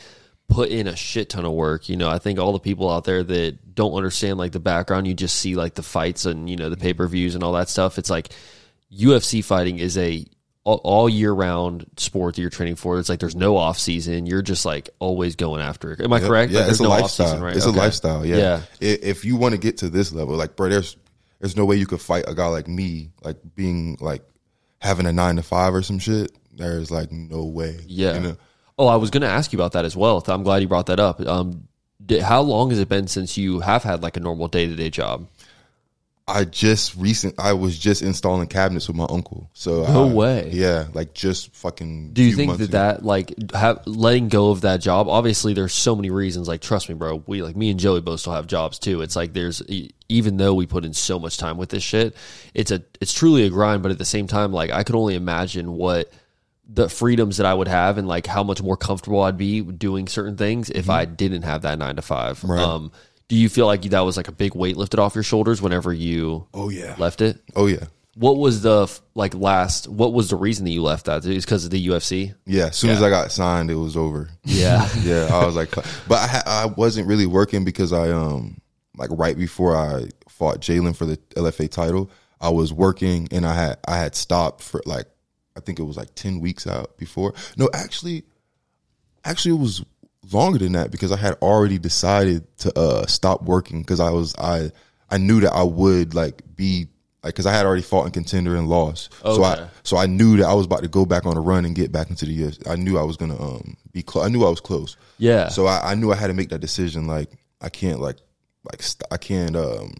put 0.48 0.70
in 0.70 0.86
a 0.86 0.96
shit 0.96 1.28
ton 1.28 1.44
of 1.44 1.52
work. 1.52 1.88
You 1.90 1.96
know, 1.96 2.08
I 2.08 2.18
think 2.18 2.38
all 2.38 2.52
the 2.52 2.58
people 2.58 2.90
out 2.90 3.04
there 3.04 3.22
that 3.22 3.74
don't 3.74 3.92
understand 3.92 4.38
like 4.38 4.52
the 4.52 4.60
background, 4.60 5.06
you 5.06 5.12
just 5.12 5.36
see 5.36 5.54
like 5.56 5.74
the 5.74 5.82
fights 5.82 6.24
and 6.24 6.48
you 6.48 6.56
know 6.56 6.70
the 6.70 6.76
pay 6.78 6.94
per 6.94 7.06
views 7.06 7.34
and 7.34 7.44
all 7.44 7.52
that 7.52 7.68
stuff. 7.68 7.98
It's 7.98 8.08
like 8.08 8.30
UFC 8.92 9.44
fighting 9.44 9.78
is 9.78 9.98
a 9.98 10.24
all, 10.64 10.80
all 10.84 11.08
year 11.08 11.32
round 11.32 11.84
sport 11.96 12.34
that 12.36 12.40
you're 12.40 12.50
training 12.50 12.76
for. 12.76 12.98
It's 12.98 13.08
like 13.08 13.20
there's 13.20 13.36
no 13.36 13.56
off 13.56 13.78
season. 13.78 14.26
You're 14.26 14.42
just 14.42 14.64
like 14.64 14.88
always 14.98 15.36
going 15.36 15.60
after 15.60 15.92
it. 15.92 16.00
Am 16.00 16.12
I 16.12 16.20
correct? 16.20 16.50
Yeah, 16.50 16.60
Like, 16.60 16.70
it's 16.70 16.80
a 16.80 16.84
no 16.84 16.88
lifestyle. 16.88 17.26
off-season, 17.26 17.44
right? 17.44 17.56
It's 17.56 17.66
Okay. 17.66 17.76
a 17.78 17.82
lifestyle. 17.82 18.24
Yeah. 18.26 18.36
Yeah. 18.36 18.60
If 18.80 19.24
you 19.24 19.36
want 19.36 19.52
to 19.52 19.58
get 19.60 19.78
to 19.78 19.88
this 19.90 20.12
level, 20.12 20.34
like 20.36 20.56
bro, 20.56 20.68
there's 20.70 20.96
there's 21.40 21.56
no 21.56 21.64
way 21.64 21.76
you 21.76 21.86
could 21.86 22.00
fight 22.00 22.24
a 22.26 22.34
guy 22.34 22.46
like 22.46 22.68
me, 22.68 23.10
like 23.22 23.36
being 23.54 23.96
like 24.00 24.22
having 24.80 25.06
a 25.06 25.12
nine 25.12 25.36
to 25.36 25.42
five 25.42 25.74
or 25.74 25.82
some 25.82 25.98
shit. 25.98 26.32
There's 26.54 26.90
like 26.90 27.12
no 27.12 27.44
way. 27.44 27.78
Yeah. 27.86 28.14
You 28.14 28.20
know? 28.20 28.36
Oh, 28.78 28.86
I 28.86 28.96
was 28.96 29.10
going 29.10 29.22
to 29.22 29.28
ask 29.28 29.52
you 29.52 29.58
about 29.58 29.72
that 29.72 29.84
as 29.84 29.96
well. 29.96 30.22
I'm 30.26 30.42
glad 30.42 30.62
you 30.62 30.68
brought 30.68 30.86
that 30.86 31.00
up. 31.00 31.20
Um, 31.20 31.68
di- 32.04 32.18
how 32.18 32.42
long 32.42 32.70
has 32.70 32.78
it 32.78 32.88
been 32.88 33.08
since 33.08 33.36
you 33.36 33.60
have 33.60 33.82
had 33.82 34.02
like 34.02 34.16
a 34.16 34.20
normal 34.20 34.48
day 34.48 34.66
to 34.66 34.76
day 34.76 34.90
job? 34.90 35.28
I 36.28 36.44
just 36.44 36.96
recent. 36.96 37.36
I 37.38 37.52
was 37.52 37.78
just 37.78 38.02
installing 38.02 38.44
cabinets 38.48 38.88
with 38.88 38.96
my 38.96 39.06
uncle. 39.08 39.48
So 39.52 39.84
No 39.84 40.08
I- 40.08 40.12
way. 40.12 40.50
Yeah, 40.52 40.86
like 40.92 41.14
just 41.14 41.54
fucking. 41.54 42.14
Do 42.14 42.22
you 42.24 42.34
think 42.34 42.50
that 42.56 42.64
ago. 42.64 42.72
that 42.72 43.04
like 43.04 43.32
have, 43.52 43.86
letting 43.86 44.28
go 44.28 44.50
of 44.50 44.62
that 44.62 44.80
job? 44.80 45.08
Obviously, 45.08 45.54
there's 45.54 45.72
so 45.72 45.94
many 45.94 46.10
reasons. 46.10 46.48
Like, 46.48 46.62
trust 46.62 46.88
me, 46.88 46.96
bro. 46.96 47.22
We 47.26 47.42
like 47.42 47.54
me 47.54 47.70
and 47.70 47.78
Joey 47.78 48.00
both 48.00 48.20
still 48.20 48.32
have 48.32 48.48
jobs 48.48 48.80
too. 48.80 49.02
It's 49.02 49.14
like 49.14 49.34
there's 49.34 49.62
even 50.08 50.36
though 50.36 50.54
we 50.54 50.66
put 50.66 50.84
in 50.84 50.94
so 50.94 51.20
much 51.20 51.38
time 51.38 51.58
with 51.58 51.68
this 51.68 51.84
shit, 51.84 52.16
it's 52.54 52.72
a 52.72 52.82
it's 53.00 53.12
truly 53.12 53.44
a 53.44 53.50
grind. 53.50 53.84
But 53.84 53.92
at 53.92 53.98
the 53.98 54.04
same 54.04 54.26
time, 54.26 54.52
like 54.52 54.72
I 54.72 54.82
could 54.82 54.96
only 54.96 55.14
imagine 55.14 55.74
what 55.74 56.12
the 56.68 56.88
freedoms 56.88 57.36
that 57.36 57.46
I 57.46 57.54
would 57.54 57.68
have 57.68 57.98
and 57.98 58.08
like 58.08 58.26
how 58.26 58.42
much 58.42 58.60
more 58.60 58.76
comfortable 58.76 59.22
I'd 59.22 59.38
be 59.38 59.60
doing 59.60 60.08
certain 60.08 60.36
things 60.36 60.70
if 60.70 60.90
I 60.90 61.04
didn't 61.04 61.42
have 61.42 61.62
that 61.62 61.78
nine 61.78 61.94
to 61.94 62.02
five. 62.02 62.38
Mm-hmm. 62.40 62.50
Right. 62.50 62.60
Um, 62.60 62.90
do 63.28 63.36
you 63.36 63.48
feel 63.48 63.66
like 63.66 63.82
that 63.82 64.00
was 64.00 64.16
like 64.16 64.28
a 64.28 64.32
big 64.32 64.54
weight 64.54 64.76
lifted 64.76 65.00
off 65.00 65.14
your 65.14 65.24
shoulders 65.24 65.60
whenever 65.60 65.92
you 65.92 66.46
Oh 66.54 66.68
yeah. 66.68 66.94
left 66.98 67.20
it? 67.20 67.40
Oh 67.54 67.66
yeah. 67.66 67.86
What 68.14 68.38
was 68.38 68.62
the 68.62 68.90
like 69.14 69.34
last? 69.34 69.88
What 69.88 70.12
was 70.14 70.30
the 70.30 70.36
reason 70.36 70.64
that 70.64 70.70
you 70.70 70.82
left 70.82 71.04
that? 71.06 71.24
Is 71.26 71.44
because 71.44 71.64
of 71.66 71.70
the 71.70 71.88
UFC? 71.88 72.34
Yeah. 72.46 72.66
As 72.68 72.76
soon 72.76 72.90
as 72.90 73.02
I 73.02 73.10
got 73.10 73.30
signed, 73.30 73.70
it 73.70 73.74
was 73.74 73.94
over. 73.96 74.30
Yeah. 74.44 74.88
yeah, 75.02 75.28
I 75.30 75.44
was 75.44 75.54
like, 75.54 75.70
but 75.74 75.84
I 76.18 76.26
ha- 76.26 76.42
I 76.46 76.66
wasn't 76.66 77.08
really 77.08 77.26
working 77.26 77.64
because 77.64 77.92
I 77.92 78.10
um 78.10 78.58
like 78.96 79.10
right 79.12 79.36
before 79.36 79.76
I 79.76 80.06
fought 80.28 80.60
Jalen 80.60 80.96
for 80.96 81.04
the 81.04 81.18
LFA 81.36 81.70
title, 81.70 82.10
I 82.40 82.48
was 82.48 82.72
working 82.72 83.28
and 83.30 83.44
I 83.44 83.54
had 83.54 83.78
I 83.86 83.98
had 83.98 84.14
stopped 84.14 84.62
for 84.62 84.80
like 84.86 85.06
I 85.54 85.60
think 85.60 85.78
it 85.78 85.82
was 85.84 85.98
like 85.98 86.14
ten 86.14 86.40
weeks 86.40 86.66
out 86.66 86.96
before. 86.96 87.34
No, 87.58 87.68
actually, 87.74 88.24
actually 89.24 89.56
it 89.56 89.60
was 89.60 89.84
longer 90.32 90.58
than 90.58 90.72
that 90.72 90.90
because 90.90 91.12
I 91.12 91.16
had 91.16 91.34
already 91.42 91.78
decided 91.78 92.44
to 92.58 92.78
uh 92.78 93.06
stop 93.06 93.42
working 93.42 93.82
because 93.82 94.00
I 94.00 94.10
was 94.10 94.34
I 94.38 94.70
I 95.10 95.18
knew 95.18 95.40
that 95.40 95.52
I 95.52 95.62
would 95.62 96.14
like 96.14 96.42
be 96.56 96.88
like 97.22 97.34
because 97.34 97.46
I 97.46 97.52
had 97.52 97.66
already 97.66 97.82
fought 97.82 98.06
in 98.06 98.12
contender 98.12 98.56
and 98.56 98.68
lost, 98.68 99.12
so 99.22 99.42
I 99.44 99.68
so 99.82 99.96
I 99.96 100.06
knew 100.06 100.36
that 100.38 100.46
I 100.46 100.54
was 100.54 100.66
about 100.66 100.82
to 100.82 100.88
go 100.88 101.04
back 101.06 101.26
on 101.26 101.36
a 101.36 101.40
run 101.40 101.64
and 101.64 101.74
get 101.74 101.90
back 101.92 102.10
into 102.10 102.24
the 102.24 102.36
UFC. 102.38 102.68
I 102.68 102.76
knew 102.76 102.98
I 102.98 103.02
was 103.02 103.16
gonna 103.16 103.40
um 103.40 103.76
be 103.92 104.02
close. 104.02 104.24
I 104.24 104.28
knew 104.28 104.44
I 104.44 104.50
was 104.50 104.60
close. 104.60 104.96
Yeah. 105.18 105.48
So 105.48 105.66
I, 105.66 105.92
I 105.92 105.94
knew 105.94 106.12
I 106.12 106.16
had 106.16 106.28
to 106.28 106.34
make 106.34 106.50
that 106.50 106.60
decision. 106.60 107.06
Like 107.06 107.30
I 107.60 107.68
can't 107.68 108.00
like 108.00 108.16
like 108.70 108.82
st- 108.82 109.06
I 109.10 109.16
can't 109.16 109.56
um 109.56 109.94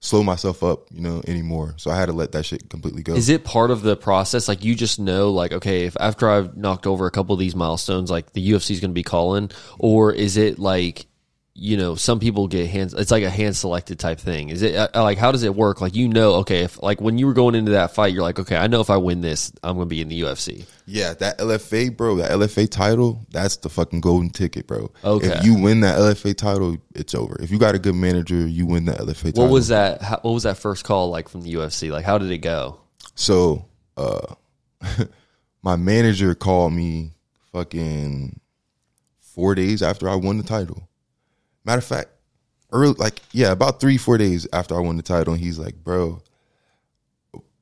slow 0.00 0.22
myself 0.22 0.62
up, 0.62 0.86
you 0.92 1.00
know, 1.00 1.22
anymore. 1.26 1.74
So 1.76 1.90
I 1.90 1.96
had 1.96 2.06
to 2.06 2.12
let 2.12 2.32
that 2.32 2.46
shit 2.46 2.70
completely 2.70 3.02
go. 3.02 3.14
Is 3.14 3.28
it 3.28 3.44
part 3.44 3.70
of 3.70 3.82
the 3.82 3.96
process? 3.96 4.46
Like 4.46 4.64
you 4.64 4.74
just 4.74 5.00
know, 5.00 5.30
like 5.30 5.52
okay, 5.52 5.84
if 5.84 5.96
after 5.98 6.28
I've 6.28 6.56
knocked 6.56 6.86
over 6.86 7.06
a 7.06 7.10
couple 7.10 7.32
of 7.32 7.40
these 7.40 7.56
milestones, 7.56 8.10
like 8.10 8.32
the 8.32 8.50
UFC 8.52 8.70
is 8.70 8.80
going 8.80 8.90
to 8.90 8.94
be 8.94 9.02
calling, 9.02 9.50
or 9.78 10.12
is 10.12 10.36
it 10.36 10.58
like, 10.58 11.06
you 11.58 11.76
know, 11.76 11.96
some 11.96 12.20
people 12.20 12.46
get 12.46 12.68
hands? 12.68 12.94
It's 12.94 13.10
like 13.10 13.24
a 13.24 13.30
hand 13.30 13.56
selected 13.56 13.98
type 13.98 14.20
thing. 14.20 14.48
Is 14.48 14.62
it 14.62 14.76
uh, 14.76 15.02
like 15.02 15.18
how 15.18 15.32
does 15.32 15.42
it 15.42 15.54
work? 15.54 15.80
Like 15.80 15.96
you 15.96 16.08
know, 16.08 16.34
okay, 16.36 16.60
if 16.60 16.80
like 16.82 17.00
when 17.00 17.18
you 17.18 17.26
were 17.26 17.32
going 17.32 17.54
into 17.54 17.72
that 17.72 17.94
fight, 17.94 18.12
you're 18.14 18.22
like, 18.22 18.38
okay, 18.38 18.56
I 18.56 18.68
know 18.68 18.80
if 18.80 18.90
I 18.90 18.96
win 18.96 19.20
this, 19.20 19.52
I'm 19.62 19.78
to 19.78 19.86
be 19.86 20.00
in 20.00 20.08
the 20.08 20.20
UFC. 20.22 20.66
yeah, 20.86 21.14
that 21.14 21.38
LFA, 21.38 21.96
bro, 21.96 22.16
that 22.16 22.30
LFA 22.30 22.70
title, 22.70 23.26
that's 23.30 23.56
the 23.56 23.68
fucking 23.68 24.00
golden 24.00 24.30
ticket, 24.30 24.66
bro. 24.66 24.92
Okay. 25.04 25.26
If 25.26 25.44
you 25.44 25.60
win 25.60 25.80
that 25.80 25.98
LFA 25.98 26.36
title, 26.36 26.76
it's 26.94 27.14
over. 27.14 27.36
If 27.40 27.50
you 27.50 27.58
got 27.58 27.74
a 27.74 27.78
good 27.78 27.96
manager, 27.96 28.46
you 28.46 28.64
win 28.64 28.84
that 28.84 28.98
LFA 28.98 29.24
title. 29.24 29.44
What 29.44 29.52
was 29.52 29.68
that? 29.68 30.00
How, 30.00 30.20
what 30.22 30.32
was 30.32 30.44
that 30.44 30.58
first 30.58 30.84
call 30.84 31.10
like 31.10 31.28
from 31.28 31.42
the 31.42 31.52
UFC? 31.52 31.90
Like 31.90 32.04
how 32.04 32.18
did 32.18 32.30
it 32.30 32.38
go? 32.38 32.78
So, 33.14 33.64
uh, 33.96 34.34
my 35.62 35.74
manager 35.74 36.36
called 36.36 36.72
me 36.72 37.14
fucking 37.52 38.38
four 39.20 39.54
days 39.54 39.82
after 39.82 40.08
I 40.08 40.14
won 40.14 40.38
the 40.38 40.44
title. 40.44 40.87
Matter 41.68 41.80
of 41.80 41.84
fact, 41.84 42.08
early, 42.72 42.94
like, 42.94 43.20
yeah, 43.30 43.52
about 43.52 43.78
three, 43.78 43.98
four 43.98 44.16
days 44.16 44.48
after 44.54 44.74
I 44.74 44.80
won 44.80 44.96
the 44.96 45.02
title, 45.02 45.34
and 45.34 45.42
he's 45.42 45.58
like, 45.58 45.74
bro, 45.84 46.22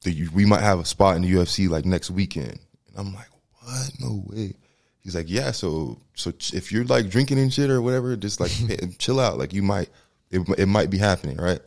the, 0.04 0.28
we 0.32 0.44
might 0.44 0.60
have 0.60 0.78
a 0.78 0.84
spot 0.84 1.16
in 1.16 1.22
the 1.22 1.32
UFC 1.32 1.68
like 1.68 1.84
next 1.84 2.12
weekend. 2.12 2.60
And 2.86 2.96
I'm 2.96 3.12
like, 3.12 3.26
what? 3.62 3.90
No 3.98 4.22
way. 4.28 4.54
He's 5.00 5.16
like, 5.16 5.28
yeah, 5.28 5.50
so, 5.50 6.00
so 6.14 6.30
ch- 6.30 6.54
if 6.54 6.70
you're 6.70 6.84
like 6.84 7.08
drinking 7.08 7.40
and 7.40 7.52
shit 7.52 7.68
or 7.68 7.82
whatever, 7.82 8.14
just 8.14 8.38
like 8.38 8.52
chill 8.98 9.18
out. 9.18 9.38
Like, 9.38 9.52
you 9.52 9.64
might, 9.64 9.88
it, 10.30 10.48
it 10.56 10.66
might 10.66 10.88
be 10.88 10.98
happening, 10.98 11.38
right? 11.38 11.58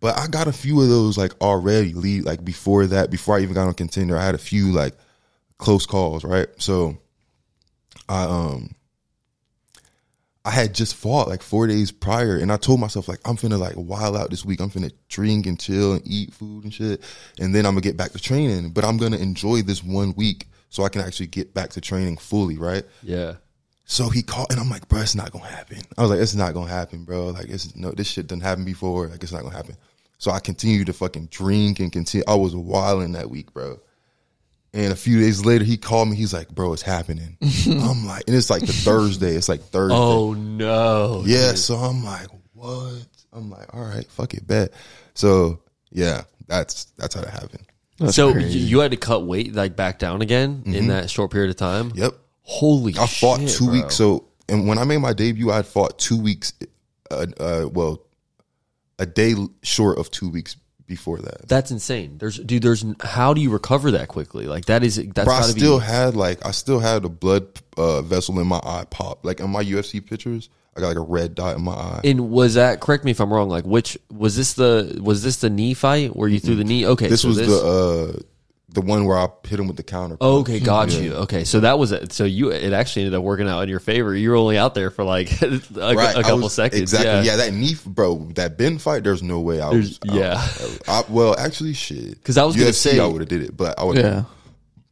But 0.00 0.18
I 0.18 0.26
got 0.26 0.48
a 0.48 0.52
few 0.52 0.82
of 0.82 0.88
those 0.88 1.16
like 1.16 1.40
already 1.40 1.94
lead 1.94 2.24
like 2.24 2.44
before 2.44 2.88
that, 2.88 3.08
before 3.08 3.36
I 3.36 3.42
even 3.42 3.54
got 3.54 3.68
on 3.68 3.74
contender, 3.74 4.18
I 4.18 4.26
had 4.26 4.34
a 4.34 4.38
few 4.38 4.72
like 4.72 4.94
close 5.58 5.86
calls, 5.86 6.24
right? 6.24 6.48
So 6.58 6.98
I 8.08 8.24
um 8.24 8.74
I 10.48 10.50
had 10.50 10.74
just 10.74 10.94
fought 10.94 11.28
like 11.28 11.42
four 11.42 11.66
days 11.66 11.92
prior 11.92 12.38
and 12.38 12.50
I 12.50 12.56
told 12.56 12.80
myself 12.80 13.06
like 13.06 13.20
I'm 13.26 13.36
finna 13.36 13.58
like 13.58 13.74
wild 13.76 14.16
out 14.16 14.30
this 14.30 14.46
week. 14.46 14.62
I'm 14.62 14.70
finna 14.70 14.90
drink 15.10 15.44
and 15.44 15.60
chill 15.60 15.92
and 15.92 16.00
eat 16.06 16.32
food 16.32 16.64
and 16.64 16.72
shit. 16.72 17.02
And 17.38 17.54
then 17.54 17.66
I'm 17.66 17.72
gonna 17.72 17.82
get 17.82 17.98
back 17.98 18.12
to 18.12 18.18
training. 18.18 18.70
But 18.70 18.86
I'm 18.86 18.96
gonna 18.96 19.18
enjoy 19.18 19.60
this 19.60 19.84
one 19.84 20.14
week 20.16 20.48
so 20.70 20.84
I 20.84 20.88
can 20.88 21.02
actually 21.02 21.26
get 21.26 21.52
back 21.52 21.68
to 21.72 21.82
training 21.82 22.16
fully, 22.16 22.56
right? 22.56 22.82
Yeah. 23.02 23.34
So 23.84 24.08
he 24.08 24.22
called, 24.22 24.46
and 24.50 24.58
I'm 24.58 24.70
like, 24.70 24.88
bro, 24.88 25.02
it's 25.02 25.14
not 25.14 25.32
gonna 25.32 25.44
happen. 25.44 25.82
I 25.98 26.00
was 26.00 26.10
like, 26.12 26.20
it's 26.20 26.34
not 26.34 26.54
gonna 26.54 26.70
happen, 26.70 27.04
bro. 27.04 27.26
Like, 27.26 27.50
it's 27.50 27.76
no, 27.76 27.90
this 27.90 28.06
shit 28.06 28.26
didn't 28.26 28.42
happen 28.42 28.64
before. 28.64 29.08
Like, 29.08 29.22
it's 29.22 29.32
not 29.32 29.42
gonna 29.42 29.54
happen. 29.54 29.76
So 30.16 30.30
I 30.30 30.40
continued 30.40 30.86
to 30.86 30.94
fucking 30.94 31.26
drink 31.26 31.78
and 31.78 31.92
continue. 31.92 32.24
I 32.26 32.36
was 32.36 32.56
wilding 32.56 33.12
that 33.12 33.28
week, 33.28 33.52
bro. 33.52 33.80
And 34.74 34.92
a 34.92 34.96
few 34.96 35.20
days 35.20 35.44
later, 35.44 35.64
he 35.64 35.76
called 35.76 36.08
me. 36.08 36.16
He's 36.16 36.34
like, 36.34 36.50
bro, 36.50 36.72
it's 36.72 36.82
happening. 36.82 37.38
I'm 37.66 38.06
like, 38.06 38.24
and 38.26 38.36
it's 38.36 38.50
like 38.50 38.62
the 38.62 38.72
Thursday. 38.72 39.34
It's 39.34 39.48
like 39.48 39.62
Thursday. 39.62 39.96
Oh 39.96 40.34
no. 40.34 41.22
yeah. 41.26 41.54
So 41.54 41.74
I'm 41.76 42.04
like, 42.04 42.28
what? 42.52 43.06
I'm 43.32 43.50
like, 43.50 43.74
all 43.74 43.82
right, 43.82 44.06
fuck 44.10 44.34
it, 44.34 44.46
bet. 44.46 44.72
So 45.14 45.60
yeah, 45.90 46.22
that's 46.46 46.84
that's 46.96 47.14
how 47.14 47.22
that 47.22 47.30
happened. 47.30 47.64
so 48.12 48.36
you, 48.36 48.46
you 48.46 48.80
had 48.80 48.90
to 48.90 48.96
cut 48.96 49.24
weight 49.24 49.54
like 49.54 49.74
back 49.74 49.98
down 49.98 50.22
again 50.22 50.62
in 50.66 50.88
that 50.88 51.10
short 51.10 51.30
period 51.30 51.50
of 51.50 51.56
time. 51.56 51.92
Yep. 51.94 52.14
Holy 52.42 52.94
I 52.98 53.06
fought 53.06 53.40
shit, 53.40 53.50
two 53.50 53.66
bro. 53.66 53.74
weeks. 53.74 53.94
So, 53.94 54.28
and 54.48 54.66
when 54.66 54.78
I 54.78 54.84
made 54.84 54.98
my 54.98 55.12
debut, 55.12 55.50
I 55.50 55.56
had 55.56 55.66
fought 55.66 55.98
two 55.98 56.18
weeks. 56.20 56.52
Uh, 57.10 57.26
uh, 57.38 57.68
well, 57.70 58.02
a 58.98 59.06
day 59.06 59.34
short 59.62 59.98
of 59.98 60.10
two 60.10 60.28
weeks 60.28 60.56
before 60.88 61.18
that. 61.18 61.46
That's 61.46 61.70
insane. 61.70 62.18
There's 62.18 62.38
dude. 62.38 62.62
There's 62.62 62.84
how 63.00 63.34
do 63.34 63.40
you 63.40 63.50
recover 63.50 63.92
that 63.92 64.08
quickly? 64.08 64.46
Like 64.46 64.64
that 64.64 64.82
is 64.82 64.96
that's 64.96 65.26
Bro, 65.26 65.34
I 65.34 65.42
still 65.42 65.78
be. 65.78 65.84
had 65.84 66.16
like 66.16 66.44
I 66.44 66.50
still 66.50 66.80
had 66.80 67.04
a 67.04 67.08
blood 67.08 67.46
uh, 67.76 68.02
vessel 68.02 68.40
in 68.40 68.48
my 68.48 68.60
eye 68.64 68.86
pop. 68.90 69.24
Like 69.24 69.38
in 69.38 69.50
my 69.50 69.62
UFC 69.62 70.04
pictures, 70.04 70.48
I 70.76 70.80
got 70.80 70.88
like 70.88 70.96
a 70.96 71.00
red 71.00 71.36
dot 71.36 71.56
in 71.56 71.62
my 71.62 71.72
eye. 71.72 72.00
And 72.02 72.30
was 72.30 72.54
that 72.54 72.80
correct 72.80 73.04
me 73.04 73.12
if 73.12 73.20
I'm 73.20 73.32
wrong? 73.32 73.48
Like 73.48 73.64
which 73.64 73.96
was 74.10 74.36
this 74.36 74.54
the 74.54 74.98
was 75.00 75.22
this 75.22 75.36
the 75.36 75.50
knee 75.50 75.74
fight 75.74 76.16
where 76.16 76.28
you 76.28 76.40
threw 76.40 76.56
the 76.56 76.64
knee? 76.64 76.86
Okay, 76.86 77.06
this 77.06 77.22
so 77.22 77.28
was 77.28 77.36
this, 77.36 77.48
the 77.48 78.18
uh, 78.18 78.22
the 78.70 78.80
one 78.82 79.06
where 79.06 79.16
I 79.18 79.28
hit 79.46 79.58
him 79.58 79.66
with 79.66 79.76
the 79.78 79.82
counter. 79.82 80.16
Okay, 80.20 80.58
hmm. 80.58 80.64
got 80.64 80.92
you. 80.92 81.14
Okay, 81.14 81.44
so 81.44 81.60
that 81.60 81.78
was 81.78 81.90
it. 81.92 82.12
So 82.12 82.24
you 82.24 82.50
it 82.52 82.72
actually 82.72 83.06
ended 83.06 83.18
up 83.18 83.24
working 83.24 83.48
out 83.48 83.60
in 83.62 83.68
your 83.68 83.80
favor. 83.80 84.14
You 84.14 84.30
were 84.30 84.36
only 84.36 84.58
out 84.58 84.74
there 84.74 84.90
for 84.90 85.04
like 85.04 85.30
a, 85.42 85.46
Right, 85.72 86.14
a 86.14 86.18
I 86.18 86.22
couple 86.22 86.40
was- 86.42 86.54
seconds. 86.54 86.82
Exactly. 86.82 87.08
Yeah, 87.08 87.22
Yeah. 87.22 87.36
that 87.36 87.54
knee, 87.54 87.74
bro. 87.86 88.28
That 88.34 88.58
Ben 88.58 88.78
fight. 88.78 89.04
There's 89.04 89.22
no 89.22 89.40
way 89.40 89.60
I 89.60 89.70
was. 89.70 89.98
There's- 90.00 90.16
yeah. 90.18 90.86
I, 90.92 90.98
I, 91.00 91.04
well, 91.08 91.34
actually, 91.38 91.72
shit. 91.72 92.10
Because 92.10 92.36
I 92.36 92.44
was 92.44 92.56
gonna 92.56 92.68
UFC, 92.70 92.74
say- 92.74 93.00
I 93.00 93.06
would 93.06 93.20
have 93.22 93.28
did 93.28 93.42
it, 93.42 93.56
but 93.56 93.78
I 93.78 93.84
would. 93.84 93.96
Yeah. 93.96 94.24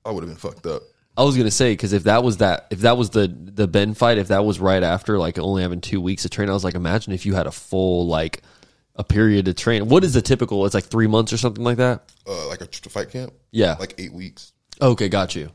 I 0.05 0.11
would 0.11 0.23
have 0.23 0.31
been 0.31 0.39
fucked 0.39 0.67
up. 0.67 0.83
I 1.19 1.25
was 1.25 1.37
gonna 1.37 1.51
say 1.51 1.73
because 1.73 1.93
if 1.95 2.05
that 2.05 2.23
was 2.23 2.39
that, 2.39 2.67
if 2.71 2.81
that 2.81 2.97
was 2.99 3.11
the 3.11 3.27
the 3.29 3.67
Ben 3.67 3.95
fight, 3.95 4.19
if 4.19 4.29
that 4.29 4.45
was 4.45 4.61
right 4.61 4.83
after 4.83 5.19
like 5.19 5.39
only 5.39 5.63
having 5.63 5.81
two 5.81 6.01
weeks 6.01 6.23
to 6.23 6.29
train, 6.29 6.49
I 6.51 6.53
was 6.53 6.63
like, 6.63 6.75
imagine 6.75 7.13
if 7.15 7.25
you 7.25 7.35
had 7.35 7.47
a 7.47 7.51
full 7.51 8.07
like 8.07 8.43
a 8.97 9.05
period 9.05 9.47
to 9.47 9.55
train. 9.55 9.89
What 9.89 10.05
is 10.05 10.15
the 10.15 10.23
typical? 10.23 10.65
It's 10.67 10.75
like 10.75 10.85
three 10.85 11.07
months 11.07 11.33
or 11.33 11.39
something 11.39 11.65
like 11.65 11.77
that. 11.79 12.13
Uh, 12.27 12.49
like 12.49 12.61
a 12.61 12.67
fight 12.67 13.11
camp. 13.11 13.33
Yeah. 13.51 13.77
like 13.79 13.95
eight 13.99 14.13
weeks. 14.13 14.53
Okay, 14.81 15.09
got 15.09 15.35
you. 15.35 15.51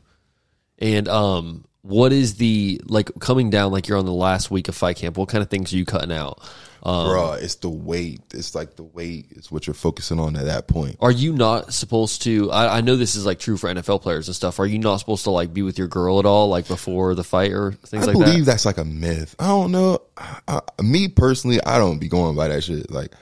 And 0.78 1.08
um, 1.08 1.64
what 1.82 2.12
is 2.12 2.36
the 2.36 2.80
like 2.86 3.10
coming 3.20 3.50
down? 3.50 3.72
Like 3.72 3.88
you're 3.88 3.98
on 3.98 4.06
the 4.06 4.12
last 4.12 4.50
week 4.50 4.68
of 4.68 4.74
fight 4.74 4.96
camp. 4.96 5.16
What 5.16 5.28
kind 5.28 5.42
of 5.42 5.50
things 5.50 5.72
are 5.72 5.76
you 5.76 5.84
cutting 5.84 6.12
out? 6.12 6.40
Um, 6.84 7.06
Bruh, 7.06 7.40
it's 7.40 7.54
the 7.56 7.68
weight. 7.68 8.20
It's 8.34 8.56
like 8.56 8.74
the 8.74 8.82
weight 8.82 9.26
is 9.30 9.52
what 9.52 9.68
you're 9.68 9.74
focusing 9.74 10.18
on 10.18 10.34
at 10.34 10.46
that 10.46 10.66
point. 10.66 10.96
Are 10.98 11.12
you 11.12 11.32
not 11.32 11.72
supposed 11.72 12.22
to? 12.22 12.50
I, 12.50 12.78
I 12.78 12.80
know 12.80 12.96
this 12.96 13.14
is 13.14 13.24
like 13.24 13.38
true 13.38 13.56
for 13.56 13.72
NFL 13.72 14.02
players 14.02 14.26
and 14.26 14.34
stuff. 14.34 14.58
Are 14.58 14.66
you 14.66 14.80
not 14.80 14.96
supposed 14.96 15.22
to 15.24 15.30
like 15.30 15.54
be 15.54 15.62
with 15.62 15.78
your 15.78 15.86
girl 15.86 16.18
at 16.18 16.26
all, 16.26 16.48
like 16.48 16.66
before 16.66 17.14
the 17.14 17.22
fight 17.22 17.52
or 17.52 17.72
things 17.72 18.02
I 18.04 18.06
like 18.08 18.16
that? 18.18 18.22
I 18.22 18.30
believe 18.30 18.46
that's 18.46 18.66
like 18.66 18.78
a 18.78 18.84
myth. 18.84 19.36
I 19.38 19.46
don't 19.46 19.70
know. 19.70 20.00
I, 20.16 20.60
me 20.80 21.06
personally, 21.06 21.62
I 21.62 21.78
don't 21.78 22.00
be 22.00 22.08
going 22.08 22.34
by 22.34 22.48
that 22.48 22.64
shit. 22.64 22.90
Like, 22.90 23.12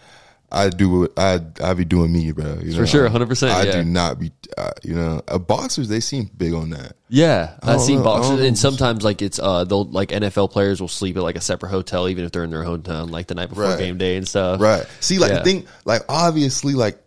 I 0.53 0.69
do. 0.69 1.09
I 1.17 1.41
I 1.63 1.75
be 1.75 1.85
doing 1.85 2.13
me, 2.13 2.33
bro. 2.33 2.59
You 2.63 2.73
know? 2.73 2.77
For 2.79 2.87
sure, 2.87 3.09
100%, 3.09 3.51
I 3.51 3.63
yeah. 3.65 3.73
do 3.73 3.85
not 3.85 4.19
be. 4.19 4.33
Uh, 4.59 4.71
you 4.83 4.95
know, 4.95 5.23
uh, 5.29 5.39
boxers 5.39 5.89
they 5.89 6.01
seem 6.01 6.29
big 6.37 6.53
on 6.55 6.71
that. 6.71 6.97
Yeah, 7.09 7.55
I've 7.63 7.81
seen 7.81 7.99
know. 7.99 8.05
Boxers, 8.05 8.41
and 8.41 8.59
sometimes 8.59 9.05
like 9.05 9.23
it's 9.23 9.39
uh 9.39 9.65
they'll 9.65 9.85
like 9.85 10.09
NFL 10.11 10.51
players 10.51 10.81
will 10.81 10.89
sleep 10.89 11.17
at 11.17 11.23
like 11.23 11.37
a 11.37 11.41
separate 11.41 11.69
hotel 11.71 12.09
even 12.09 12.25
if 12.25 12.33
they're 12.33 12.45
in 12.45 12.51
their 12.51 12.65
hometown 12.65 13.11
like 13.11 13.27
the 13.29 13.35
night 13.35 13.49
before 13.49 13.65
Right. 13.65 13.79
game 13.79 13.97
day 13.99 14.17
and 14.17 14.27
stuff. 14.27 14.61
Right. 14.61 14.85
See, 15.01 15.19
like 15.19 15.31
Yeah. 15.31 15.39
the 15.39 15.45
thing, 15.45 15.67
like 15.85 16.03
obviously, 16.09 16.75
like 16.75 16.99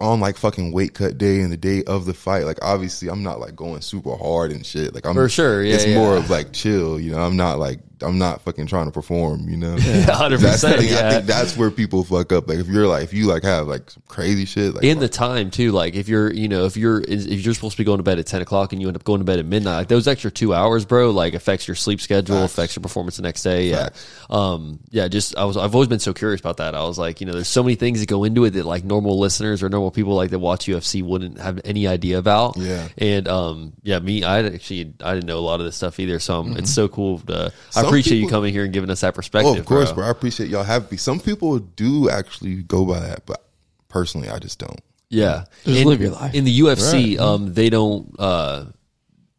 on 0.00 0.20
like 0.20 0.36
fucking 0.36 0.72
weight 0.72 0.94
cut 0.94 1.18
day 1.18 1.40
and 1.40 1.52
the 1.52 1.56
day 1.56 1.82
of 1.84 2.04
the 2.06 2.14
fight, 2.14 2.44
like 2.44 2.58
obviously, 2.62 3.08
I'm 3.08 3.22
not 3.22 3.40
like 3.40 3.56
going 3.56 3.80
super 3.80 4.16
hard 4.16 4.50
and 4.52 4.64
shit. 4.64 4.94
Like 4.94 5.06
I'm 5.06 5.14
For 5.14 5.28
sure, 5.28 5.62
yeah, 5.62 5.74
It's 5.74 5.86
yeah. 5.86 5.94
more 5.96 6.16
of 6.16 6.30
like 6.30 6.52
chill. 6.52 6.98
You 7.00 7.12
know, 7.12 7.18
I'm 7.20 7.36
not 7.36 7.58
like 7.58 7.80
I'm 8.00 8.16
not 8.18 8.42
fucking 8.42 8.66
trying 8.66 8.86
to 8.86 8.92
perform. 8.92 9.48
You 9.48 9.56
know, 9.56 9.76
hundred 10.08 10.38
the 10.38 10.48
percent. 10.48 10.80
thing. 10.80 10.94
I 10.94 11.10
think 11.14 11.26
that's 11.26 11.56
where 11.56 11.70
people 11.70 12.04
fuck 12.04 12.32
up. 12.32 12.48
Like 12.48 12.58
if 12.58 12.68
you're 12.68 12.86
like 12.86 13.04
if 13.04 13.12
you 13.12 13.26
like 13.26 13.42
have 13.42 13.66
like 13.66 13.90
some 13.90 14.02
crazy 14.08 14.44
shit, 14.44 14.74
like 14.74 14.84
and 14.84 15.00
the 15.00 15.08
time 15.08 15.50
too. 15.50 15.72
Like 15.72 15.94
if 15.94 16.08
you're 16.08 16.32
you 16.32 16.48
know 16.48 16.64
if 16.64 16.76
you're 16.76 17.00
if 17.00 17.44
you're 17.44 17.54
supposed 17.54 17.72
to 17.76 17.78
be 17.78 17.84
going 17.84 17.98
to 17.98 18.04
bed 18.04 18.18
at 18.18 18.26
ten 18.26 18.40
o'clock 18.42 18.72
and 18.72 18.80
you 18.80 18.88
end 18.88 18.96
up 18.96 19.04
going 19.04 19.18
to 19.20 19.24
bed 19.24 19.38
at 19.38 19.46
midnight, 19.46 19.76
like 19.78 19.88
those 19.88 20.06
extra 20.06 20.30
two 20.30 20.54
hours, 20.54 20.84
bro, 20.84 21.10
like 21.10 21.34
affects 21.34 21.66
your 21.66 21.74
sleep 21.74 22.00
schedule, 22.00 22.36
Facts. 22.40 22.52
affects 22.52 22.76
your 22.76 22.82
performance 22.82 23.16
the 23.16 23.22
next 23.22 23.42
day. 23.42 23.68
Yeah, 23.68 23.88
um, 24.30 24.78
yeah. 24.90 25.08
Just 25.08 25.36
I 25.36 25.44
was 25.44 25.56
I've 25.56 25.74
always 25.74 25.88
been 25.88 25.98
so 25.98 26.12
curious 26.14 26.40
about 26.40 26.58
that. 26.58 26.74
I 26.76 26.84
was 26.84 26.98
like, 26.98 27.20
you 27.20 27.26
know, 27.26 27.32
there's 27.32 27.48
so 27.48 27.62
many 27.64 27.74
things 27.74 27.98
that 28.00 28.08
go 28.08 28.22
into 28.24 28.44
it 28.44 28.50
that 28.50 28.64
like 28.64 28.84
normal 28.84 29.18
listeners 29.18 29.37
or 29.40 29.68
normal 29.68 29.90
people 29.90 30.14
like 30.14 30.30
that 30.30 30.38
watch 30.38 30.66
UFC 30.66 31.02
wouldn't 31.02 31.38
have 31.38 31.60
any 31.64 31.86
idea 31.86 32.18
about. 32.18 32.56
Yeah. 32.56 32.88
and 32.96 33.28
um, 33.28 33.72
yeah, 33.82 33.98
me, 33.98 34.24
I 34.24 34.44
actually 34.44 34.94
I 35.02 35.14
didn't 35.14 35.26
know 35.26 35.38
a 35.38 35.40
lot 35.40 35.60
of 35.60 35.66
this 35.66 35.76
stuff 35.76 35.98
either. 36.00 36.18
So 36.18 36.40
um, 36.40 36.56
it's 36.56 36.72
so 36.72 36.88
cool. 36.88 37.18
To, 37.20 37.52
I 37.68 37.70
Some 37.70 37.86
appreciate 37.86 38.18
you 38.18 38.28
coming 38.28 38.52
here 38.52 38.64
and 38.64 38.72
giving 38.72 38.90
us 38.90 39.00
that 39.00 39.14
perspective. 39.14 39.54
oh, 39.54 39.58
of 39.58 39.66
course, 39.66 39.88
bro. 39.90 39.96
bro. 39.96 40.06
I 40.06 40.10
appreciate 40.10 40.50
y'all 40.50 40.64
having 40.64 40.88
me. 40.90 40.96
Some 40.96 41.20
people 41.20 41.58
do 41.58 42.10
actually 42.10 42.62
go 42.62 42.84
by 42.84 43.00
that, 43.00 43.26
but 43.26 43.44
personally, 43.88 44.28
I 44.28 44.38
just 44.38 44.58
don't. 44.58 44.80
Yeah, 45.10 45.44
Just 45.64 45.80
In- 45.80 45.88
live 45.88 46.00
your 46.02 46.10
life. 46.10 46.34
In 46.34 46.44
the 46.44 46.60
UFC, 46.60 47.18
um, 47.18 47.54
they 47.54 47.70
don't. 47.70 48.14
Uh, 48.18 48.66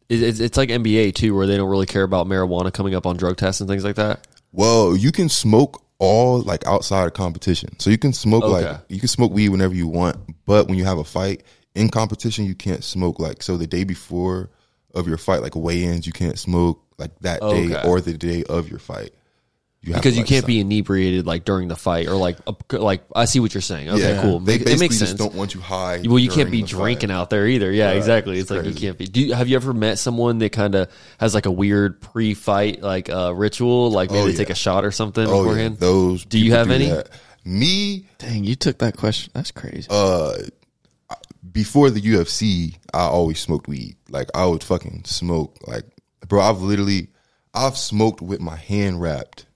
it's, 0.08 0.40
it's 0.40 0.56
like 0.56 0.68
NBA 0.68 1.14
too, 1.14 1.34
where 1.36 1.46
they 1.46 1.56
don't 1.56 1.70
really 1.70 1.86
care 1.86 2.02
about 2.02 2.26
marijuana 2.26 2.72
coming 2.72 2.94
up 2.96 3.06
on 3.06 3.16
drug 3.16 3.36
tests 3.36 3.60
and 3.60 3.70
things 3.70 3.84
like 3.84 3.94
that. 3.94 4.26
Well, 4.52 4.96
you 4.96 5.12
can 5.12 5.28
smoke 5.28 5.80
all 6.00 6.40
like 6.40 6.66
outside 6.66 7.06
of 7.06 7.12
competition. 7.12 7.78
So 7.78 7.90
you 7.90 7.98
can 7.98 8.12
smoke 8.12 8.42
Okay. 8.42 8.64
like 8.64 8.80
you 8.88 8.98
can 8.98 9.08
smoke 9.08 9.30
weed 9.32 9.50
whenever 9.50 9.74
you 9.74 9.86
want, 9.86 10.16
but 10.46 10.66
when 10.66 10.76
you 10.76 10.84
have 10.84 10.98
a 10.98 11.04
fight 11.04 11.44
in 11.76 11.88
competition, 11.90 12.46
you 12.46 12.56
can't 12.56 12.82
smoke 12.82 13.20
like 13.20 13.42
so 13.42 13.56
the 13.56 13.66
day 13.68 13.84
before 13.84 14.50
of 14.94 15.06
your 15.06 15.18
fight, 15.18 15.42
like 15.42 15.54
weigh-ins, 15.54 16.06
you 16.06 16.12
can't 16.12 16.36
smoke 16.38 16.82
like 16.98 17.16
that 17.20 17.40
day 17.42 17.68
or 17.84 18.00
the 18.00 18.14
day 18.16 18.42
of 18.44 18.68
your 18.68 18.80
fight. 18.80 19.12
You 19.82 19.94
have 19.94 20.02
Because 20.02 20.18
you 20.18 20.24
can't 20.24 20.40
stop. 20.42 20.46
be 20.48 20.60
inebriated 20.60 21.26
like 21.26 21.44
during 21.46 21.68
the 21.68 21.76
fight 21.76 22.06
or 22.06 22.14
like 22.14 22.36
uh, 22.46 22.52
like 22.72 23.02
I 23.16 23.24
see 23.24 23.40
what 23.40 23.54
you're 23.54 23.62
saying. 23.62 23.88
Okay, 23.88 24.14
Yeah. 24.14 24.20
cool. 24.20 24.38
They 24.40 24.58
basically 24.58 24.72
it 24.74 24.80
makes 24.80 24.98
just 24.98 25.10
sense. 25.12 25.18
don't 25.18 25.34
want 25.34 25.54
you 25.54 25.60
high. 25.62 26.02
well, 26.04 26.18
you 26.18 26.28
can't 26.30 26.50
be 26.50 26.60
the 26.60 26.66
fight. 26.68 26.76
drinking 26.82 27.10
out 27.10 27.30
there 27.30 27.46
either. 27.46 27.72
Yeah, 27.72 27.92
exactly. 27.92 28.38
It's, 28.38 28.50
It's 28.50 28.66
like 28.66 28.66
you 28.66 28.78
can't 28.78 28.98
be. 28.98 29.06
Do 29.06 29.20
you, 29.22 29.32
have 29.32 29.48
you 29.48 29.56
ever 29.56 29.72
met 29.72 29.98
someone 29.98 30.38
that 30.40 30.50
kind 30.52 30.74
of 30.74 30.90
has 31.18 31.34
like 31.34 31.46
a 31.46 31.50
weird 31.50 32.00
pre-fight 32.02 32.82
like 32.82 33.08
uh, 33.08 33.32
ritual, 33.34 33.90
like 33.90 34.10
maybe 34.10 34.20
Oh, 34.22 34.26
yeah. 34.26 34.36
take 34.36 34.50
a 34.50 34.54
shot 34.54 34.84
or 34.84 34.90
something 34.90 35.26
Oh 35.26 35.44
beforehand? 35.44 35.76
yeah, 35.80 35.86
those. 35.86 36.26
Do 36.26 36.38
you 36.38 36.44
people 36.46 36.58
have 36.58 36.70
any? 36.70 36.88
that. 36.90 37.08
Me, 37.46 38.06
Dang, 38.18 38.44
you 38.44 38.56
took 38.56 38.80
that 38.80 38.98
question. 38.98 39.30
That's 39.34 39.50
crazy. 39.50 39.86
uh, 39.88 40.34
before 41.52 41.90
the 41.90 42.00
UFC, 42.00 42.76
I 42.92 43.04
always 43.04 43.40
smoked 43.40 43.66
weed. 43.68 43.96
Like 44.08 44.28
I 44.34 44.44
would 44.46 44.62
fucking 44.62 45.04
smoke. 45.06 45.56
Like, 45.66 45.84
bro, 46.28 46.42
I've 46.42 46.60
literally, 46.60 47.08
I've 47.54 47.76
smoked 47.78 48.20
with 48.20 48.40
my 48.40 48.56
hand 48.56 49.00
wrapped. 49.00 49.46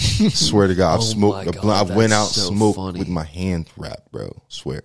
Swear 0.30 0.66
to 0.68 0.74
God, 0.74 0.94
I've 0.94 1.00
Oh 1.00 1.04
smoked. 1.04 1.52
God. 1.62 1.90
I 1.92 1.94
went 1.94 2.12
out 2.12 2.26
so 2.28 2.48
smoked 2.52 2.76
funny. 2.76 2.98
with 2.98 3.08
my 3.08 3.24
hands 3.24 3.68
wrapped, 3.76 4.10
bro. 4.12 4.30
Swear, 4.48 4.82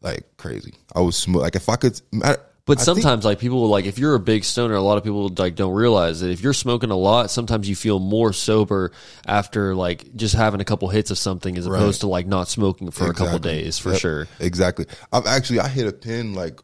like 0.00 0.36
crazy. 0.36 0.74
I 0.94 1.00
was 1.00 1.16
smoke. 1.16 1.42
Like 1.42 1.56
if 1.56 1.68
I 1.68 1.76
could, 1.76 2.00
I, 2.22 2.36
But 2.66 2.78
I 2.78 2.84
think- 2.84 3.02
sometimes, 3.02 3.24
like 3.24 3.38
people, 3.40 3.60
will, 3.62 3.68
like 3.68 3.84
if 3.84 3.98
you're 3.98 4.14
a 4.14 4.20
big 4.20 4.44
stoner, 4.44 4.74
a 4.74 4.80
lot 4.80 4.96
of 4.96 5.04
people 5.04 5.28
like 5.36 5.54
don't 5.54 5.74
realize 5.74 6.20
that 6.20 6.30
if 6.30 6.40
you're 6.40 6.52
smoking 6.52 6.90
a 6.90 6.96
lot, 6.96 7.30
sometimes 7.30 7.68
you 7.68 7.74
feel 7.76 7.98
more 7.98 8.32
sober 8.32 8.92
after 9.26 9.74
like 9.74 10.14
just 10.14 10.34
having 10.34 10.60
a 10.60 10.64
couple 10.64 10.88
hits 10.88 11.10
of 11.10 11.18
something, 11.18 11.58
as 11.58 11.66
opposed 11.66 12.00
to 12.02 12.06
like 12.06 12.26
not 12.26 12.48
smoking 12.48 12.90
for 12.90 13.04
a 13.04 13.08
couple 13.12 13.36
Exactly. 13.36 13.50
days 13.62 13.78
for 13.78 13.90
Yep, 13.92 13.98
sure. 14.00 14.28
Exactly. 14.40 14.86
I've 15.12 15.26
actually 15.26 15.60
I 15.60 15.68
hit 15.68 15.86
a 15.86 15.92
pin 15.92 16.34
like 16.34 16.60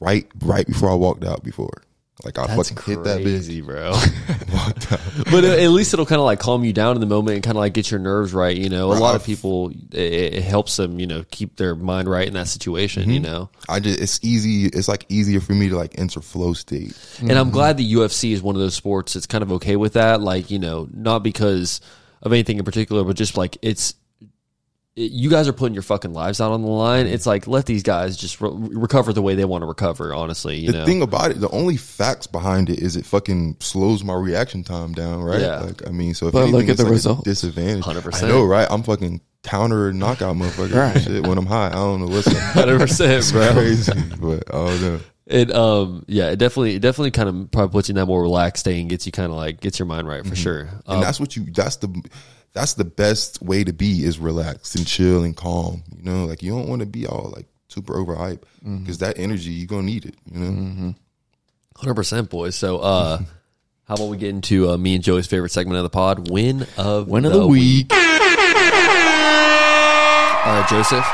right 0.00 0.26
right 0.42 0.66
before 0.66 0.90
I 0.90 0.94
walked 0.94 1.24
out. 1.24 1.42
Before, 1.44 1.82
like 2.24 2.38
I 2.38 2.46
That's 2.46 2.70
fucking 2.70 2.94
hit 2.94 3.04
that 3.04 3.20
bitch. 3.20 3.24
crazy, 3.24 3.60
bro. 3.60 3.90
Walked 4.52 4.92
out. 4.92 5.00
but 5.30 5.44
at 5.44 5.68
least 5.70 5.92
it'll 5.92 6.06
kind 6.06 6.20
of 6.20 6.24
like 6.24 6.38
calm 6.38 6.64
you 6.64 6.72
down 6.72 6.96
in 6.96 7.00
the 7.00 7.06
moment 7.06 7.34
and 7.36 7.44
kind 7.44 7.56
of 7.56 7.60
like 7.60 7.72
get 7.74 7.90
your 7.90 8.00
nerves 8.00 8.32
right. 8.32 8.56
You 8.56 8.68
know, 8.68 8.90
a 8.90 8.94
Right. 8.94 9.00
lot 9.02 9.14
of 9.16 9.24
people 9.24 9.70
it, 9.92 10.34
it 10.34 10.42
helps 10.42 10.76
them, 10.76 10.98
you 11.00 11.06
know, 11.06 11.24
keep 11.30 11.56
their 11.56 11.74
mind 11.74 12.08
right 12.08 12.26
in 12.26 12.34
that 12.34 12.48
situation. 12.48 13.02
Mm-hmm. 13.02 13.10
You 13.12 13.20
know. 13.20 13.50
I 13.68 13.80
just 13.80 14.00
it's 14.00 14.20
easy. 14.22 14.66
It's 14.66 14.88
like 14.88 15.04
easier 15.08 15.40
for 15.40 15.52
me 15.52 15.68
to 15.68 15.76
like 15.76 15.98
enter 15.98 16.20
flow 16.20 16.52
state. 16.52 16.96
And 17.20 17.32
I'm 17.32 17.50
glad 17.50 17.76
the 17.76 17.92
UFC 17.94 18.32
is 18.32 18.42
one 18.42 18.54
of 18.54 18.60
those 18.60 18.74
sports 18.74 19.14
that's 19.14 19.26
kind 19.26 19.42
of 19.42 19.52
okay 19.52 19.76
with 19.76 19.94
that. 19.94 20.20
Like, 20.20 20.50
you 20.50 20.58
know, 20.58 20.88
not 20.92 21.22
because 21.22 21.80
of 22.22 22.32
anything 22.32 22.58
in 22.58 22.64
particular, 22.64 23.04
but 23.04 23.16
just 23.16 23.36
like 23.36 23.56
it's, 23.62 23.90
it, 23.90 23.96
you 24.96 25.28
guys 25.28 25.48
are 25.48 25.52
putting 25.52 25.74
your 25.74 25.82
fucking 25.82 26.12
lives 26.12 26.40
out 26.40 26.52
on 26.52 26.62
the 26.62 26.68
line. 26.68 27.06
It's 27.08 27.26
like, 27.26 27.48
let 27.48 27.66
these 27.66 27.82
guys 27.82 28.16
just 28.16 28.40
re- 28.40 28.50
recover 28.52 29.12
the 29.12 29.22
way 29.22 29.34
they 29.34 29.44
want 29.44 29.62
to 29.62 29.66
recover, 29.66 30.14
honestly, 30.14 30.56
you 30.58 30.70
The 30.70 30.78
know? 30.78 30.84
thing 30.86 31.02
about 31.02 31.32
it, 31.32 31.40
the 31.40 31.48
only 31.50 31.76
facts 31.76 32.28
behind 32.28 32.70
it 32.70 32.78
is 32.78 32.94
it 32.94 33.04
fucking 33.04 33.56
slows 33.58 34.04
my 34.04 34.14
reaction 34.14 34.62
time 34.62 34.92
down, 34.92 35.22
right? 35.22 35.40
Yeah. 35.40 35.58
Like 35.60 35.86
I 35.86 35.90
mean, 35.90 36.14
so 36.14 36.28
if 36.28 36.32
But 36.32 36.42
anything, 36.42 36.54
look 36.60 36.64
at 36.64 36.70
it's 36.70 36.78
the 36.78 36.84
like 36.84 36.90
a 36.90 36.94
results. 36.94 37.22
disadvantage. 37.24 37.82
100%. 37.84 38.22
I 38.22 38.28
know, 38.28 38.44
right? 38.44 38.68
I'm 38.70 38.84
fucking 38.84 39.20
counter 39.42 39.92
knockout 39.92 40.36
motherfucker 40.36 40.74
Right. 40.94 41.02
shit 41.02 41.26
when 41.26 41.38
I'm 41.38 41.46
high. 41.46 41.68
I 41.68 41.72
don't 41.72 42.00
know 42.00 42.14
what's 42.14 42.28
up. 42.28 42.34
100%, 42.54 43.32
bro. 43.32 43.52
crazy, 43.52 43.92
but 44.20 44.44
I 44.54 44.66
don't 44.68 44.80
know. 44.80 45.00
It, 45.26 45.50
um, 45.54 46.04
yeah, 46.06 46.28
it 46.30 46.36
definitely, 46.36 46.74
it 46.76 46.80
definitely 46.82 47.10
kind 47.10 47.28
of 47.30 47.50
probably 47.50 47.72
puts 47.72 47.88
you 47.88 47.92
in 47.94 47.96
that 47.96 48.06
more 48.06 48.22
relaxed 48.22 48.60
state 48.60 48.78
and 48.78 48.88
gets 48.90 49.06
you 49.06 49.12
kind 49.12 49.32
of 49.32 49.36
like, 49.36 49.58
gets 49.60 49.78
your 49.78 49.86
mind 49.86 50.06
right 50.06 50.24
for 50.24 50.36
sure. 50.36 50.60
And 50.60 50.82
Um, 50.86 51.00
that's 51.00 51.18
what 51.18 51.34
you. 51.34 51.46
That's 51.50 51.76
the. 51.76 51.88
That's 52.54 52.74
the 52.74 52.84
best 52.84 53.42
way 53.42 53.64
to 53.64 53.72
be 53.72 54.04
is 54.04 54.18
relaxed 54.18 54.76
and 54.76 54.86
chill 54.86 55.22
and 55.24 55.36
calm. 55.36 55.82
You 55.96 56.02
know, 56.04 56.24
like 56.24 56.42
you 56.42 56.52
don't 56.52 56.68
want 56.68 56.80
to 56.80 56.86
be 56.86 57.06
all 57.06 57.32
like 57.34 57.46
super 57.68 57.94
overhyped 57.94 58.42
because 58.80 58.98
that 58.98 59.18
energy 59.18 59.50
you're 59.50 59.66
gonna 59.66 59.82
need 59.82 60.06
it. 60.06 60.14
You 60.32 60.38
know. 60.40 60.94
Hundred 61.76 61.94
percent, 61.94 62.30
boys. 62.30 62.54
So, 62.54 62.78
uh, 62.78 63.18
how 63.88 63.94
about 63.96 64.08
we 64.08 64.16
get 64.16 64.28
into 64.30 64.70
uh, 64.70 64.76
me 64.78 64.94
and 64.94 65.02
Joey's 65.02 65.26
favorite 65.26 65.50
segment 65.50 65.76
of 65.78 65.82
the 65.82 65.90
pod, 65.90 66.30
win 66.30 66.64
of 66.78 67.08
Win 67.08 67.24
of 67.24 67.32
the 67.32 67.46
week. 67.46 67.92
All 67.92 67.98
right, 70.60 70.68
Joseph. 70.68 71.06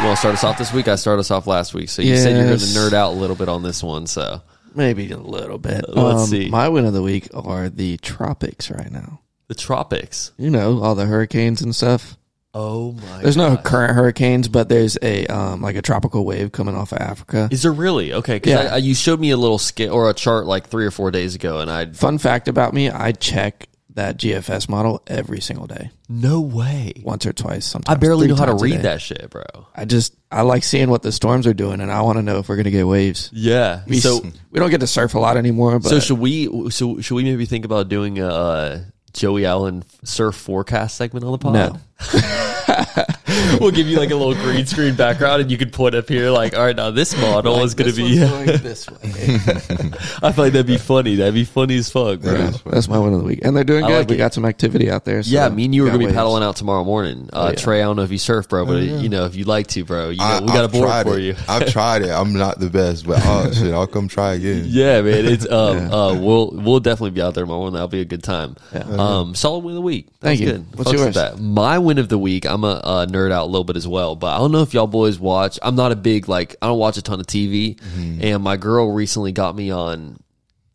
you 0.00 0.06
want 0.06 0.16
to 0.16 0.20
start 0.20 0.34
us 0.34 0.42
off 0.42 0.56
this 0.58 0.72
week? 0.72 0.88
I 0.88 0.94
started 0.96 1.20
us 1.20 1.30
off 1.30 1.46
last 1.46 1.74
week, 1.74 1.90
so 1.90 2.00
you 2.02 2.16
said 2.16 2.34
you're 2.36 2.46
going 2.46 2.58
to 2.58 2.64
nerd 2.64 2.94
out 2.94 3.12
a 3.12 3.14
little 3.16 3.36
bit 3.36 3.48
on 3.50 3.62
this 3.62 3.82
one. 3.82 4.06
So, 4.06 4.40
Maybe 4.74 5.10
a 5.12 5.16
little 5.18 5.58
bit. 5.58 5.84
Let's 5.88 6.22
Um, 6.22 6.26
see. 6.26 6.48
My 6.48 6.68
win 6.68 6.84
of 6.86 6.92
the 6.94 7.02
week 7.02 7.28
are 7.34 7.68
the 7.68 7.96
tropics 7.98 8.70
right 8.70 8.90
now. 8.90 9.20
The 9.48 9.54
tropics. 9.54 10.32
You 10.38 10.50
know, 10.50 10.82
all 10.82 10.94
the 10.94 11.06
hurricanes 11.06 11.60
and 11.62 11.74
stuff. 11.74 12.16
Oh 12.54 12.92
my! 12.92 13.22
There's 13.22 13.36
no 13.36 13.56
current 13.58 13.94
hurricanes, 13.94 14.48
but 14.48 14.68
there's 14.68 14.96
a 15.02 15.26
um 15.26 15.60
like 15.60 15.76
a 15.76 15.82
tropical 15.82 16.24
wave 16.24 16.50
coming 16.52 16.74
off 16.74 16.92
of 16.92 16.98
Africa. 16.98 17.48
Is 17.50 17.62
there 17.62 17.72
really 17.72 18.12
okay? 18.14 18.36
Because 18.36 18.52
Yeah. 18.52 18.70
I, 18.70 18.74
I, 18.74 18.76
you 18.78 18.94
showed 18.94 19.20
me 19.20 19.30
a 19.30 19.36
little 19.36 19.58
skit 19.58 19.90
or 19.90 20.08
a 20.08 20.14
chart 20.14 20.46
like 20.46 20.68
three 20.68 20.86
or 20.86 20.90
four 20.90 21.10
days 21.10 21.34
ago, 21.34 21.60
and 21.60 21.70
I 21.70 21.86
Fun 21.92 22.16
fact 22.18 22.48
about 22.48 22.72
me, 22.72 22.88
I 22.90 23.12
check 23.12 23.68
that 23.90 24.16
GFS 24.16 24.68
model 24.68 25.02
every 25.08 25.40
single 25.40 25.66
day, 25.66 25.90
no 26.08 26.40
way. 26.40 26.94
once 27.04 27.26
or 27.26 27.32
twice. 27.32 27.66
Sometimes 27.66 27.96
I 27.96 27.98
barely 27.98 28.28
know 28.28 28.36
how 28.36 28.46
to 28.46 28.54
read 28.54 28.82
that 28.82 29.02
shit, 29.02 29.28
bro. 29.28 29.42
I 29.74 29.84
just 29.84 30.14
I 30.32 30.42
like 30.42 30.62
seeing 30.62 30.88
what 30.88 31.02
the 31.02 31.12
storms 31.12 31.46
are 31.46 31.54
doing, 31.54 31.80
and 31.80 31.90
I 31.92 32.00
want 32.02 32.16
to 32.16 32.22
know 32.22 32.38
if 32.38 32.48
we're 32.48 32.56
gonna 32.56 32.70
get 32.70 32.86
waves. 32.86 33.28
Yeah. 33.32 33.82
We, 33.86 34.00
so, 34.00 34.20
we 34.50 34.58
don't 34.58 34.70
get 34.70 34.80
to 34.80 34.86
surf 34.86 35.14
a 35.14 35.18
lot 35.18 35.36
anymore, 35.36 35.80
but 35.80 35.88
so 35.90 36.00
should 36.00 36.18
we? 36.18 36.70
So 36.70 37.00
should 37.00 37.14
we 37.14 37.24
maybe 37.24 37.44
think 37.44 37.64
about 37.66 37.88
doing 37.88 38.18
a 38.20 38.28
uh, 38.28 38.80
Joey 39.12 39.44
Allen 39.46 39.84
surf 40.04 40.34
forecast 40.36 40.96
segment 40.96 41.24
on 41.24 41.32
the 41.32 41.38
pod? 41.38 41.52
no, 41.54 41.76
we'll 43.60 43.70
give 43.70 43.86
you 43.86 43.98
like 43.98 44.10
a 44.10 44.14
little 44.16 44.34
green 44.34 44.66
screen 44.66 44.94
background, 44.94 45.42
and 45.42 45.50
you 45.50 45.58
can 45.58 45.70
put 45.70 45.94
up 45.94 46.08
here 46.08 46.30
like, 46.30 46.56
all 46.56 46.64
right, 46.64 46.76
now 46.76 46.90
this 46.90 47.16
model 47.20 47.62
is 47.62 47.74
going 47.74 47.90
to 47.90 47.96
be. 47.96 48.18
going 48.28 48.46
this 48.62 48.88
way. 48.90 48.98
I 50.22 50.32
feel 50.32 50.44
like 50.44 50.52
that'd 50.52 50.66
be 50.66 50.76
funny. 50.78 51.16
That'd 51.16 51.34
be 51.34 51.44
funny 51.44 51.76
as 51.78 51.90
fuck, 51.90 52.20
bro. 52.20 52.32
Yeah. 52.34 52.50
That's 52.66 52.88
my 52.88 52.98
one 52.98 53.12
of 53.12 53.18
the 53.20 53.24
week, 53.24 53.40
and 53.44 53.56
they're 53.56 53.64
doing 53.64 53.84
I 53.84 53.88
good. 53.88 53.98
like 53.98 54.08
we 54.08 54.14
it. 54.16 54.18
got 54.18 54.34
some 54.34 54.44
activity 54.44 54.90
out 54.90 55.04
there. 55.04 55.22
So 55.22 55.30
Yeah, 55.32 55.48
me 55.48 55.64
and 55.66 55.74
you 55.74 55.84
are 55.84 55.86
gonna 55.88 55.98
be 55.98 56.04
waves. 56.06 56.16
paddling 56.16 56.42
out 56.42 56.56
tomorrow 56.56 56.84
morning. 56.84 57.28
Uh, 57.32 57.36
Oh, 57.38 57.50
yeah. 57.50 57.54
Trey, 57.54 57.80
I 57.80 57.84
don't 57.84 57.96
know 57.96 58.02
if 58.02 58.10
you 58.10 58.18
surf, 58.18 58.48
bro, 58.48 58.66
but 58.66 58.82
you 58.82 59.08
know 59.08 59.24
if 59.24 59.34
you'd 59.36 59.46
like 59.46 59.68
to, 59.68 59.84
bro, 59.84 60.10
you 60.10 60.18
know 60.18 60.24
I- 60.24 60.40
we 60.40 60.46
got 60.48 60.56
I've 60.58 60.64
a 60.64 60.68
board 60.68 61.06
for 61.06 61.18
it. 61.18 61.22
you. 61.22 61.36
I've 61.48 61.70
tried 61.70 62.02
it. 62.02 62.10
I'm 62.10 62.32
not 62.34 62.58
the 62.58 62.68
best, 62.68 63.06
but 63.06 63.20
oh 63.24 63.50
shit, 63.52 63.72
I'll 63.72 63.86
come 63.86 64.08
try 64.08 64.34
again. 64.34 64.64
Yeah, 64.66 65.00
man, 65.02 65.24
it's 65.24 65.48
um, 65.50 65.92
uh, 65.92 66.14
we'll 66.18 66.50
we'll 66.52 66.80
definitely 66.80 67.10
be 67.12 67.22
out 67.22 67.34
there 67.34 67.44
tomorrow 67.44 67.60
morning. 67.60 67.74
That'll 67.74 67.88
be 67.88 68.00
a 68.00 68.04
good 68.04 68.22
time. 68.22 68.56
Um, 68.72 69.34
solid 69.34 69.64
win 69.64 69.72
of 69.72 69.76
the 69.76 69.82
week. 69.82 70.08
Thank 70.20 70.40
That's 70.40 70.40
you. 70.40 70.46
Good. 70.58 70.66
What's 70.76 70.90
Fucks 70.90 70.92
with 70.94 71.00
yours? 71.02 71.14
That. 71.14 71.38
My 71.38 71.78
win 71.78 71.98
of 71.98 72.08
the 72.08 72.18
week. 72.18 72.44
I'm 72.44 72.64
a 72.64 72.67
uh, 72.68 73.06
nerd 73.06 73.32
out 73.32 73.44
a 73.44 73.50
little 73.50 73.64
bit 73.64 73.76
as 73.76 73.86
well, 73.88 74.16
but 74.16 74.34
I 74.34 74.38
don't 74.38 74.52
know 74.52 74.62
if 74.62 74.74
y'all 74.74 74.86
boys 74.86 75.18
watch. 75.18 75.58
I'm 75.62 75.74
not 75.76 75.92
a 75.92 75.96
big 75.96 76.28
like. 76.28 76.56
I 76.62 76.66
don't 76.66 76.78
watch 76.78 76.96
a 76.96 77.02
ton 77.02 77.20
of 77.20 77.26
TV, 77.26 77.76
Mm-hmm. 77.76 78.18
and 78.22 78.42
my 78.42 78.56
girl 78.56 78.90
recently 78.92 79.32
got 79.32 79.54
me 79.56 79.70
on 79.70 80.18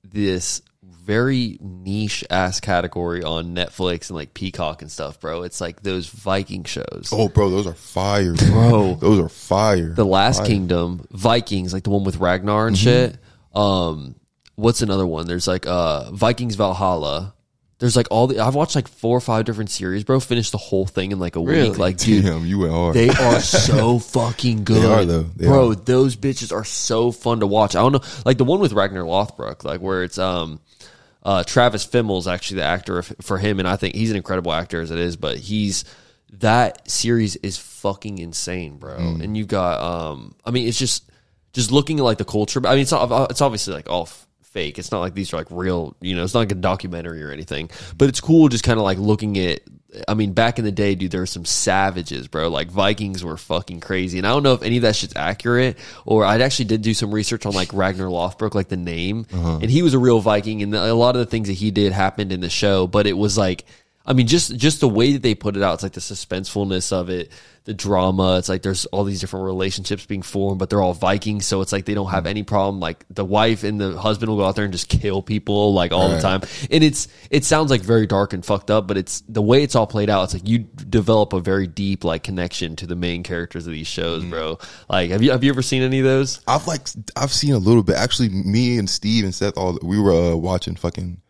this 0.04 0.62
very 0.82 1.58
niche 1.60 2.24
ass 2.30 2.62
category 2.62 3.24
on 3.24 3.54
Netflix 3.54 4.10
and 4.10 4.16
like 4.16 4.34
Peacock 4.34 4.82
and 4.82 4.90
stuff, 4.92 5.20
bro. 5.20 5.44
It's 5.44 5.60
like 5.60 5.82
those 5.84 6.08
Viking 6.08 6.64
shows. 6.64 7.10
Oh, 7.12 7.28
bro, 7.28 7.50
those 7.50 7.68
are 7.68 7.74
fire, 7.74 8.34
Bro. 8.36 8.96
Those 9.02 9.20
are 9.20 9.28
fire. 9.30 9.94
the 9.94 10.06
Last 10.06 10.46
Kingdom, 10.46 11.06
Vikings, 11.12 11.74
like 11.74 11.84
the 11.84 11.90
one 11.90 12.06
with 12.06 12.18
Ragnar 12.18 12.68
and 12.68 12.78
shit. 12.78 13.18
Um, 13.54 14.16
what's 14.56 14.82
another 14.82 15.06
one? 15.06 15.28
There's 15.28 15.48
like 15.48 15.68
uh 15.68 16.10
Vikings 16.12 16.56
Valhalla. 16.56 17.34
There's 17.84 17.98
like 17.98 18.08
all 18.12 18.28
the 18.28 18.40
I've 18.40 18.56
watched 18.56 18.76
like 18.76 18.88
four 18.88 19.18
or 19.18 19.20
five 19.20 19.44
different 19.44 19.70
series, 19.70 20.06
bro. 20.06 20.22
Finished 20.22 20.54
the 20.54 20.58
whole 20.58 20.86
thing 20.86 21.12
in 21.12 21.20
like 21.20 21.36
a 21.36 21.42
Really? 21.42 21.68
week. 21.72 21.78
Like, 21.78 21.98
dude, 21.98 22.24
Damn, 22.24 22.46
you 22.46 22.60
went 22.60 22.72
hard. 22.72 22.96
they 22.96 23.10
are 23.10 23.42
so 23.42 24.00
fucking 24.16 24.64
good. 24.64 24.84
They 24.84 24.88
are, 24.88 25.04
though. 25.04 25.24
They 25.24 25.48
bro. 25.48 25.72
are. 25.72 25.76
Those 25.76 26.16
bitches 26.16 26.54
are 26.54 26.64
so 26.64 27.12
fun 27.12 27.42
to 27.42 27.46
watch. 27.48 27.76
I 27.76 27.80
don't 27.82 27.92
know, 27.92 28.02
like 28.26 28.38
the 28.38 28.46
one 28.46 28.62
with 28.62 28.72
Ragnar 28.72 29.02
Lothbrok, 29.04 29.66
like 29.66 29.82
where 29.82 30.02
it's 30.04 30.18
um, 30.18 30.62
uh, 31.24 31.44
Travis 31.44 31.86
Fimmel's 31.86 32.26
actually 32.26 32.60
the 32.60 32.64
actor 32.64 33.02
for 33.02 33.38
him, 33.38 33.60
and 33.60 33.68
I 33.68 33.76
think 33.76 33.96
he's 33.96 34.12
an 34.12 34.16
incredible 34.16 34.54
actor 34.54 34.80
as 34.80 34.90
it 34.90 35.00
is. 35.00 35.18
But 35.18 35.38
he's 35.40 35.84
that 36.40 36.90
series 36.90 37.36
is 37.36 37.58
fucking 37.58 38.18
insane, 38.20 38.78
bro. 38.78 38.96
Mm. 38.98 39.24
And 39.26 39.36
you've 39.36 39.50
got 39.50 39.82
um, 39.82 40.36
I 40.46 40.52
mean, 40.52 40.70
it's 40.70 40.80
just 40.80 41.12
just 41.52 41.70
looking 41.70 42.00
at 42.00 42.04
like 42.06 42.18
the 42.18 42.24
culture. 42.24 42.66
I 42.66 42.76
mean, 42.76 42.84
it's 42.84 42.94
it's 42.94 43.42
obviously 43.42 43.74
like 43.74 43.90
all 43.90 44.08
fake. 44.54 44.80
It's 44.80 44.92
not 44.92 45.00
like 45.00 45.14
these 45.14 45.34
are 45.34 45.38
like 45.38 45.48
real. 45.50 45.96
You 46.00 46.16
know, 46.16 46.24
it's 46.24 46.34
not 46.34 46.42
like 46.42 46.52
a 46.52 46.56
documentary 46.56 47.24
or 47.24 47.32
anything. 47.32 47.70
But 47.98 48.10
it's 48.10 48.22
cool 48.22 48.48
just 48.48 48.64
kind 48.64 48.80
of 48.80 48.84
like 48.84 48.98
looking 48.98 49.38
at. 49.38 49.62
I 50.08 50.16
mean, 50.16 50.34
back 50.34 50.58
in 50.58 50.66
the 50.66 50.72
day, 50.72 50.96
dude, 50.96 51.12
there 51.12 51.20
were 51.20 51.28
some 51.28 51.46
savages, 51.46 52.28
bro. 52.28 52.48
Like 52.48 52.72
Vikings 52.72 53.24
were 53.24 53.38
fucking 53.38 53.80
crazy, 53.80 54.18
and 54.18 54.26
I 54.26 54.32
don't 54.32 54.42
know 54.42 54.54
if 54.54 54.64
any 54.64 54.78
of 54.78 54.84
that 54.84 54.96
shit's 54.96 55.16
accurate. 55.16 55.78
Or 56.06 56.26
I 56.26 56.40
actually 56.40 56.66
did 56.66 56.82
do 56.82 56.94
some 56.96 57.14
research 57.14 57.46
on 57.46 57.54
like 57.54 57.74
Ragnar 57.74 58.08
Lothbrok, 58.08 58.56
like 58.56 58.70
the 58.70 58.78
name, 58.78 59.28
uh-huh. 59.32 59.60
and 59.62 59.70
he 59.70 59.84
was 59.84 59.94
a 59.94 60.00
real 60.00 60.20
Viking, 60.20 60.64
and 60.64 60.74
a 60.74 60.96
lot 60.96 61.16
of 61.16 61.20
the 61.20 61.28
things 61.28 61.48
that 61.48 61.54
he 61.54 61.70
did 61.70 61.92
happened 61.92 62.32
in 62.32 62.42
the 62.42 62.50
show. 62.50 62.88
But 62.88 63.06
it 63.06 63.14
was 63.14 63.38
like 63.38 63.66
I 64.06 64.12
mean, 64.12 64.28
just 64.28 64.58
just 64.58 64.82
the 64.82 64.90
way 64.90 65.14
that 65.14 65.22
they 65.22 65.34
put 65.34 65.56
it 65.56 65.64
out, 65.64 65.76
it's 65.76 65.84
like 65.84 65.94
the 65.94 66.02
suspensefulness 66.02 66.92
of 66.92 67.10
it, 67.10 67.32
the 67.64 67.74
drama. 67.74 68.38
It's 68.38 68.50
like 68.50 68.62
there's 68.62 68.86
all 68.88 69.06
these 69.06 69.22
different 69.22 69.46
relationships 69.46 70.06
being 70.06 70.22
formed, 70.24 70.60
but 70.60 70.70
they're 70.70 70.82
all 70.82 70.94
Vikings, 70.94 71.46
so 71.46 71.62
it's 71.62 71.72
like 71.72 71.86
they 71.86 71.94
don't 71.94 72.10
have 72.10 72.26
any 72.26 72.44
problem. 72.44 72.82
Like 72.82 73.06
the 73.10 73.24
wife 73.24 73.64
and 73.64 73.80
the 73.80 73.98
husband 73.98 74.30
will 74.30 74.40
go 74.40 74.44
out 74.46 74.58
there 74.58 74.66
and 74.66 74.74
just 74.74 74.90
kill 74.90 75.22
people 75.22 75.74
like 75.74 75.94
all 75.94 76.10
the 76.10 76.16
Right. 76.16 76.22
time, 76.22 76.42
and 76.70 76.84
it's 76.84 77.08
it 77.30 77.46
sounds 77.46 77.72
like 77.72 77.80
very 77.80 78.06
dark 78.06 78.34
and 78.34 78.46
fucked 78.46 78.70
up, 78.70 78.88
but 78.88 78.98
it's 78.98 79.22
the 79.30 79.42
way 79.42 79.64
it's 79.64 79.74
all 79.74 79.88
played 79.88 80.10
out. 80.10 80.26
It's 80.26 80.34
like 80.34 80.50
you 80.50 80.60
develop 80.60 81.32
a 81.32 81.40
very 81.40 81.66
deep 81.68 82.04
like 82.04 82.24
connection 82.24 82.76
to 82.76 82.86
the 82.86 82.98
main 82.98 83.24
characters 83.24 83.68
of 83.68 83.72
these 83.72 83.88
shows, 83.88 84.26
bro. 84.26 84.60
Like, 84.90 85.12
have 85.12 85.22
you 85.24 85.32
have 85.32 85.46
you 85.46 85.50
ever 85.50 85.62
seen 85.62 85.82
any 85.82 86.00
of 86.00 86.06
those? 86.06 86.42
I've 86.46 86.68
like 86.68 86.88
I've 87.16 87.32
seen 87.32 87.54
a 87.54 87.58
little 87.58 87.84
bit. 87.84 87.96
Actually, 87.96 88.28
me 88.30 88.78
and 88.78 88.90
Steve 88.90 89.24
and 89.24 89.34
Seth 89.34 89.58
all 89.58 89.80
we 89.82 89.98
were 89.98 90.34
uh, 90.34 90.36
watching 90.36 90.76
fucking 90.76 91.22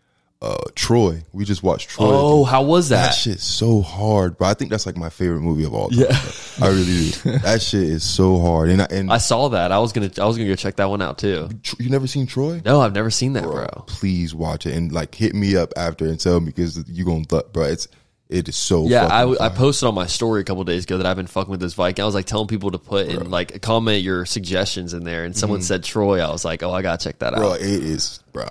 uh 0.44 0.58
Troy. 0.76 1.24
We 1.32 1.46
just 1.46 1.64
watched 1.64 1.90
Troy. 1.90 2.08
Oh, 2.12 2.44
how 2.44 2.64
was 2.64 2.90
that 2.90 3.08
that? 3.08 3.12
shit's 3.14 3.44
so 3.44 3.82
hard, 3.82 4.38
but 4.38 4.46
I 4.46 4.54
think 4.54 4.70
that's 4.72 4.86
like 4.86 4.98
my 4.98 5.10
favorite 5.10 5.42
movie 5.42 5.64
of 5.64 5.74
all 5.74 5.90
time. 5.90 6.00
Yeah, 6.00 6.22
I 6.62 6.68
really 6.68 7.12
do. 7.12 7.38
That 7.40 7.62
shit 7.62 7.84
is 7.84 8.04
so 8.04 8.40
hard, 8.40 8.70
and 8.70 8.82
I, 8.82 8.88
and 8.92 9.12
I 9.12 9.18
saw 9.20 9.48
that. 9.50 9.72
I 9.72 9.80
was 9.80 9.94
gonna 9.94 10.12
I 10.20 10.26
was 10.26 10.38
gonna 10.38 10.50
go 10.50 10.56
check 10.56 10.76
that 10.76 10.90
one 10.90 11.02
out 11.02 11.18
too. 11.18 11.50
You 11.80 11.90
never 11.90 12.08
seen 12.08 12.28
Troy? 12.28 12.62
No, 12.66 12.82
I've 12.82 12.94
never 12.94 13.10
seen 13.10 13.34
that, 13.34 13.44
bro. 13.44 13.66
Please 13.88 14.36
watch 14.36 14.66
it 14.66 14.76
and 14.76 14.92
like 14.92 15.16
hit 15.16 15.34
me 15.34 15.56
up 15.56 15.74
after 15.78 16.06
and 16.06 16.20
tell 16.20 16.40
me 16.40 16.48
because 16.48 16.88
you 16.90 17.06
gonna 17.06 17.24
th- 17.26 17.46
bro. 17.54 17.64
It's 17.64 17.88
it 18.30 18.50
is 18.50 18.56
so 18.56 18.88
Yeah, 18.88 19.06
I, 19.06 19.18
I, 19.18 19.20
w- 19.22 19.38
I 19.40 19.50
fire. 19.50 19.58
posted 19.58 19.88
on 19.88 19.94
my 19.94 20.08
story 20.08 20.42
a 20.42 20.44
couple 20.44 20.64
days 20.64 20.86
ago 20.86 20.98
that 20.98 21.06
I've 21.06 21.18
been 21.18 21.28
fucking 21.28 21.52
with 21.52 21.60
this 21.60 21.76
Viking. 21.76 22.02
I 22.02 22.06
was 22.06 22.16
like 22.16 22.26
telling 22.26 22.48
people 22.48 22.72
to 22.72 22.80
put 22.80 23.08
in 23.08 23.30
like 23.30 23.62
comment 23.62 24.02
your 24.02 24.26
suggestions 24.26 24.94
in 24.96 25.04
there, 25.04 25.24
and 25.24 25.38
someone 25.38 25.62
said 25.62 25.84
Troy. 25.84 26.20
I 26.20 26.32
was 26.32 26.44
like, 26.44 26.64
oh, 26.64 26.72
I 26.72 26.82
gotta 26.82 27.04
check 27.04 27.20
that 27.20 27.34
Mm-hmm. 27.34 27.42
bro. 27.42 27.52
out. 27.54 27.62
It 27.62 27.68
is 27.84 28.20
bro 28.34 28.48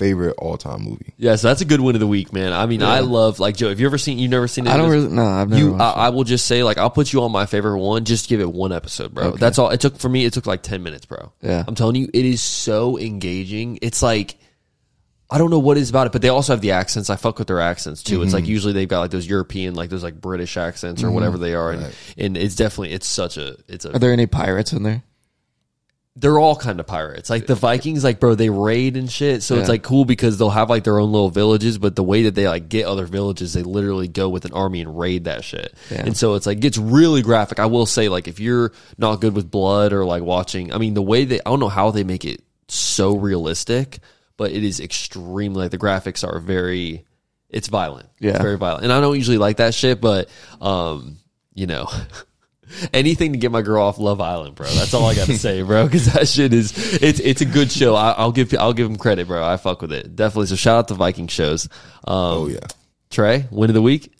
favorite 0.00 0.34
all 0.38 0.56
time 0.56 0.82
movie. 0.82 1.12
Yeah, 1.18 1.36
so 1.36 1.48
that's 1.48 1.60
a 1.60 1.66
good 1.66 1.80
win 1.80 1.94
of 1.94 2.00
the 2.00 2.06
week, 2.06 2.32
man. 2.32 2.54
I 2.54 2.64
mean, 2.64 2.82
I 2.82 3.00
love 3.00 3.38
like 3.38 3.54
Joe. 3.56 3.68
Have 3.68 3.78
you 3.78 3.86
ever 3.86 3.98
seen? 3.98 4.18
You 4.18 4.28
never 4.28 4.48
seen? 4.48 4.66
It? 4.66 4.70
I 4.70 4.78
don't 4.78 4.86
of 4.86 4.92
this? 4.92 5.02
really. 5.02 5.14
No, 5.14 5.24
I've 5.26 5.50
never. 5.50 5.62
You, 5.62 5.74
I, 5.76 5.90
I 5.90 6.08
will 6.08 6.24
just 6.24 6.46
say, 6.46 6.62
like, 6.62 6.78
I'll 6.78 6.88
put 6.90 7.12
you 7.12 7.22
on 7.22 7.30
my 7.30 7.44
favorite 7.44 7.78
one. 7.78 8.04
Just 8.06 8.28
give 8.28 8.40
it 8.40 8.50
one 8.50 8.72
episode, 8.72 9.14
bro. 9.14 9.32
That's 9.32 9.58
all. 9.58 9.68
It 9.68 9.80
took 9.80 9.98
for 9.98 10.08
me. 10.08 10.24
It 10.24 10.32
took 10.32 10.46
like 10.46 10.62
ten 10.62 10.82
minutes, 10.82 11.04
bro. 11.04 11.32
Yeah. 11.42 11.62
I'm 11.68 11.74
telling 11.74 11.96
you, 11.96 12.08
it 12.12 12.24
is 12.24 12.40
so 12.40 12.98
engaging. 12.98 13.78
It's 13.82 14.02
like. 14.02 14.36
I 15.32 15.38
don't 15.38 15.50
know 15.50 15.60
what 15.60 15.76
is 15.78 15.90
about 15.90 16.08
it, 16.08 16.12
but 16.12 16.22
they 16.22 16.28
also 16.28 16.52
have 16.54 16.60
the 16.60 16.72
accents. 16.72 17.08
I 17.08 17.14
fuck 17.14 17.38
with 17.38 17.46
their 17.46 17.60
accents 17.60 18.02
too. 18.02 18.20
It's 18.24 18.32
like 18.32 18.42
Mm-hmm. 18.42 18.50
usually 18.50 18.72
they've 18.72 18.88
got 18.88 18.98
like 18.98 19.12
those 19.12 19.28
European, 19.28 19.74
like 19.76 19.88
those 19.88 20.02
like 20.02 20.20
British 20.20 20.56
accents 20.56 21.04
or 21.04 21.12
whatever 21.12 21.38
they 21.38 21.54
are, 21.54 21.70
and, 21.70 21.94
and 22.18 22.36
it's 22.36 22.56
definitely 22.56 22.94
it's 22.94 23.06
such 23.06 23.36
a 23.36 23.56
it's 23.68 23.84
a 23.84 23.94
Are 23.94 24.00
there 24.00 24.12
any 24.12 24.26
pirates 24.26 24.72
in 24.72 24.82
there? 24.82 25.04
They're 26.20 26.38
all 26.38 26.54
kind 26.54 26.78
of 26.80 26.86
pirates. 26.86 27.30
Like 27.30 27.46
the 27.46 27.54
Vikings, 27.54 28.04
like 28.04 28.20
bro, 28.20 28.34
they 28.34 28.50
raid 28.50 28.96
and 28.98 29.10
shit. 29.10 29.42
So 29.42 29.56
it's 29.56 29.70
like 29.70 29.82
cool 29.82 30.04
because 30.04 30.36
they'll 30.36 30.50
have 30.50 30.68
like 30.68 30.84
their 30.84 30.98
own 30.98 31.12
little 31.12 31.30
villages, 31.30 31.78
but 31.78 31.96
the 31.96 32.02
way 32.02 32.24
that 32.24 32.34
they 32.34 32.46
like 32.46 32.68
get 32.68 32.84
other 32.84 33.06
villages, 33.06 33.54
they 33.54 33.62
literally 33.62 34.06
go 34.06 34.28
with 34.28 34.44
an 34.44 34.52
army 34.52 34.82
and 34.82 34.98
raid 34.98 35.24
that 35.24 35.44
shit. 35.44 35.74
Yeah. 35.90 36.02
And 36.04 36.14
so 36.14 36.34
it's 36.34 36.46
like 36.46 36.60
gets 36.60 36.76
really 36.76 37.22
graphic. 37.22 37.58
I 37.58 37.66
will 37.66 37.86
say, 37.86 38.10
like 38.10 38.28
if 38.28 38.38
you're 38.38 38.72
not 38.98 39.22
good 39.22 39.34
with 39.34 39.50
blood 39.50 39.94
or 39.94 40.04
like 40.04 40.22
watching, 40.22 40.74
I 40.74 40.78
mean 40.78 40.92
the 40.92 41.02
way 41.02 41.24
they, 41.24 41.40
I 41.40 41.44
don't 41.44 41.60
know 41.60 41.68
how 41.68 41.90
they 41.90 42.04
make 42.04 42.26
it 42.26 42.42
so 42.68 43.16
realistic, 43.16 44.00
but 44.36 44.52
it 44.52 44.62
is 44.62 44.78
extremely 44.78 45.62
like 45.62 45.70
the 45.70 45.78
graphics 45.78 46.26
are 46.26 46.38
very, 46.38 47.06
it's 47.48 47.68
violent. 47.68 48.10
Yeah. 48.18 48.32
it's 48.32 48.42
very 48.42 48.58
violent. 48.58 48.84
And 48.84 48.92
I 48.92 49.00
don't 49.00 49.16
usually 49.16 49.38
like 49.38 49.56
that 49.56 49.72
shit, 49.72 50.02
but 50.02 50.28
um, 50.60 51.16
you 51.54 51.66
know. 51.66 51.88
anything 52.94 53.32
to 53.32 53.38
get 53.38 53.50
my 53.52 53.62
girl 53.62 53.82
off 53.84 53.98
Love 53.98 54.20
Island, 54.20 54.54
bro. 54.54 54.66
That's 54.68 54.94
all 54.94 55.06
I 55.06 55.14
got 55.14 55.26
to 55.26 55.38
say, 55.38 55.62
bro. 55.62 55.84
Because 55.84 56.12
that 56.12 56.28
shit 56.28 56.52
is 56.52 56.72
it's 57.02 57.20
it's 57.20 57.40
a 57.40 57.44
good 57.46 57.70
show. 57.70 57.94
I, 57.94 58.10
I'll 58.12 58.32
give 58.32 58.54
I'll 58.58 58.72
give 58.72 58.88
him 58.88 58.96
credit, 58.96 59.26
bro. 59.26 59.44
I 59.46 59.56
fuck 59.56 59.82
with 59.82 59.92
it 59.92 60.14
definitely. 60.16 60.46
So 60.46 60.56
shout 60.56 60.78
out 60.78 60.88
to 60.88 60.94
Viking 60.94 61.26
shows. 61.28 61.66
Um, 62.06 62.14
Oh 62.16 62.46
yeah, 62.48 62.60
Trey, 63.10 63.46
win 63.50 63.70
of 63.70 63.74
the 63.74 63.82
week. 63.82 64.12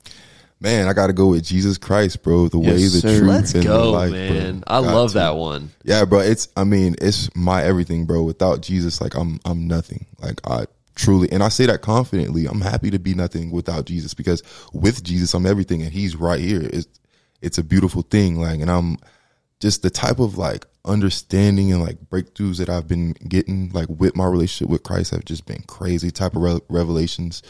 man. 0.60 0.88
I 0.88 0.92
got 0.92 1.06
to 1.08 1.12
go 1.12 1.28
with 1.28 1.44
Jesus 1.44 1.78
Christ, 1.78 2.22
bro. 2.22 2.48
The 2.48 2.58
way, 2.58 2.76
Yes, 2.76 2.92
the 2.94 3.00
sir. 3.00 3.18
truth, 3.18 3.28
Let's 3.30 3.54
and 3.54 3.62
the 3.62 3.68
go, 3.68 3.90
life, 3.92 4.10
man. 4.12 4.60
bro. 4.60 4.62
I 4.76 4.82
Got 4.82 4.94
love 4.94 5.08
to. 5.10 5.14
that 5.14 5.36
one. 5.36 5.70
Yeah, 5.84 6.04
bro. 6.04 6.20
It's 6.20 6.48
I 6.56 6.64
mean, 6.64 6.96
it's 7.00 7.34
my 7.36 7.62
everything, 7.62 8.06
bro. 8.06 8.22
Without 8.22 8.60
Jesus, 8.60 9.00
like 9.00 9.14
I'm 9.14 9.40
I'm 9.44 9.66
nothing. 9.68 10.06
Like 10.20 10.40
I 10.46 10.66
truly 10.96 11.30
and 11.32 11.42
I 11.42 11.48
say 11.48 11.64
that 11.66 11.80
confidently. 11.80 12.46
I'm 12.46 12.60
happy 12.60 12.90
to 12.90 12.98
be 12.98 13.14
nothing 13.14 13.50
without 13.50 13.86
Jesus 13.86 14.12
because 14.12 14.42
with 14.74 15.02
Jesus 15.02 15.32
I'm 15.32 15.46
everything 15.46 15.82
and 15.82 15.92
he's 15.92 16.14
right 16.16 16.40
here. 16.40 16.60
It's 16.62 16.86
it's 17.42 17.58
a 17.58 17.64
beautiful 17.64 18.02
thing. 18.02 18.40
Like 18.40 18.60
and 18.60 18.70
I'm 18.70 18.98
just 19.60 19.82
the 19.82 19.90
type 19.90 20.18
of 20.18 20.38
like 20.38 20.66
understanding 20.84 21.72
and 21.72 21.82
like 21.82 21.98
breakthroughs 22.08 22.58
that 22.58 22.68
I've 22.70 22.88
been 22.88 23.12
getting 23.12 23.70
like 23.70 23.88
with 23.88 24.16
my 24.16 24.26
relationship 24.26 24.70
with 24.70 24.82
Christ 24.82 25.10
have 25.10 25.24
just 25.24 25.46
been 25.46 25.62
crazy 25.66 26.10
type 26.10 26.34
of 26.34 26.42
re- 26.42 26.60
revelations 26.68 27.42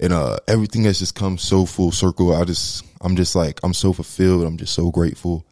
and 0.00 0.12
uh 0.12 0.36
everything 0.48 0.84
has 0.84 0.98
just 0.98 1.14
come 1.14 1.38
so 1.38 1.64
full 1.64 1.92
circle 1.92 2.34
i 2.34 2.44
just 2.44 2.84
i'm 3.00 3.16
just 3.16 3.34
like 3.34 3.60
i'm 3.62 3.74
so 3.74 3.92
fulfilled 3.92 4.44
i'm 4.44 4.56
just 4.56 4.74
so 4.74 4.90
grateful 4.90 5.46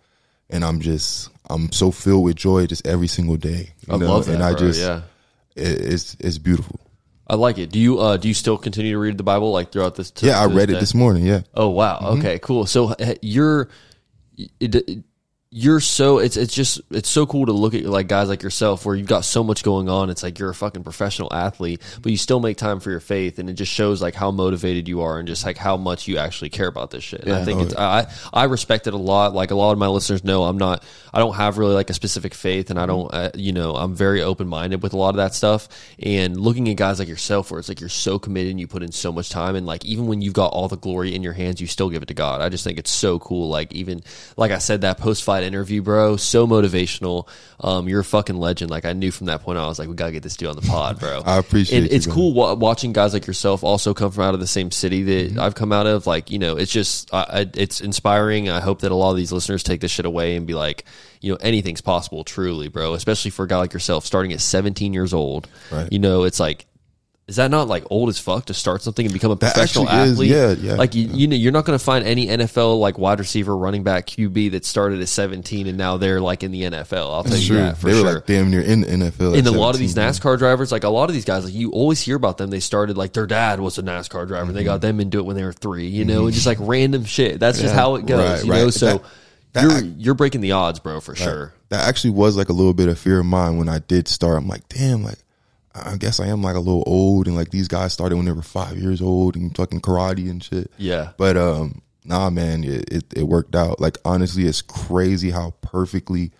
and 0.50 0.64
i'm 0.64 0.80
just 0.80 1.30
i'm 1.48 1.70
so 1.72 1.90
filled 1.90 2.24
with 2.24 2.36
joy 2.36 2.66
just 2.66 2.86
every 2.86 3.06
single 3.06 3.36
day 3.36 3.72
you 3.86 3.94
I 3.94 3.96
know? 3.98 4.06
love 4.06 4.26
that, 4.26 4.34
and 4.34 4.42
i 4.42 4.50
bro. 4.50 4.58
just 4.58 4.80
yeah. 4.80 5.02
it, 5.56 5.80
it's 5.92 6.16
it's 6.20 6.38
beautiful 6.38 6.80
I 7.30 7.36
like 7.36 7.58
it. 7.58 7.70
Do 7.70 7.78
you 7.78 8.00
uh 8.00 8.16
do 8.16 8.26
you 8.26 8.34
still 8.34 8.58
continue 8.58 8.92
to 8.92 8.98
read 8.98 9.16
the 9.16 9.22
Bible 9.22 9.52
like 9.52 9.70
throughout 9.70 9.94
this? 9.94 10.12
yeah 10.20 10.40
i 10.40 10.46
read 10.46 10.68
it 10.68 10.74
day? 10.74 10.80
this 10.80 10.94
morning 10.94 11.24
yeah 11.24 11.42
Oh 11.54 11.68
wow. 11.68 12.00
Okay. 12.18 12.38
Cool. 12.40 12.66
So 12.66 12.88
uh, 12.90 13.14
you're. 13.22 13.68
It, 14.58 14.74
it- 14.74 15.04
you're 15.52 15.80
so 15.80 16.18
it's 16.18 16.36
it's 16.36 16.54
just 16.54 16.80
it's 16.92 17.08
so 17.08 17.26
cool 17.26 17.44
to 17.44 17.52
look 17.52 17.74
at 17.74 17.84
like 17.84 18.06
guys 18.06 18.28
like 18.28 18.40
yourself 18.40 18.86
where 18.86 18.94
you've 18.94 19.08
got 19.08 19.24
so 19.24 19.42
much 19.42 19.64
going 19.64 19.88
on. 19.88 20.08
It's 20.08 20.22
like 20.22 20.38
you're 20.38 20.50
a 20.50 20.54
fucking 20.54 20.84
professional 20.84 21.32
athlete 21.32 21.82
but 22.00 22.12
you 22.12 22.18
still 22.18 22.38
make 22.38 22.56
time 22.56 22.78
for 22.78 22.92
your 22.92 23.00
faith. 23.00 23.40
And 23.40 23.50
it 23.50 23.54
just 23.54 23.72
shows 23.72 24.00
like 24.00 24.14
how 24.14 24.30
motivated 24.30 24.86
you 24.86 25.00
are 25.00 25.18
and 25.18 25.26
just 25.26 25.44
like 25.44 25.56
how 25.56 25.76
much 25.76 26.06
you 26.06 26.18
actually 26.18 26.50
care 26.50 26.68
about 26.68 26.92
this 26.92 27.02
shit. 27.02 27.24
And 27.24 27.32
i 27.32 27.44
think 27.44 27.62
it's 27.62 27.74
i 27.74 28.06
i 28.32 28.44
respect 28.44 28.86
it 28.86 28.94
a 28.94 28.96
lot. 28.96 29.34
Like 29.34 29.50
a 29.50 29.56
lot 29.56 29.72
of 29.72 29.78
my 29.78 29.88
listeners 29.88 30.22
know 30.22 30.44
i'm 30.44 30.56
not 30.56 30.84
i 31.12 31.18
don't 31.18 31.34
have 31.34 31.58
really 31.58 31.74
like 31.74 31.90
a 31.90 31.94
specific 31.94 32.32
faith 32.32 32.70
and 32.70 32.78
i 32.78 32.86
don't 32.86 33.12
uh, 33.12 33.30
you 33.34 33.52
know 33.52 33.74
i'm 33.74 33.96
very 33.96 34.22
open-minded 34.22 34.84
with 34.84 34.92
a 34.92 34.96
lot 34.96 35.10
of 35.10 35.16
that 35.16 35.34
stuff. 35.34 35.66
And 35.98 36.40
looking 36.40 36.68
at 36.68 36.76
guys 36.76 37.00
like 37.00 37.08
yourself 37.08 37.50
where 37.50 37.58
it's 37.58 37.68
like 37.68 37.80
you're 37.80 37.88
so 37.88 38.20
committed 38.20 38.52
and 38.52 38.60
you 38.60 38.68
put 38.68 38.84
in 38.84 38.92
so 38.92 39.10
much 39.10 39.30
time 39.30 39.56
and 39.56 39.66
like 39.66 39.84
even 39.84 40.06
when 40.06 40.22
you've 40.22 40.32
got 40.32 40.52
all 40.52 40.68
the 40.68 40.76
glory 40.76 41.12
in 41.12 41.24
your 41.24 41.32
hands 41.32 41.60
you 41.60 41.66
still 41.66 41.90
give 41.90 42.04
it 42.04 42.06
to 42.06 42.14
god. 42.14 42.40
I 42.40 42.50
just 42.50 42.62
think 42.62 42.78
it's 42.78 42.92
so 42.92 43.18
cool. 43.18 43.48
Like 43.48 43.72
even 43.72 44.04
like 44.36 44.52
i 44.52 44.58
said 44.58 44.82
that 44.82 44.96
post-fight 45.40 45.46
interview, 45.46 45.82
bro. 45.82 46.16
So 46.16 46.46
motivational. 46.46 47.28
Um, 47.62 47.88
you're 47.88 48.00
a 48.00 48.04
fucking 48.04 48.36
legend. 48.36 48.70
Like 48.70 48.84
I 48.84 48.92
knew 48.94 49.10
from 49.10 49.26
that 49.26 49.42
point 49.42 49.58
on, 49.58 49.64
I 49.64 49.68
was 49.68 49.78
like, 49.78 49.88
we 49.88 49.94
gotta 49.94 50.12
get 50.12 50.22
this 50.22 50.36
dude 50.36 50.48
on 50.48 50.56
the 50.56 50.62
pod, 50.62 50.98
bro. 50.98 51.22
I 51.26 51.36
appreciate 51.38 51.82
And 51.84 51.92
it's 51.92 52.06
cool 52.06 52.32
wa- 52.32 52.54
watching 52.54 52.92
guys 52.92 53.12
like 53.12 53.26
yourself 53.26 53.62
also 53.62 53.92
come 53.92 54.10
from 54.10 54.24
out 54.24 54.34
of 54.34 54.40
the 54.40 54.46
same 54.46 54.70
city 54.70 55.02
that 55.04 55.10
Mm-hmm. 55.30 55.40
I've 55.40 55.54
come 55.54 55.72
out 55.72 55.86
of. 55.86 56.06
Like 56.06 56.30
you 56.30 56.38
know, 56.38 56.56
it's 56.56 56.72
just 56.72 57.12
I, 57.12 57.22
I, 57.22 57.46
it's 57.54 57.80
inspiring. 57.80 58.48
I 58.48 58.60
hope 58.60 58.80
that 58.80 58.90
a 58.90 58.94
lot 58.94 59.10
of 59.10 59.16
these 59.16 59.32
listeners 59.32 59.62
take 59.62 59.80
this 59.80 59.90
shit 59.90 60.06
away 60.06 60.36
and 60.36 60.46
be 60.46 60.54
like, 60.54 60.84
you 61.20 61.30
know, 61.32 61.38
anything's 61.42 61.82
possible, 61.82 62.24
truly, 62.24 62.68
bro. 62.68 62.94
Especially 62.94 63.30
for 63.30 63.44
a 63.44 63.48
guy 63.48 63.58
like 63.58 63.72
yourself, 63.74 64.06
starting 64.06 64.32
at 64.32 64.40
17 64.40 64.94
years 64.94 65.12
old. 65.12 65.48
Right. 65.70 65.90
You 65.92 65.98
know, 65.98 66.24
it's 66.24 66.40
like. 66.40 66.66
Is 67.30 67.36
that 67.36 67.48
not 67.50 67.68
like 67.68 67.84
old 67.90 68.08
as 68.08 68.18
fuck 68.18 68.46
to 68.46 68.54
start 68.54 68.82
something 68.82 69.06
and 69.06 69.12
become 69.12 69.30
a 69.30 69.36
That 69.36 69.54
professional 69.54 69.88
actually 69.88 70.30
is, 70.30 70.42
athlete? 70.52 70.64
yeah, 70.64 70.72
yeah, 70.72 70.74
Like 70.76 70.96
you, 70.96 71.06
you 71.12 71.28
know, 71.28 71.36
you're 71.36 71.52
not 71.52 71.64
going 71.64 71.78
to 71.78 71.84
find 71.84 72.04
any 72.04 72.26
NFL 72.26 72.80
like 72.80 72.98
wide 72.98 73.20
receiver, 73.20 73.56
running 73.56 73.84
back, 73.84 74.08
QB 74.08 74.50
that 74.50 74.64
started 74.64 75.00
at 75.00 75.08
17 75.08 75.68
and 75.68 75.78
now 75.78 75.96
they're 75.96 76.20
like 76.20 76.42
in 76.42 76.50
the 76.50 76.62
NFL. 76.62 77.14
I'll 77.14 77.22
tell 77.22 77.36
you 77.36 77.46
True. 77.46 77.56
that 77.58 77.78
for 77.78 77.86
they 77.86 77.92
were 77.94 78.00
sure. 78.00 78.14
like 78.14 78.26
damn 78.26 78.50
near 78.50 78.62
in 78.62 78.80
the 78.80 78.88
NFL. 78.88 79.38
and 79.38 79.46
a 79.46 79.52
lot 79.52 79.74
of 79.76 79.78
these 79.78 79.94
17, 79.94 80.20
NASCAR 80.20 80.38
drivers, 80.38 80.72
like 80.72 80.82
a 80.82 80.88
lot 80.88 81.08
of 81.08 81.14
these 81.14 81.24
guys, 81.24 81.44
like 81.44 81.54
you 81.54 81.70
always 81.70 82.00
hear 82.00 82.16
about 82.16 82.36
them. 82.36 82.50
They 82.50 82.58
started 82.58 82.96
like 82.96 83.12
their 83.12 83.28
dad 83.28 83.60
was 83.60 83.78
a 83.78 83.82
NASCAR 83.84 84.26
driver. 84.26 84.46
and 84.48 84.56
They 84.56 84.62
mm-hmm. 84.62 84.66
got 84.66 84.80
them 84.80 84.98
into 84.98 85.18
it 85.18 85.24
when 85.24 85.36
they 85.36 85.44
were 85.44 85.52
three, 85.52 85.86
you 85.86 86.04
know, 86.04 86.18
mm-hmm. 86.18 86.24
and 86.26 86.34
just 86.34 86.46
like 86.46 86.58
random 86.60 87.04
shit. 87.04 87.38
That's 87.38 87.60
just 87.60 87.74
how 87.74 87.94
it 87.94 88.06
goes, 88.06 88.44
Right, 88.44 88.58
you 88.58 88.64
know. 88.64 88.70
So 88.70 88.86
That- 88.98 89.02
that 89.52 89.62
you're 89.62 89.72
act- 89.72 89.86
you're 89.98 90.14
breaking 90.14 90.40
the 90.40 90.52
odds, 90.52 90.78
bro, 90.78 91.00
for 91.00 91.14
sure. 91.14 91.52
That 91.70 91.88
actually 91.88 92.10
was 92.10 92.36
like 92.36 92.48
a 92.48 92.52
little 92.52 92.74
bit 92.74 92.88
of 92.88 92.98
fear 92.98 93.20
of 93.20 93.26
mine 93.26 93.56
when 93.56 93.68
I 93.68 93.78
did 93.80 94.08
start. 94.08 94.36
I'm 94.36 94.48
like, 94.48 94.68
damn, 94.68 95.02
like 95.02 95.18
I 95.74 95.96
guess 95.96 96.18
I 96.20 96.26
am 96.26 96.42
like 96.42 96.56
a 96.56 96.60
little 96.60 96.82
old, 96.86 97.26
and 97.26 97.36
like 97.36 97.50
these 97.50 97.68
guys 97.68 97.92
started 97.92 98.16
when 98.16 98.24
they 98.26 98.32
were 98.32 98.42
five 98.42 98.76
years 98.76 99.00
old 99.00 99.36
and 99.36 99.54
fucking 99.56 99.80
karate 99.80 100.28
and 100.30 100.42
shit. 100.42 100.70
Yeah. 100.78 101.12
But 101.16 101.36
um, 101.36 101.82
nah, 102.04 102.28
man, 102.30 102.64
it, 102.64 102.92
it 102.92 103.04
it 103.16 103.22
worked 103.24 103.54
out. 103.54 103.80
Like 103.80 103.98
honestly, 104.04 104.46
it's 104.46 104.62
crazy 104.62 105.30
how 105.30 105.54
perfectly 105.62 106.32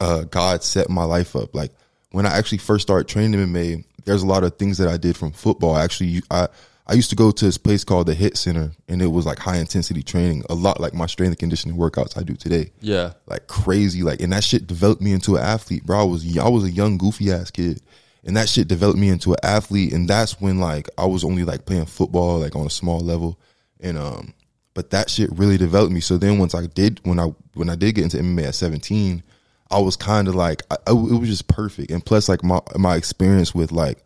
uh 0.00 0.24
God 0.24 0.62
set 0.64 0.90
my 0.90 1.04
life 1.04 1.36
up. 1.36 1.54
Like 1.54 1.72
when 2.10 2.26
I 2.26 2.36
actually 2.36 2.58
first 2.58 2.82
started 2.82 3.08
training 3.08 3.38
MMA, 3.40 3.84
there's 4.04 4.22
a 4.22 4.26
lot 4.26 4.44
of 4.44 4.56
things 4.56 4.78
that 4.78 4.88
I 4.88 4.96
did 4.96 5.16
from 5.16 5.32
football. 5.32 5.76
Actually, 5.76 6.22
I 6.30 6.48
I 6.88 6.94
used 6.94 7.10
to 7.10 7.16
go 7.16 7.30
to 7.32 7.44
this 7.44 7.58
place 7.58 7.82
called 7.84 8.06
the 8.06 8.14
Hit 8.14 8.36
Center, 8.36 8.70
and 8.88 9.00
it 9.02 9.06
was 9.08 9.26
like 9.26 9.38
high 9.38 9.56
intensity 9.58 10.02
training, 10.02 10.44
a 10.50 10.54
lot 10.54 10.80
like 10.80 10.94
my 10.94 11.06
strength 11.06 11.30
and 11.30 11.38
conditioning 11.38 11.76
workouts 11.76 12.16
I 12.18 12.22
do 12.22 12.34
today 12.34 12.70
Yeah. 12.80 13.12
like 13.26 13.46
crazy. 13.48 14.02
Like, 14.02 14.20
and 14.20 14.32
that 14.32 14.44
shit 14.44 14.66
developed 14.68 15.02
me 15.02 15.12
into 15.12 15.36
an 15.36 15.42
athlete, 15.42 15.84
bro. 15.84 16.00
I 16.00 16.04
was 16.04 16.36
I 16.38 16.48
was 16.48 16.64
a 16.64 16.70
young 16.70 16.96
goofy 16.98 17.32
ass 17.32 17.50
kid, 17.50 17.80
and 18.26 18.36
that 18.36 18.48
shit 18.48 18.68
developed 18.68 18.98
me 18.98 19.08
into 19.08 19.32
an 19.32 19.38
athlete. 19.42 19.92
And 19.92 20.08
that's 20.08 20.40
when 20.40 20.58
like 20.58 20.88
I 20.98 21.06
was 21.06 21.24
only 21.24 21.44
like 21.44 21.64
playing 21.64 21.86
football 21.86 22.38
like 22.40 22.54
on 22.56 22.66
a 22.66 22.70
small 22.70 23.00
level, 23.00 23.38
and 23.80 23.96
um, 23.96 24.34
but 24.74 24.90
that 24.90 25.08
shit 25.08 25.30
really 25.32 25.56
developed 25.56 25.92
me. 25.92 26.00
So 26.00 26.18
then 26.18 26.38
once 26.38 26.54
I 26.54 26.66
did 26.66 27.00
when 27.04 27.18
I 27.20 27.26
when 27.54 27.70
I 27.70 27.76
did 27.76 27.94
get 27.94 28.04
into 28.04 28.18
MMA 28.18 28.48
at 28.48 28.54
seventeen, 28.54 29.22
I 29.70 29.78
was 29.80 29.96
kind 29.96 30.28
of 30.28 30.34
like 30.34 30.62
I, 30.70 30.76
I- 30.86 30.90
it 30.92 31.18
was 31.20 31.28
just 31.28 31.48
perfect. 31.48 31.90
And 31.90 32.04
plus 32.04 32.28
like 32.28 32.42
my 32.44 32.60
my 32.76 32.96
experience 32.96 33.54
with 33.54 33.72
like 33.72 34.02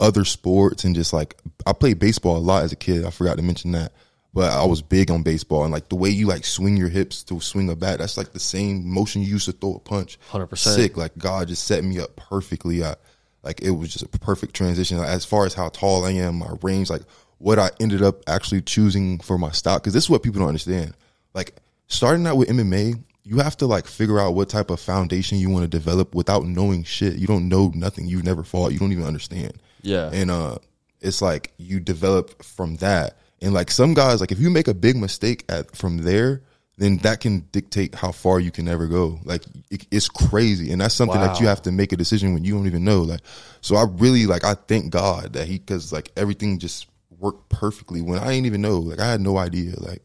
other 0.00 0.24
sports 0.24 0.84
and 0.84 0.94
just 0.94 1.12
like 1.12 1.36
I 1.66 1.72
played 1.72 1.98
baseball 1.98 2.36
a 2.36 2.38
lot 2.38 2.64
as 2.64 2.72
a 2.72 2.76
kid. 2.76 3.04
I 3.04 3.10
forgot 3.10 3.36
to 3.36 3.42
mention 3.42 3.72
that. 3.72 3.92
But 4.34 4.50
I 4.50 4.64
was 4.64 4.82
big 4.82 5.12
on 5.12 5.22
baseball 5.22 5.62
and 5.62 5.72
like 5.72 5.88
the 5.88 5.94
way 5.94 6.10
you 6.10 6.26
like 6.26 6.44
swing 6.44 6.76
your 6.76 6.88
hips 6.88 7.22
to 7.24 7.38
swing 7.40 7.70
a 7.70 7.76
bat, 7.76 8.00
that's 8.00 8.16
like 8.16 8.32
the 8.32 8.40
same 8.40 8.84
motion 8.84 9.22
you 9.22 9.28
use 9.28 9.44
to 9.44 9.52
throw 9.52 9.76
a 9.76 9.78
punch. 9.78 10.18
100%. 10.32 10.56
Sick. 10.58 10.96
Like 10.96 11.16
God 11.16 11.46
just 11.46 11.64
set 11.64 11.84
me 11.84 12.00
up 12.00 12.16
perfectly. 12.16 12.82
I, 12.82 12.96
like 13.44 13.62
it 13.62 13.70
was 13.70 13.92
just 13.92 14.04
a 14.04 14.18
perfect 14.18 14.54
transition. 14.54 14.98
As 14.98 15.24
far 15.24 15.44
as 15.46 15.54
how 15.54 15.68
tall 15.68 16.04
I 16.04 16.12
am, 16.12 16.38
my 16.38 16.50
range, 16.62 16.90
like 16.90 17.02
what 17.38 17.58
I 17.58 17.70
ended 17.78 18.02
up 18.02 18.22
actually 18.26 18.62
choosing 18.62 19.18
for 19.18 19.38
my 19.38 19.50
style. 19.50 19.78
Cause 19.78 19.92
this 19.92 20.04
is 20.04 20.10
what 20.10 20.22
people 20.22 20.40
don't 20.40 20.48
understand. 20.48 20.94
Like 21.34 21.54
starting 21.86 22.26
out 22.26 22.38
with 22.38 22.48
MMA, 22.48 23.02
you 23.22 23.38
have 23.38 23.56
to 23.58 23.66
like 23.66 23.86
figure 23.86 24.18
out 24.18 24.34
what 24.34 24.48
type 24.48 24.70
of 24.70 24.80
foundation 24.80 25.38
you 25.38 25.50
want 25.50 25.64
to 25.64 25.68
develop 25.68 26.14
without 26.14 26.44
knowing 26.46 26.84
shit. 26.84 27.16
You 27.16 27.26
don't 27.26 27.48
know 27.48 27.70
nothing. 27.74 28.06
You've 28.06 28.24
never 28.24 28.44
fought. 28.44 28.72
You 28.72 28.78
don't 28.78 28.92
even 28.92 29.04
understand. 29.04 29.54
Yeah. 29.82 30.10
And 30.12 30.30
uh 30.30 30.58
it's 31.00 31.20
like 31.20 31.52
you 31.58 31.80
develop 31.80 32.42
from 32.42 32.76
that. 32.76 33.18
And 33.42 33.52
like 33.52 33.70
some 33.70 33.92
guys, 33.92 34.20
like 34.20 34.32
if 34.32 34.40
you 34.40 34.48
make 34.48 34.68
a 34.68 34.74
big 34.74 34.96
mistake 34.96 35.44
at 35.50 35.76
from 35.76 35.98
there, 35.98 36.42
then 36.76 36.96
that 36.98 37.20
can 37.20 37.40
dictate 37.52 37.94
how 37.94 38.10
far 38.10 38.40
you 38.40 38.50
can 38.50 38.66
ever 38.66 38.86
go. 38.86 39.20
Like 39.24 39.42
it, 39.70 39.86
it's 39.90 40.08
crazy, 40.08 40.72
and 40.72 40.80
that's 40.80 40.94
something 40.94 41.20
that 41.20 41.40
you 41.40 41.46
have 41.46 41.62
to 41.62 41.72
make 41.72 41.92
a 41.92 41.96
decision 41.96 42.34
when 42.34 42.44
you 42.44 42.54
don't 42.54 42.66
even 42.66 42.84
know. 42.84 43.02
Like, 43.02 43.20
so 43.60 43.76
I 43.76 43.84
really 43.84 44.26
like 44.26 44.44
I 44.44 44.54
thank 44.54 44.90
God 44.90 45.34
that 45.34 45.46
he 45.46 45.58
because 45.58 45.92
like 45.92 46.10
everything 46.16 46.58
just 46.58 46.86
worked 47.18 47.48
perfectly 47.48 48.02
when 48.02 48.18
I 48.18 48.32
didn't 48.32 48.46
even 48.46 48.62
know. 48.62 48.78
Like 48.78 49.00
I 49.00 49.10
had 49.10 49.20
no 49.20 49.38
idea. 49.38 49.74
Like 49.78 50.02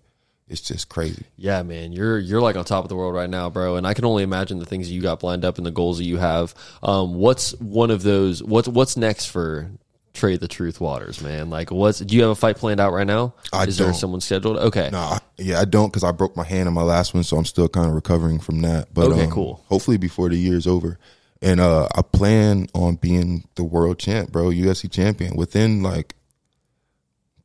it's 0.48 0.62
just 0.62 0.90
crazy. 0.90 1.26
Yeah, 1.38 1.64
man, 1.64 1.92
you're 1.92 2.20
you're 2.20 2.42
like 2.42 2.56
on 2.56 2.66
top 2.66 2.84
of 2.84 2.90
the 2.90 2.96
world 2.96 3.16
right 3.16 3.30
now, 3.30 3.50
bro. 3.50 3.76
And 3.76 3.88
I 3.88 3.94
can 3.94 4.06
only 4.06 4.24
imagine 4.24 4.60
the 4.60 4.66
things 4.66 4.92
you 4.92 5.02
got 5.02 5.24
lined 5.24 5.46
up 5.46 5.58
and 5.58 5.66
the 5.66 5.72
goals 5.72 5.98
that 5.98 6.06
you 6.06 6.18
have. 6.18 6.54
Um, 6.84 7.16
what's 7.16 7.52
one 7.60 7.92
of 7.92 8.04
those? 8.04 8.44
What's 8.44 8.68
what's 8.68 8.96
next 8.96 9.26
for 9.26 9.72
Trey 10.20 10.36
the 10.36 10.50
Truth 10.50 10.82
Waters, 10.82 11.22
man? 11.22 11.50
Like, 11.50 11.72
what's 11.72 12.00
do 12.00 12.14
you 12.14 12.24
have 12.24 12.32
a 12.32 12.36
fight 12.36 12.58
planned 12.58 12.82
out 12.82 12.92
right 12.92 13.08
now? 13.08 13.34
I 13.54 13.64
Is 13.64 13.78
there 13.78 13.88
don't. 13.88 13.96
someone 13.96 14.20
scheduled? 14.20 14.58
Okay, 14.58 14.90
Nah, 14.92 15.20
yeah, 15.38 15.62
I 15.62 15.66
don't 15.66 15.88
because 15.88 16.04
I 16.04 16.12
broke 16.12 16.36
my 16.36 16.44
hand 16.44 16.68
in 16.68 16.74
my 16.74 16.82
last 16.82 17.14
one, 17.14 17.24
so 17.24 17.38
I'm 17.38 17.46
still 17.46 17.70
kind 17.70 17.88
of 17.88 17.94
recovering 17.94 18.40
from 18.40 18.62
that. 18.64 18.94
But 18.94 19.12
Okay, 19.12 19.24
um, 19.24 19.32
cool. 19.32 19.64
Hopefully 19.70 19.96
before 19.96 20.28
the 20.28 20.36
year's 20.36 20.68
over, 20.68 21.00
and 21.42 21.62
uh, 21.62 21.88
I 21.96 22.02
plan 22.02 22.68
on 22.74 22.96
being 22.96 23.48
the 23.56 23.64
world 23.64 23.98
champ, 23.98 24.30
bro, 24.32 24.48
UFC 24.50 24.92
champion 24.92 25.38
within 25.38 25.82
like 25.82 26.16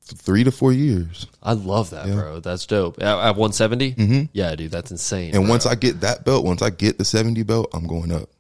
th- 0.09 0.21
three 0.21 0.43
to 0.43 0.51
four 0.51 0.73
years. 0.73 1.29
I 1.45 1.53
love 1.53 1.91
that, 1.91 2.07
bro. 2.07 2.41
That's 2.41 2.67
dope. 2.67 3.01
At, 3.01 3.07
at 3.07 3.37
170, 3.37 3.95
mm-hmm. 3.95 4.23
yeah, 4.33 4.57
dude, 4.57 4.73
that's 4.73 4.91
insane. 4.91 5.33
And 5.35 5.45
bro. 5.45 5.51
once 5.51 5.65
I 5.65 5.77
get 5.77 6.01
that 6.01 6.25
belt, 6.25 6.45
once 6.45 6.61
I 6.61 6.71
get 6.71 6.99
the 6.99 7.05
70 7.05 7.45
belt, 7.45 7.71
I'm 7.73 7.87
going 7.87 8.11
up. 8.11 8.31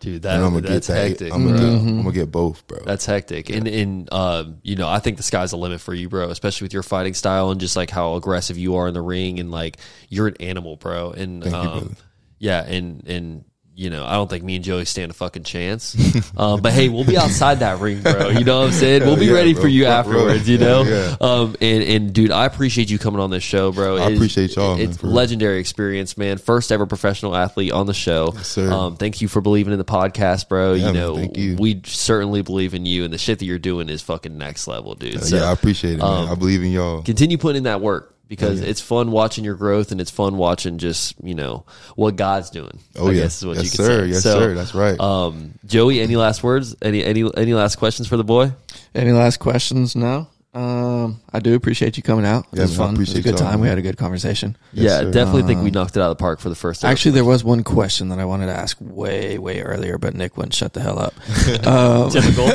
Dude, 0.00 0.24
And 0.26 0.42
I'm 0.42 0.52
that 0.54 0.60
gonna 0.60 0.60
get 0.62 0.68
that's 0.68 0.86
that. 0.88 1.08
hectic. 1.08 1.32
I'm 1.32 1.46
gonna, 1.46 1.58
get, 1.58 1.68
I'm 1.68 1.96
gonna 2.02 2.12
get 2.12 2.30
both, 2.32 2.66
bro. 2.66 2.80
That's 2.84 3.06
hectic. 3.06 3.48
And 3.50 3.68
and 3.68 4.12
um, 4.12 4.58
you 4.62 4.74
know, 4.76 4.88
I 4.88 4.98
think 4.98 5.16
the 5.18 5.22
sky's 5.22 5.52
the 5.52 5.56
limit 5.58 5.80
for 5.80 5.94
you, 5.94 6.08
bro, 6.08 6.30
especially 6.30 6.64
with 6.64 6.72
your 6.72 6.82
fighting 6.82 7.14
style 7.14 7.50
and 7.50 7.60
just 7.60 7.76
like 7.76 7.90
how 7.90 8.16
aggressive 8.16 8.58
you 8.58 8.76
are 8.76 8.88
in 8.88 8.94
the 8.94 9.02
ring 9.02 9.38
and 9.38 9.50
like 9.50 9.76
you're 10.08 10.26
an 10.26 10.36
animal, 10.40 10.76
bro. 10.76 11.12
And 11.12 11.44
you, 11.44 11.54
um 11.54 11.66
brother. 11.80 11.94
yeah, 12.38 12.64
and 12.66 13.06
and 13.06 13.44
you 13.80 13.88
know, 13.88 14.04
I 14.04 14.12
don't 14.12 14.28
think 14.28 14.44
me 14.44 14.56
and 14.56 14.64
Joey 14.64 14.84
stand 14.84 15.10
a 15.10 15.14
fucking 15.14 15.44
chance. 15.44 15.96
um, 16.36 16.60
but 16.60 16.74
hey, 16.74 16.90
we'll 16.90 17.06
be 17.06 17.16
outside 17.16 17.60
that 17.60 17.80
ring, 17.80 18.02
bro. 18.02 18.28
You 18.28 18.44
know 18.44 18.60
what 18.60 18.66
I'm 18.66 18.72
saying? 18.72 19.04
We'll 19.04 19.16
be 19.16 19.24
yeah, 19.24 19.32
ready 19.32 19.54
bro. 19.54 19.62
for 19.62 19.68
you 19.68 19.86
row. 19.86 19.90
afterwards, 19.90 20.48
you 20.48 20.58
know? 20.58 20.84
Yeah. 20.90 21.16
Um 21.20 21.56
and, 21.60 21.82
and 21.84 22.12
dude, 22.12 22.30
I 22.30 22.46
appreciate 22.46 22.90
you 22.90 22.98
coming 22.98 23.20
on 23.20 23.30
this 23.30 23.42
show, 23.42 23.70
bro. 23.72 23.96
I 23.96 24.08
is- 24.10 24.16
appreciate 24.16 24.56
y'all, 24.56 24.76
man, 24.76 24.90
It's 24.90 25.02
real. 25.02 25.12
legendary 25.12 25.60
experience, 25.60 26.18
man. 26.18 26.36
First 26.38 26.72
ever 26.72 26.84
professional 26.84 27.34
athlete 27.36 27.72
on 27.72 27.86
the 27.86 27.94
show. 27.94 28.32
sir. 28.42 28.70
Um, 28.70 28.96
thank 28.96 29.20
you 29.22 29.28
for 29.28 29.40
believing 29.40 29.72
in 29.72 29.78
the 29.78 29.84
podcast, 29.84 30.48
bro. 30.48 30.72
Yeah, 30.74 30.88
you 30.88 30.92
man, 30.92 30.94
know, 30.94 31.16
thank 31.16 31.36
you. 31.38 31.56
we 31.56 31.80
certainly 31.84 32.42
believe 32.42 32.74
in 32.74 32.84
you, 32.86 33.04
and 33.04 33.12
the 33.14 33.18
shit 33.18 33.38
that 33.38 33.44
you're 33.44 33.58
doing 33.58 33.88
is 33.88 34.02
fucking 34.02 34.36
next 34.36 34.66
level, 34.66 34.94
dude. 34.94 35.22
So 35.22 35.36
yeah, 35.36 35.44
I 35.44 35.52
appreciate 35.52 35.94
it, 35.94 35.98
man. 35.98 36.24
um, 36.24 36.28
I 36.28 36.34
believe 36.34 36.62
in 36.62 36.70
y'all. 36.72 37.02
continue 37.02 37.38
putting 37.38 37.58
in 37.58 37.64
that 37.64 37.80
work 37.80 38.14
because 38.30 38.60
Yeah, 38.60 38.64
yeah. 38.64 38.70
it's 38.70 38.80
fun 38.80 39.10
watching 39.10 39.44
your 39.44 39.56
growth, 39.56 39.92
and 39.92 40.00
it's 40.00 40.10
fun 40.10 40.38
watching 40.38 40.78
just 40.78 41.14
you 41.22 41.34
know 41.34 41.66
what 41.96 42.16
God's 42.16 42.48
doing. 42.48 42.78
Oh 42.96 43.08
I 43.08 43.12
yeah, 43.12 43.24
is 43.24 43.44
what 43.44 43.56
yes 43.56 43.64
you 43.66 43.70
could 43.72 43.76
sir, 43.86 44.04
say. 44.04 44.08
yes 44.12 44.22
So, 44.22 44.38
sir. 44.40 44.54
That's 44.54 44.74
right. 44.74 44.98
Um, 44.98 45.52
Joey, 45.66 46.00
any 46.00 46.16
last 46.16 46.42
words? 46.42 46.74
Any 46.80 47.04
any 47.04 47.28
any 47.36 47.52
last 47.52 47.76
questions 47.76 48.08
for 48.08 48.16
the 48.16 48.24
boy? 48.24 48.52
Any 48.94 49.12
last 49.12 49.36
questions? 49.38 49.94
No. 49.94 50.28
Um, 50.52 51.20
I 51.32 51.38
do 51.38 51.54
appreciate 51.54 51.96
you 51.96 52.02
coming 52.02 52.24
out. 52.26 52.44
It 52.52 52.56
Yeah, 52.56 52.62
was 52.62 52.76
fun. 52.76 52.94
It 52.96 52.98
was 52.98 53.14
a 53.14 53.22
good 53.22 53.38
y'all, 53.38 53.48
time. 53.50 53.60
We 53.60 53.68
had 53.68 53.78
a 53.78 53.82
good 53.82 53.96
conversation. 53.96 54.56
yeah, 54.72 54.98
sir. 54.98 55.12
definitely 55.12 55.44
think 55.44 55.62
we 55.62 55.70
knocked 55.70 55.96
it 55.96 56.00
out 56.00 56.10
of 56.10 56.16
the 56.18 56.20
park 56.20 56.40
for 56.40 56.48
the 56.48 56.56
first. 56.56 56.82
episode. 56.82 56.90
Actually, 56.92 57.12
there 57.12 57.24
was 57.24 57.44
one 57.44 57.62
question 57.62 58.08
that 58.08 58.18
I 58.18 58.24
wanted 58.24 58.46
to 58.46 58.54
ask 58.54 58.76
way, 58.80 59.38
way 59.38 59.60
earlier, 59.60 59.96
but 59.96 60.14
Nick 60.16 60.36
wouldn't 60.36 60.54
shut 60.54 60.72
the 60.72 60.80
hell 60.80 60.98
up. 60.98 61.14
um, 61.68 62.10
typical. 62.10 62.48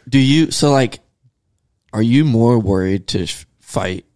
do 0.08 0.18
you? 0.18 0.50
So, 0.50 0.70
like, 0.70 1.00
are 1.92 2.00
you 2.02 2.24
more 2.24 2.58
worried 2.58 3.08
to 3.08 3.26
sh- 3.26 3.44
fight 3.60 4.06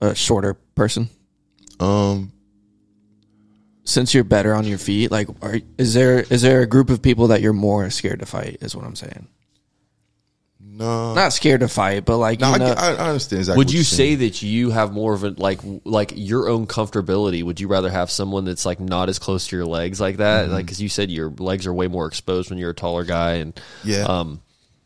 a 0.00 0.14
shorter 0.14 0.54
person 0.74 1.08
um, 1.80 2.32
since 3.84 4.14
you're 4.14 4.24
better 4.24 4.54
on 4.54 4.64
your 4.66 4.78
feet? 4.78 5.10
Like, 5.10 5.28
are 5.42 5.58
is 5.78 5.94
there 5.94 6.20
is 6.20 6.42
there 6.42 6.60
a 6.62 6.66
group 6.66 6.90
of 6.90 7.02
people 7.02 7.28
that 7.28 7.40
you're 7.40 7.52
more 7.52 7.88
scared 7.90 8.20
to 8.20 8.26
fight? 8.26 8.58
Is 8.60 8.74
what 8.76 8.84
I'm 8.84 8.96
saying. 8.96 9.28
No, 10.58 11.14
Not 11.14 11.32
scared 11.32 11.60
to 11.60 11.68
fight, 11.68 12.04
but 12.04 12.18
like 12.18 12.38
no, 12.40 12.48
you 12.48 12.54
I, 12.54 12.58
know, 12.58 12.74
I, 12.76 12.92
I 12.92 13.08
understand 13.08 13.38
exactly. 13.40 13.56
Would 13.58 13.68
what 13.68 13.72
you 13.72 13.78
you're 13.78 13.84
say 13.84 13.96
saying. 13.96 14.18
that 14.18 14.42
you 14.42 14.70
have 14.70 14.92
more 14.92 15.14
of 15.14 15.24
a 15.24 15.30
like 15.30 15.60
like 15.84 16.12
your 16.16 16.50
own 16.50 16.66
comfortability? 16.66 17.42
Would 17.42 17.60
you 17.60 17.68
rather 17.68 17.88
have 17.88 18.10
someone 18.10 18.44
that's 18.44 18.66
like 18.66 18.78
not 18.78 19.08
as 19.08 19.18
close 19.18 19.46
to 19.48 19.56
your 19.56 19.64
legs 19.64 20.02
like 20.02 20.18
that? 20.18 20.44
Mm-hmm. 20.44 20.52
Like 20.52 20.66
because 20.66 20.82
you 20.82 20.90
said 20.90 21.10
your 21.10 21.30
legs 21.30 21.66
are 21.66 21.72
way 21.72 21.88
more 21.88 22.06
exposed 22.06 22.50
when 22.50 22.58
you're 22.58 22.70
a 22.70 22.74
taller 22.74 23.04
guy, 23.04 23.34
and 23.36 23.58
Yeah. 23.84 24.02
um, 24.02 24.42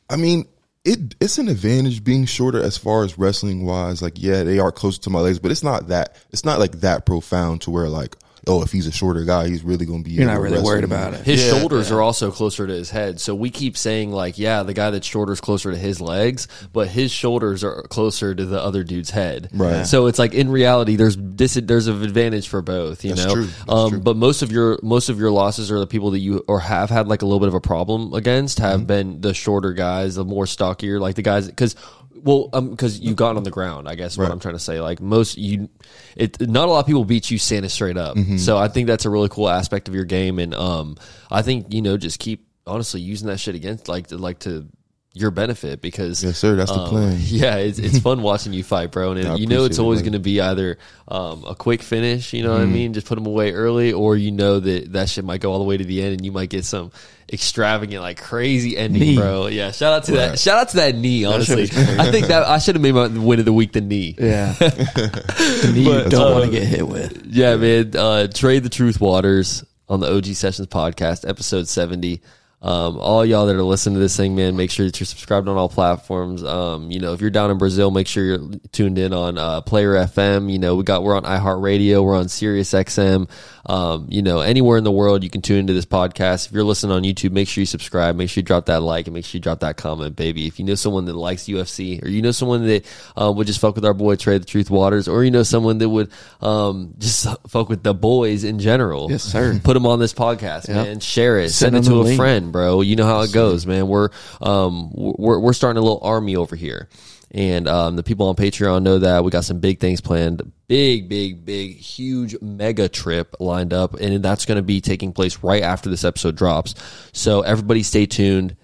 I 0.09 0.15
mean, 0.15 0.47
it 0.85 1.15
it's 1.21 1.39
an 1.39 1.49
advantage 1.49 2.03
being 2.03 2.25
shorter 2.25 2.63
as 2.63 2.77
far 2.77 3.05
as 3.05 3.19
wrestling 3.19 3.65
wise. 3.65 4.03
Like, 4.03 4.21
yeah, 4.23 4.45
they 4.45 4.59
are 4.59 4.73
closer 4.73 5.01
to 5.03 5.11
my 5.11 5.21
legs, 5.21 5.39
but 5.39 5.51
it's 5.51 5.63
not 5.63 5.89
that 5.89 6.17
it's 6.31 6.45
not 6.45 6.59
like 6.59 6.81
that 6.81 7.07
profound 7.07 7.63
to 7.63 7.71
where 7.71 7.89
like, 7.89 8.17
oh, 8.47 8.63
if 8.63 8.73
he's 8.73 8.87
a 8.87 8.93
shorter 8.93 9.25
guy, 9.25 9.49
he's 9.49 9.63
really 9.63 9.87
going 9.87 10.03
to 10.03 10.09
be. 10.09 10.15
You're 10.17 10.25
able 10.25 10.33
not 10.35 10.41
really 10.43 10.53
wrestle 10.57 10.67
worried 10.67 10.89
me. 10.89 10.97
about 10.97 11.15
it. 11.15 11.21
his 11.27 11.45
Yeah. 11.45 11.59
shoulders 11.59 11.91
are 11.91 12.01
also 12.01 12.31
closer 12.31 12.67
to 12.67 12.73
his 12.73 12.91
head. 12.91 13.21
So 13.21 13.35
we 13.35 13.51
keep 13.51 13.77
saying 13.77 14.13
like, 14.13 14.39
yeah, 14.39 14.63
the 14.63 14.75
guy 14.75 14.91
that's 14.91 15.07
shorter 15.07 15.33
is 15.33 15.41
closer 15.41 15.71
to 15.73 15.77
his 15.77 16.01
legs, 16.01 16.49
but 16.73 16.89
his 16.89 17.11
shoulders 17.11 17.63
are 17.65 17.83
closer 17.85 18.35
to 18.35 18.45
the 18.45 18.61
other 18.63 18.85
dude's 18.85 19.11
head. 19.11 19.51
Right. 19.53 19.87
So 19.87 20.07
it's 20.07 20.19
like 20.19 20.35
in 20.35 20.51
reality, 20.51 20.97
there's 20.97 21.17
dis- 21.17 21.55
there's 21.63 21.87
an 21.87 22.03
advantage 22.03 22.49
for 22.49 22.63
both. 22.63 23.05
You 23.05 23.15
That's 23.15 23.27
know. 23.27 23.35
true. 23.35 23.45
That's 23.47 23.69
um, 23.71 23.91
true. 23.91 24.01
But 24.01 24.17
most 24.17 24.43
of 24.43 24.51
your 24.53 24.79
most 24.83 25.09
of 25.09 25.19
your 25.19 25.31
losses 25.31 25.71
are 25.71 25.79
the 25.79 25.87
people 25.87 26.11
that 26.13 26.19
you 26.21 26.45
or 26.49 26.61
have 26.61 26.91
had 26.91 27.09
like 27.09 27.23
a 27.23 27.27
little 27.27 27.41
bit 27.41 27.49
of 27.49 27.55
a 27.55 27.61
problem 27.61 28.13
against 28.15 28.59
Mm-hmm. 28.59 28.69
have 28.71 28.87
been 28.87 29.21
the 29.21 29.35
shorter 29.35 29.73
guys, 29.73 30.15
the 30.15 30.25
more 30.25 30.47
stockier, 30.47 30.99
like 31.01 31.15
the 31.17 31.23
guys 31.23 31.47
because. 31.47 31.75
Well, 32.15 32.51
um, 32.53 32.71
because 32.71 33.01
you 33.01 33.15
got 33.15 33.37
on 33.37 33.45
the 33.45 33.51
ground, 33.51 33.89
I 33.89 33.95
guess. 33.95 34.19
What 34.19 34.25
Right. 34.25 34.33
I'm 34.33 34.41
trying 34.41 34.55
to 34.55 34.61
say, 34.61 34.81
like 34.81 35.01
most 35.01 35.39
you, 35.39 35.69
it 36.17 36.41
not 36.41 36.69
a 36.69 36.73
lot 36.73 36.81
of 36.81 36.87
people 36.87 37.05
beat 37.05 37.31
you 37.31 37.39
standing 37.39 37.69
straight 37.69 37.97
up. 37.97 38.17
Mm-hmm. 38.17 38.37
So 38.37 38.59
I 38.59 38.69
think 38.69 38.89
that's 38.89 39.05
a 39.05 39.11
really 39.11 39.29
cool 39.29 39.49
aspect 39.49 39.89
of 39.89 39.95
your 39.95 40.05
game, 40.05 40.39
and 40.39 40.55
um, 40.55 40.97
I 41.31 41.43
think 41.43 41.73
you 41.73 41.83
know 41.83 41.97
just 41.97 42.19
keep 42.19 42.47
honestly 42.67 43.01
using 43.01 43.29
that 43.29 43.39
shit 43.39 43.55
against 43.55 43.89
like 43.89 44.09
to, 44.09 44.19
like 44.19 44.41
to 44.41 44.69
your 45.13 45.33
benefit 45.33 45.81
because 45.83 46.23
Yes, 46.23 46.39
sir. 46.39 46.55
That's 46.55 46.71
the 46.71 46.79
um, 46.79 46.89
plan. 46.89 47.17
Yeah, 47.21 47.57
it's 47.57 47.79
it's 47.79 47.99
fun 47.99 48.23
watching 48.23 48.53
you 48.53 48.63
fight, 48.63 48.93
bro, 48.93 49.13
and 49.13 49.27
I 49.27 49.35
you 49.37 49.47
know 49.47 49.65
it's 49.65 49.77
appreciate 49.77 49.79
it, 49.79 49.85
always 49.85 50.03
going 50.03 50.13
to 50.13 50.19
be 50.21 50.41
either 50.41 50.79
um, 51.09 51.45
a 51.47 51.55
quick 51.55 51.83
finish, 51.83 52.33
you 52.33 52.43
know 52.45 52.51
Mm-hmm. 52.51 52.59
what 52.61 52.69
I 52.69 52.73
mean, 52.73 52.93
just 52.93 53.07
put 53.09 53.17
them 53.17 53.27
away 53.27 53.53
early, 53.53 53.93
or 53.93 54.17
you 54.17 54.31
know 54.31 54.61
that 54.61 54.93
that 54.93 55.09
shit 55.09 55.25
might 55.25 55.41
go 55.41 55.51
all 55.53 55.59
the 55.59 55.65
way 55.65 55.77
to 55.77 55.85
the 55.85 56.01
end, 56.03 56.13
and 56.15 56.25
you 56.25 56.31
might 56.33 56.49
get 56.51 56.65
some 56.65 56.93
extravagant, 57.33 58.03
like 58.03 58.21
crazy 58.21 58.77
ending, 58.77 59.01
Knee. 59.03 59.17
bro. 59.17 59.47
Yeah, 59.49 59.73
shout 59.73 59.93
out 59.93 60.05
to 60.05 60.13
that. 60.13 60.39
Shout 60.39 60.59
out 60.59 60.69
to 60.71 60.77
that 60.77 60.95
knee. 60.95 61.25
Honestly, 61.25 61.67
shit 61.67 61.77
was 61.77 61.87
crazy. 61.87 62.01
I 62.01 62.11
think 62.13 62.27
that 62.29 62.45
I 62.45 62.59
should 62.59 62.77
have 62.77 62.83
made 62.83 62.95
my 62.95 63.07
win 63.09 63.39
of 63.41 63.45
the 63.45 63.53
week 63.53 63.73
the 63.73 63.81
knee. 63.81 64.15
yeah, 64.19 64.53
the 64.59 65.71
knee 65.75 65.83
you 65.83 66.09
don't 66.09 66.33
uh, 66.33 66.35
want 66.35 66.45
to 66.45 66.51
get 66.51 66.67
hit 66.67 66.87
with. 66.87 67.27
Yeah, 67.27 67.57
man. 67.57 67.93
Uh, 67.97 68.27
Trey 68.29 68.59
the 68.61 68.69
Truth 68.69 69.01
Waters 69.01 69.65
on 69.89 69.99
the 70.01 70.15
OG 70.17 70.27
Sessions 70.27 70.69
podcast, 70.69 71.29
episode 71.29 71.67
70. 71.69 72.21
Um, 72.63 72.99
all 72.99 73.25
y'all 73.25 73.47
that 73.47 73.57
are 73.57 73.63
listening 73.63 73.95
to 73.95 74.01
this 74.01 74.15
thing, 74.15 74.37
man, 74.37 74.55
make 74.55 74.71
sure 74.71 74.85
that 74.85 75.01
you're 75.01 75.07
subscribed 75.07 75.49
on 75.49 75.57
all 75.57 75.71
platforms. 75.71 76.45
Um, 76.45 76.91
you 76.91 77.01
know, 77.01 77.15
if 77.15 77.23
you're 77.23 77.31
down 77.31 77.51
in 77.51 77.57
Brazil, 77.57 77.91
make 77.91 78.07
sure 78.07 78.23
you're 78.23 78.51
tuned 78.71 78.99
in 78.99 79.15
on 79.15 79.39
uh, 79.39 79.63
Player 79.63 79.95
FM. 79.95 80.53
You 80.53 80.59
know, 80.59 80.77
we 80.77 80.85
got 80.85 81.03
we're 81.03 81.17
on 81.17 81.23
iHeartRadio, 81.25 82.05
we're 82.05 82.17
on 82.19 82.29
Sirius 82.29 82.73
XM. 82.73 83.31
Um, 83.67 84.07
you 84.11 84.21
know, 84.23 84.41
anywhere 84.41 84.79
in 84.79 84.85
the 84.85 84.91
world 84.93 85.23
you 85.23 85.31
can 85.31 85.41
tune 85.43 85.59
into 85.61 85.73
this 85.73 85.87
podcast. 85.87 86.47
If 86.49 86.53
you're 86.53 86.65
listening 86.65 86.93
on 86.93 87.03
YouTube, 87.03 87.31
make 87.33 87.49
sure 87.49 87.63
you 87.63 87.67
subscribe, 87.67 88.17
make 88.17 88.29
sure 88.29 88.41
you 88.41 88.45
drop 88.45 88.67
that 88.67 88.81
like, 88.83 89.07
and 89.07 89.15
make 89.15 89.25
sure 89.25 89.39
you 89.39 89.43
drop 89.43 89.61
that 89.61 89.77
comment, 89.79 90.17
baby. 90.17 90.47
If 90.47 90.59
you 90.59 90.65
know 90.67 90.75
someone 90.75 91.07
that 91.07 91.15
likes 91.17 91.45
UFC, 91.45 92.03
or 92.05 92.09
you 92.09 92.21
know 92.21 92.31
someone 92.31 92.67
that 92.67 92.85
um, 93.17 93.37
would 93.37 93.47
just 93.47 93.61
fuck 93.61 93.75
with 93.75 93.85
our 93.87 93.95
boy 93.95 94.17
Trey 94.17 94.37
the 94.39 94.45
Truth 94.45 94.71
Waters, 94.71 95.09
or 95.09 95.25
you 95.25 95.31
know 95.31 95.43
someone 95.45 95.79
that 95.79 95.89
would 95.89 96.11
um, 96.43 96.95
just 96.99 97.27
fuck 97.49 97.69
with 97.71 97.83
the 97.83 97.95
boys 97.95 98.45
in 98.45 98.59
general, 98.59 99.11
Yes, 99.11 99.23
sir. 99.23 99.59
Put 99.63 99.75
them 99.75 99.87
on 99.87 99.99
this 99.99 100.13
podcast, 100.13 100.69
Yep. 100.69 100.77
man. 100.87 101.01
Share 101.01 101.39
it, 101.39 101.51
Send 101.51 101.75
send 101.75 101.87
it 101.87 101.89
to 101.89 101.95
a 101.97 102.03
link. 102.03 102.17
friend, 102.19 102.50
bro. 102.51 102.81
You 102.81 102.97
know 102.97 103.07
how 103.07 103.21
it 103.21 103.33
goes, 103.33 103.67
man. 103.67 103.89
We're 103.89 104.11
um 104.41 104.91
we're 104.95 105.39
we're 105.39 105.53
starting 105.53 105.79
a 105.79 105.83
little 105.83 106.01
army 106.03 106.37
over 106.37 106.57
here. 106.57 106.89
And 107.33 107.69
um, 107.69 107.95
the 107.95 108.03
people 108.03 108.29
on 108.29 108.35
Patreon 108.35 108.83
know 108.83 108.99
that 108.99 109.23
we 109.23 109.31
got 109.31 109.45
some 109.45 109.61
big 109.61 109.79
things 109.79 110.01
planned. 110.01 110.51
Big, 110.67 111.09
big, 111.09 111.45
big, 111.45 111.77
huge 111.77 112.35
mega 112.41 112.89
trip 112.89 113.37
lined 113.39 113.73
up. 113.73 113.95
And 113.95 114.23
that's 114.23 114.47
going 114.47 114.57
to 114.57 114.63
be 114.63 114.81
taking 114.81 115.13
place 115.13 115.39
right 115.43 115.63
after 115.63 115.89
this 115.89 116.03
episode 116.03 116.37
drops. 116.37 116.75
So 117.13 117.43
everybody 117.43 117.85
stay 117.85 118.07
tuned. 118.07 118.57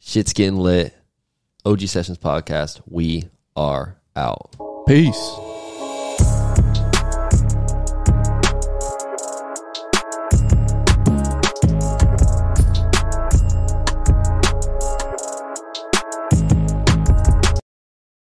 Shit's 0.00 0.32
getting 0.32 0.56
lit. 0.56 0.92
OG 1.64 1.82
Sessions 1.82 2.18
Podcast. 2.18 2.80
We 2.86 3.28
are 3.54 4.00
out. 4.16 4.56
Peace. 4.88 5.49